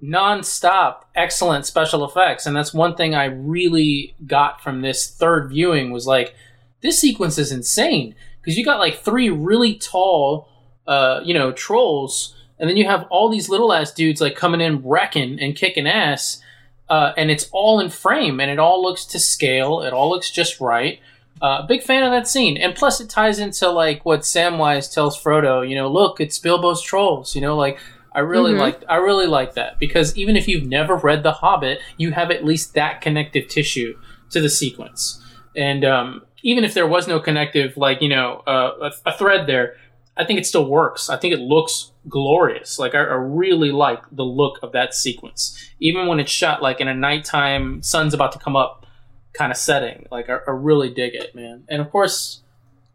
non-stop 0.00 1.10
excellent 1.14 1.66
special 1.66 2.06
effects 2.06 2.46
and 2.46 2.56
that's 2.56 2.72
one 2.72 2.96
thing 2.96 3.14
i 3.14 3.26
really 3.26 4.14
got 4.26 4.62
from 4.62 4.80
this 4.80 5.10
third 5.10 5.50
viewing 5.50 5.90
was 5.90 6.06
like 6.06 6.34
this 6.80 6.98
sequence 6.98 7.36
is 7.36 7.52
insane 7.52 8.14
because 8.40 8.56
you 8.56 8.64
got 8.64 8.78
like 8.78 8.96
three 8.98 9.30
really 9.30 9.74
tall 9.74 10.48
uh, 10.86 11.20
you 11.24 11.34
know 11.34 11.52
trolls 11.52 12.34
and 12.58 12.68
then 12.68 12.76
you 12.76 12.84
have 12.84 13.06
all 13.10 13.28
these 13.30 13.48
little 13.48 13.72
ass 13.72 13.92
dudes 13.92 14.20
like 14.20 14.36
coming 14.36 14.60
in 14.60 14.82
wrecking 14.82 15.38
and 15.40 15.56
kicking 15.56 15.86
ass 15.86 16.42
uh, 16.88 17.12
and 17.16 17.30
it's 17.30 17.48
all 17.52 17.80
in 17.80 17.88
frame 17.88 18.40
and 18.40 18.50
it 18.50 18.58
all 18.58 18.82
looks 18.82 19.04
to 19.04 19.18
scale 19.18 19.82
it 19.82 19.92
all 19.92 20.10
looks 20.10 20.30
just 20.30 20.60
right 20.60 21.00
uh, 21.42 21.64
big 21.66 21.82
fan 21.82 22.02
of 22.02 22.10
that 22.10 22.28
scene 22.28 22.56
and 22.56 22.74
plus 22.74 23.00
it 23.00 23.08
ties 23.08 23.38
into 23.38 23.68
like 23.68 24.04
what 24.04 24.20
samwise 24.20 24.92
tells 24.92 25.20
frodo 25.22 25.66
you 25.66 25.74
know 25.74 25.90
look 25.90 26.20
it's 26.20 26.38
bilbo's 26.38 26.82
trolls 26.82 27.34
you 27.34 27.40
know 27.40 27.56
like 27.56 27.78
I 28.12 28.20
really 28.20 28.52
Mm-hmm. 28.52 28.60
like 28.60 28.82
I 28.88 28.96
really 28.96 29.26
like 29.26 29.54
that 29.54 29.78
because 29.78 30.16
even 30.16 30.36
if 30.36 30.48
you've 30.48 30.66
never 30.66 30.96
read 30.96 31.22
The 31.22 31.32
Hobbit, 31.32 31.78
you 31.96 32.10
have 32.12 32.30
at 32.30 32.44
least 32.44 32.74
that 32.74 33.00
connective 33.00 33.46
tissue 33.48 33.96
to 34.30 34.40
the 34.40 34.48
sequence. 34.48 35.22
And 35.56 35.84
um, 35.84 36.22
even 36.42 36.64
if 36.64 36.74
there 36.74 36.86
was 36.86 37.06
no 37.06 37.20
connective, 37.20 37.76
like 37.76 38.00
you 38.02 38.08
know, 38.08 38.42
uh, 38.46 38.90
a, 39.06 39.10
a 39.10 39.16
thread 39.16 39.46
there, 39.46 39.76
I 40.16 40.24
think 40.24 40.38
it 40.38 40.46
still 40.46 40.66
works. 40.66 41.08
I 41.08 41.16
think 41.16 41.34
it 41.34 41.40
looks 41.40 41.92
glorious. 42.08 42.78
Like 42.78 42.94
I, 42.94 42.98
I 42.98 43.14
really 43.14 43.72
like 43.72 44.02
the 44.12 44.24
look 44.24 44.58
of 44.62 44.72
that 44.72 44.94
sequence, 44.94 45.70
even 45.80 46.06
when 46.06 46.20
it's 46.20 46.30
shot 46.30 46.62
like 46.62 46.80
in 46.80 46.88
a 46.88 46.94
nighttime, 46.94 47.82
sun's 47.82 48.14
about 48.14 48.32
to 48.32 48.38
come 48.38 48.56
up 48.56 48.86
kind 49.32 49.52
of 49.52 49.58
setting. 49.58 50.06
Like 50.10 50.28
I, 50.28 50.38
I 50.46 50.50
really 50.50 50.92
dig 50.92 51.14
it, 51.14 51.34
man. 51.34 51.64
And 51.68 51.80
of 51.80 51.90
course. 51.90 52.42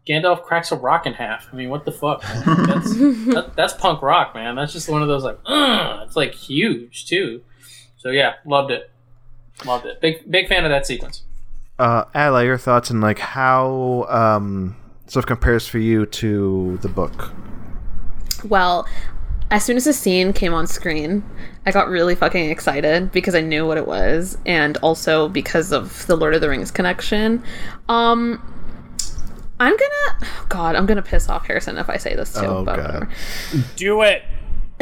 Gandalf 0.08 0.44
cracks 0.44 0.70
a 0.70 0.76
rock 0.76 1.04
in 1.04 1.14
half. 1.14 1.48
I 1.52 1.56
mean, 1.56 1.68
what 1.68 1.84
the 1.84 1.90
fuck? 1.90 2.22
That's 2.44 2.44
that, 2.94 3.54
that's 3.56 3.72
punk 3.72 4.02
rock, 4.02 4.36
man. 4.36 4.54
That's 4.54 4.72
just 4.72 4.88
one 4.88 5.02
of 5.02 5.08
those 5.08 5.24
like, 5.24 5.36
Ugh! 5.46 6.06
it's 6.06 6.14
like 6.14 6.32
huge 6.32 7.06
too. 7.06 7.42
So 7.96 8.10
yeah, 8.10 8.34
loved 8.44 8.70
it, 8.70 8.88
loved 9.64 9.84
it. 9.84 10.00
Big 10.00 10.30
big 10.30 10.46
fan 10.46 10.64
of 10.64 10.70
that 10.70 10.86
sequence. 10.86 11.24
Uh, 11.78 12.04
Ala, 12.14 12.44
your 12.44 12.58
thoughts 12.58 12.90
on 12.90 13.00
like 13.00 13.18
how 13.18 14.06
um, 14.08 14.76
sort 15.06 15.24
of 15.24 15.26
compares 15.26 15.68
for 15.68 15.78
you 15.78 16.06
to 16.06 16.78
the 16.82 16.88
book? 16.88 17.32
Well, 18.44 18.86
as 19.50 19.64
soon 19.64 19.76
as 19.76 19.84
the 19.84 19.92
scene 19.92 20.32
came 20.32 20.54
on 20.54 20.66
screen, 20.66 21.22
I 21.66 21.72
got 21.72 21.88
really 21.88 22.14
fucking 22.14 22.50
excited 22.50 23.12
because 23.12 23.34
I 23.34 23.40
knew 23.40 23.66
what 23.66 23.76
it 23.76 23.86
was, 23.86 24.38
and 24.46 24.76
also 24.78 25.28
because 25.28 25.72
of 25.72 26.06
the 26.06 26.16
Lord 26.16 26.34
of 26.34 26.40
the 26.40 26.48
Rings 26.48 26.70
connection. 26.70 27.42
Um, 27.88 28.42
I'm 29.60 29.76
gonna, 29.76 30.32
God, 30.48 30.76
I'm 30.76 30.86
gonna 30.86 31.02
piss 31.02 31.28
off 31.28 31.46
Harrison 31.46 31.78
if 31.78 31.88
I 31.88 31.96
say 31.96 32.14
this 32.14 32.32
too. 32.32 32.40
Oh, 32.40 32.64
but 32.64 32.76
God. 32.76 32.84
whatever. 32.86 33.10
Do 33.76 34.02
it. 34.02 34.22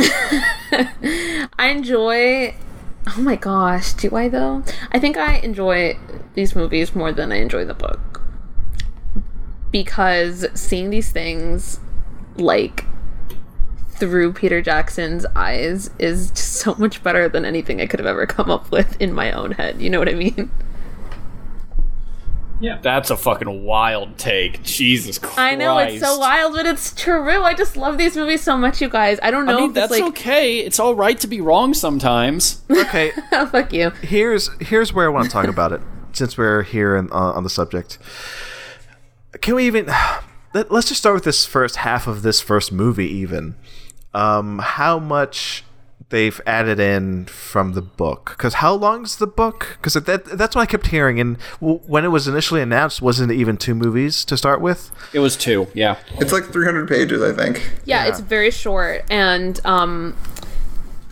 I 1.59 1.69
enjoy. 1.69 2.55
Oh 3.07 3.21
my 3.21 3.37
gosh, 3.37 3.93
do 3.93 4.15
I 4.17 4.29
though? 4.29 4.63
I 4.93 4.99
think 4.99 5.17
I 5.17 5.37
enjoy 5.37 5.99
these 6.35 6.57
movies 6.57 6.95
more 6.95 7.13
than 7.13 7.33
I 7.33 7.37
enjoy 7.37 7.65
the 7.65 7.75
book 7.75 8.23
because 9.71 10.47
seeing 10.55 10.91
these 10.91 11.11
things 11.11 11.81
like 12.37 12.85
through 13.91 14.33
Peter 14.33 14.63
Jackson's 14.63 15.27
eyes 15.37 15.91
is 15.99 16.31
just 16.31 16.53
so 16.53 16.75
much 16.79 17.03
better 17.03 17.29
than 17.29 17.45
anything 17.45 17.81
I 17.81 17.87
could 17.87 18.01
have 18.01 18.07
ever 18.07 18.27
come 18.27 18.51
up 18.51 18.71
with 18.71 19.01
in 19.01 19.13
my 19.13 19.33
own 19.33 19.53
head. 19.53 19.81
You 19.81 19.91
know 19.91 19.99
what 19.99 20.09
I 20.09 20.15
mean? 20.15 20.51
That's 22.83 23.11
a 23.11 23.17
fucking 23.17 23.65
wild 23.65 24.19
take. 24.19 24.63
Jesus 24.63 25.19
Christ. 25.19 25.39
I 25.39 25.55
know 25.55 25.79
it's 25.79 26.01
so 26.01 26.19
wild, 26.19 26.55
but 26.55 26.67
it's 26.67 26.95
true. 26.95 27.43
I 27.43 27.55
just 27.55 27.77
love 27.77 27.99
these 27.99 28.17
movies 28.17 28.43
so 28.43 28.57
much, 28.57 28.81
you 28.81 28.89
guys. 28.89 29.19
I 29.23 29.31
don't 29.31 29.47
know 29.47 29.57
I 29.59 29.61
mean, 29.61 29.71
if 29.71 29.77
it's 29.77 29.89
that's 29.89 30.01
like 30.01 30.11
okay. 30.11 30.59
It's 30.61 30.79
all 30.79 30.95
right 30.95 31.19
to 31.21 31.27
be 31.27 31.41
wrong 31.41 31.75
sometimes. 31.75 32.63
Okay, 32.71 33.13
fuck 33.31 33.73
you. 33.73 33.91
here's 34.03 34.51
here's 34.61 34.93
where 34.93 35.07
I 35.07 35.09
want 35.09 35.27
to 35.27 35.31
talk 35.31 35.47
about 35.47 35.73
it. 35.73 35.81
Since 36.13 36.39
we're 36.39 36.63
here 36.63 36.95
and, 36.95 37.11
uh, 37.11 37.33
on 37.33 37.43
the 37.43 37.51
subject, 37.51 37.99
can 39.41 39.57
we 39.57 39.67
even 39.67 39.87
let, 40.55 40.71
let's 40.71 40.89
just 40.89 41.01
start 41.01 41.15
with 41.15 41.25
this 41.25 41.45
first 41.45 41.77
half 41.77 42.07
of 42.07 42.23
this 42.23 42.41
first 42.41 42.71
movie? 42.73 43.09
Even 43.09 43.57
um, 44.15 44.61
how 44.61 44.99
much 44.99 45.65
they've 46.15 46.41
added 46.47 46.79
in 46.79 47.25
from 47.25 47.73
the 47.73 47.83
book? 47.83 48.35
Because 48.37 48.55
how 48.55 48.73
long 48.73 49.03
is 49.03 49.17
the 49.17 49.27
book? 49.27 49.77
Because 49.81 49.95
that 49.95 50.25
that's 50.25 50.55
what 50.55 50.63
I 50.63 50.67
kept 50.67 50.87
hearing. 50.87 51.19
And 51.19 51.37
when 51.61 52.05
it 52.05 52.09
was 52.09 52.29
initially 52.29 52.63
announced, 52.63 53.03
wasn't 53.03 53.33
it 53.33 53.35
even 53.35 53.57
two 53.57 53.75
movies 53.75 54.25
to 54.27 54.37
start 54.37 54.61
with? 54.61 54.93
It 55.13 55.19
was 55.19 55.37
two, 55.37 55.67
yeah. 55.75 55.97
It's 56.21 56.33
like 56.33 56.45
300 56.45 56.89
pages, 56.89 57.21
I 57.21 57.33
think. 57.33 57.69
Yeah, 57.85 58.07
it's 58.07 58.21
very 58.21 58.53
short, 58.53 59.05
and 59.11 59.61
um, 59.67 60.17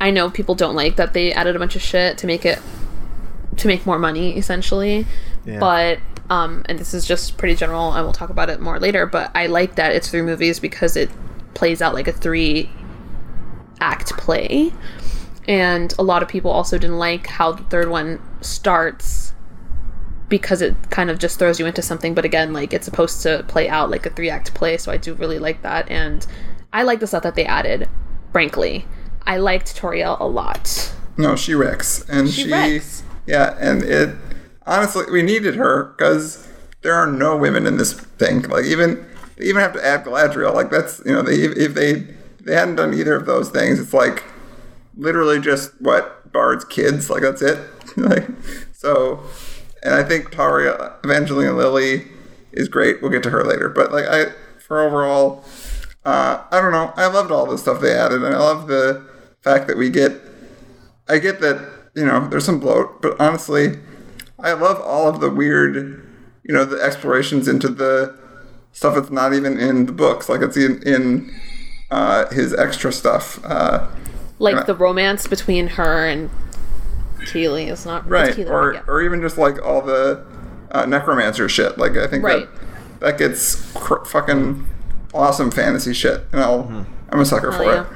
I 0.00 0.12
know 0.12 0.30
people 0.30 0.55
don't 0.55 0.76
like 0.76 0.94
that 0.96 1.14
they 1.14 1.32
added 1.32 1.57
a 1.57 1.59
bunch 1.59 1.74
of 1.74 1.82
shit 1.82 2.16
to 2.18 2.28
make 2.28 2.46
it 2.46 2.61
to 3.57 3.66
make 3.66 3.84
more 3.84 3.98
money, 3.98 4.38
essentially. 4.38 5.05
Yeah. 5.44 5.59
But 5.59 5.98
um, 6.30 6.64
and 6.68 6.78
this 6.78 6.94
is 6.94 7.05
just 7.05 7.38
pretty 7.38 7.57
general, 7.57 7.92
and 7.92 8.05
we'll 8.05 8.12
talk 8.12 8.30
about 8.30 8.50
it 8.50 8.61
more 8.61 8.78
later. 8.78 9.05
But 9.07 9.32
I 9.34 9.48
like 9.48 9.74
that 9.74 9.96
it's 9.96 10.09
three 10.09 10.22
movies 10.22 10.61
because 10.61 10.96
it 10.96 11.11
plays 11.55 11.82
out 11.82 11.92
like 11.92 12.07
a 12.07 12.12
three 12.12 12.70
act 13.81 14.12
play, 14.16 14.73
and 15.49 15.95
a 15.99 16.03
lot 16.03 16.23
of 16.23 16.29
people 16.29 16.51
also 16.51 16.79
didn't 16.79 16.99
like 16.99 17.27
how 17.27 17.53
the 17.53 17.63
third 17.64 17.88
one 17.88 18.21
starts 18.41 19.33
because 20.29 20.63
it 20.63 20.75
kind 20.91 21.11
of 21.11 21.18
just 21.18 21.38
throws 21.38 21.61
you 21.61 21.67
into 21.67 21.83
something 21.83 22.14
but 22.14 22.25
again 22.25 22.55
like 22.55 22.72
it's 22.72 22.87
supposed 22.87 23.21
to 23.22 23.45
play 23.49 23.68
out 23.68 23.91
like 23.91 24.07
a 24.07 24.11
three 24.11 24.30
act 24.30 24.55
play 24.55 24.79
so 24.79 24.91
i 24.91 24.96
do 24.96 25.13
really 25.14 25.38
like 25.38 25.61
that 25.61 25.87
and 25.91 26.26
i 26.72 26.83
like 26.83 27.01
the 27.01 27.07
stuff 27.07 27.22
that 27.22 27.34
they 27.34 27.45
added 27.45 27.87
frankly 28.33 28.87
i 29.26 29.37
liked 29.37 29.76
Tauriel 29.76 30.18
a 30.18 30.25
lot 30.25 30.95
No, 31.18 31.37
she 31.37 31.55
wrecks, 31.55 32.09
and 32.09 32.30
She 32.30 32.45
she, 32.45 32.51
wrecks. 32.51 33.03
yeah, 33.26 33.55
and 33.61 33.83
it 33.83 34.17
honestly 34.67 35.05
we 35.13 35.21
needed 35.21 35.57
her 35.57 35.92
because 35.99 36.49
there 36.80 36.95
are 36.95 37.07
no 37.07 37.37
women 37.37 37.67
in 37.67 37.76
this 37.76 37.92
thing. 37.92 38.42
Like 38.42 38.64
even 38.64 39.05
they 39.37 39.45
even 39.45 39.61
have 39.61 39.75
to 39.75 39.84
add 39.87 40.05
Galadriel. 40.07 40.55
Like 40.55 40.71
that's 40.71 41.03
you 41.05 41.13
know 41.13 41.21
they 41.21 41.34
if 41.34 41.75
they 41.75 42.07
they 42.45 42.55
hadn't 42.55 42.77
done 42.77 42.95
either 42.95 43.14
of 43.14 43.27
those 43.27 43.51
things, 43.51 43.79
it's 43.79 43.95
like 43.95 44.25
literally 44.97 45.41
just 45.41 45.73
what 45.81 46.33
Bard's 46.33 46.64
kids. 46.64 47.11
Like 47.11 47.23
that's 47.23 47.43
it. 47.43 47.59
like 47.97 48.29
so, 48.73 49.23
and 49.83 49.95
I 49.95 50.03
think 50.03 50.31
Tauriel 50.31 50.95
Evangeline 51.05 51.57
Lilly 51.57 52.09
is 52.53 52.69
great. 52.69 53.01
We'll 53.01 53.11
get 53.11 53.23
to 53.25 53.31
her 53.31 53.45
later, 53.45 53.69
but 53.69 53.93
like 53.93 54.07
I 54.07 54.33
for 54.59 54.81
overall. 54.81 55.45
Uh, 56.05 56.43
I 56.51 56.61
don't 56.61 56.73
know. 56.73 56.93
I 56.97 57.07
loved 57.07 57.31
all 57.31 57.47
the 57.47 57.57
stuff 57.57 57.81
they 57.81 57.97
added, 57.97 58.25
and 58.25 58.35
I 58.35 58.39
love 58.39 58.67
the 58.67 59.07
fact 59.41 59.69
that 59.69 59.77
we 59.77 59.89
get 59.89 60.21
I 61.09 61.19
get 61.19 61.41
that, 61.41 61.91
you 61.95 62.07
know, 62.07 62.27
there's 62.29 62.45
some 62.45 62.61
bloat, 62.61 63.03
but 63.03 63.21
honestly, 63.21 63.79
I 64.39 64.53
love 64.53 64.81
all 64.81 65.09
of 65.09 65.21
the 65.21 65.31
weird, 65.31 65.77
you 66.45 66.55
know, 66.55 66.64
the 66.64 66.81
explorations 66.81 67.49
into 67.49 67.69
the 67.69 68.19
stuff 68.73 68.95
that's 68.95 69.11
not 69.11 69.35
even 69.35 69.59
in 69.59 69.87
the 69.87 69.93
books. 69.93 70.29
Like 70.29 70.41
it's 70.41 70.57
in, 70.57 70.83
in 70.85 71.35
uh, 71.93 72.29
his 72.33 72.53
extra 72.55 72.91
stuff. 72.93 73.39
Uh, 73.45 73.87
like 74.39 74.55
Yeah. 74.57 74.63
the 74.64 74.75
romance 74.75 75.27
between 75.29 75.69
her 75.69 76.07
and 76.07 76.31
Kili 77.21 77.71
is 77.71 77.87
not 77.87 78.09
right. 78.09 78.35
Kili, 78.35 78.51
Or, 78.51 78.75
yeah. 78.75 78.81
or 78.89 79.03
even 79.03 79.21
just 79.21 79.39
like 79.39 79.64
all 79.64 79.83
the 79.83 80.25
uh, 80.73 80.87
necromancer 80.87 81.49
shit. 81.49 81.79
Like 81.79 81.97
I 81.97 82.07
think 82.09 82.25
Right. 82.25 82.49
that, 83.01 83.01
that 83.01 83.19
gets 83.19 83.71
cr- 83.75 84.05
fucking 84.05 84.67
awesome 85.14 85.51
fantasy 85.51 85.93
shit. 85.93 86.25
And 86.33 86.41
I'll, 86.43 86.87
I'm 87.11 87.21
a 87.21 87.25
sucker 87.25 87.53
for 87.53 87.64
yeah. 87.64 87.83
it. 87.83 87.87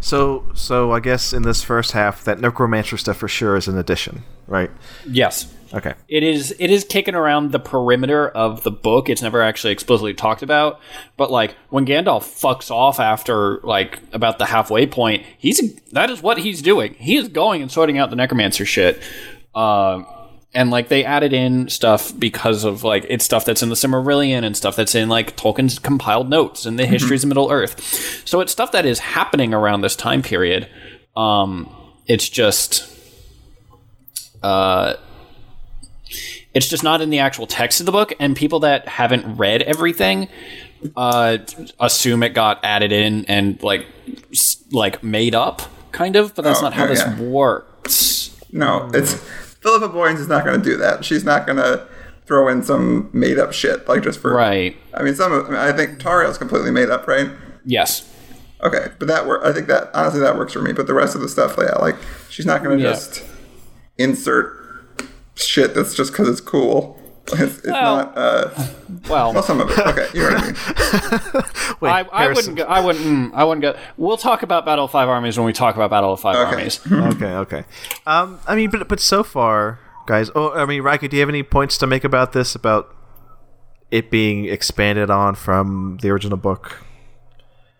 So, 0.00 0.44
so 0.54 0.90
I 0.90 0.98
guess 0.98 1.32
in 1.32 1.42
this 1.42 1.62
first 1.62 1.92
half, 1.92 2.24
that 2.24 2.40
necromancer 2.40 2.96
stuff 2.96 3.18
for 3.18 3.28
sure 3.28 3.54
is 3.56 3.68
an 3.68 3.78
addition, 3.78 4.24
right? 4.48 4.70
Yes. 5.06 5.52
Okay. 5.74 5.94
It 6.08 6.22
is 6.22 6.54
it 6.58 6.70
is 6.70 6.84
kicking 6.84 7.14
around 7.14 7.52
the 7.52 7.58
perimeter 7.58 8.28
of 8.28 8.62
the 8.62 8.70
book. 8.70 9.08
It's 9.08 9.22
never 9.22 9.40
actually 9.40 9.72
explicitly 9.72 10.14
talked 10.14 10.42
about. 10.42 10.80
But 11.16 11.30
like 11.30 11.56
when 11.70 11.86
Gandalf 11.86 12.22
fucks 12.22 12.70
off 12.70 13.00
after 13.00 13.58
like 13.62 14.00
about 14.12 14.38
the 14.38 14.46
halfway 14.46 14.86
point, 14.86 15.24
he's 15.38 15.80
that 15.92 16.10
is 16.10 16.22
what 16.22 16.38
he's 16.38 16.62
doing. 16.62 16.94
He 16.94 17.16
is 17.16 17.28
going 17.28 17.62
and 17.62 17.70
sorting 17.70 17.98
out 17.98 18.10
the 18.10 18.16
necromancer 18.16 18.64
shit. 18.64 19.02
Um 19.54 20.06
and 20.54 20.70
like 20.70 20.88
they 20.88 21.04
added 21.04 21.32
in 21.32 21.68
stuff 21.68 22.12
because 22.18 22.64
of 22.64 22.84
like 22.84 23.06
it's 23.08 23.24
stuff 23.24 23.44
that's 23.44 23.62
in 23.62 23.70
the 23.70 23.74
Silmarillion 23.74 24.44
and 24.44 24.54
stuff 24.56 24.76
that's 24.76 24.94
in 24.94 25.08
like 25.08 25.36
Tolkien's 25.36 25.78
compiled 25.78 26.28
notes 26.28 26.66
and 26.66 26.78
the 26.78 26.86
histories 26.86 27.24
of 27.24 27.28
Middle 27.28 27.50
Earth. 27.50 28.22
So 28.26 28.40
it's 28.40 28.52
stuff 28.52 28.72
that 28.72 28.84
is 28.84 28.98
happening 28.98 29.54
around 29.54 29.80
this 29.80 29.96
time 29.96 30.20
period. 30.20 30.68
Um, 31.16 31.74
it's 32.06 32.28
just, 32.28 32.86
uh, 34.42 34.94
it's 36.54 36.68
just 36.68 36.82
not 36.84 37.00
in 37.00 37.10
the 37.10 37.18
actual 37.18 37.46
text 37.46 37.80
of 37.80 37.86
the 37.86 37.92
book, 37.92 38.12
and 38.18 38.36
people 38.36 38.60
that 38.60 38.86
haven't 38.88 39.36
read 39.36 39.62
everything 39.62 40.28
uh, 40.96 41.38
assume 41.80 42.22
it 42.22 42.30
got 42.30 42.60
added 42.64 42.92
in 42.92 43.24
and 43.26 43.62
like 43.62 43.86
like 44.70 45.02
made 45.02 45.34
up, 45.34 45.62
kind 45.92 46.16
of. 46.16 46.34
But 46.34 46.42
that's 46.42 46.58
Oh, 46.60 46.62
not 46.64 46.72
how 46.74 46.82
yeah, 46.84 46.88
this 46.88 47.00
yeah. 47.00 47.20
works. 47.20 48.36
No, 48.52 48.90
it's 48.92 49.14
Philippa 49.14 49.88
Boyens 49.88 50.18
is 50.18 50.28
not 50.28 50.44
going 50.44 50.60
to 50.60 50.64
do 50.64 50.76
that. 50.76 51.04
She's 51.04 51.24
not 51.24 51.46
going 51.46 51.58
to 51.58 51.86
throw 52.26 52.48
in 52.48 52.62
some 52.62 53.08
made 53.12 53.38
up 53.38 53.52
shit 53.52 53.88
like 53.88 54.02
just 54.02 54.18
for. 54.20 54.34
Right. 54.34 54.76
I 54.94 55.02
mean, 55.02 55.14
some. 55.14 55.32
Of, 55.32 55.46
I, 55.46 55.48
mean, 55.50 55.58
I 55.58 55.72
think 55.72 55.98
Tauriel's 56.00 56.38
completely 56.38 56.70
made 56.70 56.90
up, 56.90 57.06
right? 57.06 57.30
Yes. 57.64 58.08
Okay, 58.62 58.88
but 58.98 59.08
that 59.08 59.26
work. 59.26 59.42
I 59.44 59.52
think 59.52 59.66
that 59.68 59.90
honestly 59.94 60.20
that 60.20 60.36
works 60.36 60.52
for 60.52 60.62
me. 60.62 60.72
But 60.72 60.86
the 60.86 60.94
rest 60.94 61.14
of 61.14 61.20
the 61.20 61.28
stuff, 61.28 61.56
yeah, 61.58 61.76
like 61.80 61.96
she's 62.28 62.46
not 62.46 62.62
going 62.62 62.78
to 62.78 62.84
Yeah. 62.84 62.90
just 62.90 63.24
insert 63.98 64.61
shit 65.34 65.74
that's 65.74 65.94
just 65.94 66.12
because 66.12 66.28
it's 66.28 66.40
cool. 66.40 66.98
It's, 67.34 67.58
it's 67.58 67.66
Well- 67.68 67.96
not. 67.96 68.18
Uh, 68.18 68.50
Well, 69.08 69.32
well, 69.32 69.42
some 69.44 69.60
of 69.60 69.70
it. 69.70 69.78
Okay, 69.78 70.06
you 70.12 70.20
know 70.28 70.34
what 70.34 70.42
I 70.42 70.46
mean. 70.46 71.76
Wait, 71.80 71.90
I, 71.90 72.00
I 72.12 72.28
wouldn't. 72.32 72.56
Go, 72.56 72.64
I 72.64 72.80
wouldn't. 72.80 73.04
mm, 73.04 73.30
I 73.32 73.44
wouldn't 73.44 73.62
go. 73.62 73.76
We'll 73.96 74.16
talk 74.16 74.42
about 74.42 74.64
Battle 74.66 74.84
of 74.86 74.90
Five 74.90 75.08
Armies 75.08 75.38
when 75.38 75.46
we 75.46 75.52
talk 75.52 75.74
about 75.76 75.90
Battle 75.90 76.12
of 76.12 76.20
Five 76.20 76.34
Okay. 76.36 76.56
Armies. 76.56 76.80
okay, 76.92 77.32
okay. 77.36 77.64
Um, 78.06 78.38
I 78.46 78.54
mean, 78.56 78.70
but 78.70 78.86
but 78.88 78.98
so 79.00 79.22
far, 79.22 79.78
guys. 80.06 80.30
Oh, 80.34 80.50
I 80.52 80.66
mean, 80.66 80.82
Raika, 80.82 81.08
do 81.08 81.16
you 81.16 81.20
have 81.20 81.28
any 81.28 81.42
points 81.44 81.78
to 81.78 81.86
make 81.86 82.02
about 82.04 82.32
this? 82.32 82.54
About 82.56 82.94
it 83.90 84.10
being 84.10 84.44
expanded 84.46 85.08
on 85.10 85.34
from 85.36 85.98
the 86.02 86.10
original 86.10 86.36
book? 86.36 86.78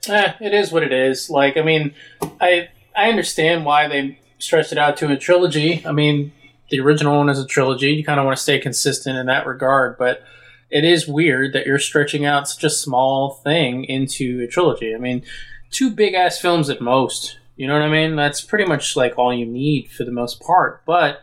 Eh, 0.09 0.33
it 0.41 0.55
is 0.55 0.71
what 0.73 0.83
it 0.85 0.93
is. 0.93 1.31
Like, 1.31 1.57
I 1.57 1.63
mean, 1.63 1.95
I 2.41 2.69
I 2.97 3.09
understand 3.11 3.65
why 3.65 3.87
they 3.89 4.19
stretched 4.39 4.73
it 4.73 4.79
out 4.79 4.97
to 4.99 5.11
a 5.11 5.17
trilogy. 5.17 5.83
I 5.87 5.93
mean, 5.93 6.33
the 6.73 6.81
original 6.81 7.19
one 7.19 7.29
is 7.29 7.39
a 7.39 7.47
trilogy. 7.47 7.91
You 7.91 8.03
kind 8.03 8.19
of 8.19 8.25
want 8.25 8.35
to 8.37 8.43
stay 8.43 8.59
consistent 8.59 9.19
in 9.19 9.27
that 9.27 9.47
regard, 9.47 9.99
but 9.99 10.25
it 10.71 10.85
is 10.85 11.07
weird 11.07 11.53
that 11.53 11.67
you're 11.67 11.79
stretching 11.79 12.25
out 12.25 12.49
such 12.49 12.65
a 12.65 12.71
small 12.71 13.35
thing 13.45 13.85
into 13.85 14.41
a 14.43 14.47
trilogy. 14.47 14.95
I 14.95 14.99
mean, 14.99 15.23
two 15.71 15.91
big 15.91 16.15
ass 16.15 16.41
films 16.41 16.71
at 16.71 16.81
most. 16.81 17.39
You 17.57 17.67
know 17.69 17.75
what 17.75 17.83
I 17.83 17.91
mean? 17.91 18.17
That's 18.17 18.41
pretty 18.41 18.65
much 18.65 18.97
like 18.97 19.19
all 19.19 19.35
you 19.35 19.45
need 19.45 19.91
for 19.91 20.05
the 20.05 20.11
most 20.11 20.41
part. 20.41 20.83
But 20.87 21.21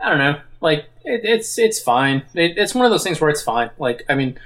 I 0.00 0.08
don't 0.08 0.18
know. 0.18 0.40
Like, 0.60 0.84
it, 1.04 1.22
it's 1.24 1.58
it's 1.58 1.80
fine. 1.80 2.22
It, 2.34 2.56
it's 2.56 2.74
one 2.74 2.84
of 2.86 2.92
those 2.92 3.02
things 3.02 3.20
where 3.20 3.28
it's 3.30 3.42
fine. 3.42 3.70
Like, 3.76 4.04
I 4.08 4.14
mean, 4.14 4.38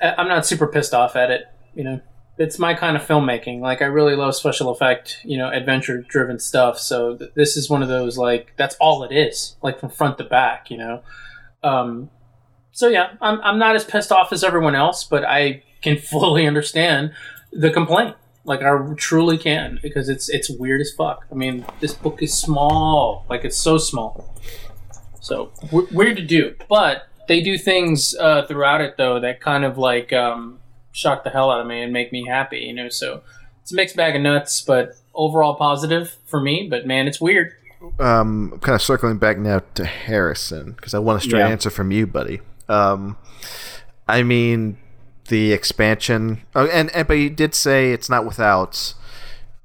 I- 0.00 0.14
I'm 0.18 0.28
not 0.28 0.44
super 0.44 0.66
pissed 0.66 0.92
off 0.92 1.16
at 1.16 1.30
it. 1.30 1.46
You 1.74 1.84
know, 1.84 2.00
it's 2.38 2.58
my 2.58 2.74
kind 2.74 2.96
of 2.96 3.02
filmmaking. 3.02 3.60
Like 3.60 3.82
I 3.82 3.86
really 3.86 4.16
love 4.16 4.34
special 4.34 4.70
effect, 4.70 5.18
you 5.24 5.36
know, 5.36 5.50
adventure 5.50 6.02
driven 6.02 6.38
stuff. 6.38 6.78
So 6.78 7.16
th- 7.16 7.32
this 7.34 7.56
is 7.56 7.68
one 7.68 7.82
of 7.82 7.88
those 7.88 8.16
like 8.16 8.54
that's 8.56 8.74
all 8.76 9.04
it 9.04 9.12
is, 9.12 9.56
like 9.62 9.78
from 9.78 9.90
front 9.90 10.18
to 10.18 10.24
back, 10.24 10.70
you 10.70 10.78
know. 10.78 11.02
Um, 11.62 12.10
so 12.72 12.88
yeah, 12.88 13.12
I'm 13.20 13.40
I'm 13.42 13.58
not 13.58 13.76
as 13.76 13.84
pissed 13.84 14.10
off 14.10 14.32
as 14.32 14.42
everyone 14.42 14.74
else, 14.74 15.04
but 15.04 15.24
I 15.24 15.62
can 15.82 15.98
fully 16.10 16.46
understand 16.46 17.12
the 17.52 17.70
complaint. 17.70 18.16
Like 18.44 18.62
I 18.62 18.76
truly 18.96 19.38
can 19.38 19.78
because 19.82 20.08
it's 20.08 20.28
it's 20.28 20.50
weird 20.50 20.80
as 20.80 20.90
fuck. 20.90 21.26
I 21.30 21.34
mean, 21.34 21.64
this 21.80 21.92
book 21.92 22.22
is 22.22 22.34
small, 22.34 23.24
like 23.28 23.44
it's 23.44 23.58
so 23.58 23.78
small. 23.78 24.34
So 25.20 25.52
w- 25.70 25.86
weird 25.92 26.16
to 26.16 26.24
do, 26.24 26.56
but 26.68 27.08
they 27.28 27.40
do 27.40 27.56
things 27.56 28.16
uh, 28.16 28.44
throughout 28.46 28.80
it 28.80 28.96
though 28.96 29.20
that 29.20 29.40
kind 29.40 29.64
of 29.64 29.78
like 29.78 30.12
um, 30.12 30.58
shock 30.92 31.24
the 31.24 31.30
hell 31.30 31.50
out 31.50 31.60
of 31.60 31.66
me 31.66 31.82
and 31.82 31.92
make 31.92 32.12
me 32.12 32.26
happy. 32.26 32.58
You 32.60 32.74
know, 32.74 32.88
so 32.88 33.22
it's 33.62 33.72
a 33.72 33.74
mixed 33.76 33.96
bag 33.96 34.14
of 34.16 34.22
nuts, 34.22 34.60
but 34.60 34.92
overall 35.14 35.54
positive 35.54 36.16
for 36.26 36.40
me. 36.40 36.66
But 36.70 36.86
man, 36.86 37.08
it's 37.08 37.20
weird. 37.20 37.52
um, 37.98 38.58
kind 38.62 38.74
of 38.76 38.82
circling 38.82 39.18
back 39.18 39.38
now 39.38 39.60
to 39.74 39.84
Harrison 39.84 40.72
because 40.72 40.94
I 40.94 40.98
want 41.00 41.18
a 41.18 41.20
straight 41.24 41.40
Yeah. 41.40 41.48
answer 41.48 41.68
from 41.70 41.90
you, 41.90 42.06
buddy. 42.06 42.40
Um, 42.68 43.16
I 44.08 44.22
mean, 44.22 44.78
the 45.28 45.52
expansion, 45.52 46.42
oh, 46.54 46.66
and, 46.66 46.90
and 46.94 47.08
but 47.08 47.14
you 47.14 47.28
did 47.30 47.54
say 47.54 47.92
it's 47.92 48.08
not 48.08 48.24
without 48.24 48.94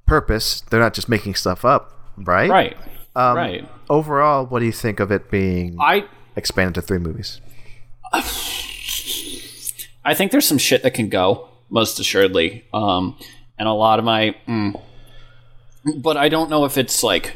purpose. 0.05 0.61
They're 0.61 0.79
not 0.79 0.93
just 0.93 1.09
making 1.09 1.35
stuff 1.35 1.63
up, 1.65 1.93
right? 2.17 2.49
Right. 2.49 2.77
Um, 3.15 3.35
right. 3.37 3.69
Overall, 3.89 4.45
what 4.45 4.59
do 4.59 4.65
you 4.65 4.71
think 4.71 4.99
of 4.99 5.11
it 5.11 5.29
being 5.31 5.77
I 5.79 6.05
expanded 6.35 6.75
to 6.75 6.81
three 6.81 6.99
movies? 6.99 7.39
I 10.07 10.13
think 10.13 10.31
there's 10.31 10.45
some 10.45 10.57
shit 10.57 10.84
that 10.84 10.93
can 10.93 11.09
go 11.09 11.49
most 11.69 11.99
assuredly. 11.99 12.63
Um, 12.73 13.17
and 13.59 13.67
a 13.67 13.73
lot 13.73 13.99
of 13.99 14.05
my, 14.05 14.35
mm, 14.47 14.81
but 15.97 16.15
I 16.15 16.29
don't 16.29 16.49
know 16.49 16.63
if 16.63 16.77
it's 16.77 17.03
like. 17.03 17.35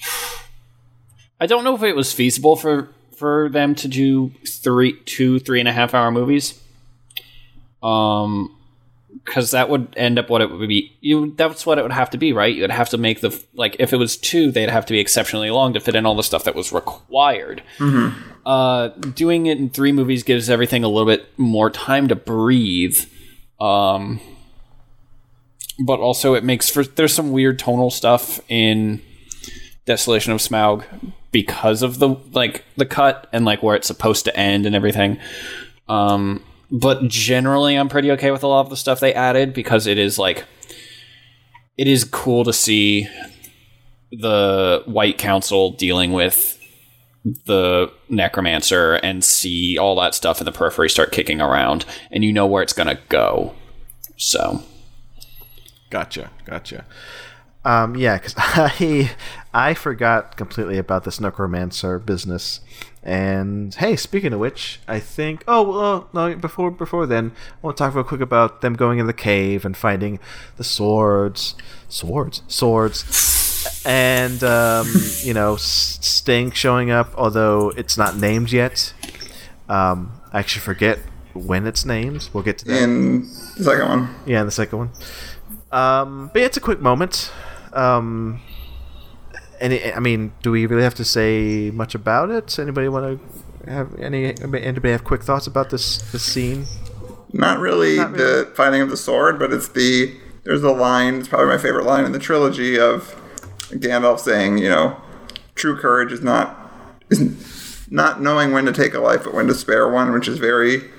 I 1.40 1.46
don't 1.46 1.64
know 1.64 1.74
if 1.74 1.82
it 1.82 1.96
was 1.96 2.12
feasible 2.12 2.56
for 2.56 2.88
for 3.14 3.48
them 3.48 3.74
to 3.74 3.88
do 3.88 4.30
three, 4.46 4.98
two, 5.04 5.38
three 5.38 5.58
and 5.58 5.68
a 5.68 5.72
half 5.72 5.94
hour 5.94 6.10
movies. 6.10 6.60
Um, 7.82 8.55
because 9.24 9.50
that 9.52 9.68
would 9.68 9.92
end 9.96 10.18
up 10.18 10.28
what 10.30 10.42
it 10.42 10.50
would 10.50 10.68
be. 10.68 10.96
You 11.00 11.32
that's 11.36 11.64
what 11.66 11.78
it 11.78 11.82
would 11.82 11.92
have 11.92 12.10
to 12.10 12.18
be, 12.18 12.32
right? 12.32 12.54
You'd 12.54 12.70
have 12.70 12.90
to 12.90 12.98
make 12.98 13.20
the 13.20 13.42
like 13.54 13.76
if 13.78 13.92
it 13.92 13.96
was 13.96 14.16
two, 14.16 14.50
they'd 14.50 14.70
have 14.70 14.86
to 14.86 14.92
be 14.92 15.00
exceptionally 15.00 15.50
long 15.50 15.72
to 15.74 15.80
fit 15.80 15.94
in 15.94 16.06
all 16.06 16.14
the 16.14 16.22
stuff 16.22 16.44
that 16.44 16.54
was 16.54 16.72
required. 16.72 17.62
Uh, 18.44 18.88
doing 18.88 19.46
it 19.46 19.58
in 19.58 19.70
three 19.70 19.92
movies 19.92 20.22
gives 20.22 20.48
everything 20.48 20.84
a 20.84 20.88
little 20.88 21.06
bit 21.06 21.26
more 21.38 21.70
time 21.70 22.08
to 22.08 22.14
breathe. 22.14 22.98
Um, 23.60 24.20
but 25.78 25.98
also 26.00 26.34
it 26.34 26.44
makes 26.44 26.70
for 26.70 26.84
there's 26.84 27.14
some 27.14 27.32
weird 27.32 27.58
tonal 27.58 27.90
stuff 27.90 28.40
in 28.48 29.02
Desolation 29.84 30.32
of 30.32 30.40
Smaug 30.40 30.84
because 31.32 31.82
of 31.82 31.98
the 31.98 32.08
like 32.32 32.64
the 32.76 32.86
cut 32.86 33.28
and 33.32 33.44
like 33.44 33.62
where 33.62 33.76
it's 33.76 33.86
supposed 33.86 34.24
to 34.24 34.36
end 34.36 34.66
and 34.66 34.74
everything. 34.74 35.18
Um, 35.88 36.42
but 36.70 37.06
generally, 37.08 37.76
I'm 37.76 37.88
pretty 37.88 38.10
okay 38.12 38.30
with 38.30 38.42
a 38.42 38.46
lot 38.46 38.60
of 38.60 38.70
the 38.70 38.76
stuff 38.76 39.00
they 39.00 39.14
added 39.14 39.52
because 39.52 39.86
it 39.86 39.98
is 39.98 40.18
like 40.18 40.44
it 41.76 41.86
is 41.88 42.04
cool 42.04 42.44
to 42.44 42.52
see 42.52 43.08
the 44.10 44.82
White 44.86 45.18
Council 45.18 45.70
dealing 45.72 46.12
with 46.12 46.54
the 47.46 47.92
necromancer 48.08 48.94
and 48.94 49.24
see 49.24 49.76
all 49.76 49.96
that 49.96 50.14
stuff 50.14 50.40
in 50.40 50.44
the 50.44 50.52
periphery 50.52 50.88
start 50.88 51.10
kicking 51.10 51.40
around 51.40 51.84
and 52.12 52.24
you 52.24 52.32
know 52.32 52.46
where 52.46 52.62
it's 52.62 52.72
gonna 52.72 53.00
go 53.08 53.52
so 54.16 54.62
Gotcha, 55.90 56.30
gotcha. 56.44 56.84
Um, 57.64 57.96
yeah, 57.96 58.18
because 58.18 58.34
I 58.38 59.10
I 59.54 59.74
forgot 59.74 60.36
completely 60.36 60.78
about 60.78 61.04
this 61.04 61.20
necromancer 61.20 61.98
business. 61.98 62.60
And 63.06 63.72
hey, 63.72 63.94
speaking 63.94 64.32
of 64.32 64.40
which, 64.40 64.80
I 64.88 64.98
think 64.98 65.44
oh 65.46 65.62
well, 65.62 66.08
no 66.12 66.34
before 66.34 66.72
before 66.72 67.06
then, 67.06 67.30
I 67.36 67.54
want 67.62 67.76
to 67.76 67.84
talk 67.84 67.94
real 67.94 68.02
quick 68.02 68.20
about 68.20 68.62
them 68.62 68.74
going 68.74 68.98
in 68.98 69.06
the 69.06 69.12
cave 69.12 69.64
and 69.64 69.76
finding 69.76 70.18
the 70.56 70.64
swords, 70.64 71.54
swords, 71.88 72.42
swords, 72.48 73.80
and 73.86 74.42
um, 74.42 74.92
you 75.22 75.32
know 75.34 75.54
S- 75.54 75.98
Sting 76.02 76.50
showing 76.50 76.90
up, 76.90 77.14
although 77.16 77.70
it's 77.76 77.96
not 77.96 78.16
named 78.16 78.50
yet. 78.50 78.92
Um, 79.68 80.20
I 80.32 80.40
actually 80.40 80.62
forget 80.62 80.98
when 81.32 81.64
it's 81.68 81.84
named. 81.84 82.28
We'll 82.32 82.42
get 82.42 82.58
to 82.58 82.64
that. 82.64 82.82
In 82.82 83.20
the 83.20 83.62
second 83.62 83.88
one, 83.88 84.14
Yeah, 84.26 84.40
in 84.40 84.46
the 84.46 84.52
second 84.52 84.78
one. 84.78 84.90
Um, 85.70 86.30
but 86.32 86.40
yeah, 86.40 86.46
it's 86.46 86.56
a 86.56 86.60
quick 86.60 86.80
moment. 86.80 87.30
Um, 87.72 88.40
any, 89.60 89.92
I 89.92 89.98
mean, 90.00 90.32
do 90.42 90.50
we 90.50 90.66
really 90.66 90.82
have 90.82 90.94
to 90.96 91.04
say 91.04 91.70
much 91.72 91.94
about 91.94 92.30
it? 92.30 92.58
Anybody 92.58 92.88
want 92.88 93.20
to 93.64 93.70
have 93.70 93.98
any? 93.98 94.26
Anybody 94.40 94.90
have 94.90 95.04
quick 95.04 95.22
thoughts 95.22 95.46
about 95.46 95.70
this 95.70 95.98
this 96.12 96.22
scene? 96.22 96.66
not 97.32 97.58
really 97.58 97.96
Not 97.96 98.14
the 98.14 98.50
finding 98.54 98.80
of 98.80 98.90
the 98.90 98.96
sword, 98.96 99.38
but 99.38 99.52
it's 99.52 99.68
the 99.68 100.16
there's 100.44 100.62
a 100.62 100.72
line. 100.72 101.16
It's 101.16 101.28
probably 101.28 101.48
my 101.48 101.58
favorite 101.58 101.84
line 101.84 102.04
in 102.04 102.12
the 102.12 102.18
trilogy 102.18 102.78
of 102.78 103.14
Gandalf 103.70 104.20
saying, 104.20 104.58
you 104.58 104.68
know, 104.68 104.96
true 105.54 105.76
courage 105.76 106.12
is 106.12 106.22
not 106.22 106.70
is 107.10 107.86
not 107.90 108.20
knowing 108.20 108.52
when 108.52 108.64
to 108.66 108.72
take 108.72 108.94
a 108.94 109.00
life, 109.00 109.24
but 109.24 109.34
when 109.34 109.46
to 109.46 109.54
spare 109.54 109.88
one, 109.88 110.12
which 110.12 110.28
is 110.28 110.38
very 110.38 110.90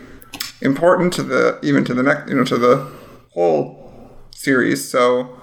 important 0.62 1.14
to 1.14 1.24
the 1.24 1.60
even 1.64 1.86
to 1.86 1.94
the 1.94 2.04
next, 2.04 2.30
you 2.30 2.36
know, 2.36 2.44
to 2.44 2.58
the 2.58 2.92
whole 3.34 4.12
series. 4.32 4.90
So 4.90 5.38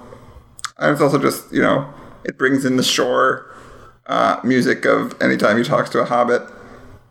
and 0.79 0.93
it's 0.93 1.01
also 1.01 1.19
just 1.19 1.53
you 1.53 1.63
know 1.63 1.93
it 2.25 2.39
brings 2.39 2.65
in 2.65 2.77
the 2.77 2.83
shore 2.83 3.51
uh, 4.07 4.41
music 4.45 4.85
of 4.85 5.21
anytime 5.21 5.57
he 5.59 5.65
talks 5.65 5.91
to 5.91 6.01
a 6.01 6.05
hobbit, 6.05 6.43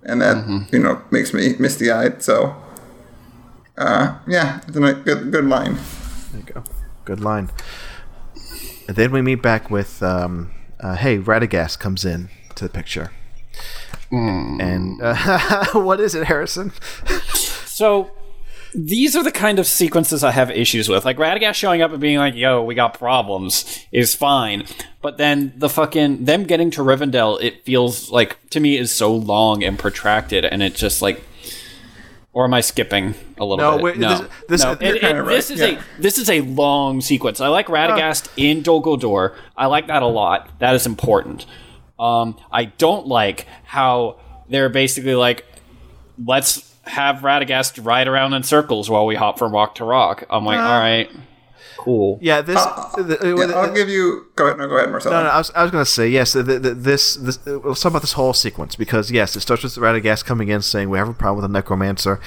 and 0.04 0.22
that 0.22 0.68
you 0.72 0.80
know 0.80 1.02
makes 1.12 1.34
me 1.34 1.56
misty 1.60 1.92
eyed. 1.92 2.22
So 2.22 2.56
uh, 3.78 4.18
yeah, 4.28 4.62
it's 4.68 4.76
a 4.76 4.80
ni- 4.80 5.04
good 5.04 5.32
good 5.32 5.46
line. 5.46 5.78
There 6.32 6.42
you 6.42 6.54
go. 6.54 6.64
Good 7.06 7.20
line. 7.20 7.50
And 8.88 8.98
then 8.98 9.12
we 9.12 9.22
meet 9.22 9.42
back 9.42 9.72
with, 9.72 10.04
um, 10.04 10.52
uh, 10.80 10.96
hey, 10.96 11.18
Radagast 11.18 11.80
comes 11.80 12.04
in 12.04 12.30
to 12.56 12.66
the 12.66 12.70
picture. 12.70 13.12
And 14.12 15.02
uh, 15.02 15.66
what 15.74 16.00
is 16.00 16.16
it, 16.16 16.26
Harrison? 16.26 16.72
So 17.66 18.12
these 18.76 19.16
are 19.16 19.24
the 19.24 19.32
kind 19.32 19.60
of 19.60 19.68
sequences 19.68 20.24
I 20.24 20.32
have 20.32 20.50
issues 20.52 20.90
with. 20.90 21.06
Like 21.06 21.18
Radagast 21.18 21.56
showing 21.56 21.82
up 21.82 21.92
and 21.92 22.00
being 22.02 22.18
like, 22.18 22.36
"Yo, 22.36 22.64
we 22.64 22.76
got 22.76 22.98
problems," 22.98 23.86
is 23.92 24.16
fine, 24.16 24.66
but 25.02 25.18
then 25.18 25.54
the 25.56 25.70
fucking 25.70 26.26
them 26.26 26.44
getting 26.44 26.72
to 26.72 26.82
Rivendell, 26.82 27.42
it 27.42 27.64
feels 27.66 28.10
like 28.12 28.38
to 28.52 28.60
me 28.60 28.78
is 28.78 28.92
so 28.94 29.14
long 29.16 29.64
and 29.64 29.78
protracted, 29.78 30.46
and 30.46 30.62
it 30.64 30.76
just 30.76 31.02
like. 31.02 31.24
Or 32.36 32.46
am 32.46 32.54
I 32.56 32.62
skipping 32.62 33.14
a 33.38 33.46
little 33.46 33.58
No, 33.64 33.76
bit? 33.78 33.84
wait, 33.84 33.98
no, 34.00 34.10
this- 34.18 34.28
this- 34.50 34.64
no. 34.64 34.72
It- 34.72 35.04
it- 35.04 35.04
right, 35.22 35.24
this 35.28 35.52
is 35.52 35.60
yeah. 35.60 35.80
a 36.00 36.02
this 36.02 36.18
is 36.18 36.32
a 36.32 36.42
long 36.42 37.00
sequence. 37.00 37.40
I 37.40 37.48
like 37.50 37.68
Radagast 37.68 38.28
in 38.38 38.64
Dol 38.64 38.82
Guldur. 38.82 39.36
I 39.56 39.68
like 39.68 39.86
that 39.86 40.02
a 40.02 40.08
lot. 40.08 40.50
That 40.58 40.74
is 40.74 40.88
important. 40.88 41.46
Um, 42.00 42.36
I 42.52 42.66
don't 42.66 43.06
like 43.08 43.46
how 43.66 44.16
they're 44.50 44.70
basically 44.70 45.14
like, 45.14 45.46
let's 46.26 46.73
have 46.84 47.18
Radagast 47.18 47.84
ride 47.84 48.08
around 48.08 48.34
in 48.34 48.44
circles 48.44 48.90
while 48.90 49.06
we 49.06 49.16
hop 49.16 49.40
from 49.40 49.54
rock 49.54 49.76
to 49.76 49.86
rock. 49.86 50.26
I'm 50.30 50.46
like, 50.46 50.60
all 50.60 50.80
right, 50.80 51.10
cool. 51.84 52.18
Yeah, 52.22 52.42
this. 52.42 52.56
the- 52.64 53.18
uh, 53.22 53.36
Yeah, 53.40 53.46
the- 53.48 53.56
I'll 53.56 53.74
give 53.74 53.90
you. 53.90 54.28
Go 54.36 54.46
ahead. 54.48 54.58
No, 54.58 54.68
go 54.68 54.78
ahead, 54.78 54.90
Marcelo. 54.90 55.16
No, 55.18 55.24
no, 55.24 55.30
I 55.30 55.38
was, 55.38 55.52
I 55.56 55.62
was 55.64 55.72
going 55.72 55.84
to 55.84 55.90
say 55.90 56.08
yes. 56.08 56.34
The, 56.34 56.44
the, 56.44 56.60
the, 56.60 56.74
this, 56.74 57.16
this, 57.16 57.40
uh, 57.46 57.60
let's 57.64 57.82
talk 57.82 57.92
about 57.92 58.02
this 58.02 58.14
whole 58.14 58.34
sequence 58.34 58.76
because 58.76 59.12
yes, 59.12 59.36
it 59.36 59.42
starts 59.42 59.64
with 59.64 59.76
Radagast 59.76 60.26
coming 60.26 60.48
in 60.50 60.62
saying 60.62 60.90
we 60.90 60.98
have 60.98 61.10
a 61.10 61.14
problem 61.14 61.38
with 61.44 61.46
a 61.46 61.54
necromancer, 61.54 62.20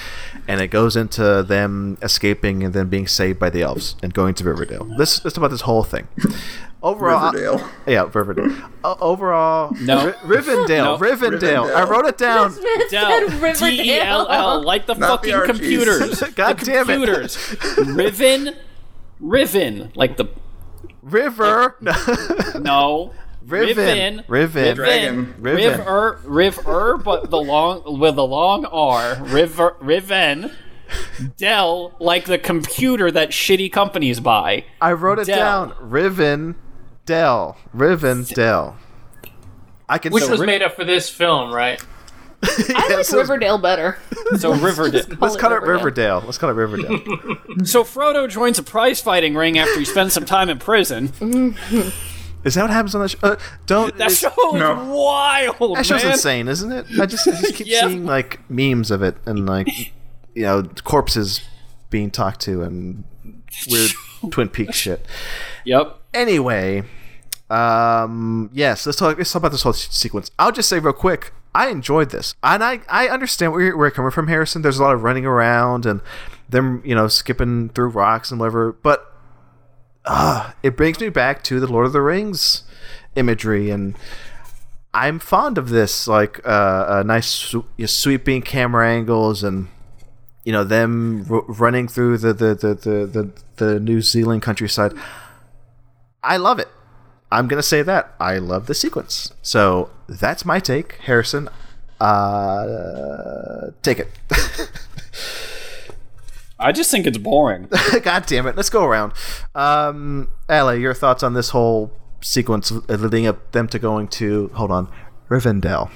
and 0.46 0.60
it 0.60 0.68
goes 0.68 0.94
into 0.96 1.42
them 1.42 1.96
escaping 2.02 2.62
and 2.62 2.74
then 2.74 2.88
being 2.88 3.06
saved 3.06 3.38
by 3.38 3.50
the 3.50 3.62
elves 3.62 3.96
and 4.02 4.12
going 4.14 4.34
to 4.34 4.44
Riverdale. 4.44 4.84
This, 4.98 5.24
let's 5.24 5.36
about 5.36 5.50
this 5.50 5.62
whole 5.62 5.82
thing. 5.84 6.06
Overall, 6.82 7.32
Riverdale. 7.32 7.68
yeah, 7.86 8.08
Riverdale. 8.12 8.54
Uh, 8.84 8.94
overall, 9.00 9.74
No. 9.80 10.12
Ri- 10.22 10.36
Rivendell, 10.36 10.68
No. 10.68 10.98
Rivendell. 10.98 11.74
I 11.74 11.82
wrote 11.88 12.04
it 12.06 12.16
down. 12.18 12.54
Dell, 12.90 13.28
D 13.58 13.82
E 13.90 13.98
L 13.98 14.28
L, 14.28 14.62
like 14.62 14.86
the 14.86 14.94
Not 14.94 15.08
fucking 15.08 15.34
Archies. 15.34 15.58
computers. 15.58 16.20
God 16.36 16.58
the 16.58 16.64
damn 16.66 16.88
it. 16.90 16.94
computers. 16.94 17.56
Riven, 17.78 18.54
Riven, 19.20 19.92
like 19.94 20.16
the 20.16 20.26
River. 21.02 21.76
no. 22.60 23.12
Riven. 23.46 24.24
Riven. 24.26 24.74
Dragon. 24.74 25.34
Riven. 25.38 25.78
River, 25.78 26.20
river, 26.24 26.96
but 26.96 27.30
the 27.30 27.38
long 27.38 28.00
with 28.00 28.16
the 28.16 28.26
long 28.26 28.64
R. 28.64 29.22
River, 29.22 29.76
Riven. 29.80 30.50
Dell, 31.36 31.94
like 32.00 32.24
the 32.26 32.38
computer 32.38 33.10
that 33.10 33.30
shitty 33.30 33.72
companies 33.72 34.20
buy. 34.20 34.64
I 34.80 34.92
wrote 34.92 35.18
it 35.18 35.26
Dell. 35.26 35.66
down. 35.68 35.74
Riven. 35.80 36.56
Dell. 37.04 37.56
Riven. 37.72 38.24
Dell. 38.24 38.76
I 39.88 39.98
can. 39.98 40.12
Which 40.12 40.24
so 40.24 40.30
was 40.30 40.40
Ri- 40.40 40.46
made 40.46 40.62
up 40.62 40.74
for 40.74 40.84
this 40.84 41.08
film, 41.08 41.52
right? 41.52 41.84
I 42.42 42.86
Yeah, 42.90 42.96
like 42.96 43.04
so- 43.04 43.18
Riverdale 43.18 43.58
better. 43.58 43.98
So 44.38 44.52
Riverdale. 44.54 45.04
Let's 45.20 45.36
call 45.36 45.52
it 45.52 45.62
Riverdale. 45.62 46.20
Riverdale. 46.20 46.22
Let's 46.24 46.36
call 46.38 46.50
it 46.50 46.54
Riverdale. 46.54 46.98
so 47.64 47.84
Frodo 47.84 48.28
joins 48.28 48.58
a 48.58 48.62
prize 48.64 49.00
fighting 49.00 49.34
ring 49.36 49.56
after 49.56 49.78
he 49.78 49.84
spends 49.84 50.14
some 50.14 50.24
time 50.24 50.48
in 50.48 50.58
prison. 50.58 51.12
Is 52.44 52.54
that 52.54 52.62
what 52.62 52.70
happens 52.70 52.94
on 52.96 53.02
that 53.02 53.08
show? 53.10 53.18
Uh, 53.22 53.36
don't. 53.66 53.96
That 53.98 54.10
is- 54.10 54.18
show 54.18 54.28
is 54.54 54.60
No. 54.60 54.84
wild, 54.92 55.76
that 55.76 55.86
show's 55.86 56.02
man. 56.02 56.12
insane, 56.12 56.48
isn't 56.48 56.72
it? 56.72 56.86
I 57.00 57.06
just, 57.06 57.26
I 57.28 57.32
just 57.40 57.54
keep 57.54 57.68
Yeah. 57.68 57.82
seeing 57.86 58.04
like 58.04 58.40
memes 58.50 58.90
of 58.90 59.00
it 59.02 59.16
and 59.26 59.46
like, 59.46 59.68
you 60.34 60.42
know, 60.42 60.64
corpses 60.82 61.42
being 61.90 62.10
talked 62.10 62.40
to 62.42 62.62
and 62.62 63.04
weird 63.70 63.92
Twin 64.32 64.48
Peaks 64.48 64.76
shit. 64.76 65.06
Yep. 65.64 65.98
Anyway, 66.14 66.82
um, 67.48 68.50
yes, 68.52 68.86
let's 68.86 68.98
talk. 68.98 69.16
Let's 69.18 69.30
talk 69.32 69.40
about 69.40 69.52
this 69.52 69.62
whole 69.62 69.72
sequence. 69.72 70.30
I'll 70.38 70.52
just 70.52 70.68
say 70.68 70.78
real 70.80 70.92
quick. 70.92 71.32
I 71.56 71.68
enjoyed 71.68 72.10
this, 72.10 72.34
and 72.42 72.62
I 72.62 72.80
I 72.86 73.08
understand 73.08 73.52
where 73.52 73.62
you're, 73.62 73.76
where 73.78 73.86
you're 73.86 73.90
coming 73.90 74.10
from, 74.10 74.28
Harrison. 74.28 74.60
There's 74.60 74.78
a 74.78 74.82
lot 74.82 74.94
of 74.94 75.02
running 75.02 75.24
around 75.24 75.86
and 75.86 76.02
them, 76.50 76.82
you 76.84 76.94
know, 76.94 77.08
skipping 77.08 77.70
through 77.70 77.88
rocks 77.88 78.30
and 78.30 78.38
whatever. 78.38 78.72
But 78.72 79.10
uh, 80.04 80.52
it 80.62 80.76
brings 80.76 81.00
me 81.00 81.08
back 81.08 81.42
to 81.44 81.58
the 81.58 81.66
Lord 81.66 81.86
of 81.86 81.94
the 81.94 82.02
Rings 82.02 82.64
imagery, 83.14 83.70
and 83.70 83.96
I'm 84.92 85.18
fond 85.18 85.56
of 85.56 85.70
this. 85.70 86.06
Like 86.06 86.46
uh, 86.46 86.98
uh, 86.98 87.02
nice 87.06 87.26
sw- 87.26 87.64
sweeping 87.86 88.42
camera 88.42 88.86
angles 88.90 89.42
and 89.42 89.68
you 90.44 90.52
know 90.52 90.62
them 90.62 91.24
r- 91.30 91.42
running 91.48 91.88
through 91.88 92.18
the 92.18 92.34
the, 92.34 92.54
the, 92.54 92.74
the, 92.74 93.06
the 93.06 93.32
the 93.64 93.80
New 93.80 94.02
Zealand 94.02 94.42
countryside. 94.42 94.92
I 96.22 96.36
love 96.36 96.58
it. 96.58 96.68
I'm 97.30 97.48
gonna 97.48 97.62
say 97.62 97.82
that 97.82 98.14
I 98.20 98.38
love 98.38 98.66
the 98.66 98.74
sequence. 98.74 99.32
So 99.42 99.90
that's 100.08 100.44
my 100.44 100.60
take, 100.60 100.94
Harrison. 101.02 101.48
Uh, 102.00 103.70
take 103.82 103.98
it. 103.98 104.08
I 106.58 106.72
just 106.72 106.90
think 106.90 107.06
it's 107.06 107.18
boring. 107.18 107.68
God 108.02 108.26
damn 108.26 108.46
it. 108.46 108.56
Let's 108.56 108.70
go 108.70 108.84
around. 108.84 109.12
Um, 109.54 110.28
Allie, 110.48 110.80
your 110.80 110.94
thoughts 110.94 111.22
on 111.22 111.34
this 111.34 111.50
whole 111.50 111.92
sequence 112.22 112.70
leading 112.88 113.26
up 113.26 113.52
them 113.52 113.68
to 113.68 113.78
going 113.78 114.08
to 114.08 114.50
hold 114.54 114.70
on 114.70 114.88
Rivendell. 115.28 115.90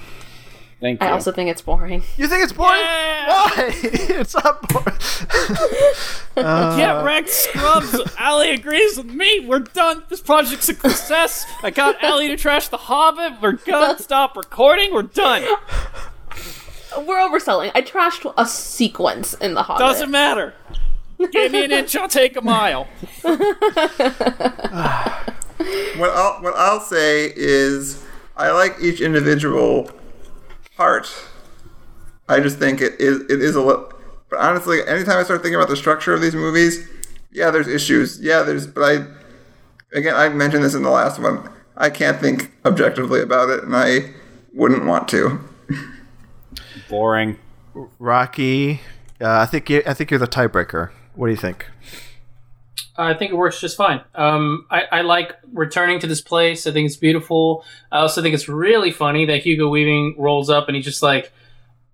Thank 0.81 1.03
you. 1.03 1.07
I 1.07 1.11
also 1.11 1.31
think 1.31 1.51
it's 1.51 1.61
boring. 1.61 2.03
You 2.17 2.27
think 2.27 2.43
it's 2.43 2.53
boring? 2.53 2.81
Yeah! 2.81 3.27
Why? 3.29 3.71
it's 3.83 4.35
not 4.35 4.67
boring. 4.69 4.97
Get 6.35 6.97
uh, 6.97 7.03
wrecked, 7.05 7.29
Scrubs. 7.29 8.01
Allie 8.17 8.51
agrees 8.51 8.97
with 8.97 9.07
me. 9.07 9.45
We're 9.47 9.59
done. 9.59 10.05
This 10.09 10.21
project's 10.21 10.69
a 10.71 10.75
success. 10.75 11.45
I 11.63 11.71
got 11.71 12.03
Allie 12.03 12.29
to 12.29 12.37
trash 12.37 12.69
The 12.69 12.79
Hobbit. 12.79 13.43
We're 13.43 13.53
gonna 13.53 13.99
stop 13.99 14.37
recording. 14.37 14.95
We're 14.95 15.03
done. 15.03 15.43
We're 16.97 17.19
overselling. 17.19 17.73
I 17.75 17.83
trashed 17.83 18.33
a 18.37 18.47
sequence 18.47 19.35
in 19.35 19.55
the 19.55 19.65
Hobbit. 19.65 19.81
Doesn't 19.81 20.11
matter. 20.11 20.55
Give 21.31 21.53
me 21.53 21.65
an 21.65 21.73
inch, 21.73 21.95
I'll 21.95 22.09
take 22.09 22.37
a 22.37 22.41
mile. 22.41 22.89
What 25.97 26.11
I'll 26.11 26.43
what 26.43 26.55
I'll 26.57 26.81
say 26.81 27.33
is 27.37 28.03
I 28.35 28.51
like 28.51 28.77
each 28.81 29.03
individual 29.03 29.91
part. 30.81 31.13
I 32.27 32.41
just 32.41 32.59
think 32.59 32.81
it 32.81 32.99
is 32.99 33.21
it 33.31 33.43
is 33.43 33.55
a 33.55 33.61
little. 33.61 33.93
But 34.31 34.39
honestly, 34.39 34.79
anytime 34.87 35.19
I 35.19 35.25
start 35.25 35.43
thinking 35.43 35.57
about 35.57 35.69
the 35.69 35.77
structure 35.77 36.15
of 36.15 36.23
these 36.23 36.35
movies, 36.35 36.89
yeah, 37.31 37.51
there's 37.51 37.69
issues. 37.69 38.19
Yeah, 38.21 38.43
there's. 38.43 38.67
But 38.67 38.83
I 38.83 39.07
again, 39.97 40.15
I 40.17 40.31
mentioned 40.31 40.65
this 40.65 40.75
in 40.75 40.83
the 40.83 40.91
last 40.91 41.21
one. 41.21 41.51
I 41.77 41.91
can't 41.91 42.19
think 42.19 42.53
objectively 42.65 43.21
about 43.21 43.51
it, 43.51 43.63
and 43.63 43.77
I 43.77 44.11
wouldn't 44.55 44.87
want 44.87 45.07
to. 45.09 45.41
Boring. 46.89 47.39
Rockie, 47.99 48.81
uh, 49.21 49.41
I 49.41 49.47
think 49.47 49.69
you, 49.71 49.83
I 49.87 49.95
think 49.95 50.11
you're 50.11 50.19
the 50.19 50.27
tiebreaker. 50.27 50.91
What 51.15 51.27
do 51.27 51.33
you 51.33 51.39
think? 51.39 51.67
I 52.97 53.15
think 53.15 53.33
it 53.33 53.37
works 53.37 53.61
just 53.61 53.77
fine. 53.77 54.03
Um, 54.15 54.67
I, 54.71 54.83
I 54.93 55.01
like 55.03 55.33
returning 55.53 56.01
to 56.01 56.07
this 56.07 56.21
place. 56.21 56.67
I 56.67 56.73
think 56.73 56.87
it's 56.87 56.97
beautiful. 56.97 57.65
I 57.91 57.99
also 58.01 58.21
think 58.23 58.35
it's 58.35 58.49
really 58.49 58.91
funny 58.91 59.25
that 59.27 59.43
Hugo 59.43 59.69
Weaving 59.69 60.17
rolls 60.19 60.51
up 60.51 60.69
and 60.69 60.77
he's 60.77 60.85
just 60.85 61.03
like, 61.03 61.33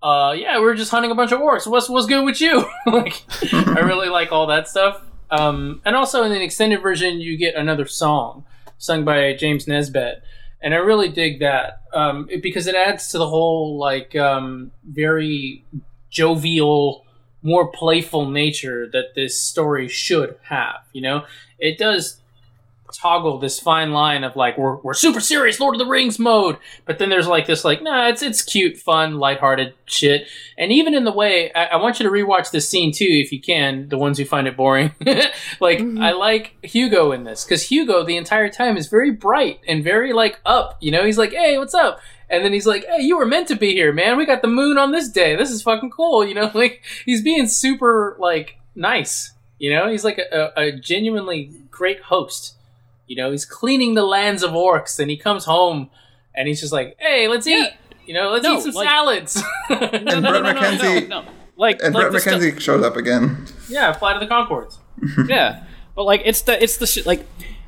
uh, 0.03 0.35
"Yeah, 0.37 0.57
we 0.59 0.65
were 0.65 0.75
just 0.75 0.91
hunting 0.91 1.11
a 1.11 1.15
bunch 1.15 1.31
of 1.31 1.39
orcs. 1.39 1.65
What's 1.67 1.87
what's 1.89 2.07
good 2.07 2.23
with 2.25 2.41
you?" 2.41 2.65
like, 2.85 3.23
I 3.53 3.79
really 3.79 4.09
like 4.09 4.31
all 4.31 4.47
that 4.47 4.67
stuff. 4.67 5.01
Um, 5.31 5.81
and 5.85 5.95
also 5.95 6.23
in 6.23 6.31
the 6.31 6.41
extended 6.41 6.81
version, 6.81 7.19
you 7.19 7.37
get 7.37 7.55
another 7.55 7.85
song 7.85 8.45
sung 8.77 9.03
by 9.05 9.33
James 9.33 9.67
Nesbitt, 9.67 10.21
and 10.61 10.73
I 10.73 10.77
really 10.77 11.09
dig 11.09 11.39
that 11.39 11.81
um, 11.93 12.27
it- 12.29 12.41
because 12.43 12.67
it 12.67 12.75
adds 12.75 13.09
to 13.09 13.17
the 13.17 13.27
whole 13.27 13.77
like 13.79 14.15
um, 14.15 14.71
very 14.85 15.65
jovial 16.09 17.05
more 17.41 17.71
playful 17.71 18.29
nature 18.29 18.87
that 18.91 19.15
this 19.15 19.39
story 19.39 19.87
should 19.87 20.37
have. 20.43 20.81
You 20.93 21.01
know, 21.01 21.25
it 21.59 21.77
does 21.77 22.21
toggle 22.93 23.37
this 23.37 23.59
fine 23.59 23.91
line 23.91 24.23
of 24.23 24.35
like 24.35 24.57
we're, 24.57 24.77
we're 24.77 24.93
super 24.93 25.19
serious 25.19 25.59
Lord 25.59 25.75
of 25.75 25.79
the 25.79 25.85
Rings 25.85 26.19
mode, 26.19 26.57
but 26.85 26.99
then 26.99 27.09
there's 27.09 27.27
like 27.27 27.45
this 27.45 27.65
like 27.65 27.81
nah, 27.81 28.07
it's 28.07 28.21
it's 28.21 28.41
cute, 28.41 28.77
fun, 28.77 29.19
lighthearted 29.19 29.73
shit. 29.85 30.27
And 30.57 30.71
even 30.71 30.93
in 30.93 31.03
the 31.03 31.11
way, 31.11 31.51
I, 31.53 31.65
I 31.65 31.75
want 31.77 31.99
you 31.99 32.05
to 32.05 32.11
rewatch 32.11 32.51
this 32.51 32.67
scene 32.67 32.91
too 32.91 33.07
if 33.07 33.31
you 33.31 33.41
can. 33.41 33.89
The 33.89 33.97
ones 33.97 34.17
who 34.17 34.25
find 34.25 34.47
it 34.47 34.57
boring, 34.57 34.93
like 35.59 35.79
mm-hmm. 35.79 36.01
I 36.01 36.11
like 36.11 36.55
Hugo 36.63 37.11
in 37.11 37.23
this 37.23 37.43
because 37.43 37.67
Hugo 37.67 38.03
the 38.03 38.17
entire 38.17 38.49
time 38.49 38.77
is 38.77 38.87
very 38.87 39.11
bright 39.11 39.59
and 39.67 39.83
very 39.83 40.13
like 40.13 40.39
up. 40.45 40.77
You 40.81 40.91
know, 40.91 41.05
he's 41.05 41.17
like, 41.17 41.31
hey, 41.31 41.57
what's 41.57 41.73
up? 41.73 41.99
And 42.29 42.43
then 42.43 42.51
he's 42.53 42.67
like, 42.67 42.85
"Hey, 42.85 43.03
you 43.03 43.17
were 43.17 43.25
meant 43.25 43.47
to 43.49 43.55
be 43.55 43.73
here, 43.73 43.93
man. 43.93 44.17
We 44.17 44.25
got 44.25 44.41
the 44.41 44.47
moon 44.49 44.77
on 44.77 44.91
this 44.91 45.07
day. 45.09 45.35
This 45.35 45.49
is 45.51 45.61
fucking 45.61 45.91
cool." 45.91 46.25
You 46.25 46.33
know, 46.33 46.51
like 46.53 46.81
he's 47.05 47.21
being 47.21 47.47
super 47.47 48.15
like 48.19 48.57
nice. 48.75 49.31
You 49.59 49.73
know, 49.73 49.87
he's 49.89 50.03
like 50.03 50.17
a, 50.19 50.51
a, 50.57 50.61
a 50.67 50.71
genuinely 50.73 51.51
great 51.71 52.01
host. 52.01 52.55
You 53.07 53.15
know, 53.15 53.31
he's 53.31 53.45
cleaning 53.45 53.93
the 53.93 54.03
lands 54.03 54.43
of 54.43 54.51
orcs, 54.51 54.99
and 54.99 55.09
he 55.09 55.15
comes 55.17 55.45
home, 55.45 55.89
and 56.35 56.47
he's 56.47 56.59
just 56.59 56.73
like, 56.73 56.95
"Hey, 56.99 57.27
let's 57.27 57.47
eat." 57.47 57.69
You 58.05 58.13
know, 58.13 58.29
let's 58.31 58.43
No, 58.43 58.57
eat 58.57 58.63
some 58.63 58.71
like- 58.73 58.87
salads. 58.87 59.41
And 59.69 60.05
No, 60.05 60.21
Brett 60.21 60.21
no, 60.21 60.21
no, 60.21 60.41
no, 60.41 60.53
McKenzie 60.53 61.07
no, 61.09 61.21
no. 61.23 61.29
Like, 61.57 61.81
and 61.81 61.93
like 61.95 62.11
Brett 62.11 62.11
the 62.11 62.19
stu- 62.19 62.29
McKenzie 62.31 62.59
shows 62.59 62.83
up 62.85 62.95
again. 62.97 63.45
yeah, 63.69 63.91
Flight 63.93 64.15
of 64.15 64.21
the 64.21 64.33
Conchords. 64.33 64.77
yeah, 65.29 65.63
but 65.95 66.03
like 66.03 66.21
it's 66.25 66.41
the 66.43 66.61
it's 66.61 66.77
the 66.77 66.87
shit 66.87 67.05
like. 67.05 67.25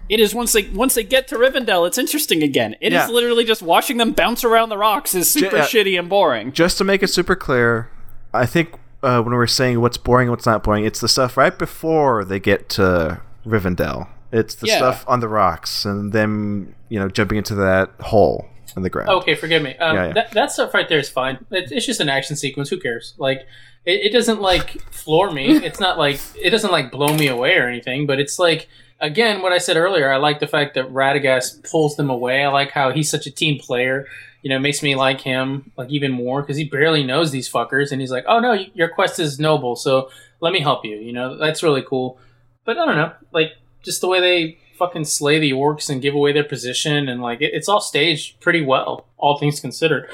It 0.10 0.20
is 0.20 0.34
once 0.34 0.54
they 0.54 0.68
once 0.70 0.96
they 0.96 1.04
get 1.04 1.28
to 1.30 1.36
Rivendell, 1.36 1.88
it's 1.88 1.98
interesting 1.98 2.42
again. 2.44 2.76
It 2.82 2.88
is 2.94 3.08
Yeah. 3.08 3.08
literally 3.10 3.46
just 3.46 3.62
watching 3.62 3.98
them 3.98 4.12
bounce 4.12 4.44
around 4.44 4.70
the 4.70 4.78
rocks 4.78 5.14
is 5.16 5.30
super 5.30 5.58
yeah. 5.58 5.64
shitty 5.66 5.98
and 6.00 6.10
boring. 6.10 6.52
Just 6.52 6.78
to 6.80 6.84
make 6.84 7.04
it 7.04 7.08
super 7.10 7.36
clear, 7.36 7.90
I 8.34 8.46
think 8.46 8.74
uh, 9.04 9.22
when 9.22 9.34
we're 9.34 9.48
saying 9.48 9.80
what's 9.82 9.98
boring 9.98 10.28
and 10.28 10.32
what's 10.32 10.46
not 10.46 10.64
boring, 10.64 10.84
it's 10.84 11.00
the 11.00 11.08
stuff 11.08 11.38
right 11.38 11.58
before 11.58 12.26
they 12.26 12.40
get 12.40 12.68
to 12.70 13.22
Rivendell. 13.46 14.08
It's 14.32 14.56
the 14.56 14.68
Yeah. 14.68 14.78
stuff 14.78 15.06
on 15.08 15.20
the 15.22 15.28
rocks 15.28 15.86
and 15.86 16.12
them, 16.12 16.76
you 16.90 17.00
know, 17.00 17.08
jumping 17.08 17.38
into 17.38 17.56
that 17.56 17.92
hole 18.02 18.48
in 18.76 18.84
the 18.84 18.90
ground. 18.90 19.10
Okay, 19.10 19.36
forgive 19.36 19.62
me. 19.64 19.76
Um, 19.78 19.96
Yeah, 19.96 20.08
yeah. 20.08 20.14
That, 20.14 20.32
that 20.32 20.52
stuff 20.52 20.74
right 20.74 20.88
there 20.90 21.00
is 21.00 21.10
fine. 21.10 21.46
It, 21.52 21.72
it's 21.72 21.86
just 21.86 22.00
an 22.00 22.10
action 22.10 22.36
sequence. 22.36 22.70
Who 22.70 22.80
cares? 22.80 23.14
Like, 23.18 23.48
it, 23.86 24.08
it 24.08 24.12
doesn't 24.12 24.42
like 24.42 24.82
floor 24.92 25.32
me. 25.32 25.56
It's 25.66 25.80
not 25.80 25.98
like 25.98 26.20
it 26.36 26.50
doesn't 26.52 26.72
like 26.72 26.92
blow 26.92 27.14
me 27.16 27.28
away 27.28 27.56
or 27.58 27.68
anything. 27.68 28.06
But 28.06 28.20
it's 28.20 28.38
like 28.38 28.68
again, 29.00 29.42
what 29.42 29.52
I 29.52 29.58
said 29.58 29.78
earlier. 29.78 30.12
I 30.12 30.18
like 30.18 30.40
the 30.40 30.48
fact 30.48 30.76
that 30.76 30.92
Radagast 30.92 31.70
pulls 31.70 31.96
them 31.96 32.10
away. 32.10 32.44
I 32.44 32.50
like 32.50 32.72
how 32.72 32.92
he's 32.92 33.10
such 33.10 33.26
a 33.28 33.32
team 33.32 33.60
player. 33.60 34.08
You 34.42 34.50
know, 34.50 34.58
it 34.58 34.62
makes 34.62 34.82
me 34.82 34.96
like 34.96 35.22
him 35.22 35.72
like 35.78 35.90
even 35.90 36.12
more 36.12 36.42
because 36.42 36.58
he 36.58 36.64
barely 36.64 37.04
knows 37.04 37.32
these 37.32 37.52
fuckers, 37.52 37.92
and 37.92 38.00
he's 38.00 38.12
like, 38.12 38.26
"Oh 38.28 38.40
no, 38.40 38.54
your 38.74 38.88
quest 38.90 39.20
is 39.20 39.40
noble, 39.40 39.76
so 39.76 40.10
let 40.40 40.54
me 40.54 40.60
help 40.60 40.86
you." 40.86 40.96
You 40.96 41.12
know, 41.12 41.38
that's 41.38 41.64
really 41.64 41.82
cool. 41.82 42.18
But 42.64 42.78
I 42.78 42.86
don't 42.86 42.96
know, 42.96 43.14
like 43.34 43.54
just 43.84 44.02
the 44.02 44.08
way 44.08 44.22
they 44.22 44.58
fucking 44.78 45.04
slay 45.04 45.40
the 45.40 45.52
orcs 45.52 45.90
and 45.90 46.02
give 46.02 46.16
away 46.16 46.32
their 46.32 46.44
position, 46.44 47.10
and 47.10 47.22
like 47.22 47.42
it, 47.42 47.54
it's 47.54 47.68
all 47.68 47.82
staged 47.82 48.40
pretty 48.40 48.62
well, 48.62 49.08
all 49.18 49.38
things 49.38 49.60
considered. 49.60 50.10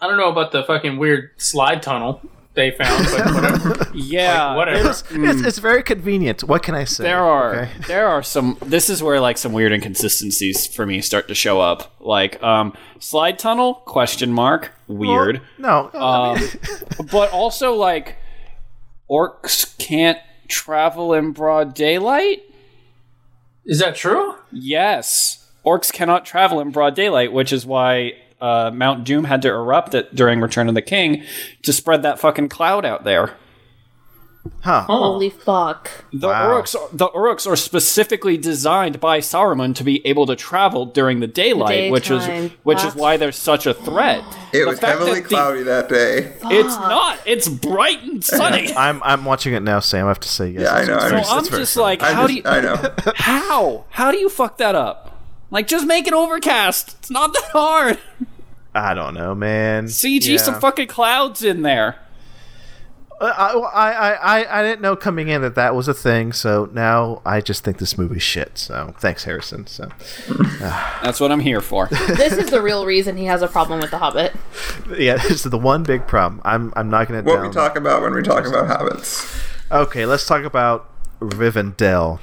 I 0.00 0.06
don't 0.06 0.18
know 0.18 0.30
about 0.30 0.52
the 0.52 0.64
fucking 0.64 0.98
weird 0.98 1.30
slide 1.38 1.82
tunnel 1.82 2.20
they 2.54 2.70
found, 2.70 3.04
but 3.06 3.34
whatever. 3.34 3.86
Yeah, 3.94 4.46
Like, 4.48 4.56
whatever. 4.56 4.82
there's- 4.84 5.04
It's, 5.10 5.40
it's 5.46 5.58
very 5.58 5.82
convenient. 5.82 6.44
What 6.44 6.62
can 6.62 6.74
I 6.74 6.84
say? 6.84 7.04
There 7.04 7.22
are 7.22 7.54
Okay. 7.54 7.70
there 7.88 8.08
are 8.08 8.22
some. 8.22 8.56
This 8.62 8.88
is 8.88 9.02
where 9.02 9.20
like 9.20 9.38
some 9.38 9.52
weird 9.52 9.72
inconsistencies 9.72 10.66
for 10.66 10.86
me 10.86 11.00
start 11.00 11.28
to 11.28 11.34
show 11.34 11.60
up. 11.60 11.92
Like 12.00 12.40
um, 12.42 12.74
slide 13.00 13.38
tunnel 13.38 13.74
question 13.74 14.32
mark 14.32 14.72
weird, 14.86 15.40
No. 15.58 15.90
Um, 15.94 16.38
but 17.10 17.30
also 17.32 17.74
like 17.74 18.16
orcs 19.10 19.76
can't 19.78 20.18
travel 20.48 21.12
in 21.14 21.32
broad 21.32 21.74
daylight. 21.74 22.42
Is 23.64 23.78
that 23.80 23.96
true? 23.96 24.34
Yes, 24.52 25.48
orcs 25.64 25.92
cannot 25.92 26.24
travel 26.26 26.60
in 26.60 26.70
broad 26.70 26.94
daylight, 26.94 27.32
which 27.32 27.52
is 27.52 27.64
why 27.64 28.12
uh, 28.40 28.70
Mount 28.74 29.04
Doom 29.04 29.24
had 29.24 29.42
to 29.42 29.48
erupt 29.48 29.94
it 29.94 30.14
during 30.14 30.40
Return 30.40 30.68
of 30.68 30.74
the 30.74 30.82
King 30.82 31.22
to 31.62 31.72
spread 31.72 32.02
that 32.02 32.18
fucking 32.18 32.48
cloud 32.48 32.84
out 32.84 33.04
there. 33.04 33.32
huh. 34.60 34.82
Holy 34.82 35.30
fuck. 35.30 35.90
The 36.12 36.28
Wow. 36.28 36.60
Uruks, 36.60 36.76
the 36.92 37.08
Uruks 37.08 37.46
are 37.50 37.56
specifically 37.56 38.36
designed 38.36 39.00
by 39.00 39.20
Saruman 39.20 39.74
to 39.76 39.84
be 39.84 40.06
able 40.06 40.26
to 40.26 40.36
travel 40.36 40.84
during 40.84 41.20
the 41.20 41.26
daylight, 41.26 41.90
which 41.90 42.10
is 42.10 42.26
daytime. 42.26 42.52
which 42.62 42.84
is 42.84 42.94
why 42.94 43.16
they're 43.16 43.32
such 43.32 43.66
a 43.66 43.72
threat. 43.74 44.22
It 44.54 44.60
The 44.60 44.66
was 44.66 44.78
heavily 44.78 45.14
that 45.14 45.22
the- 45.24 45.28
cloudy 45.28 45.62
that 45.64 45.88
day. 45.88 46.32
It's 46.44 46.76
not. 46.76 47.18
It's 47.26 47.48
bright 47.48 48.02
and 48.04 48.22
sunny. 48.38 48.72
I'm 48.76 49.02
I'm 49.02 49.24
watching 49.24 49.52
it 49.54 49.64
now, 49.64 49.80
Sam. 49.80 50.04
I 50.04 50.08
have 50.10 50.20
to 50.20 50.28
say 50.28 50.50
yes. 50.50 50.62
Yeah, 50.62 50.74
I 50.74 50.84
know, 50.84 50.96
I 50.96 51.08
very- 51.08 51.16
know. 51.16 51.22
so 51.24 51.36
I'm 51.38 51.44
just 51.46 51.74
fun. 51.74 51.82
like, 51.82 52.02
how 52.02 52.26
just, 52.26 52.28
do 52.28 52.34
you? 52.34 52.42
I 52.44 52.60
know. 52.60 52.94
How? 53.16 53.84
How 53.90 54.12
do 54.12 54.18
you 54.18 54.28
fuck 54.28 54.58
that 54.58 54.74
up? 54.76 55.13
Like, 55.54 55.68
just 55.68 55.86
make 55.86 56.08
it 56.08 56.12
overcast. 56.12 56.96
It's 56.98 57.10
not 57.10 57.32
that 57.32 57.44
hard. 57.52 57.98
I 58.74 58.92
don't 58.92 59.14
know, 59.14 59.36
man. 59.36 59.86
CG 59.86 60.26
Yeah. 60.32 60.36
some 60.38 60.60
fucking 60.60 60.88
clouds 60.88 61.44
in 61.44 61.62
there. 61.62 61.94
Uh, 63.20 63.26
I, 63.72 63.92
I, 63.92 64.12
I, 64.42 64.58
I 64.60 64.62
didn't 64.64 64.80
know 64.80 64.96
coming 64.96 65.28
in 65.28 65.42
that 65.42 65.54
that 65.54 65.76
was 65.76 65.86
a 65.86 65.94
thing, 65.94 66.32
so 66.32 66.68
now 66.72 67.22
I 67.24 67.40
just 67.40 67.62
think 67.62 67.78
this 67.78 67.96
movie's 67.96 68.24
shit. 68.24 68.58
So 68.58 68.92
thanks, 68.98 69.22
Harrison. 69.22 69.68
So 69.68 69.88
That's 70.58 71.20
what 71.20 71.30
I'm 71.30 71.38
here 71.38 71.60
for. 71.60 71.86
This 72.08 72.32
is 72.32 72.50
the 72.50 72.60
real 72.60 72.84
reason 72.84 73.16
he 73.16 73.26
has 73.26 73.40
a 73.40 73.46
problem 73.46 73.78
with 73.78 73.92
The 73.92 73.98
Hobbit. 73.98 74.34
yeah, 74.98 75.14
this 75.28 75.30
is 75.30 75.50
the 75.52 75.56
one 75.58 75.84
big 75.84 76.08
problem. 76.08 76.42
I'm 76.44 76.72
I'm 76.74 76.90
knocking 76.90 77.14
it 77.14 77.24
What 77.24 77.36
down. 77.36 77.46
we 77.46 77.52
talk 77.54 77.76
about 77.76 78.02
when 78.02 78.12
we 78.12 78.22
talk 78.22 78.44
about 78.44 78.66
habits. 78.66 79.24
Okay, 79.70 80.04
let's 80.04 80.26
talk 80.26 80.42
about 80.42 80.90
Rivendell. 81.20 82.18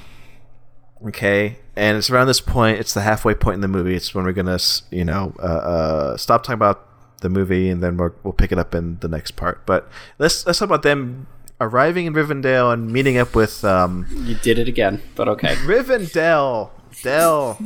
Okay, 1.08 1.56
and 1.76 1.96
it's 1.96 2.10
around 2.10 2.26
this 2.26 2.40
point. 2.40 2.78
It's 2.78 2.94
the 2.94 3.00
halfway 3.02 3.34
point 3.34 3.56
in 3.56 3.60
the 3.60 3.68
movie. 3.68 3.94
It's 3.94 4.14
when 4.14 4.24
we're 4.24 4.32
gonna, 4.32 4.58
you 4.90 5.04
know, 5.04 5.34
uh, 5.38 5.42
uh, 5.42 6.16
stop 6.16 6.42
talking 6.42 6.54
about 6.54 6.86
the 7.20 7.28
movie, 7.28 7.68
and 7.68 7.82
then 7.82 7.96
we're, 7.96 8.12
we'll 8.24 8.32
pick 8.32 8.50
it 8.52 8.58
up 8.58 8.74
in 8.74 8.98
the 9.00 9.08
next 9.08 9.32
part. 9.32 9.64
But 9.66 9.88
let's 10.18 10.44
let's 10.46 10.58
talk 10.58 10.66
about 10.66 10.82
them 10.82 11.26
arriving 11.60 12.06
in 12.06 12.14
Rivendell 12.14 12.72
and 12.72 12.92
meeting 12.92 13.16
up 13.18 13.34
with 13.36 13.64
um, 13.64 14.06
You 14.24 14.34
did 14.34 14.58
it 14.58 14.68
again, 14.68 15.00
but 15.14 15.28
okay. 15.28 15.54
Rivendell. 15.56 16.70
Dell. 17.02 17.58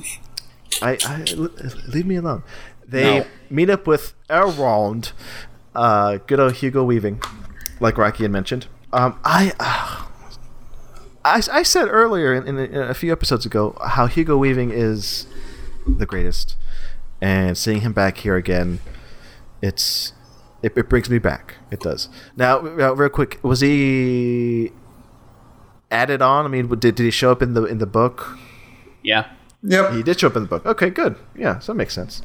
I, 0.82 0.98
I 1.04 1.24
leave 1.88 2.06
me 2.06 2.16
alone. 2.16 2.42
They 2.86 3.20
No. 3.20 3.26
meet 3.50 3.70
up 3.70 3.86
with 3.86 4.14
Elrond, 4.28 5.12
uh, 5.74 6.18
good 6.26 6.38
old 6.38 6.52
Hugo 6.54 6.84
Weaving, 6.84 7.20
like 7.80 7.98
Rockie 7.98 8.22
had 8.24 8.30
mentioned. 8.30 8.66
Um, 8.92 9.18
I, 9.24 9.52
uh, 9.58 10.05
I, 11.26 11.42
I 11.52 11.62
said 11.62 11.88
earlier 11.90 12.32
in, 12.32 12.46
in, 12.46 12.58
a, 12.58 12.62
in 12.62 12.90
a 12.90 12.94
few 12.94 13.10
episodes 13.10 13.44
ago 13.44 13.76
how 13.84 14.06
Hugo 14.06 14.36
Weaving 14.36 14.70
is 14.70 15.26
the 15.86 16.06
greatest, 16.06 16.56
and 17.20 17.58
seeing 17.58 17.80
him 17.80 17.92
back 17.92 18.18
here 18.18 18.36
again, 18.36 18.80
it's 19.60 20.12
it, 20.62 20.76
it 20.76 20.88
brings 20.88 21.10
me 21.10 21.18
back. 21.18 21.56
It 21.70 21.80
does. 21.80 22.08
Now, 22.36 22.60
real 22.60 23.08
quick, 23.08 23.40
was 23.42 23.60
he 23.60 24.70
added 25.90 26.22
on? 26.22 26.44
I 26.44 26.48
mean, 26.48 26.68
did, 26.68 26.94
did 26.94 26.98
he 26.98 27.10
show 27.10 27.32
up 27.32 27.42
in 27.42 27.54
the 27.54 27.64
in 27.64 27.78
the 27.78 27.86
book? 27.86 28.38
Yeah. 29.02 29.30
Yep. 29.62 29.94
He 29.94 30.02
did 30.04 30.20
show 30.20 30.28
up 30.28 30.36
in 30.36 30.42
the 30.42 30.48
book. 30.48 30.64
Okay, 30.64 30.90
good. 30.90 31.16
Yeah, 31.36 31.58
so 31.58 31.72
that 31.72 31.76
makes 31.76 31.94
sense. 31.94 32.22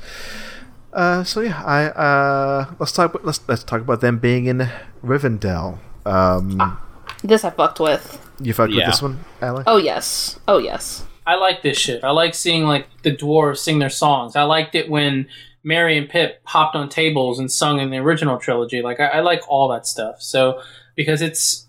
Uh, 0.93 1.23
so 1.23 1.41
yeah, 1.41 1.63
I 1.65 1.85
uh, 1.85 2.73
let's 2.77 2.91
talk. 2.91 3.19
Let's 3.23 3.41
let's 3.47 3.63
talk 3.63 3.81
about 3.81 4.01
them 4.01 4.19
being 4.19 4.45
in 4.45 4.69
Rivendell. 5.03 5.79
Um, 6.05 6.77
This 7.23 7.43
I 7.43 7.49
fucked 7.49 7.79
with. 7.79 8.20
You 8.41 8.53
fucked 8.53 8.73
with 8.73 8.85
this 8.85 9.01
one, 9.01 9.19
Alec? 9.41 9.63
Oh, 9.67 9.77
yes. 9.77 10.39
Oh, 10.47 10.57
yes. 10.57 11.05
I 11.25 11.35
like 11.35 11.61
this 11.61 11.77
shit. 11.77 12.03
I 12.03 12.09
like 12.11 12.33
seeing 12.33 12.63
like 12.63 12.87
the 13.03 13.15
dwarves 13.15 13.59
sing 13.59 13.79
their 13.79 13.89
songs. 13.89 14.35
I 14.35 14.43
liked 14.43 14.75
it 14.75 14.89
when 14.89 15.27
Merry 15.63 15.97
and 15.97 16.09
Pip 16.09 16.41
hopped 16.43 16.75
on 16.75 16.89
tables 16.89 17.39
and 17.39 17.51
sung 17.51 17.79
in 17.79 17.91
the 17.91 17.97
original 17.97 18.37
trilogy. 18.37 18.81
Like 18.81 18.99
I, 18.99 19.05
I 19.05 19.19
like 19.19 19.41
all 19.47 19.69
that 19.69 19.85
stuff. 19.85 20.21
So 20.21 20.61
because 20.95 21.21
it's 21.21 21.67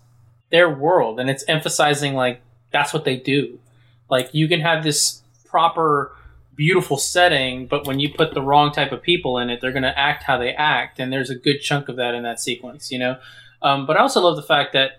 their 0.49 0.69
world 0.69 1.19
and 1.19 1.29
it's 1.29 1.43
emphasizing 1.47 2.13
like 2.13 2.41
that's 2.71 2.93
what 2.93 3.05
they 3.05 3.17
do. 3.17 3.59
Like 4.09 4.33
you 4.33 4.47
can 4.47 4.61
have 4.61 4.83
this 4.83 5.21
proper 5.45 6.15
beautiful 6.55 6.97
setting, 6.97 7.67
but 7.67 7.85
when 7.85 7.99
you 7.99 8.13
put 8.13 8.33
the 8.33 8.41
wrong 8.41 8.71
type 8.71 8.91
of 8.91 9.01
people 9.01 9.37
in 9.37 9.49
it, 9.49 9.61
they're 9.61 9.71
going 9.71 9.83
to 9.83 9.97
act 9.97 10.23
how 10.23 10.37
they 10.37 10.53
act, 10.53 10.99
and 10.99 11.11
there's 11.11 11.29
a 11.29 11.35
good 11.35 11.59
chunk 11.59 11.89
of 11.89 11.95
that 11.95 12.13
in 12.13 12.23
that 12.23 12.39
sequence, 12.39 12.91
you 12.91 12.99
know. 12.99 13.17
Um, 13.61 13.85
but 13.85 13.97
I 13.97 14.01
also 14.01 14.21
love 14.21 14.35
the 14.35 14.43
fact 14.43 14.73
that 14.73 14.91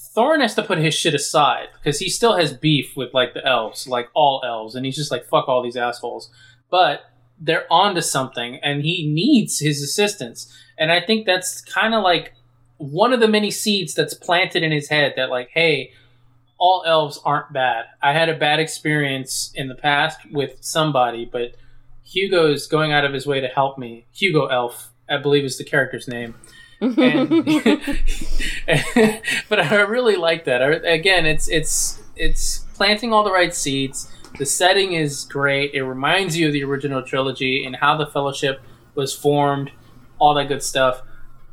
Thorin 0.00 0.40
has 0.40 0.54
to 0.54 0.62
put 0.62 0.78
his 0.78 0.94
shit 0.94 1.14
aside 1.14 1.68
because 1.74 1.98
he 1.98 2.08
still 2.08 2.36
has 2.36 2.52
beef 2.52 2.96
with 2.96 3.12
like 3.12 3.34
the 3.34 3.46
elves, 3.46 3.86
like 3.86 4.08
all 4.14 4.40
elves, 4.44 4.74
and 4.74 4.86
he's 4.86 4.96
just 4.96 5.10
like 5.10 5.26
fuck 5.26 5.46
all 5.48 5.62
these 5.62 5.76
assholes. 5.76 6.30
But 6.70 7.02
they're 7.38 7.70
onto 7.70 8.00
something, 8.00 8.56
and 8.56 8.82
he 8.82 9.06
needs 9.12 9.58
his 9.58 9.82
assistance. 9.82 10.52
And 10.78 10.90
I 10.90 11.00
think 11.00 11.26
that's 11.26 11.60
kind 11.60 11.94
of 11.94 12.02
like 12.02 12.32
one 12.78 13.12
of 13.12 13.20
the 13.20 13.28
many 13.28 13.50
seeds 13.50 13.94
that's 13.94 14.14
planted 14.14 14.62
in 14.62 14.72
his 14.72 14.88
head 14.88 15.12
that 15.16 15.28
like, 15.28 15.50
hey, 15.52 15.92
all 16.56 16.82
elves 16.86 17.20
aren't 17.24 17.52
bad. 17.52 17.84
I 18.02 18.12
had 18.12 18.28
a 18.28 18.36
bad 18.36 18.58
experience 18.58 19.52
in 19.54 19.68
the 19.68 19.74
past 19.74 20.18
with 20.30 20.56
somebody, 20.60 21.24
but 21.24 21.56
Hugo's 22.04 22.66
going 22.66 22.92
out 22.92 23.04
of 23.04 23.12
his 23.12 23.26
way 23.26 23.40
to 23.40 23.48
help 23.48 23.78
me. 23.78 24.06
Hugo 24.12 24.46
Elf, 24.46 24.90
I 25.08 25.18
believe 25.18 25.44
is 25.44 25.58
the 25.58 25.64
character's 25.64 26.08
name. 26.08 26.34
And, 26.80 27.44
but 29.48 29.60
I 29.60 29.80
really 29.82 30.16
like 30.16 30.44
that. 30.44 30.62
I, 30.62 30.66
again, 30.90 31.26
it's 31.26 31.48
it's 31.48 32.00
it's 32.16 32.60
planting 32.74 33.12
all 33.12 33.22
the 33.24 33.32
right 33.32 33.54
seeds. 33.54 34.10
The 34.38 34.46
setting 34.46 34.94
is 34.94 35.24
great. 35.24 35.74
It 35.74 35.84
reminds 35.84 36.36
you 36.36 36.46
of 36.46 36.52
the 36.52 36.64
original 36.64 37.02
trilogy 37.02 37.64
and 37.64 37.76
how 37.76 37.96
the 37.96 38.06
Fellowship 38.06 38.60
was 38.94 39.14
formed, 39.14 39.70
all 40.18 40.34
that 40.34 40.48
good 40.48 40.62
stuff. 40.62 41.02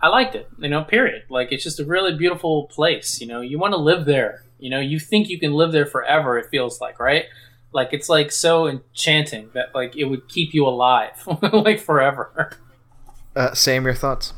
I 0.01 0.09
liked 0.09 0.35
it. 0.35 0.49
You 0.59 0.69
know, 0.69 0.83
period. 0.83 1.23
Like 1.29 1.51
it's 1.51 1.63
just 1.63 1.79
a 1.79 1.85
really 1.85 2.15
beautiful 2.15 2.67
place. 2.67 3.19
You 3.19 3.27
know, 3.27 3.41
you 3.41 3.57
want 3.59 3.73
to 3.73 3.79
live 3.79 4.05
there. 4.05 4.43
You 4.59 4.69
know, 4.69 4.79
you 4.79 4.99
think 4.99 5.29
you 5.29 5.39
can 5.39 5.53
live 5.53 5.71
there 5.71 5.85
forever. 5.85 6.37
It 6.37 6.49
feels 6.49 6.79
like 6.79 6.99
right. 6.99 7.25
Like 7.73 7.89
it's 7.91 8.09
like 8.09 8.31
so 8.31 8.67
enchanting 8.67 9.49
that 9.53 9.75
like 9.75 9.95
it 9.95 10.05
would 10.05 10.27
keep 10.27 10.53
you 10.53 10.65
alive 10.65 11.27
like 11.53 11.79
forever. 11.79 12.51
Uh, 13.35 13.53
Sam, 13.53 13.85
your 13.85 13.93
thoughts? 13.93 14.33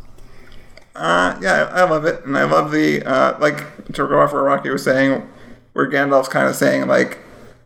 Uh, 1.00 1.40
yeah, 1.42 1.70
I 1.72 1.84
love 1.86 2.04
it, 2.06 2.26
and 2.26 2.38
I 2.38 2.44
love 2.44 2.72
the 2.72 3.04
uh, 3.06 3.40
like 3.40 3.86
to 3.94 4.08
go 4.08 4.20
off 4.20 4.34
where 4.34 4.44
Rockie 4.44 4.70
was 4.70 4.84
saying. 4.84 5.28
where 5.74 5.90
Gandalf's 5.90 6.28
kind 6.28 6.48
of 6.48 6.56
saying 6.56 6.88
like 6.88 7.20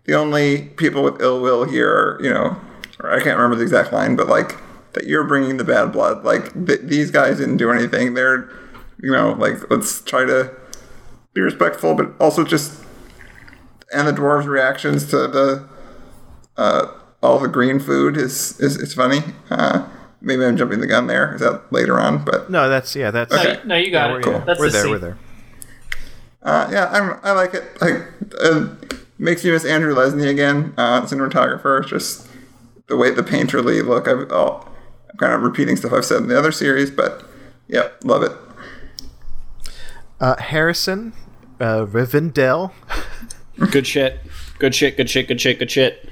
the 0.05 0.13
only 0.13 0.63
people 0.77 1.03
with 1.03 1.19
ill 1.21 1.41
will 1.41 1.63
here 1.63 1.89
are 1.89 2.19
you 2.21 2.29
know, 2.31 2.55
or 2.99 3.11
I 3.11 3.23
can't 3.23 3.37
remember 3.37 3.55
the 3.55 3.63
exact 3.63 3.91
line, 3.91 4.15
but 4.15 4.27
like 4.27 4.57
that 4.93 5.07
you're 5.07 5.23
bringing 5.23 5.57
the 5.57 5.63
bad 5.63 5.91
blood. 5.91 6.23
Like 6.23 6.53
th- 6.67 6.81
these 6.83 7.09
guys 7.09 7.37
didn't 7.37 7.57
do 7.57 7.71
anything. 7.71 8.13
They're 8.13 8.49
you 9.01 9.11
know 9.11 9.31
like 9.33 9.69
let's 9.71 10.01
try 10.01 10.25
to 10.25 10.51
be 11.33 11.41
respectful, 11.41 11.95
but 11.95 12.11
also 12.19 12.43
just 12.43 12.83
and 13.91 14.07
the 14.07 14.11
dwarves' 14.13 14.45
reactions 14.45 15.05
to 15.09 15.27
the 15.27 15.67
uh, 16.57 16.87
all 17.23 17.39
the 17.39 17.47
green 17.47 17.79
food 17.79 18.15
is 18.17 18.59
is, 18.59 18.77
is 18.77 18.93
funny. 18.93 19.21
Uh, 19.49 19.87
maybe 20.23 20.43
I'm 20.43 20.57
jumping 20.57 20.79
the 20.79 20.87
gun 20.87 21.05
there. 21.07 21.35
Is 21.35 21.41
that 21.41 21.71
later 21.71 21.99
on? 21.99 22.23
But 22.25 22.49
No, 22.49 22.67
that's 22.69 22.95
yeah, 22.95 23.11
that's 23.11 23.31
Okay. 23.33 23.59
No, 23.65 23.75
you 23.75 23.91
got 23.91 24.09
Yeah, 24.09 24.17
it. 24.17 24.25
we're, 24.25 24.45
That's 24.45 24.59
we're 24.59 24.65
the 24.67 24.71
there. 24.71 24.81
scene. 24.83 24.91
We're 24.91 24.97
there. 24.99 25.17
uh, 26.41 26.69
yeah, 26.71 26.89
I'm, 26.91 27.19
I 27.23 27.31
like 27.33 27.53
it. 27.53 27.63
Like, 27.81 28.01
uh, 28.41 28.67
makes 29.19 29.43
me 29.45 29.51
miss 29.51 29.63
Andrew 29.65 29.93
Lesnie 29.93 30.27
again, 30.29 30.73
uh, 30.77 31.01
cinematographer. 31.03 31.81
It's 31.81 31.89
Just 31.89 32.27
the 32.87 32.97
way 32.97 33.11
the 33.11 33.21
painterly 33.23 33.85
look. 33.85 34.07
I've, 34.07 34.31
I'll, 34.31 34.67
I'm 35.11 35.17
kind 35.17 35.33
of 35.33 35.41
repeating 35.41 35.75
stuff 35.75 35.93
I've 35.93 36.05
said 36.05 36.17
in 36.23 36.27
the 36.27 36.37
other 36.37 36.51
series, 36.51 36.89
but 36.89 37.23
yeah, 37.67 37.89
love 38.03 38.23
it. 38.23 38.31
Uh, 40.19 40.35
Harrison, 40.41 41.13
uh, 41.59 41.85
Rivendell. 41.85 42.71
Good 43.71 43.85
shit. 43.85 44.19
Good 44.59 44.73
shit. 44.73 44.97
Good 44.97 45.09
shit. 45.09 45.27
Good 45.27 45.39
shit. 45.41 45.59
Good 45.59 45.69
shit. 45.71 46.09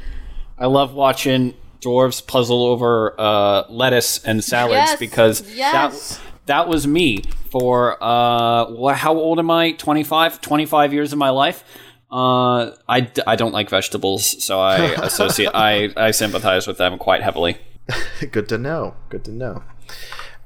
I 0.57 0.65
love 0.67 0.93
watching 0.93 1.53
dwarves 1.81 2.25
puzzle 2.25 2.63
over 2.63 3.13
uh, 3.19 3.63
lettuce 3.69 4.23
and 4.23 4.43
salads 4.43 4.91
Yes, 4.91 4.99
because 4.99 5.41
yes. 5.55 6.17
that 6.17 6.21
that 6.45 6.67
was 6.67 6.87
me 6.87 7.23
for 7.51 8.01
uh, 8.03 8.71
wha- 8.71 8.93
how 8.93 9.13
old 9.17 9.39
am 9.39 9.51
I? 9.51 9.73
25? 9.73 10.41
25 10.41 10.93
years 10.93 11.11
of 11.13 11.19
my 11.19 11.29
life. 11.29 11.63
Uh, 12.11 12.71
I, 12.89 13.01
d- 13.01 13.21
I 13.25 13.35
don't 13.37 13.53
like 13.53 13.69
vegetables, 13.69 14.43
so 14.43 14.59
I 14.59 14.77
associate 15.01 15.51
I, 15.53 15.93
I 15.95 16.11
sympathize 16.11 16.67
with 16.67 16.77
them 16.77 16.97
quite 16.97 17.21
heavily. 17.21 17.57
Good 18.31 18.49
to 18.49 18.57
know. 18.57 18.95
Good 19.09 19.23
to 19.25 19.31
know. 19.31 19.63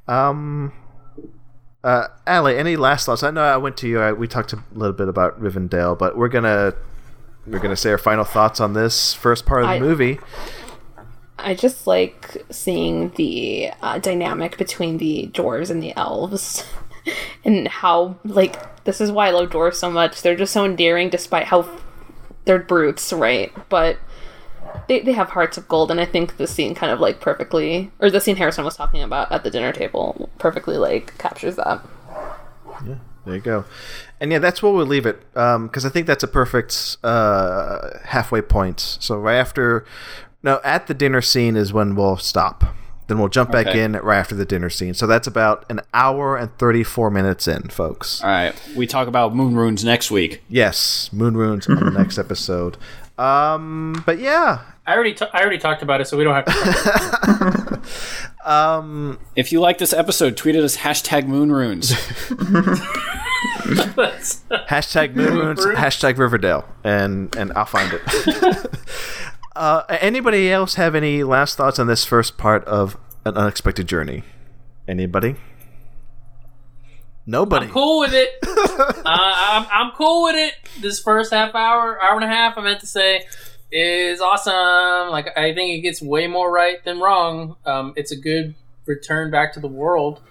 Um, 0.08 0.74
uh, 1.84 2.08
Allie, 2.28 2.58
any 2.58 2.76
last 2.76 3.06
thoughts? 3.06 3.24
I 3.24 3.32
know 3.32 3.42
I 3.44 3.58
went 3.58 3.78
to 3.78 3.88
you. 3.88 4.00
I, 4.00 4.12
we 4.14 4.28
talked 4.28 4.54
a 4.54 4.60
little 4.74 4.94
bit 4.96 5.08
about 5.08 5.40
Rivendell, 5.42 5.98
but 5.98 6.18
we're 6.18 6.30
gonna 6.30 6.74
we're 7.48 7.60
gonna 7.60 7.76
say 7.76 7.92
our 7.92 7.98
final 7.98 8.24
thoughts 8.26 8.60
on 8.60 8.74
this 8.74 9.14
first 9.14 9.46
part 9.46 9.64
of 9.64 9.70
the 9.70 9.76
I- 9.76 9.80
movie. 9.80 10.20
I 11.38 11.54
just 11.54 11.86
like 11.86 12.46
seeing 12.50 13.12
the 13.12 13.72
uh, 13.82 14.00
dynamic 14.00 14.58
between 14.58 14.98
the 14.98 15.30
dwarves 15.34 15.70
and 15.70 15.82
the 15.84 15.96
elves, 15.98 16.66
and 17.46 17.68
how 17.68 18.18
like 18.24 18.84
this 18.86 19.02
is 19.02 19.12
why 19.12 19.28
I 19.28 19.32
love 19.32 19.50
dwarves 19.50 19.76
so 19.76 19.92
much. 19.92 20.22
They're 20.22 20.36
just 20.36 20.54
so 20.54 20.66
endearing, 20.66 21.10
despite 21.10 21.46
how 21.46 21.70
they're 22.46 22.60
brutes, 22.60 23.12
right? 23.12 23.52
But 23.70 23.98
they 24.88 25.02
they 25.02 25.14
have 25.14 25.30
hearts 25.30 25.58
of 25.58 25.68
gold, 25.68 25.92
and 25.92 26.00
I 26.00 26.06
think 26.06 26.38
the 26.38 26.48
scene 26.48 26.76
kind 26.76 26.92
of 26.92 27.00
like 27.00 27.20
perfectly, 27.20 27.92
or 28.00 28.10
the 28.10 28.22
scene 28.22 28.36
Harrison 28.36 28.64
was 28.64 28.76
talking 28.78 29.02
about 29.02 29.32
at 29.32 29.44
the 29.44 29.52
dinner 29.52 29.72
table, 29.72 30.30
perfectly 30.38 30.78
like 30.78 31.18
captures 31.18 31.56
that. 31.58 31.82
Yeah, 32.86 32.96
There 33.26 33.36
you 33.36 33.42
go. 33.42 33.66
And 34.20 34.32
yeah, 34.32 34.40
that's 34.40 34.64
where 34.64 34.72
we'll 34.72 34.86
leave 34.86 35.06
it 35.06 35.20
because 35.34 35.86
I 35.86 35.90
think 35.90 36.08
that's 36.08 36.24
a 36.24 36.28
perfect 36.28 36.98
uh, 37.04 37.98
halfway 38.04 38.42
point. 38.42 38.80
So 38.80 39.18
right 39.18 39.36
after, 39.36 39.86
no, 40.46 40.62
at 40.64 40.88
the 40.88 40.94
dinner 40.94 41.22
scene 41.22 41.58
is 41.58 41.74
when 41.74 41.96
we'll 41.96 42.16
stop. 42.18 42.64
Then 43.08 43.20
we'll 43.20 43.28
jump 43.30 43.52
back 43.52 43.68
Okay. 43.68 43.84
in 43.84 43.92
right 43.94 44.18
after 44.18 44.34
the 44.34 44.46
dinner 44.46 44.70
scene. 44.70 44.94
So 44.94 45.06
that's 45.06 45.28
about 45.28 45.66
an 45.70 45.82
hour 45.94 46.38
and 46.38 46.58
thirty-four 46.58 47.12
minutes 47.12 47.48
in, 47.48 47.64
folks. 47.70 48.24
All 48.24 48.30
right, 48.30 48.56
we 48.76 48.88
talk 48.88 49.08
about 49.08 49.36
moon 49.36 49.56
runes 49.56 49.84
next 49.84 50.10
week. 50.10 50.42
Yes, 50.50 51.10
moon 51.12 51.36
runes 51.36 51.68
on 51.68 51.76
the 51.76 51.92
next 51.92 52.18
episode. 52.18 52.78
Um, 53.18 54.02
but 54.06 54.18
yeah, 54.20 54.62
I 54.88 54.94
already 54.96 55.14
t- 55.14 55.26
I 55.34 55.42
already 55.42 55.58
talked 55.60 55.82
about 55.84 56.02
it, 56.02 56.08
so 56.08 56.18
we 56.18 56.24
don't 56.24 56.34
have 56.36 56.46
to. 56.46 57.82
If 59.36 59.52
you 59.52 59.60
like 59.60 59.78
this 59.80 59.92
episode, 59.94 60.38
tweet 60.38 60.56
at 60.56 60.64
us 60.64 60.78
hashtag 60.78 61.28
moon 61.28 61.52
runes. 61.52 61.92
hashtag 64.70 65.16
moon 65.16 65.36
runes, 65.38 65.66
hashtag 65.66 66.18
Riverdale, 66.18 66.66
and 66.84 67.36
and 67.36 67.52
I'll 67.56 67.66
find 67.66 67.92
it. 67.94 68.02
Uh, 69.56 69.84
anybody 69.90 70.52
else 70.52 70.76
have 70.76 70.96
any 70.96 71.24
last 71.24 71.56
thoughts 71.58 71.80
on 71.80 71.88
this 71.88 72.06
first 72.06 72.38
part 72.38 72.64
of 72.66 72.98
an 73.26 73.36
unexpected 73.36 73.88
journey? 73.88 74.24
Anybody? 74.88 75.36
Nobody. 77.26 77.66
I'm 77.66 77.72
cool 77.72 78.00
with 78.02 78.14
it. 78.14 78.30
uh, 78.48 79.02
I'm, 79.06 79.66
I'm 79.72 79.92
cool 79.94 80.24
with 80.24 80.36
it. 80.36 80.54
This 80.82 81.00
first 81.00 81.34
half 81.34 81.56
hour, 81.56 82.02
hour 82.02 82.16
and 82.16 82.24
a 82.24 82.28
half, 82.28 82.58
I 82.58 82.62
meant 82.62 82.82
to 82.82 82.88
say, 82.88 83.26
is 83.72 84.22
awesome. 84.22 85.10
Like 85.12 85.36
I 85.38 85.54
think 85.54 85.78
it 85.78 85.82
gets 85.82 86.02
way 86.02 86.28
more 86.28 86.52
right 86.52 86.84
than 86.84 87.00
wrong. 87.00 87.56
Um, 87.66 87.94
it's 87.96 88.12
a 88.12 88.16
good 88.16 88.56
return 88.86 89.32
back 89.32 89.54
to 89.54 89.60
the 89.60 89.68
world. 89.68 90.22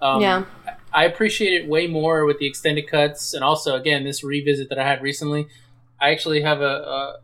Um, 0.00 0.20
Yeah. 0.20 0.44
I 0.92 1.06
appreciate 1.06 1.60
it 1.60 1.68
way 1.68 1.88
more 1.88 2.24
with 2.24 2.38
the 2.38 2.46
extended 2.46 2.88
cuts, 2.88 3.34
and 3.34 3.42
also 3.42 3.74
again 3.74 4.04
this 4.04 4.22
revisit 4.22 4.68
that 4.68 4.78
I 4.78 4.86
had 4.86 5.02
recently. 5.02 5.48
I 6.00 6.10
actually 6.10 6.42
have 6.42 6.60
a, 6.60 6.64
a, 6.64 7.16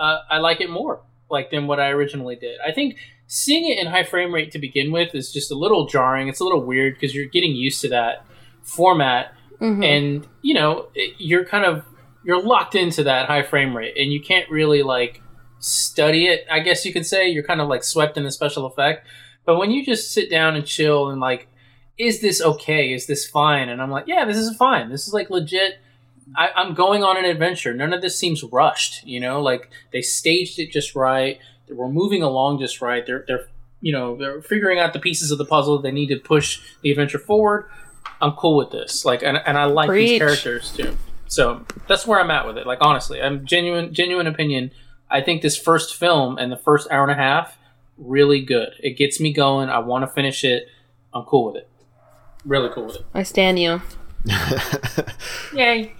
a 0.00 0.18
I 0.30 0.38
like 0.38 0.60
it 0.60 0.70
more 0.70 1.02
like 1.30 1.50
than 1.50 1.66
what 1.66 1.78
I 1.78 1.88
originally 1.90 2.36
did. 2.36 2.58
I 2.66 2.72
think 2.72 2.96
seeing 3.26 3.70
it 3.70 3.78
in 3.78 3.86
high 3.86 4.02
frame 4.02 4.34
rate 4.34 4.50
to 4.52 4.58
begin 4.58 4.90
with 4.90 5.14
is 5.14 5.32
just 5.32 5.50
a 5.52 5.54
little 5.54 5.86
jarring. 5.86 6.26
It's 6.28 6.40
a 6.40 6.44
little 6.44 6.64
weird 6.64 6.94
because 6.94 7.14
you're 7.14 7.26
getting 7.28 7.54
used 7.54 7.80
to 7.82 7.88
that 7.90 8.24
format, 8.62 9.32
Mhm. 9.60 9.84
and 9.84 10.26
you 10.42 10.54
know 10.54 10.88
it- 10.94 11.14
you're 11.18 11.44
kind 11.44 11.64
of 11.64 11.84
you're 12.24 12.42
locked 12.42 12.74
into 12.74 13.02
that 13.04 13.26
high 13.26 13.42
frame 13.42 13.74
rate, 13.76 13.94
and 13.96 14.12
you 14.12 14.20
can't 14.20 14.48
really 14.50 14.82
like 14.82 15.22
study 15.58 16.26
it. 16.26 16.44
I 16.50 16.60
guess 16.60 16.84
you 16.84 16.92
could 16.92 17.06
say 17.06 17.28
you're 17.28 17.42
kind 17.42 17.60
of 17.60 17.68
like 17.68 17.82
swept 17.84 18.16
in 18.16 18.24
the 18.24 18.30
special 18.32 18.66
effect. 18.66 19.06
But 19.46 19.56
when 19.58 19.70
you 19.70 19.84
just 19.84 20.12
sit 20.12 20.30
down 20.30 20.54
and 20.56 20.66
chill 20.66 21.08
and 21.10 21.20
like 21.20 21.46
is 21.98 22.22
this 22.22 22.40
okay? 22.40 22.94
Is 22.94 23.06
this 23.06 23.28
fine? 23.28 23.68
And 23.68 23.82
I'm 23.82 23.90
like, 23.90 24.06
yeah, 24.06 24.24
this 24.24 24.38
is 24.38 24.56
fine. 24.56 24.88
This 24.88 25.06
is 25.06 25.12
like 25.12 25.28
legit. 25.28 25.74
I, 26.36 26.50
I'm 26.54 26.74
going 26.74 27.02
on 27.02 27.16
an 27.16 27.24
adventure. 27.24 27.74
None 27.74 27.92
of 27.92 28.02
this 28.02 28.18
seems 28.18 28.42
rushed. 28.44 29.06
You 29.06 29.20
know, 29.20 29.42
like 29.42 29.70
they 29.92 30.02
staged 30.02 30.58
it 30.58 30.70
just 30.70 30.94
right. 30.94 31.38
We're 31.68 31.88
moving 31.88 32.22
along 32.22 32.58
just 32.58 32.80
right. 32.80 33.04
They're 33.04 33.24
they're 33.26 33.48
you 33.80 33.92
know 33.92 34.16
they're 34.16 34.42
figuring 34.42 34.78
out 34.78 34.92
the 34.92 35.00
pieces 35.00 35.30
of 35.30 35.38
the 35.38 35.44
puzzle 35.44 35.78
they 35.78 35.92
need 35.92 36.08
to 36.08 36.16
push 36.16 36.60
the 36.82 36.90
adventure 36.90 37.18
forward. 37.18 37.66
I'm 38.20 38.32
cool 38.32 38.56
with 38.56 38.70
this. 38.70 39.04
Like, 39.04 39.22
and, 39.22 39.40
and 39.46 39.56
I 39.56 39.64
like 39.64 39.90
these 39.90 40.18
characters 40.18 40.72
too. 40.72 40.96
So 41.26 41.64
that's 41.88 42.06
where 42.06 42.20
I'm 42.20 42.30
at 42.30 42.46
with 42.46 42.58
it. 42.58 42.66
Like, 42.66 42.78
honestly, 42.80 43.22
I'm 43.22 43.46
genuine 43.46 43.94
genuine 43.94 44.26
opinion. 44.26 44.72
I 45.10 45.20
think 45.22 45.42
this 45.42 45.56
first 45.56 45.96
film 45.96 46.38
and 46.38 46.52
the 46.52 46.56
first 46.56 46.88
hour 46.90 47.02
and 47.02 47.12
a 47.12 47.14
half 47.14 47.56
really 48.00 48.40
good. 48.40 48.72
It 48.80 48.96
gets 48.96 49.20
me 49.20 49.32
going. 49.32 49.68
I 49.68 49.78
want 49.78 50.02
to 50.02 50.08
finish 50.08 50.44
it. 50.44 50.66
I'm 51.12 51.24
cool 51.24 51.46
with 51.46 51.56
it. 51.56 51.68
Really 52.44 52.70
cool 52.70 52.86
with 52.86 52.96
it. 52.96 53.06
I 53.14 53.22
stand 53.22 53.58
you. 53.58 53.82
Yay. 55.54 55.94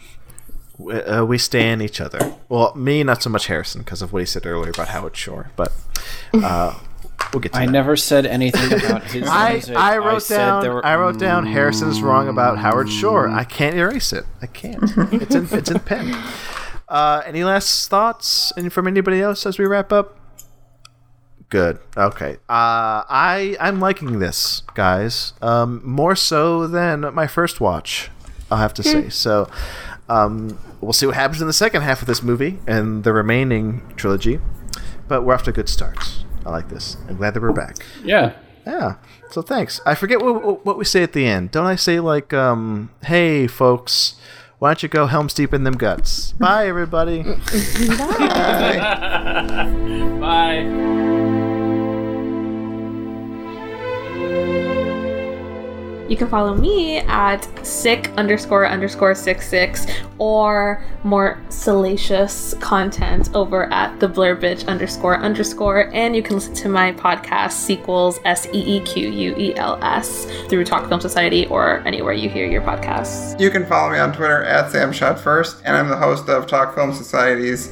We- 0.80 0.94
uh, 1.02 1.24
we 1.24 1.38
stand 1.38 1.82
each 1.82 2.00
other. 2.00 2.34
Well, 2.48 2.74
me 2.74 3.02
not 3.04 3.22
so 3.22 3.30
much 3.30 3.46
Harrison 3.46 3.82
because 3.82 4.02
of 4.02 4.12
what 4.12 4.20
he 4.20 4.26
said 4.26 4.46
earlier 4.46 4.70
about 4.70 4.88
Howard 4.88 5.16
Shore, 5.16 5.50
but 5.56 5.72
uh, 6.34 6.78
we'll 7.32 7.40
get 7.40 7.52
to 7.52 7.58
I 7.58 7.66
that. 7.66 7.72
never 7.72 7.96
said 7.96 8.24
anything 8.26 8.72
about 8.72 9.04
his 9.04 9.28
I, 9.28 9.52
music. 9.54 9.76
I 9.76 9.98
wrote 9.98 10.22
said 10.22 10.36
down 10.38 10.62
there 10.62 10.72
were- 10.74 10.86
I 10.86 10.96
wrote 10.96 11.18
down 11.18 11.46
Harrison's 11.46 12.00
wrong 12.02 12.28
about 12.28 12.58
Howard 12.58 12.88
Shore. 12.90 13.28
I 13.28 13.44
can't 13.44 13.76
erase 13.76 14.12
it. 14.12 14.24
I 14.42 14.46
can't. 14.46 14.82
It's 15.12 15.34
in 15.34 15.48
it's 15.52 15.70
in 15.70 15.80
pen. 15.80 16.14
Uh, 16.88 17.22
any 17.24 17.44
last 17.44 17.88
thoughts 17.88 18.52
and 18.56 18.72
from 18.72 18.88
anybody 18.88 19.20
else 19.20 19.46
as 19.46 19.60
we 19.60 19.64
wrap 19.64 19.92
up? 19.92 20.18
Good. 21.48 21.78
Okay. 21.96 22.32
Uh, 22.48 23.06
I 23.08 23.56
I'm 23.60 23.78
liking 23.78 24.18
this, 24.18 24.62
guys. 24.74 25.32
Um, 25.40 25.80
more 25.84 26.16
so 26.16 26.66
than 26.66 27.02
my 27.14 27.28
first 27.28 27.60
watch. 27.60 28.10
I'll 28.50 28.58
have 28.58 28.74
to 28.74 28.82
say. 28.82 29.08
So, 29.08 29.48
um, 30.10 30.58
we'll 30.80 30.92
see 30.92 31.06
what 31.06 31.14
happens 31.14 31.40
in 31.40 31.46
the 31.46 31.52
second 31.52 31.82
half 31.82 32.02
of 32.02 32.08
this 32.08 32.22
movie 32.22 32.58
and 32.66 33.04
the 33.04 33.12
remaining 33.12 33.82
trilogy. 33.96 34.40
But 35.08 35.22
we're 35.22 35.34
off 35.34 35.44
to 35.44 35.50
a 35.50 35.52
good 35.52 35.68
start. 35.68 36.24
I 36.44 36.50
like 36.50 36.68
this. 36.68 36.96
I'm 37.08 37.16
glad 37.16 37.34
that 37.34 37.42
we're 37.42 37.52
back. 37.52 37.76
Yeah. 38.04 38.32
Yeah. 38.66 38.96
So 39.30 39.40
thanks. 39.42 39.80
I 39.86 39.94
forget 39.94 40.20
what, 40.20 40.66
what 40.66 40.76
we 40.76 40.84
say 40.84 41.02
at 41.02 41.12
the 41.12 41.26
end. 41.26 41.52
Don't 41.52 41.66
I 41.66 41.76
say 41.76 42.00
like, 42.00 42.32
um, 42.32 42.90
"Hey, 43.04 43.46
folks, 43.46 44.16
why 44.58 44.70
don't 44.70 44.82
you 44.82 44.88
go 44.88 45.06
helms 45.06 45.32
deep 45.34 45.54
in 45.54 45.64
them 45.64 45.74
guts?" 45.74 46.32
Bye, 46.32 46.66
everybody. 46.66 47.22
Bye. 50.20 50.86
You 56.10 56.16
can 56.16 56.28
follow 56.28 56.56
me 56.56 56.98
at 56.98 57.48
sick 57.64 58.10
underscore 58.16 58.66
underscore 58.66 59.14
six 59.14 59.48
six 59.48 59.86
or 60.18 60.84
more 61.04 61.40
salacious 61.50 62.52
content 62.54 63.30
over 63.32 63.72
at 63.72 64.00
the 64.00 64.08
blurbitch 64.08 64.66
underscore 64.66 65.18
underscore. 65.18 65.88
And 65.94 66.16
you 66.16 66.22
can 66.24 66.34
listen 66.34 66.52
to 66.54 66.68
my 66.68 66.90
podcast, 66.90 67.52
Seequels, 67.52 68.18
S 68.24 68.46
E 68.46 68.58
E 68.58 68.80
Q 68.80 69.08
U 69.08 69.36
E 69.36 69.54
L 69.54 69.78
S, 69.84 70.24
through 70.48 70.64
Talk 70.64 70.88
Film 70.88 71.00
Society 71.00 71.46
or 71.46 71.78
anywhere 71.86 72.12
you 72.12 72.28
hear 72.28 72.44
your 72.44 72.62
podcasts. 72.62 73.38
You 73.38 73.50
can 73.50 73.64
follow 73.64 73.92
me 73.92 74.00
on 74.00 74.12
Twitter 74.12 74.42
at 74.42 74.72
Sam 74.72 74.92
Shot 74.92 75.20
First, 75.20 75.62
and 75.64 75.76
I'm 75.76 75.88
the 75.88 75.96
host 75.96 76.28
of 76.28 76.48
Talk 76.48 76.74
Film 76.74 76.92
Society's 76.92 77.68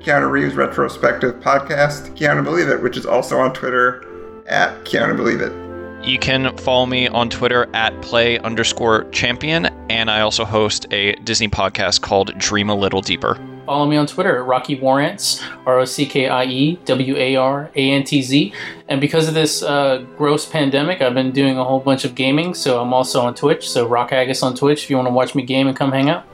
Keanu 0.00 0.28
Reeves 0.28 0.56
retrospective 0.56 1.36
podcast, 1.36 2.16
Keanu 2.16 2.42
Believe 2.42 2.68
It, 2.68 2.82
which 2.82 2.96
is 2.96 3.06
also 3.06 3.38
on 3.38 3.54
Twitter 3.54 4.04
at 4.46 4.84
Keanu 4.84 5.16
Believe 5.16 5.40
It. 5.40 5.65
You 6.06 6.20
can 6.20 6.56
follow 6.58 6.86
me 6.86 7.08
on 7.08 7.28
Twitter 7.28 7.68
at 7.74 8.00
play 8.00 8.38
underscore 8.38 9.10
champion, 9.10 9.66
and 9.90 10.08
I 10.08 10.20
also 10.20 10.44
host 10.44 10.86
a 10.92 11.16
Disney 11.16 11.48
podcast 11.48 12.00
called 12.00 12.32
Dream 12.38 12.70
a 12.70 12.76
Little 12.76 13.00
Deeper. 13.00 13.34
Follow 13.66 13.86
me 13.86 13.96
on 13.96 14.06
Twitter 14.06 14.40
at 14.40 14.48
RockieWarAntz, 14.48 15.42
R 15.66 15.80
O 15.80 15.84
C 15.84 16.06
K 16.06 16.28
I 16.28 16.44
E 16.44 16.76
W 16.84 17.16
A 17.16 17.34
R 17.34 17.72
A 17.74 17.90
N 17.90 18.04
T 18.04 18.22
Z. 18.22 18.54
And 18.88 19.00
because 19.00 19.26
of 19.26 19.34
this 19.34 19.64
uh, 19.64 20.06
gross 20.16 20.46
pandemic, 20.46 21.02
I've 21.02 21.14
been 21.14 21.32
doing 21.32 21.58
a 21.58 21.64
whole 21.64 21.80
bunch 21.80 22.04
of 22.04 22.14
gaming, 22.14 22.54
so 22.54 22.80
I'm 22.80 22.94
also 22.94 23.22
on 23.22 23.34
Twitch. 23.34 23.68
So 23.68 23.88
Rock 23.88 24.12
Agus 24.12 24.44
on 24.44 24.54
Twitch 24.54 24.84
if 24.84 24.90
you 24.90 24.94
want 24.94 25.08
to 25.08 25.12
watch 25.12 25.34
me 25.34 25.42
game 25.42 25.66
and 25.66 25.76
come 25.76 25.90
hang 25.90 26.08
out. 26.08 26.24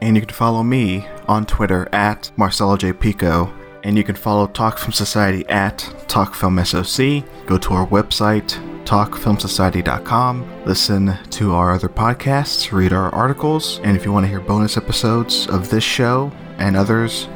And 0.00 0.16
you 0.16 0.22
can 0.22 0.34
follow 0.34 0.64
me 0.64 1.06
on 1.28 1.46
Twitter 1.46 1.88
at 1.92 2.32
Marcelo 2.36 2.76
J. 2.76 2.92
Pico. 2.92 3.54
And 3.82 3.96
you 3.96 4.04
can 4.04 4.14
follow 4.14 4.46
Talk 4.46 4.78
Film 4.78 4.92
Society 4.92 5.48
at 5.48 5.78
TalkFilmSoc. 6.06 7.46
Go 7.46 7.58
to 7.58 7.74
our 7.74 7.86
website, 7.86 8.48
talkfilmsociety.com. 8.84 10.64
Listen 10.64 11.16
to 11.30 11.52
our 11.54 11.72
other 11.72 11.88
podcasts, 11.88 12.72
read 12.72 12.92
our 12.92 13.14
articles, 13.14 13.80
and 13.82 13.96
if 13.96 14.04
you 14.04 14.12
want 14.12 14.24
to 14.24 14.28
hear 14.28 14.40
bonus 14.40 14.76
episodes 14.76 15.46
of 15.48 15.70
this 15.70 15.84
show 15.84 16.30
and 16.58 16.76
others, 16.76 17.28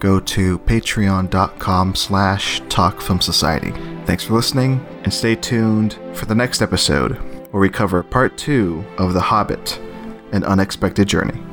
go 0.00 0.18
to 0.20 0.58
patreon.com 0.60 1.94
slash 1.94 2.60
talkfilmsociety. 2.62 4.06
Thanks 4.06 4.24
for 4.24 4.34
listening, 4.34 4.84
and 5.04 5.12
stay 5.12 5.34
tuned 5.34 5.98
for 6.14 6.26
the 6.26 6.34
next 6.34 6.62
episode, 6.62 7.12
where 7.52 7.60
we 7.60 7.68
cover 7.68 8.02
part 8.02 8.36
two 8.36 8.84
of 8.98 9.14
The 9.14 9.20
Hobbit, 9.20 9.78
An 10.32 10.44
Unexpected 10.44 11.08
Journey. 11.08 11.45